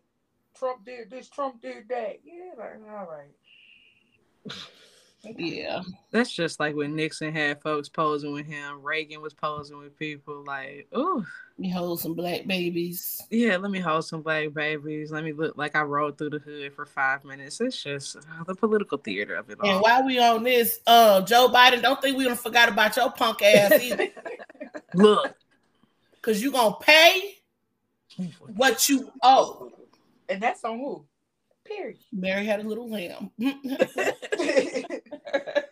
Trump 0.59 0.85
did 0.85 1.11
this. 1.11 1.29
Trump 1.29 1.63
did 1.63 1.89
that. 1.89 2.21
Yeah, 2.25 2.53
like, 2.59 2.81
all 2.91 3.09
right. 3.11 4.55
Yeah, 5.23 5.83
That's 6.13 6.33
just 6.33 6.61
like 6.61 6.75
when 6.75 6.97
Nixon 6.97 7.35
had 7.35 7.61
folks 7.61 7.91
posing 7.91 8.33
with 8.33 8.47
him. 8.47 8.83
Reagan 8.83 9.21
was 9.21 9.35
posing 9.35 9.79
with 9.79 9.99
people. 9.99 10.43
Like, 10.47 10.89
oh, 10.93 11.25
you 11.59 11.75
hold 11.75 12.01
some 12.01 12.15
black 12.15 12.47
babies. 12.47 13.21
yeah, 13.31 13.59
let 13.59 13.71
me 13.71 13.81
hold 13.81 14.07
some 14.07 14.23
black 14.23 14.55
babies. 14.55 15.13
Let 15.13 15.25
me 15.25 15.33
look 15.33 15.59
like 15.59 15.77
I 15.77 15.83
rode 15.83 16.17
through 16.17 16.31
the 16.31 16.39
hood 16.39 16.73
for 16.73 16.87
five 16.87 17.23
minutes. 17.25 17.61
It's 17.61 17.83
just 17.83 18.17
uh, 18.17 18.45
the 18.47 18.55
political 18.55 18.97
theater 18.97 19.35
of 19.35 19.51
it 19.51 19.59
all. 19.61 19.71
And 19.71 19.81
while 19.83 20.07
we 20.07 20.19
on 20.19 20.43
this, 20.43 20.81
uh, 20.87 21.21
Joe 21.21 21.49
Biden, 21.49 21.83
don't 21.83 22.01
think 22.01 22.17
we 22.17 22.25
don't 22.25 22.41
forgot 22.41 22.71
about 22.71 22.97
your 22.97 23.11
punk 23.11 23.43
ass 23.43 23.79
either, 23.79 24.09
Look, 24.95 25.35
because 26.15 26.43
you 26.43 26.51
gonna 26.51 26.77
pay 26.81 27.37
what 28.57 28.89
you 28.89 29.13
owe. 29.23 29.71
And 30.31 30.43
that's 30.43 30.65
on 30.65 30.79
who? 30.79 31.05
Period. 31.65 31.99
Mary 32.13 32.47
had 32.47 32.61
a 32.61 32.63
little 32.63 32.89
lamb. 32.91 33.31
he 33.39 33.49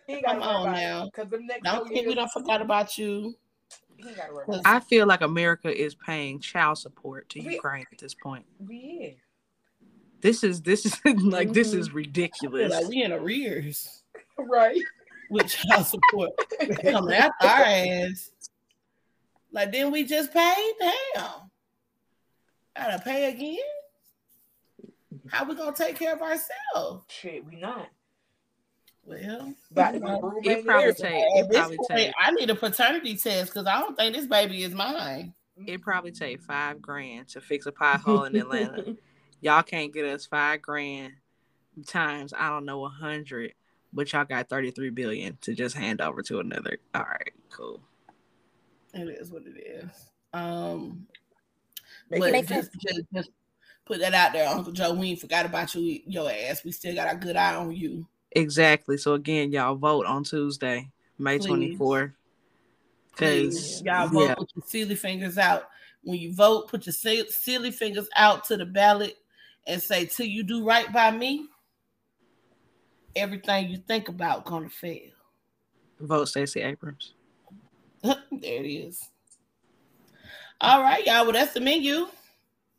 ain't 0.07 0.25
got 0.25 0.39
Come 0.39 0.41
on 0.43 0.71
now. 0.73 1.05
Because 1.05 1.29
them 1.31 1.47
next 1.47 1.63
don't 1.63 1.87
two 1.87 1.93
think 1.93 2.07
we 2.07 2.15
don't 2.15 2.31
forgot 2.31 2.61
about 2.61 2.97
you. 2.97 3.35
he 3.97 4.07
ain't 4.07 4.17
got 4.17 4.27
to 4.27 4.33
worry 4.33 4.45
about 4.47 4.61
I 4.65 4.79
feel 4.81 5.07
like 5.07 5.21
America 5.21 5.75
is 5.75 5.95
paying 5.95 6.39
child 6.39 6.77
support 6.77 7.29
to 7.29 7.39
We- 7.39 7.55
Ukraine 7.55 7.85
at 7.91 7.97
this 7.97 8.13
point. 8.13 8.45
it. 8.69 9.17
This 10.21 10.43
is 10.43 10.61
this 10.61 10.85
is 10.85 10.97
like 11.23 11.53
this 11.53 11.73
is 11.73 11.87
mm-hmm. 11.87 11.97
ridiculous. 11.97 12.71
like 12.71 12.87
we 12.87 13.03
in 13.03 13.11
arrears 13.13 14.03
Right. 14.37 14.81
with 15.29 15.47
child 15.47 15.85
support 15.85 16.31
coming 16.81 17.13
after 17.13 17.47
our 17.47 17.63
ass. 17.63 18.31
Like, 19.51 19.71
didn't 19.71 19.91
we 19.91 20.03
just 20.03 20.31
pay? 20.31 20.71
Damn. 20.79 21.31
Gotta 22.75 22.99
pay 23.03 23.29
again? 23.33 23.57
How 25.31 25.45
we 25.45 25.55
gonna 25.55 25.75
take 25.75 25.97
care 25.97 26.13
of 26.13 26.21
ourselves? 26.21 27.05
Shit, 27.09 27.45
we 27.45 27.55
not. 27.55 27.87
Well, 29.05 29.55
Got 29.73 29.91
to 29.91 29.97
you 29.97 30.03
be 30.03 30.07
know, 30.07 30.21
roommate 30.21 30.45
It 30.45 30.57
and 30.59 30.65
probably 30.67 30.83
everything. 30.89 31.11
take 31.11 31.23
at 31.23 31.45
it 31.45 31.49
this 31.49 31.57
probably 31.57 31.77
point, 31.77 31.89
take 31.89 32.13
I 32.19 32.31
need 32.31 32.49
a 32.49 32.55
paternity 32.55 33.15
test 33.17 33.51
because 33.51 33.65
I 33.65 33.79
don't 33.79 33.97
think 33.97 34.15
this 34.15 34.27
baby 34.27 34.63
is 34.63 34.73
mine. 34.75 35.33
it 35.65 35.81
probably 35.81 36.11
take 36.11 36.41
five 36.41 36.81
grand 36.81 37.27
to 37.29 37.41
fix 37.41 37.65
a 37.65 37.71
pothole 37.71 38.27
in 38.27 38.35
Atlanta. 38.35 38.95
Y'all 39.41 39.63
can't 39.63 39.93
get 39.93 40.05
us 40.05 40.25
five 40.25 40.61
grand 40.61 41.13
times 41.87 42.33
I 42.37 42.49
don't 42.49 42.65
know 42.65 42.83
a 42.85 42.89
hundred, 42.89 43.53
but 43.93 44.11
y'all 44.11 44.25
got 44.25 44.49
thirty 44.49 44.69
three 44.69 44.89
billion 44.89 45.37
to 45.41 45.55
just 45.55 45.75
hand 45.77 46.01
over 46.01 46.21
to 46.23 46.39
another. 46.41 46.77
All 46.93 47.03
right, 47.03 47.31
cool. 47.49 47.79
It 48.93 49.07
is 49.07 49.31
what 49.31 49.43
it 49.45 49.57
is. 49.57 49.89
Um, 50.33 51.07
Make 52.09 52.19
but 52.19 52.29
it 52.29 52.31
make 52.33 52.47
just, 52.47 52.71
just, 52.81 53.01
just 53.13 53.29
put 53.89 53.99
that 53.99 54.13
out 54.13 54.33
there, 54.33 54.47
Uncle 54.47 54.71
Joe. 54.71 54.93
We 54.93 55.09
ain't 55.09 55.19
forgot 55.19 55.47
about 55.47 55.73
you, 55.73 55.99
your 56.05 56.31
ass. 56.31 56.63
We 56.63 56.71
still 56.71 56.93
got 56.93 57.11
a 57.11 57.17
good 57.17 57.35
eye 57.35 57.55
on 57.55 57.75
you. 57.75 58.05
Exactly. 58.31 58.97
So 58.97 59.15
again, 59.15 59.51
y'all 59.51 59.75
vote 59.75 60.05
on 60.05 60.23
Tuesday, 60.23 60.89
May 61.17 61.39
twenty 61.39 61.75
fourth. 61.75 62.11
Because 63.11 63.81
y'all 63.81 64.07
vote, 64.07 64.27
yeah, 64.27 64.35
put 64.35 64.51
your 64.55 64.63
silly 64.65 64.95
fingers 64.95 65.37
out. 65.37 65.63
When 66.03 66.19
you 66.19 66.33
vote, 66.33 66.69
put 66.69 66.85
your 66.85 66.93
silly 66.93 67.71
fingers 67.71 68.07
out 68.15 68.45
to 68.45 68.55
the 68.55 68.65
ballot 68.65 69.17
and 69.65 69.81
say, 69.81 70.05
"Till 70.05 70.27
you 70.27 70.43
do 70.43 70.63
right 70.63 70.93
by 70.93 71.09
me, 71.09 71.47
everything 73.15 73.69
you 73.69 73.77
think 73.77 74.07
about 74.07 74.45
gonna 74.45 74.69
fail." 74.69 75.09
vote 75.99 76.25
Stacey 76.25 76.61
Abrams. 76.61 77.13
there 78.03 78.15
it 78.31 78.69
is. 78.69 79.09
All 80.61 80.81
right, 80.81 81.05
y'all. 81.05 81.23
Well, 81.23 81.33
that's 81.33 81.53
the 81.53 81.59
menu. 81.59 82.07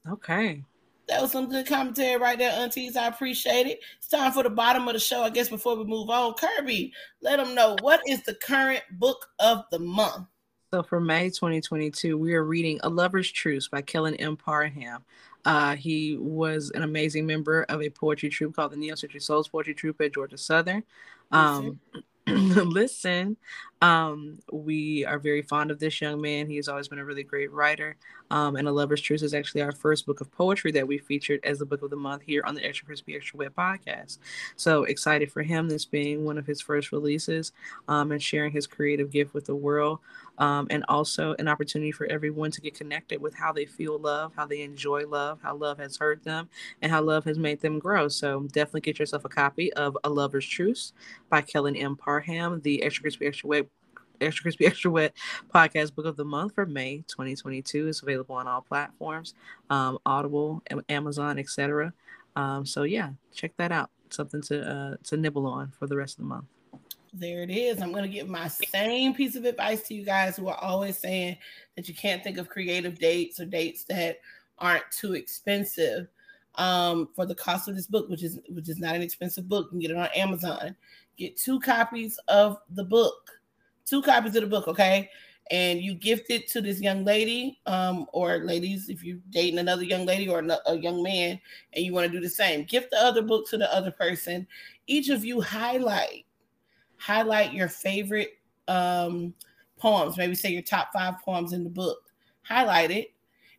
Okay. 0.09 0.62
That 1.11 1.20
was 1.20 1.32
some 1.32 1.49
good 1.49 1.66
commentary 1.66 2.16
right 2.20 2.39
there, 2.39 2.53
aunties. 2.53 2.97
I 2.97 3.09
appreciate 3.09 3.66
it. 3.66 3.81
It's 3.99 4.07
time 4.07 4.31
for 4.31 4.45
the 4.45 4.51
bottom 4.51 4.87
of 4.87 4.95
the 4.95 5.01
show. 5.01 5.23
I 5.23 5.31
guess 5.31 5.49
before 5.49 5.77
we 5.77 5.82
move 5.82 6.09
on, 6.09 6.35
Kirby, 6.35 6.93
let 7.20 7.39
them 7.39 7.53
know 7.53 7.77
what 7.81 8.01
is 8.07 8.23
the 8.23 8.35
current 8.35 8.82
book 8.93 9.27
of 9.41 9.65
the 9.73 9.81
month. 9.81 10.28
So 10.73 10.85
for 10.85 11.01
May 11.01 11.31
2022, 11.31 12.16
we 12.16 12.32
are 12.35 12.45
reading 12.45 12.78
A 12.85 12.89
Lover's 12.89 13.28
Truce 13.28 13.66
by 13.66 13.82
Kellen 13.82 14.15
M. 14.15 14.37
Parham. 14.37 15.05
Uh, 15.45 15.74
he 15.74 16.16
was 16.16 16.70
an 16.77 16.85
amazing 16.85 17.27
member 17.27 17.65
of 17.65 17.82
a 17.82 17.91
poetry 17.91 18.28
troupe 18.28 18.55
called 18.55 18.70
the 18.70 18.77
Neo 18.77 18.95
Century 18.95 19.19
Souls 19.19 19.49
Poetry 19.49 19.74
Troupe 19.74 20.01
at 20.03 20.15
Georgia 20.15 20.39
Southern. 20.39 20.85
Um, 21.32 21.81
listen, 22.28 23.37
um, 23.82 24.39
we 24.52 25.05
are 25.07 25.19
very 25.19 25.43
fond 25.43 25.70
of 25.70 25.78
this 25.78 26.01
young 26.01 26.20
man. 26.20 26.47
He 26.47 26.57
has 26.57 26.69
always 26.69 26.89
been 26.89 26.98
a 26.98 27.05
really 27.05 27.23
great 27.23 27.51
writer. 27.51 27.97
Um, 28.31 28.57
and 28.57 28.69
A 28.69 28.73
Lover's 28.73 29.01
Truce 29.01 29.23
is 29.23 29.35
actually 29.35 29.62
our 29.62 29.73
first 29.73 30.07
book 30.07 30.20
of 30.20 30.31
poetry 30.31 30.70
that 30.73 30.86
we 30.86 30.98
featured 30.98 31.40
as 31.44 31.59
the 31.59 31.66
book 31.66 31.82
of 31.82 31.90
the 31.90 31.97
month 31.97 32.23
here 32.23 32.43
on 32.47 32.55
the 32.55 32.65
Extra 32.65 32.86
Crispy 32.86 33.16
Extra 33.16 33.39
Wet 33.39 33.57
podcast. 33.57 34.19
So 34.57 34.85
excited 34.85 35.32
for 35.32 35.43
him, 35.43 35.69
this 35.69 35.85
being 35.85 36.24
one 36.24 36.39
of 36.39 36.47
his 36.47 36.61
first 36.61 36.93
releases 36.93 37.52
um, 37.89 38.12
and 38.12 38.23
sharing 38.23 38.52
his 38.52 38.66
creative 38.66 39.11
gift 39.11 39.35
with 39.35 39.47
the 39.47 39.57
world 39.57 39.98
um, 40.40 40.66
and 40.70 40.85
also 40.89 41.35
an 41.39 41.48
opportunity 41.48 41.93
for 41.93 42.07
everyone 42.07 42.51
to 42.51 42.61
get 42.61 42.74
connected 42.74 43.20
with 43.20 43.35
how 43.35 43.52
they 43.52 43.66
feel 43.66 43.98
love, 43.98 44.32
how 44.35 44.47
they 44.47 44.62
enjoy 44.62 45.07
love, 45.07 45.39
how 45.43 45.55
love 45.55 45.78
has 45.78 45.97
hurt 45.98 46.24
them, 46.24 46.48
and 46.82 46.90
how 46.90 47.02
love 47.02 47.24
has 47.24 47.39
made 47.39 47.61
them 47.61 47.78
grow. 47.78 48.09
So 48.09 48.40
definitely 48.52 48.81
get 48.81 48.98
yourself 48.98 49.24
a 49.24 49.28
copy 49.28 49.73
of 49.74 49.97
A 50.02 50.09
Lover's 50.09 50.47
Truce 50.47 50.94
by 51.28 51.43
Kellen 51.43 51.77
M. 51.77 51.94
Parham, 51.94 52.61
the 52.62 52.82
Extra 52.82 53.02
Crispy 53.02 53.27
Extra 53.27 53.48
Wet. 53.48 53.70
Extra 54.21 54.43
Crispy 54.43 54.67
Extra 54.67 54.91
Wet 54.91 55.13
podcast 55.55 55.95
book 55.95 56.07
of 56.07 56.17
the 56.17 56.25
month 56.25 56.55
for 56.55 56.67
May 56.67 56.99
2022 57.09 57.89
is 57.89 58.03
available 58.03 58.37
on 58.37 58.47
all 58.47 58.61
platforms, 58.61 59.35
um, 59.71 59.99
Audible, 60.07 60.63
Amazon, 60.89 61.39
etc. 61.39 61.93
Um, 62.37 62.65
so 62.65 62.83
yeah, 62.85 63.11
check 63.35 63.53
that 63.57 63.73
out. 63.73 63.91
Something 64.11 64.43
to 64.43 64.69
uh, 64.69 64.97
to 65.05 65.17
nibble 65.17 65.47
on 65.47 65.73
for 65.79 65.87
the 65.87 65.97
rest 65.97 66.19
of 66.19 66.25
the 66.25 66.29
month. 66.29 66.47
There 67.13 67.43
it 67.43 67.51
is. 67.51 67.83
I'm 67.83 67.91
going 67.91 68.05
to 68.05 68.09
give 68.09 68.29
my 68.29 68.49
same 68.49 69.15
piece 69.15 69.35
of 69.35 69.45
advice 69.45 69.83
to 69.89 69.95
you 69.95 70.05
guys 70.05 70.37
who 70.37 70.49
are 70.49 70.59
always 70.59 70.97
saying 70.97 71.39
that 71.77 71.89
you 71.89 71.95
can't 71.95 72.23
think 72.23 72.39
of 72.39 72.49
creative 72.49 72.99
dates 72.99 73.41
or 73.41 73.47
dates 73.47 73.85
that 73.85 74.21
aren't 74.59 74.89
too 74.93 75.15
expensive 75.15 76.07
um, 76.57 77.09
for 77.17 77.27
the 77.27 77.35
cost 77.35 77.69
of 77.69 77.75
this 77.75 77.87
book, 77.87 78.09
which 78.09 78.23
is 78.23 78.39
which 78.49 78.69
is 78.69 78.79
not 78.79 78.95
an 78.95 79.03
expensive 79.03 79.49
book. 79.49 79.67
You 79.67 79.71
can 79.71 79.79
get 79.81 79.91
it 79.91 79.97
on 79.97 80.09
Amazon. 80.15 80.77
Get 81.17 81.37
two 81.37 81.59
copies 81.61 82.19
of 82.29 82.59
the 82.71 82.85
book, 82.85 83.31
two 83.91 84.03
copies 84.03 84.37
of 84.37 84.43
the 84.43 84.49
book, 84.49 84.69
okay? 84.69 85.11
And 85.51 85.81
you 85.81 85.95
gift 85.95 86.31
it 86.31 86.47
to 86.51 86.61
this 86.61 86.81
young 86.81 87.05
lady, 87.05 87.61
um, 87.67 88.07
or 88.12 88.39
ladies, 88.39 88.89
if 88.89 89.03
you're 89.03 89.19
dating 89.31 89.59
another 89.59 89.83
young 89.83 90.07
lady 90.07 90.29
or 90.29 90.45
a 90.67 90.77
young 90.77 91.03
man, 91.03 91.41
and 91.73 91.85
you 91.85 91.93
want 91.93 92.07
to 92.07 92.12
do 92.12 92.21
the 92.21 92.31
same, 92.31 92.65
gift 92.65 92.93
the 92.93 92.99
other 92.99 93.21
book 93.21 93.49
to 93.51 93.59
the 93.59 93.73
other 93.75 93.91
person. 93.91 94.47
Each 94.87 95.09
of 95.09 95.25
you 95.25 95.41
highlight 95.41 96.25
highlight 97.01 97.53
your 97.55 97.69
favorite 97.69 98.39
um, 98.69 99.35
poems. 99.79 100.17
Maybe 100.17 100.35
say 100.35 100.51
your 100.51 100.62
top 100.62 100.91
five 100.93 101.15
poems 101.25 101.53
in 101.53 101.65
the 101.65 101.71
book. 101.71 101.99
Highlight 102.43 102.91
it, 102.91 103.12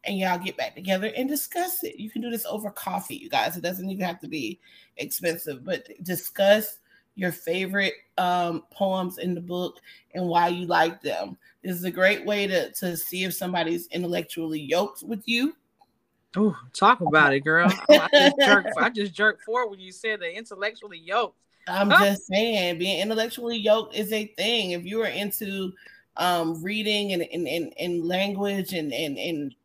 and 0.06 0.18
y'all 0.18 0.38
get 0.38 0.58
back 0.58 0.76
together 0.76 1.12
and 1.18 1.28
discuss 1.28 1.84
it. 1.84 2.00
You 2.00 2.10
can 2.10 2.22
do 2.22 2.30
this 2.30 2.46
over 2.46 2.70
coffee, 2.72 3.16
you 3.16 3.30
guys. 3.30 3.58
It 3.58 3.64
doesn't 3.64 3.90
even 3.90 4.06
have 4.06 4.20
to 4.22 4.28
be 4.28 4.60
expensive, 4.98 5.66
but 5.66 5.88
discuss 6.04 6.80
your 7.22 7.32
favorite 7.32 7.94
um, 8.18 8.64
poems 8.72 9.20
in 9.20 9.36
the 9.36 9.42
book 9.42 9.78
and 10.16 10.28
why 10.28 10.48
you 10.48 10.66
like 10.66 11.02
them. 11.02 11.38
This 11.64 11.76
is 11.76 11.84
a 11.84 11.92
great 11.92 12.26
way 12.26 12.48
to, 12.48 12.72
to 12.72 12.98
see 12.98 13.24
if 13.24 13.34
somebody's 13.36 13.88
intellectually 13.88 14.60
yoked 14.60 15.04
with 15.04 15.22
you. 15.28 15.56
Oh, 16.36 16.58
talk 16.74 17.02
about 17.08 17.34
it, 17.34 17.42
girl. 17.42 17.72
I 17.90 18.10
just 18.12 18.36
jerked, 18.44 18.74
I 18.78 18.90
just 18.90 19.14
jerked 19.14 19.44
forward 19.44 19.70
when 19.70 19.80
you 19.80 19.92
said 19.92 20.20
the 20.20 20.36
intellectually 20.36 20.98
yoked. 20.98 21.38
I'm 21.68 21.92
Huh? 21.92 22.06
just 22.06 22.26
saying, 22.26 22.80
being 22.80 23.00
intellectually 23.00 23.58
yoked 23.58 23.96
is 23.96 24.12
a 24.12 24.26
thing. 24.26 24.72
If 24.72 24.84
you 24.84 25.02
are 25.04 25.08
into 25.08 25.72
um, 26.18 26.62
reading 26.64 27.14
and, 27.14 27.22
and, 27.22 27.48
and, 27.48 27.74
and 27.80 28.08
language 28.08 28.74
and, 28.74 28.92
and, 28.92 29.18
and 29.20 29.56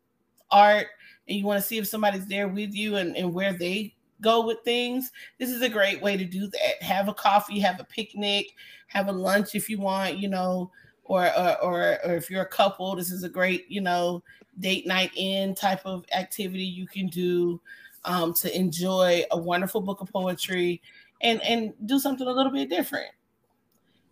art, 0.51 0.89
and 1.27 1.39
you 1.39 1.45
want 1.47 1.61
to 1.61 1.67
see 1.67 1.79
if 1.79 1.89
somebody's 1.89 2.27
there 2.27 2.49
with 2.49 2.75
you 2.75 2.97
and, 2.97 3.17
and 3.17 3.33
where 3.33 3.55
they 3.55 3.96
go 4.21 4.47
with 4.47 4.59
things, 4.65 5.13
this 5.39 5.51
is 5.51 5.63
a 5.63 5.69
great 5.69 6.01
way 6.03 6.17
to 6.17 6.25
do 6.25 6.47
that. 6.49 6.83
Have 6.83 7.09
a 7.09 7.15
coffee, 7.15 7.59
have 7.61 7.81
a 7.81 7.85
picnic, 7.85 8.55
have 8.89 9.09
a 9.09 9.13
lunch 9.13 9.55
if 9.55 9.69
you 9.69 9.79
want, 9.79 10.19
you 10.19 10.29
know, 10.29 10.71
or 11.05 11.27
or 11.39 11.63
or, 11.63 11.99
or 12.05 12.15
if 12.17 12.31
you're 12.31 12.43
a 12.43 12.47
couple, 12.47 12.97
this 12.97 13.11
is 13.11 13.25
a 13.25 13.29
great, 13.29 13.67
you 13.69 13.81
know, 13.81 14.23
date 14.59 14.87
night 14.87 15.11
in 15.17 15.55
type 15.55 15.81
of 15.85 16.05
activity 16.13 16.65
you 16.65 16.87
can 16.87 17.09
do. 17.09 17.61
um, 18.07 18.33
to 18.35 18.57
enjoy 18.57 19.25
a 19.33 19.37
wonderful 19.37 19.81
book 19.81 20.01
of 20.01 20.11
poetry 20.13 20.81
and 21.23 21.43
and 21.43 21.75
do 21.87 21.99
something 21.99 22.27
a 22.27 22.33
little 22.33 22.53
bit 22.53 22.71
different. 22.71 23.11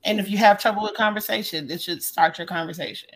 And 0.05 0.21
if 0.21 0.29
you 0.31 0.37
have 0.39 0.61
trouble 0.61 0.83
with 0.83 0.95
conversation, 0.95 1.67
this 1.67 1.83
should 1.83 2.03
start 2.03 2.39
your 2.39 2.47
conversation. 2.47 3.09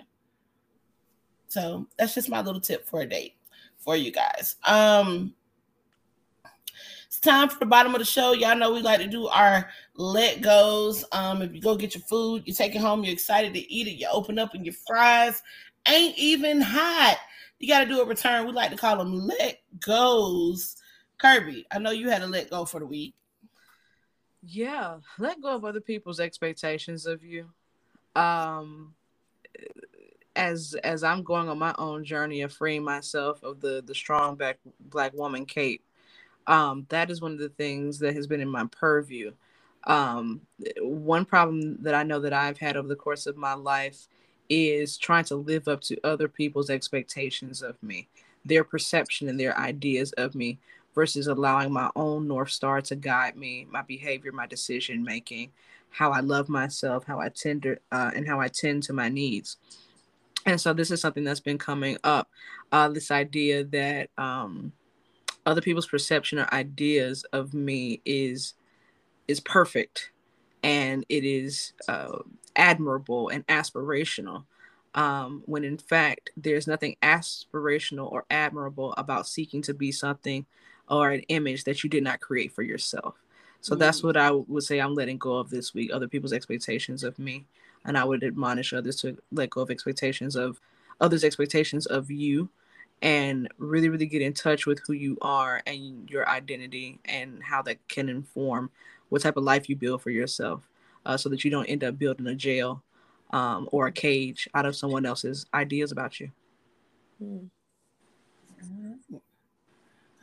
So 1.49 1.87
that's 1.99 2.15
just 2.15 2.29
my 2.29 2.41
little 2.41 2.61
tip 2.61 2.87
for 2.87 3.01
a 3.01 3.07
date 3.07 3.35
for 3.79 3.97
you 3.97 4.13
guys. 4.13 4.57
Um, 4.67 5.35
it's 7.09 7.21
time 7.21 7.49
for 7.49 7.59
the 7.59 7.67
bottom 7.67 7.95
of 7.95 8.01
the 8.01 8.05
show. 8.05 8.33
Y'all 8.33 8.55
know 8.55 8.73
we 8.73 8.83
like 8.83 9.01
to 9.01 9.07
do 9.07 9.29
our 9.29 9.71
let 9.95 10.43
goes. 10.43 11.07
Um, 11.11 11.41
if 11.41 11.55
you 11.55 11.61
go 11.61 11.75
get 11.75 11.95
your 11.95 12.03
food, 12.03 12.43
you 12.45 12.53
take 12.53 12.75
it 12.75 12.83
home, 12.83 13.03
you're 13.03 13.15
excited 13.15 13.55
to 13.55 13.73
eat 13.73 13.89
it, 13.89 13.93
you 13.93 14.07
open 14.13 14.39
up 14.39 14.53
and 14.53 14.67
your 14.67 14.75
fries 14.87 15.43
ain't 15.89 16.17
even 16.19 16.61
hot. 16.61 17.17
You 17.59 17.67
got 17.67 17.81
to 17.81 17.87
do 17.87 18.03
a 18.03 18.05
return. 18.05 18.47
We 18.47 18.53
like 18.53 18.71
to 18.71 18.77
call 18.77 18.99
them 18.99 19.27
let 19.27 19.61
goes. 19.81 20.77
Kirby, 21.17 21.67
I 21.71 21.79
know 21.79 21.91
you 21.93 22.11
had 22.11 22.21
to 22.21 22.29
let 22.29 22.51
go 22.51 22.67
for 22.67 22.79
the 22.79 22.87
week. 22.87 23.15
Yeah, 24.43 24.99
let 25.19 25.41
go 25.41 25.55
of 25.55 25.65
other 25.65 25.81
people's 25.81 26.21
expectations 26.21 27.07
of 27.07 27.25
you. 27.25 27.47
Um, 28.15 28.95
as 30.37 30.77
as 30.85 31.03
I'm 31.03 31.25
going 31.25 31.49
on 31.49 31.59
my 31.59 31.75
own 31.79 32.05
journey 32.05 32.43
of 32.43 32.53
freeing 32.53 32.85
myself 32.85 33.43
of 33.43 33.61
the 33.61 33.83
the 33.85 33.95
strong 33.95 34.37
black 34.37 34.59
black 34.79 35.13
woman 35.15 35.47
cape, 35.47 35.83
um, 36.49 36.87
that 36.89 37.11
is 37.11 37.21
one 37.21 37.33
of 37.33 37.39
the 37.39 37.51
things 37.51 37.99
that 38.01 38.15
has 38.15 38.27
been 38.27 38.41
in 38.41 38.49
my 38.49 38.65
purview. 38.73 39.33
Um, 39.85 40.41
one 40.81 41.25
problem 41.25 41.81
that 41.83 41.95
I 41.95 42.03
know 42.03 42.19
that 42.21 42.33
I've 42.33 42.59
had 42.59 42.77
over 42.77 42.89
the 42.89 42.97
course 42.97 43.27
of 43.27 43.37
my 43.37 43.55
life 43.55 44.09
is 44.49 44.97
trying 44.97 45.25
to 45.25 45.37
live 45.37 45.69
up 45.69 45.83
to 45.83 46.01
other 46.03 46.27
people's 46.27 46.71
expectations 46.71 47.63
of 47.63 47.81
me, 47.83 48.09
their 48.45 48.65
perception 48.65 49.29
and 49.29 49.39
their 49.39 49.57
ideas 49.59 50.13
of 50.13 50.35
me, 50.35 50.59
versus 50.95 51.27
allowing 51.27 51.73
my 51.73 51.91
own 51.95 52.27
north 52.27 52.51
star 52.51 52.81
to 52.81 52.97
guide 52.97 53.37
me, 53.37 53.67
my 53.71 53.83
behavior, 53.83 54.33
my 54.33 54.47
decision 54.47 55.05
making, 55.05 55.53
how 55.91 56.11
I 56.11 56.21
love 56.21 56.49
myself, 56.49 57.05
how 57.05 57.21
I 57.21 57.29
tend 57.29 57.63
to, 57.65 57.77
uh, 57.93 58.11
and 58.17 58.27
how 58.27 58.41
I 58.41 58.49
tend 58.49 58.83
to 58.85 58.93
my 58.93 59.09
needs 59.09 59.59
and 60.47 60.61
so 60.61 60.73
this 60.73 60.91
is 60.91 61.01
something 61.01 61.25
that's 61.25 61.41
been 61.41 61.59
coming 61.59 61.99
up 62.05 62.31
uh, 62.73 62.89
this 62.89 63.11
idea 63.11 63.65
that 63.65 64.09
um, 64.17 64.73
other 65.49 65.63
people's 65.63 65.87
perception 65.87 66.39
or 66.39 66.53
ideas 66.53 67.25
of 67.33 67.55
me 67.55 68.03
is 68.05 68.53
is 69.29 69.41
perfect 69.41 70.11
and 70.63 71.07
it 71.09 71.25
is 71.25 71.73
uh, 71.89 72.19
admirable 72.55 73.31
and 73.31 73.47
aspirational. 73.47 74.45
Um, 74.95 75.43
when 75.47 75.65
in 75.65 75.79
fact 75.79 76.31
there's 76.37 76.67
nothing 76.67 76.97
aspirational 77.03 78.13
or 78.13 78.27
admirable 78.31 78.93
about 78.99 79.27
seeking 79.27 79.63
to 79.63 79.75
be 79.75 79.91
something 79.91 80.45
or 80.87 81.11
an 81.11 81.21
image 81.29 81.65
that 81.65 81.83
you 81.83 81.89
did 81.89 82.03
not 82.03 82.21
create 82.21 82.53
for 82.53 82.63
yourself. 82.63 83.15
So 83.63 83.75
mm. 83.75 83.79
that's 83.79 84.03
what 84.03 84.19
i 84.19 84.31
would 84.31 84.65
say 84.65 84.81
i'm 84.81 84.95
letting 84.95 85.19
go 85.19 85.37
of 85.37 85.49
this 85.51 85.73
week 85.73 85.91
other 85.93 86.09
people's 86.09 86.35
expectations 86.35 87.03
of 87.03 87.19
me. 87.19 87.47
And 87.87 87.97
I 87.97 88.05
would 88.05 88.23
admonish 88.23 88.75
others 88.75 88.97
to 88.97 89.17
let 89.33 89.51
go 89.51 89.63
of 89.63 89.71
expectations 89.71 90.37
of 90.37 90.61
others' 91.01 91.25
expectations 91.25 91.87
of 91.87 92.11
you 92.11 92.51
and 93.03 93.49
really, 93.59 93.89
really 93.89 94.07
get 94.07 94.23
in 94.23 94.33
touch 94.33 94.67
with 94.67 94.81
who 94.87 94.93
you 94.93 95.17
are 95.23 95.63
and 95.67 96.09
your 96.11 96.29
identity 96.29 96.99
and 97.05 97.43
how 97.43 97.63
that 97.63 97.77
can 97.89 98.09
inform 98.09 98.71
what 99.09 99.23
type 99.23 99.37
of 99.37 99.45
life 99.45 99.69
you 99.69 99.77
build 99.77 100.03
for 100.03 100.11
yourself 100.11 100.69
uh, 101.07 101.17
so 101.17 101.29
that 101.29 101.45
you 101.45 101.51
don't 101.51 101.67
end 101.67 101.85
up 101.85 101.99
building 101.99 102.27
a 102.27 102.35
jail 102.35 102.83
um, 103.31 103.69
or 103.73 103.87
a 103.87 103.93
cage 103.93 104.49
out 104.55 104.67
of 104.67 104.77
someone 104.77 105.07
else's 105.07 105.47
ideas 105.55 105.93
about 105.93 106.19
you. 106.21 106.31
Hmm. 107.19 107.47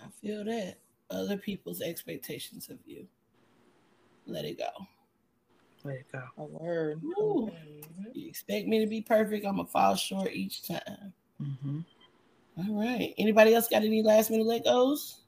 I 0.04 0.08
feel 0.22 0.44
that. 0.46 0.76
Other 1.12 1.38
people's 1.38 1.82
expectations 1.82 2.70
of 2.70 2.78
you. 2.86 3.06
Let 4.26 4.44
it 4.44 4.58
go. 4.58 4.88
Let 5.84 5.98
it 5.98 6.12
go. 6.12 6.24
A 6.38 6.44
word. 6.44 7.00
Ooh. 7.04 7.52
You 8.12 8.28
expect 8.28 8.68
me 8.68 8.80
to 8.80 8.88
be 8.88 9.02
perfect? 9.02 9.46
I'm 9.46 9.58
gonna 9.58 9.68
fall 9.68 9.96
short 9.96 10.34
each 10.34 10.68
time. 10.68 11.14
Mm-hmm. 11.42 11.80
All 12.58 12.80
right. 12.80 13.14
Anybody 13.18 13.54
else 13.54 13.68
got 13.68 13.84
any 13.84 14.02
last 14.02 14.32
minute 14.32 14.48
let 14.48 14.64
goes? 14.64 15.22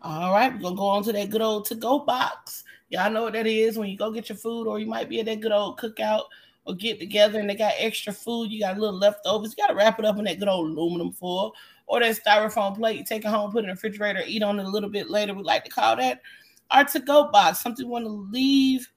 All 0.00 0.32
right, 0.32 0.52
we're 0.52 0.60
gonna 0.60 0.76
go 0.76 0.86
on 0.86 1.02
to 1.04 1.12
that 1.12 1.30
good 1.30 1.42
old 1.42 1.64
to-go 1.66 1.98
box. 2.00 2.62
Y'all 2.88 3.10
know 3.10 3.24
what 3.24 3.32
that 3.32 3.48
is 3.48 3.76
when 3.76 3.88
you 3.88 3.98
go 3.98 4.12
get 4.12 4.28
your 4.28 4.38
food, 4.38 4.68
or 4.68 4.78
you 4.78 4.86
might 4.86 5.08
be 5.08 5.18
at 5.18 5.26
that 5.26 5.40
good 5.40 5.50
old 5.50 5.76
cookout 5.76 6.22
or 6.64 6.74
get 6.74 7.00
together 7.00 7.40
and 7.40 7.50
they 7.50 7.56
got 7.56 7.74
extra 7.78 8.12
food, 8.12 8.52
you 8.52 8.60
got 8.60 8.76
a 8.76 8.80
little 8.80 8.96
leftovers, 8.96 9.50
you 9.50 9.62
gotta 9.62 9.74
wrap 9.74 9.98
it 9.98 10.04
up 10.04 10.16
in 10.16 10.24
that 10.24 10.38
good 10.38 10.48
old 10.48 10.70
aluminum 10.70 11.12
foil 11.12 11.52
or 11.88 11.98
that 11.98 12.16
styrofoam 12.16 12.76
plate, 12.76 12.96
you 12.96 13.04
take 13.04 13.24
it 13.24 13.28
home, 13.28 13.50
put 13.50 13.58
it 13.58 13.64
in 13.64 13.66
the 13.66 13.72
refrigerator, 13.72 14.22
eat 14.24 14.42
on 14.42 14.60
it 14.60 14.66
a 14.66 14.68
little 14.68 14.88
bit 14.88 15.10
later. 15.10 15.34
We 15.34 15.42
like 15.42 15.64
to 15.64 15.70
call 15.70 15.96
that 15.96 16.22
our 16.70 16.84
to 16.84 17.00
go 17.00 17.28
box, 17.32 17.58
something 17.58 17.84
we 17.84 17.90
want 17.90 18.04
to 18.04 18.10
leave 18.10 18.88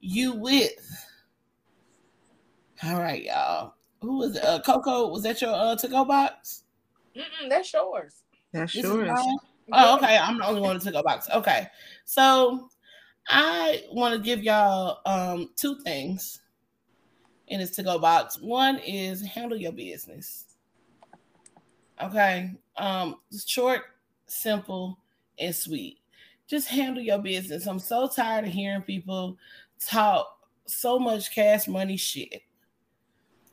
you 0.00 0.32
with. 0.32 0.72
All 2.84 2.98
right, 2.98 3.22
y'all. 3.24 3.74
Who 4.02 4.18
was 4.18 4.36
it? 4.36 4.44
Uh, 4.44 4.60
Coco? 4.60 5.08
Was 5.08 5.22
that 5.22 5.40
your 5.40 5.52
uh, 5.52 5.76
to 5.76 5.88
go 5.88 6.04
box? 6.04 6.64
Mm-mm, 7.16 7.48
that's 7.48 7.72
yours. 7.72 8.22
That's 8.52 8.72
this 8.72 8.84
yours. 8.84 9.18
Oh, 9.72 9.96
okay. 9.96 10.16
I'm 10.16 10.38
the 10.38 10.46
only 10.46 10.60
one 10.60 10.78
to 10.78 10.90
go 10.92 11.02
box. 11.02 11.28
Okay, 11.34 11.66
so 12.04 12.68
I 13.28 13.82
want 13.92 14.14
to 14.14 14.20
give 14.20 14.42
y'all 14.42 15.00
um 15.06 15.50
two 15.56 15.78
things 15.80 16.40
in 17.48 17.60
this 17.60 17.70
to 17.72 17.82
go 17.82 17.98
box. 17.98 18.40
One 18.40 18.78
is 18.78 19.22
handle 19.22 19.58
your 19.58 19.72
business. 19.72 20.44
Okay, 22.02 22.52
um, 22.76 23.16
short, 23.46 23.82
simple, 24.26 24.98
and 25.38 25.54
sweet 25.54 25.98
just 26.46 26.68
handle 26.68 27.02
your 27.02 27.18
business. 27.18 27.66
I'm 27.66 27.78
so 27.78 28.08
tired 28.08 28.46
of 28.46 28.52
hearing 28.52 28.82
people 28.82 29.36
talk 29.80 30.38
so 30.66 30.98
much 30.98 31.34
cash 31.34 31.68
money 31.68 31.96
shit 31.96 32.42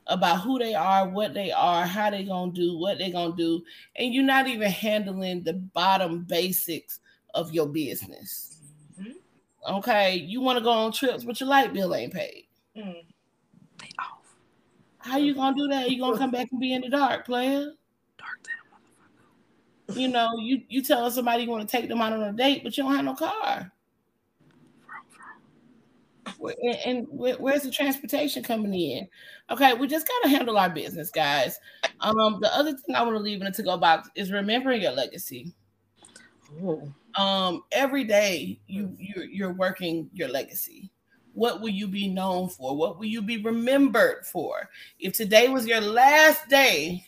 about 0.08 0.42
who 0.42 0.60
they 0.60 0.74
are, 0.74 1.08
what 1.08 1.34
they 1.34 1.52
are, 1.52 1.86
how 1.86 2.10
they 2.10 2.24
gonna 2.24 2.52
do, 2.52 2.78
what 2.78 2.98
they 2.98 3.12
gonna 3.12 3.36
do, 3.36 3.64
and 3.96 4.14
you're 4.14 4.24
not 4.24 4.48
even 4.48 4.70
handling 4.70 5.44
the 5.44 5.54
bottom 5.54 6.24
basics 6.24 7.00
of 7.34 7.54
your 7.54 7.68
business. 7.68 8.60
Mm-hmm. 9.00 9.76
Okay, 9.76 10.16
you 10.16 10.42
want 10.42 10.58
to 10.58 10.64
go 10.64 10.72
on 10.72 10.92
trips, 10.92 11.24
but 11.24 11.40
your 11.40 11.50
light 11.50 11.74
bill 11.74 11.96
ain't 11.96 12.14
paid. 12.14 12.48
Mm. 12.78 13.06
off. 14.00 14.36
How 14.98 15.18
you 15.18 15.34
gonna 15.36 15.56
do 15.56 15.68
that? 15.68 15.90
You 15.90 16.00
gonna 16.00 16.18
come 16.18 16.32
back 16.32 16.48
and 16.52 16.60
be 16.60 16.74
in 16.74 16.82
the 16.82 16.90
dark, 16.90 17.26
player? 17.26 17.72
Dark 18.18 18.44
down, 18.44 19.96
motherfucker. 19.96 20.00
You 20.00 20.08
know, 20.10 20.30
you 20.38 20.62
you 20.70 20.82
tell 20.82 21.10
somebody 21.12 21.44
you 21.44 21.50
want 21.50 21.68
to 21.68 21.78
take 21.78 21.88
them 21.90 22.02
out 22.02 22.14
on 22.14 22.24
a 22.24 22.34
date, 22.34 22.64
but 22.64 22.78
you 22.78 22.84
don't 22.84 22.96
have 22.96 23.06
no 23.06 23.16
car. 23.16 23.72
And, 26.86 27.08
where's 27.10 27.64
the 27.64 27.72
transportation 27.72 28.44
coming 28.44 28.74
in? 28.74 29.08
Okay, 29.50 29.74
we 29.74 29.88
just 29.88 30.08
gotta 30.08 30.30
handle 30.36 30.58
our 30.58 30.70
business, 30.70 31.10
guys. 31.10 31.60
Um, 32.00 32.40
the 32.42 32.54
other 32.56 32.74
thing 32.74 32.96
I 32.96 33.04
want 33.04 33.16
to 33.16 33.24
leave 33.24 33.40
in 33.40 33.46
the 33.46 33.52
to 33.52 33.64
go 33.64 33.78
box 33.78 34.10
is 34.16 34.32
remembering 34.32 34.82
your 34.82 34.92
legacy. 34.92 35.54
Ooh. 36.62 36.94
Um, 37.16 37.64
every 37.72 38.04
day 38.04 38.60
you 38.68 38.96
you're, 39.00 39.26
you're 39.26 39.54
working 39.54 40.10
your 40.14 40.30
legacy. 40.30 40.90
What 41.34 41.62
will 41.62 41.70
you 41.70 41.88
be 41.88 42.08
known 42.08 42.50
for? 42.50 42.76
What 42.76 43.00
will 43.00 43.06
you 43.06 43.22
be 43.22 43.38
remembered 43.38 44.26
for? 44.26 44.70
If 45.00 45.14
today 45.14 45.50
was 45.50 45.66
your 45.66 45.82
last 45.82 46.48
day 46.48 47.06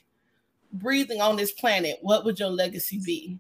breathing 0.74 1.22
on 1.22 1.36
this 1.36 1.52
planet, 1.52 1.98
what 2.02 2.26
would 2.26 2.40
your 2.40 2.50
legacy 2.50 3.00
be? 3.06 3.40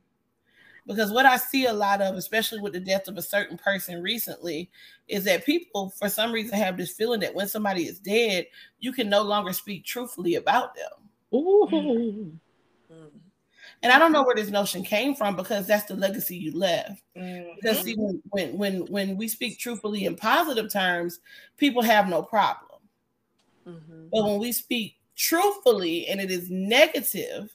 Because 0.87 1.11
what 1.11 1.25
I 1.25 1.37
see 1.37 1.65
a 1.65 1.73
lot 1.73 2.01
of, 2.01 2.15
especially 2.15 2.59
with 2.59 2.73
the 2.73 2.79
death 2.79 3.07
of 3.07 3.17
a 3.17 3.21
certain 3.21 3.57
person 3.57 4.01
recently, 4.01 4.69
is 5.07 5.23
that 5.23 5.45
people, 5.45 5.89
for 5.89 6.09
some 6.09 6.31
reason, 6.31 6.57
have 6.57 6.77
this 6.77 6.91
feeling 6.91 7.19
that 7.21 7.33
when 7.33 7.47
somebody 7.47 7.83
is 7.85 7.99
dead, 7.99 8.45
you 8.79 8.91
can 8.91 9.09
no 9.09 9.23
longer 9.23 9.51
speak 9.51 9.83
truthfully 9.83 10.35
about 10.35 10.75
them. 10.75 10.91
Ooh. 11.33 11.67
Mm. 11.71 13.09
And 13.83 13.91
I 13.91 13.99
don't 13.99 14.11
know 14.11 14.23
where 14.23 14.35
this 14.35 14.49
notion 14.49 14.83
came 14.83 15.13
from 15.13 15.35
because 15.35 15.67
that's 15.67 15.85
the 15.85 15.95
legacy 15.95 16.35
you 16.35 16.57
left. 16.57 17.03
Mm-hmm. 17.15 17.49
Because 17.55 17.81
see, 17.81 17.95
when, 17.95 18.21
when 18.29 18.57
when 18.57 18.85
when 18.87 19.17
we 19.17 19.27
speak 19.27 19.59
truthfully 19.59 20.05
in 20.05 20.15
positive 20.15 20.71
terms, 20.71 21.19
people 21.57 21.83
have 21.83 22.07
no 22.07 22.23
problem. 22.23 22.81
Mm-hmm. 23.67 24.07
But 24.11 24.23
when 24.23 24.39
we 24.39 24.51
speak 24.51 24.95
truthfully 25.15 26.07
and 26.07 26.19
it 26.19 26.31
is 26.31 26.49
negative 26.49 27.54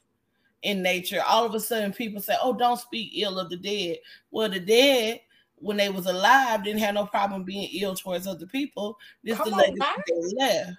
in 0.63 0.83
nature, 0.83 1.23
all 1.27 1.45
of 1.45 1.55
a 1.55 1.61
sudden 1.61 1.93
people 1.93 2.21
say, 2.21 2.35
"Oh, 2.43 2.53
don't 2.53 2.79
speak 2.79 3.13
ill 3.15 3.39
of 3.39 3.51
the 3.51 3.57
dead." 3.57 3.99
Well, 4.31 4.49
the 4.49 4.61
dead 4.61 5.21
when 5.57 5.77
they 5.77 5.91
was 5.91 6.07
alive 6.07 6.65
didn't 6.65 6.81
have 6.81 6.95
no 6.95 7.07
problem 7.07 7.45
being 7.45 7.69
ill 7.81 7.95
towards 7.95 8.27
other 8.27 8.47
people. 8.47 8.99
This 9.23 9.37
Come 9.37 9.51
the 9.51 9.57
legacy 9.57 10.03
they 10.09 10.45
left. 10.45 10.73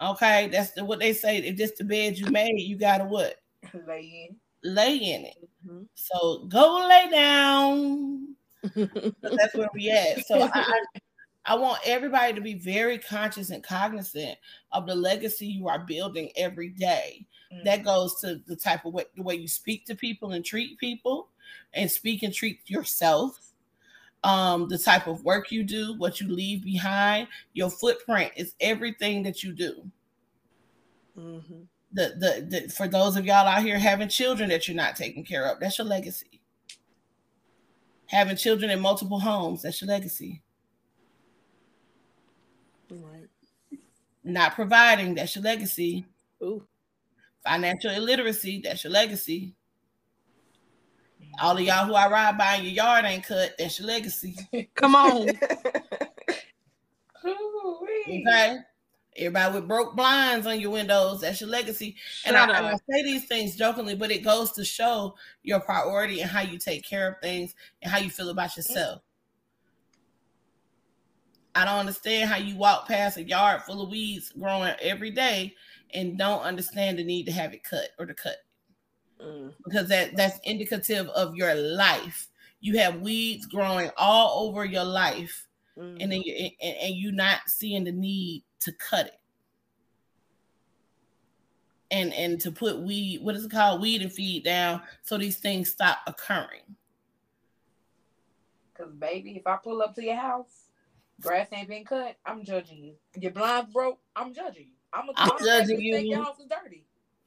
Okay, 0.00 0.48
that's 0.48 0.70
the, 0.70 0.84
what 0.84 1.00
they 1.00 1.12
say. 1.12 1.38
If 1.38 1.56
this 1.56 1.72
the 1.72 1.84
bed 1.84 2.18
you 2.18 2.30
made, 2.30 2.60
you 2.60 2.76
gotta 2.76 3.04
what? 3.04 3.36
Lay 3.86 4.28
in. 4.30 4.36
Lay 4.62 4.96
in 4.96 5.24
it. 5.24 5.48
Mm-hmm. 5.66 5.82
So 5.94 6.44
go 6.48 6.86
lay 6.88 7.10
down. 7.10 8.34
that's 9.22 9.54
where 9.54 9.68
we 9.74 9.90
at. 9.90 10.24
So 10.26 10.48
I, 10.52 10.82
I 11.48 11.54
want 11.54 11.80
everybody 11.86 12.34
to 12.34 12.40
be 12.42 12.54
very 12.54 12.98
conscious 12.98 13.48
and 13.48 13.64
cognizant 13.64 14.38
of 14.72 14.86
the 14.86 14.94
legacy 14.94 15.46
you 15.46 15.66
are 15.66 15.78
building 15.78 16.30
every 16.36 16.68
day. 16.68 17.26
Mm. 17.52 17.64
That 17.64 17.84
goes 17.84 18.20
to 18.20 18.42
the 18.46 18.54
type 18.54 18.84
of 18.84 18.92
way 18.92 19.04
the 19.16 19.22
way 19.22 19.34
you 19.34 19.48
speak 19.48 19.86
to 19.86 19.94
people 19.94 20.32
and 20.32 20.44
treat 20.44 20.78
people, 20.78 21.28
and 21.72 21.90
speak 21.90 22.22
and 22.22 22.34
treat 22.34 22.60
yourself. 22.66 23.40
Um, 24.24 24.68
the 24.68 24.78
type 24.78 25.06
of 25.06 25.24
work 25.24 25.50
you 25.50 25.64
do, 25.64 25.94
what 25.96 26.20
you 26.20 26.28
leave 26.28 26.64
behind, 26.64 27.28
your 27.54 27.70
footprint 27.70 28.32
is 28.36 28.54
everything 28.60 29.22
that 29.22 29.42
you 29.42 29.52
do. 29.52 29.90
Mm-hmm. 31.16 31.60
The, 31.92 32.14
the 32.18 32.60
the 32.60 32.68
for 32.68 32.88
those 32.88 33.16
of 33.16 33.24
y'all 33.24 33.46
out 33.46 33.62
here 33.62 33.78
having 33.78 34.08
children 34.08 34.50
that 34.50 34.68
you're 34.68 34.76
not 34.76 34.96
taking 34.96 35.24
care 35.24 35.46
of, 35.46 35.60
that's 35.60 35.78
your 35.78 35.86
legacy. 35.86 36.42
Having 38.06 38.36
children 38.36 38.70
in 38.70 38.80
multiple 38.80 39.20
homes, 39.20 39.62
that's 39.62 39.80
your 39.80 39.88
legacy. 39.88 40.42
Right. 42.90 43.28
Not 44.28 44.54
providing, 44.54 45.14
that's 45.14 45.34
your 45.34 45.42
legacy. 45.42 46.04
Ooh. 46.42 46.62
Financial 47.42 47.90
illiteracy, 47.90 48.60
that's 48.62 48.84
your 48.84 48.92
legacy. 48.92 49.54
All 51.40 51.56
of 51.56 51.62
y'all 51.62 51.86
who 51.86 51.94
I 51.94 52.10
ride 52.10 52.36
by 52.36 52.56
in 52.56 52.64
your 52.64 52.72
yard 52.72 53.06
ain't 53.06 53.24
cut, 53.24 53.54
that's 53.58 53.78
your 53.78 53.88
legacy. 53.88 54.36
Come 54.74 54.94
on. 54.94 55.28
Okay. 58.08 58.56
Everybody 59.16 59.54
with 59.54 59.68
broke 59.68 59.94
blinds 59.96 60.46
on 60.46 60.60
your 60.60 60.70
windows, 60.70 61.20
that's 61.20 61.42
your 61.42 61.50
legacy. 61.50 61.96
And 62.24 62.36
I, 62.36 62.46
Shut 62.46 62.56
and 62.56 62.66
I 62.66 62.72
up. 62.72 62.80
say 62.88 63.02
these 63.02 63.26
things 63.26 63.54
jokingly, 63.54 63.96
but 63.96 64.10
it 64.10 64.24
goes 64.24 64.52
to 64.52 64.64
show 64.64 65.14
your 65.42 65.60
priority 65.60 66.22
and 66.22 66.30
how 66.30 66.40
you 66.40 66.56
take 66.58 66.84
care 66.84 67.08
of 67.08 67.16
things 67.20 67.54
and 67.82 67.90
how 67.92 67.98
you 67.98 68.08
feel 68.08 68.30
about 68.30 68.56
yourself. 68.56 69.02
I 71.58 71.64
don't 71.64 71.80
understand 71.80 72.30
how 72.30 72.36
you 72.36 72.56
walk 72.56 72.86
past 72.86 73.16
a 73.16 73.22
yard 73.24 73.62
full 73.62 73.82
of 73.82 73.90
weeds 73.90 74.32
growing 74.38 74.74
every 74.80 75.10
day 75.10 75.54
and 75.92 76.16
don't 76.16 76.42
understand 76.42 76.98
the 76.98 77.04
need 77.04 77.26
to 77.26 77.32
have 77.32 77.52
it 77.52 77.64
cut 77.64 77.90
or 77.98 78.06
to 78.06 78.14
cut 78.14 78.36
Mm. 79.20 79.52
because 79.64 79.88
that 79.88 80.14
that's 80.16 80.38
indicative 80.44 81.08
of 81.08 81.34
your 81.34 81.52
life. 81.52 82.28
You 82.60 82.78
have 82.78 83.00
weeds 83.00 83.46
growing 83.46 83.90
all 83.96 84.46
over 84.46 84.64
your 84.64 84.84
life, 84.84 85.48
Mm. 85.76 85.96
and 86.00 86.12
then 86.12 86.22
you 86.22 86.50
and, 86.62 86.76
and 86.76 86.94
you 86.94 87.10
not 87.10 87.40
seeing 87.48 87.82
the 87.82 87.90
need 87.90 88.44
to 88.60 88.70
cut 88.72 89.06
it. 89.06 89.20
And 91.90 92.12
and 92.14 92.40
to 92.42 92.52
put 92.52 92.78
weed, 92.78 93.20
what 93.24 93.34
is 93.34 93.44
it 93.46 93.50
called? 93.50 93.80
Weed 93.80 94.02
and 94.02 94.12
feed 94.12 94.44
down 94.44 94.82
so 95.02 95.18
these 95.18 95.38
things 95.38 95.72
stop 95.72 95.98
occurring. 96.06 96.76
Cause 98.74 98.92
baby, 98.92 99.36
if 99.36 99.48
I 99.48 99.56
pull 99.56 99.82
up 99.82 99.96
to 99.96 100.04
your 100.04 100.14
house, 100.14 100.67
grass 101.20 101.48
ain't 101.52 101.68
been 101.68 101.84
cut, 101.84 102.16
I'm 102.24 102.44
judging 102.44 102.78
you. 102.84 102.94
Your 103.18 103.32
blinds 103.32 103.72
broke, 103.72 103.98
I'm 104.16 104.34
judging 104.34 104.66
you. 104.66 104.72
I'm, 104.92 105.08
a, 105.08 105.12
I'm 105.16 105.30
I'm 105.32 105.44
judging 105.44 105.80
you. 105.80 105.96
Your 105.98 106.24
house 106.24 106.38
is 106.38 106.46
dirty. 106.46 106.84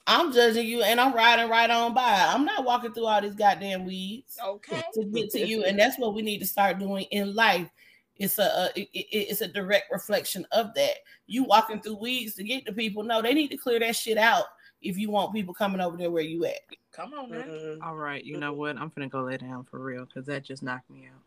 I'm 0.08 0.34
judging 0.34 0.66
you 0.66 0.82
and 0.82 1.00
I'm 1.00 1.14
riding 1.14 1.50
right 1.50 1.70
on 1.70 1.94
by. 1.94 2.26
I'm 2.28 2.44
not 2.44 2.66
walking 2.66 2.92
through 2.92 3.06
all 3.06 3.22
these 3.22 3.36
goddamn 3.36 3.86
weeds. 3.86 4.38
Okay. 4.44 4.82
to 4.96 5.06
get 5.06 5.30
to 5.32 5.46
you 5.46 5.64
and 5.64 5.78
that's 5.78 6.00
what 6.00 6.16
we 6.16 6.22
need 6.22 6.40
to 6.40 6.48
start 6.48 6.80
doing 6.80 7.06
in 7.12 7.36
life 7.36 7.70
it's 8.18 8.38
a, 8.38 8.44
a 8.44 8.80
it- 8.80 8.90
it- 8.94 9.08
it's 9.30 9.42
a 9.42 9.48
direct 9.48 9.92
reflection 9.92 10.46
of 10.52 10.74
that 10.76 10.98
you 11.28 11.44
walking 11.44 11.82
through 11.82 11.96
weeds 11.96 12.36
to 12.36 12.44
get 12.44 12.66
to 12.66 12.74
people 12.74 13.04
no 13.04 13.22
they 13.22 13.34
need 13.34 13.50
to 13.50 13.58
clear 13.58 13.80
that 13.80 13.96
shit 13.96 14.18
out 14.18 14.46
if 14.82 14.98
you 14.98 15.10
want 15.10 15.34
people 15.34 15.54
coming 15.54 15.82
over 15.82 15.98
there 15.98 16.12
where 16.12 16.24
you 16.24 16.46
at 16.46 16.60
Come 16.92 17.14
on, 17.14 17.32
man. 17.32 17.48
Mm-mm. 17.48 17.78
All 17.82 17.96
right, 17.96 18.24
you 18.24 18.38
know 18.38 18.52
mm-hmm. 18.52 18.60
what? 18.60 18.78
I'm 18.78 18.92
finna 18.92 19.10
go 19.10 19.22
lay 19.22 19.38
down 19.38 19.64
for 19.64 19.80
real 19.80 20.06
because 20.06 20.26
that 20.26 20.44
just 20.44 20.62
knocked 20.62 20.90
me 20.90 21.08
out. 21.08 21.22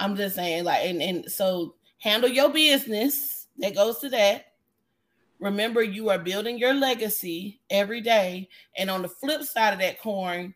I'm 0.00 0.16
just 0.16 0.34
saying 0.34 0.64
like 0.64 0.84
and, 0.84 1.00
and 1.00 1.30
so 1.30 1.74
handle 1.98 2.28
your 2.28 2.48
business 2.50 3.46
that 3.58 3.74
goes 3.74 3.98
to 3.98 4.08
that 4.08 4.46
remember 5.38 5.82
you 5.82 6.10
are 6.10 6.18
building 6.18 6.58
your 6.58 6.74
legacy 6.74 7.60
every 7.70 8.00
day 8.00 8.48
and 8.76 8.90
on 8.90 9.02
the 9.02 9.08
flip 9.08 9.42
side 9.42 9.72
of 9.72 9.78
that 9.78 10.00
coin 10.00 10.52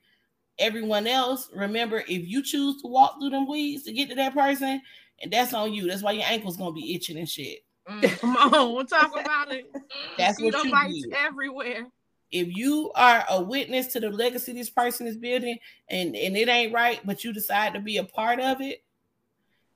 everyone 0.59 1.07
else 1.07 1.49
remember 1.55 1.99
if 2.09 2.27
you 2.27 2.43
choose 2.43 2.81
to 2.83 2.89
walk 2.89 3.19
through 3.21 3.31
them 3.31 3.49
weeds 3.49 3.85
to 3.85 3.93
get 3.93 4.09
to 4.09 4.15
that 4.15 4.35
person 4.35 4.81
and 5.23 5.33
that's 5.33 5.55
on 5.55 5.73
you 5.73 5.87
that's 5.87 6.03
why 6.03 6.13
your 6.13 6.25
ankle's 6.27 6.57
gonna 6.57 6.73
be 6.73 6.95
itching 6.95 7.19
and 7.19 7.29
shit 7.29 7.61
Mm. 7.89 8.19
Come 8.19 8.37
on, 8.37 8.73
we'll 8.73 8.87
talk 8.87 9.13
about 9.13 9.53
it. 9.53 9.71
That's 10.19 10.41
what 10.41 10.65
you 10.65 10.71
bites 10.71 11.03
did. 11.03 11.13
everywhere. 11.13 11.87
if 12.31 12.57
you 12.57 12.91
are 12.95 13.25
a 13.29 13.43
witness 13.43 13.89
to 13.89 14.01
the 14.01 14.09
legacy 14.09 14.53
this 14.53 14.71
person 14.71 15.07
is 15.07 15.17
building 15.17 15.59
and 15.91 16.17
and 16.17 16.37
it 16.37 16.49
ain't 16.49 16.73
right 16.73 17.01
but 17.05 17.25
you 17.25 17.33
decide 17.33 17.75
to 17.75 17.81
be 17.81 17.99
a 17.99 18.05
part 18.05 18.41
of 18.41 18.61
it 18.61 18.84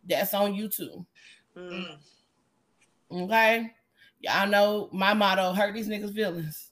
that's 0.08 0.34
on 0.34 0.54
you 0.54 0.68
too. 0.68 1.04
Mm. 1.56 1.96
okay 3.10 3.72
y'all 4.20 4.46
know 4.48 4.88
my 4.92 5.12
motto 5.14 5.52
hurt 5.52 5.74
these 5.74 5.88
niggas 5.88 6.14
feelings 6.14 6.70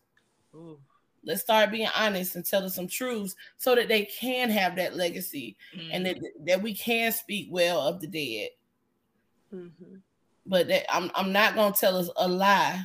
Ooh. 0.54 0.78
let's 1.24 1.40
start 1.42 1.70
being 1.70 1.88
honest 1.96 2.36
and 2.36 2.44
tell 2.44 2.64
us 2.64 2.74
some 2.74 2.86
truths 2.86 3.34
so 3.56 3.74
that 3.74 3.88
they 3.88 4.04
can 4.04 4.48
have 4.50 4.76
that 4.76 4.96
legacy 4.96 5.56
and 5.92 6.06
that, 6.06 6.18
that 6.44 6.62
we 6.62 6.74
can 6.74 7.10
speak 7.12 7.48
well 7.50 7.80
of 7.80 8.00
the 8.00 8.06
dead 8.06 8.50
Mhm. 9.52 10.00
but 10.44 10.68
that 10.68 10.92
I'm, 10.94 11.10
I'm 11.14 11.32
not 11.32 11.54
going 11.54 11.72
to 11.72 11.78
tell 11.78 11.96
us 11.96 12.10
a 12.16 12.28
lie 12.28 12.82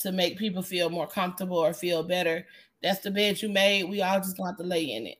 to 0.00 0.12
make 0.12 0.38
people 0.38 0.62
feel 0.62 0.90
more 0.90 1.06
comfortable 1.06 1.56
or 1.58 1.72
feel 1.72 2.02
better 2.02 2.46
that's 2.82 3.00
the 3.00 3.10
bed 3.10 3.40
you 3.42 3.48
made 3.48 3.84
we 3.84 4.02
all 4.02 4.18
just 4.18 4.36
going 4.36 4.46
to 4.48 4.50
have 4.52 4.58
to 4.58 4.64
lay 4.64 4.84
in 4.84 5.06
it 5.06 5.18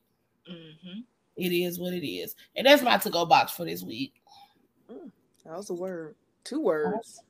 Mhm. 0.49 1.05
It 1.37 1.53
is 1.53 1.79
what 1.79 1.93
it 1.93 2.05
is. 2.05 2.35
And 2.57 2.67
that's 2.67 2.83
my 2.83 2.97
to 2.97 3.11
go 3.11 3.25
box 3.25 3.53
for 3.53 3.65
this 3.65 3.85
week. 3.85 4.15
That 5.49 5.57
was 5.57 5.71
a 5.71 5.75
word. 5.75 6.15
Two 6.45 6.61
words. 6.61 7.23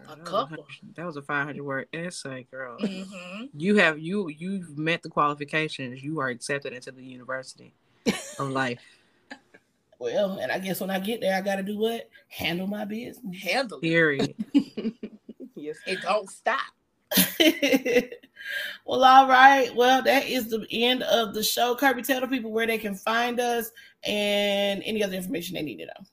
A 0.00 0.02
That 0.02 0.18
was 0.18 0.28
couple. 0.28 0.66
That 0.96 1.06
was 1.06 1.16
a 1.16 1.22
500 1.22 1.62
word 1.62 1.86
essay, 1.92 2.46
girl. 2.50 2.76
Mhm. 2.80 3.50
You 3.56 3.76
have 3.76 4.00
you 4.00 4.28
you've 4.28 4.76
met 4.76 5.02
the 5.02 5.08
qualifications. 5.08 6.02
You 6.02 6.18
are 6.18 6.28
accepted 6.28 6.72
into 6.72 6.90
the 6.90 7.04
university 7.04 7.72
of 8.38 8.48
life. 8.50 8.80
Well, 10.00 10.38
and 10.38 10.50
I 10.50 10.58
guess 10.58 10.80
when 10.80 10.90
I 10.90 10.98
get 10.98 11.20
there, 11.20 11.36
I 11.36 11.40
got 11.40 11.56
to 11.56 11.62
do 11.62 11.78
what? 11.78 12.08
Handle 12.28 12.66
my 12.66 12.84
business. 12.84 13.42
Handle 13.42 13.78
it. 13.78 13.82
Period. 13.82 14.34
yes. 15.54 15.76
It 15.86 16.00
don't 16.02 16.28
stop. 16.28 16.58
well, 18.86 19.04
all 19.04 19.28
right. 19.28 19.70
Well, 19.76 20.02
that 20.02 20.26
is 20.26 20.48
the 20.48 20.66
end 20.72 21.02
of 21.04 21.34
the 21.34 21.44
show. 21.44 21.76
Kirby, 21.76 22.02
tell 22.02 22.22
the 22.22 22.26
people 22.28 22.50
where 22.50 22.66
they 22.66 22.78
can 22.78 22.94
find 22.96 23.38
us 23.38 23.70
and 24.04 24.82
any 24.84 25.04
other 25.04 25.14
information 25.14 25.54
they 25.54 25.62
need 25.62 25.76
to 25.78 25.86
know. 25.86 26.06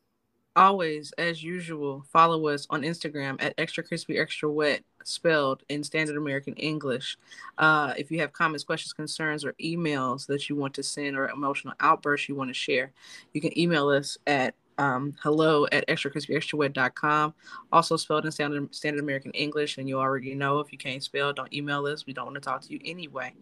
Always, 0.58 1.12
as 1.20 1.44
usual, 1.44 2.04
follow 2.12 2.48
us 2.48 2.66
on 2.72 2.82
Instagram 2.82 3.40
at 3.40 3.54
extra 3.60 3.84
crispy 3.84 4.18
extra 4.18 4.52
wet 4.52 4.82
spelled 5.04 5.62
in 5.70 5.84
standard 5.84 6.18
American 6.18 6.56
English. 6.56 7.16
Uh, 7.60 7.94
if 7.96 8.10
you 8.10 8.20
have 8.22 8.34
comments, 8.34 8.64
questions, 8.64 8.92
concerns, 8.92 9.46
or 9.46 9.54
emails 9.64 10.26
that 10.26 10.50
you 10.50 10.56
want 10.56 10.74
to 10.74 10.82
send 10.82 11.16
or 11.16 11.30
emotional 11.30 11.76
outbursts 11.80 12.28
you 12.28 12.34
want 12.34 12.50
to 12.50 12.56
share, 12.56 12.92
you 13.34 13.40
can 13.40 13.56
email 13.58 13.90
us 13.90 14.18
at 14.26 14.56
um, 14.78 15.16
hello 15.22 15.66
at 15.72 15.84
extra 15.88 16.12
crispy 16.12 16.36
extra 16.36 16.58
wet.com. 16.58 17.34
Also 17.72 17.98
spelled 17.98 18.26
in 18.26 18.32
standard, 18.32 18.74
standard 18.74 19.02
American 19.02 19.32
English. 19.32 19.78
And 19.78 19.90
you 19.90 20.00
already 20.00 20.36
know 20.36 20.60
if 20.60 20.72
you 20.72 20.78
can't 20.78 21.02
spell, 21.02 21.34
don't 21.34 21.52
email 21.54 21.86
us. 21.88 22.06
We 22.06 22.14
don't 22.14 22.26
want 22.26 22.36
to 22.36 22.42
talk 22.42 22.62
to 22.62 22.74
you 22.74 22.80
anyway. 22.86 23.34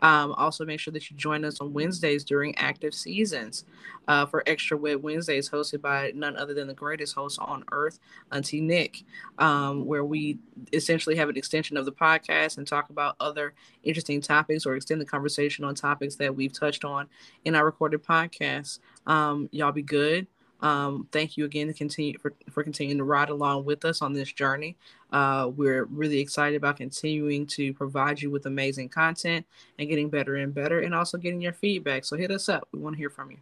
Um, 0.00 0.32
also, 0.32 0.64
make 0.64 0.80
sure 0.80 0.92
that 0.92 1.10
you 1.10 1.16
join 1.16 1.44
us 1.44 1.60
on 1.60 1.72
Wednesdays 1.72 2.24
during 2.24 2.56
active 2.58 2.94
seasons 2.94 3.64
uh, 4.08 4.26
for 4.26 4.42
Extra 4.46 4.76
Wet 4.76 5.00
Wednesdays, 5.00 5.48
hosted 5.48 5.80
by 5.80 6.12
none 6.14 6.36
other 6.36 6.54
than 6.54 6.66
the 6.66 6.74
greatest 6.74 7.14
host 7.14 7.38
on 7.40 7.64
earth, 7.70 8.00
Auntie 8.32 8.60
Nick, 8.60 9.04
um, 9.38 9.86
where 9.86 10.04
we 10.04 10.38
essentially 10.72 11.16
have 11.16 11.28
an 11.28 11.36
extension 11.36 11.76
of 11.76 11.84
the 11.84 11.92
podcast 11.92 12.58
and 12.58 12.66
talk 12.66 12.90
about 12.90 13.16
other 13.20 13.54
interesting 13.84 14.20
topics 14.20 14.66
or 14.66 14.74
extend 14.74 15.00
the 15.00 15.06
conversation 15.06 15.64
on 15.64 15.74
topics 15.74 16.16
that 16.16 16.34
we've 16.34 16.52
touched 16.52 16.84
on 16.84 17.08
in 17.44 17.54
our 17.54 17.64
recorded 17.64 18.02
podcasts. 18.02 18.80
Um, 19.06 19.48
y'all 19.52 19.72
be 19.72 19.82
good. 19.82 20.26
Um, 20.62 21.08
thank 21.10 21.36
you 21.36 21.44
again 21.46 21.68
to 21.68 21.72
continue 21.72 22.18
for, 22.18 22.34
for 22.50 22.62
continuing 22.62 22.98
to 22.98 23.04
ride 23.04 23.30
along 23.30 23.64
with 23.64 23.84
us 23.84 24.02
on 24.02 24.12
this 24.12 24.30
journey. 24.32 24.76
Uh, 25.12 25.50
we're 25.56 25.84
really 25.84 26.20
excited 26.20 26.56
about 26.56 26.76
continuing 26.76 27.46
to 27.46 27.72
provide 27.72 28.20
you 28.20 28.30
with 28.30 28.46
amazing 28.46 28.88
content 28.88 29.46
and 29.78 29.88
getting 29.88 30.10
better 30.10 30.36
and 30.36 30.54
better, 30.54 30.80
and 30.80 30.94
also 30.94 31.16
getting 31.18 31.40
your 31.40 31.52
feedback. 31.52 32.04
So 32.04 32.16
hit 32.16 32.30
us 32.30 32.48
up. 32.48 32.68
We 32.72 32.80
want 32.80 32.94
to 32.94 32.98
hear 32.98 33.10
from 33.10 33.30
you. 33.30 33.38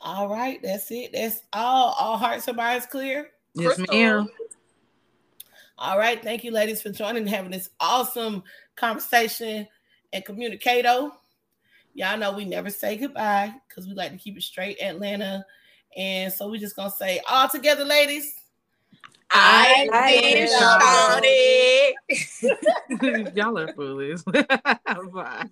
All 0.00 0.28
right. 0.28 0.60
That's 0.62 0.90
it. 0.90 1.12
That's 1.12 1.42
all. 1.52 1.94
All 1.98 2.16
hearts 2.16 2.48
and 2.48 2.56
minds 2.56 2.86
clear. 2.86 3.30
Yes, 3.54 3.76
Crystal. 3.76 3.96
ma'am. 3.96 4.28
All 5.78 5.98
right. 5.98 6.22
Thank 6.22 6.42
you, 6.44 6.50
ladies, 6.50 6.82
for 6.82 6.90
joining 6.90 7.22
and 7.22 7.28
having 7.28 7.50
this 7.50 7.70
awesome 7.80 8.42
conversation 8.76 9.66
and 10.12 10.24
communicato. 10.24 11.12
Y'all 11.94 12.18
know 12.18 12.32
we 12.32 12.44
never 12.44 12.70
say 12.70 12.96
goodbye 12.96 13.52
because 13.68 13.86
we 13.86 13.94
like 13.94 14.12
to 14.12 14.18
keep 14.18 14.36
it 14.36 14.42
straight 14.42 14.80
Atlanta. 14.80 15.44
And 15.96 16.32
so 16.32 16.48
we're 16.48 16.60
just 16.60 16.76
gonna 16.76 16.90
say 16.90 17.20
all 17.28 17.48
together, 17.48 17.84
ladies. 17.84 18.34
I 19.30 19.88
I 19.92 20.10
did, 20.10 20.48
did, 20.48 20.50
Shawty. 22.10 23.36
Y'all 23.36 23.58
are 23.58 23.72
foolish. 23.74 24.22
Bye. 25.12 25.48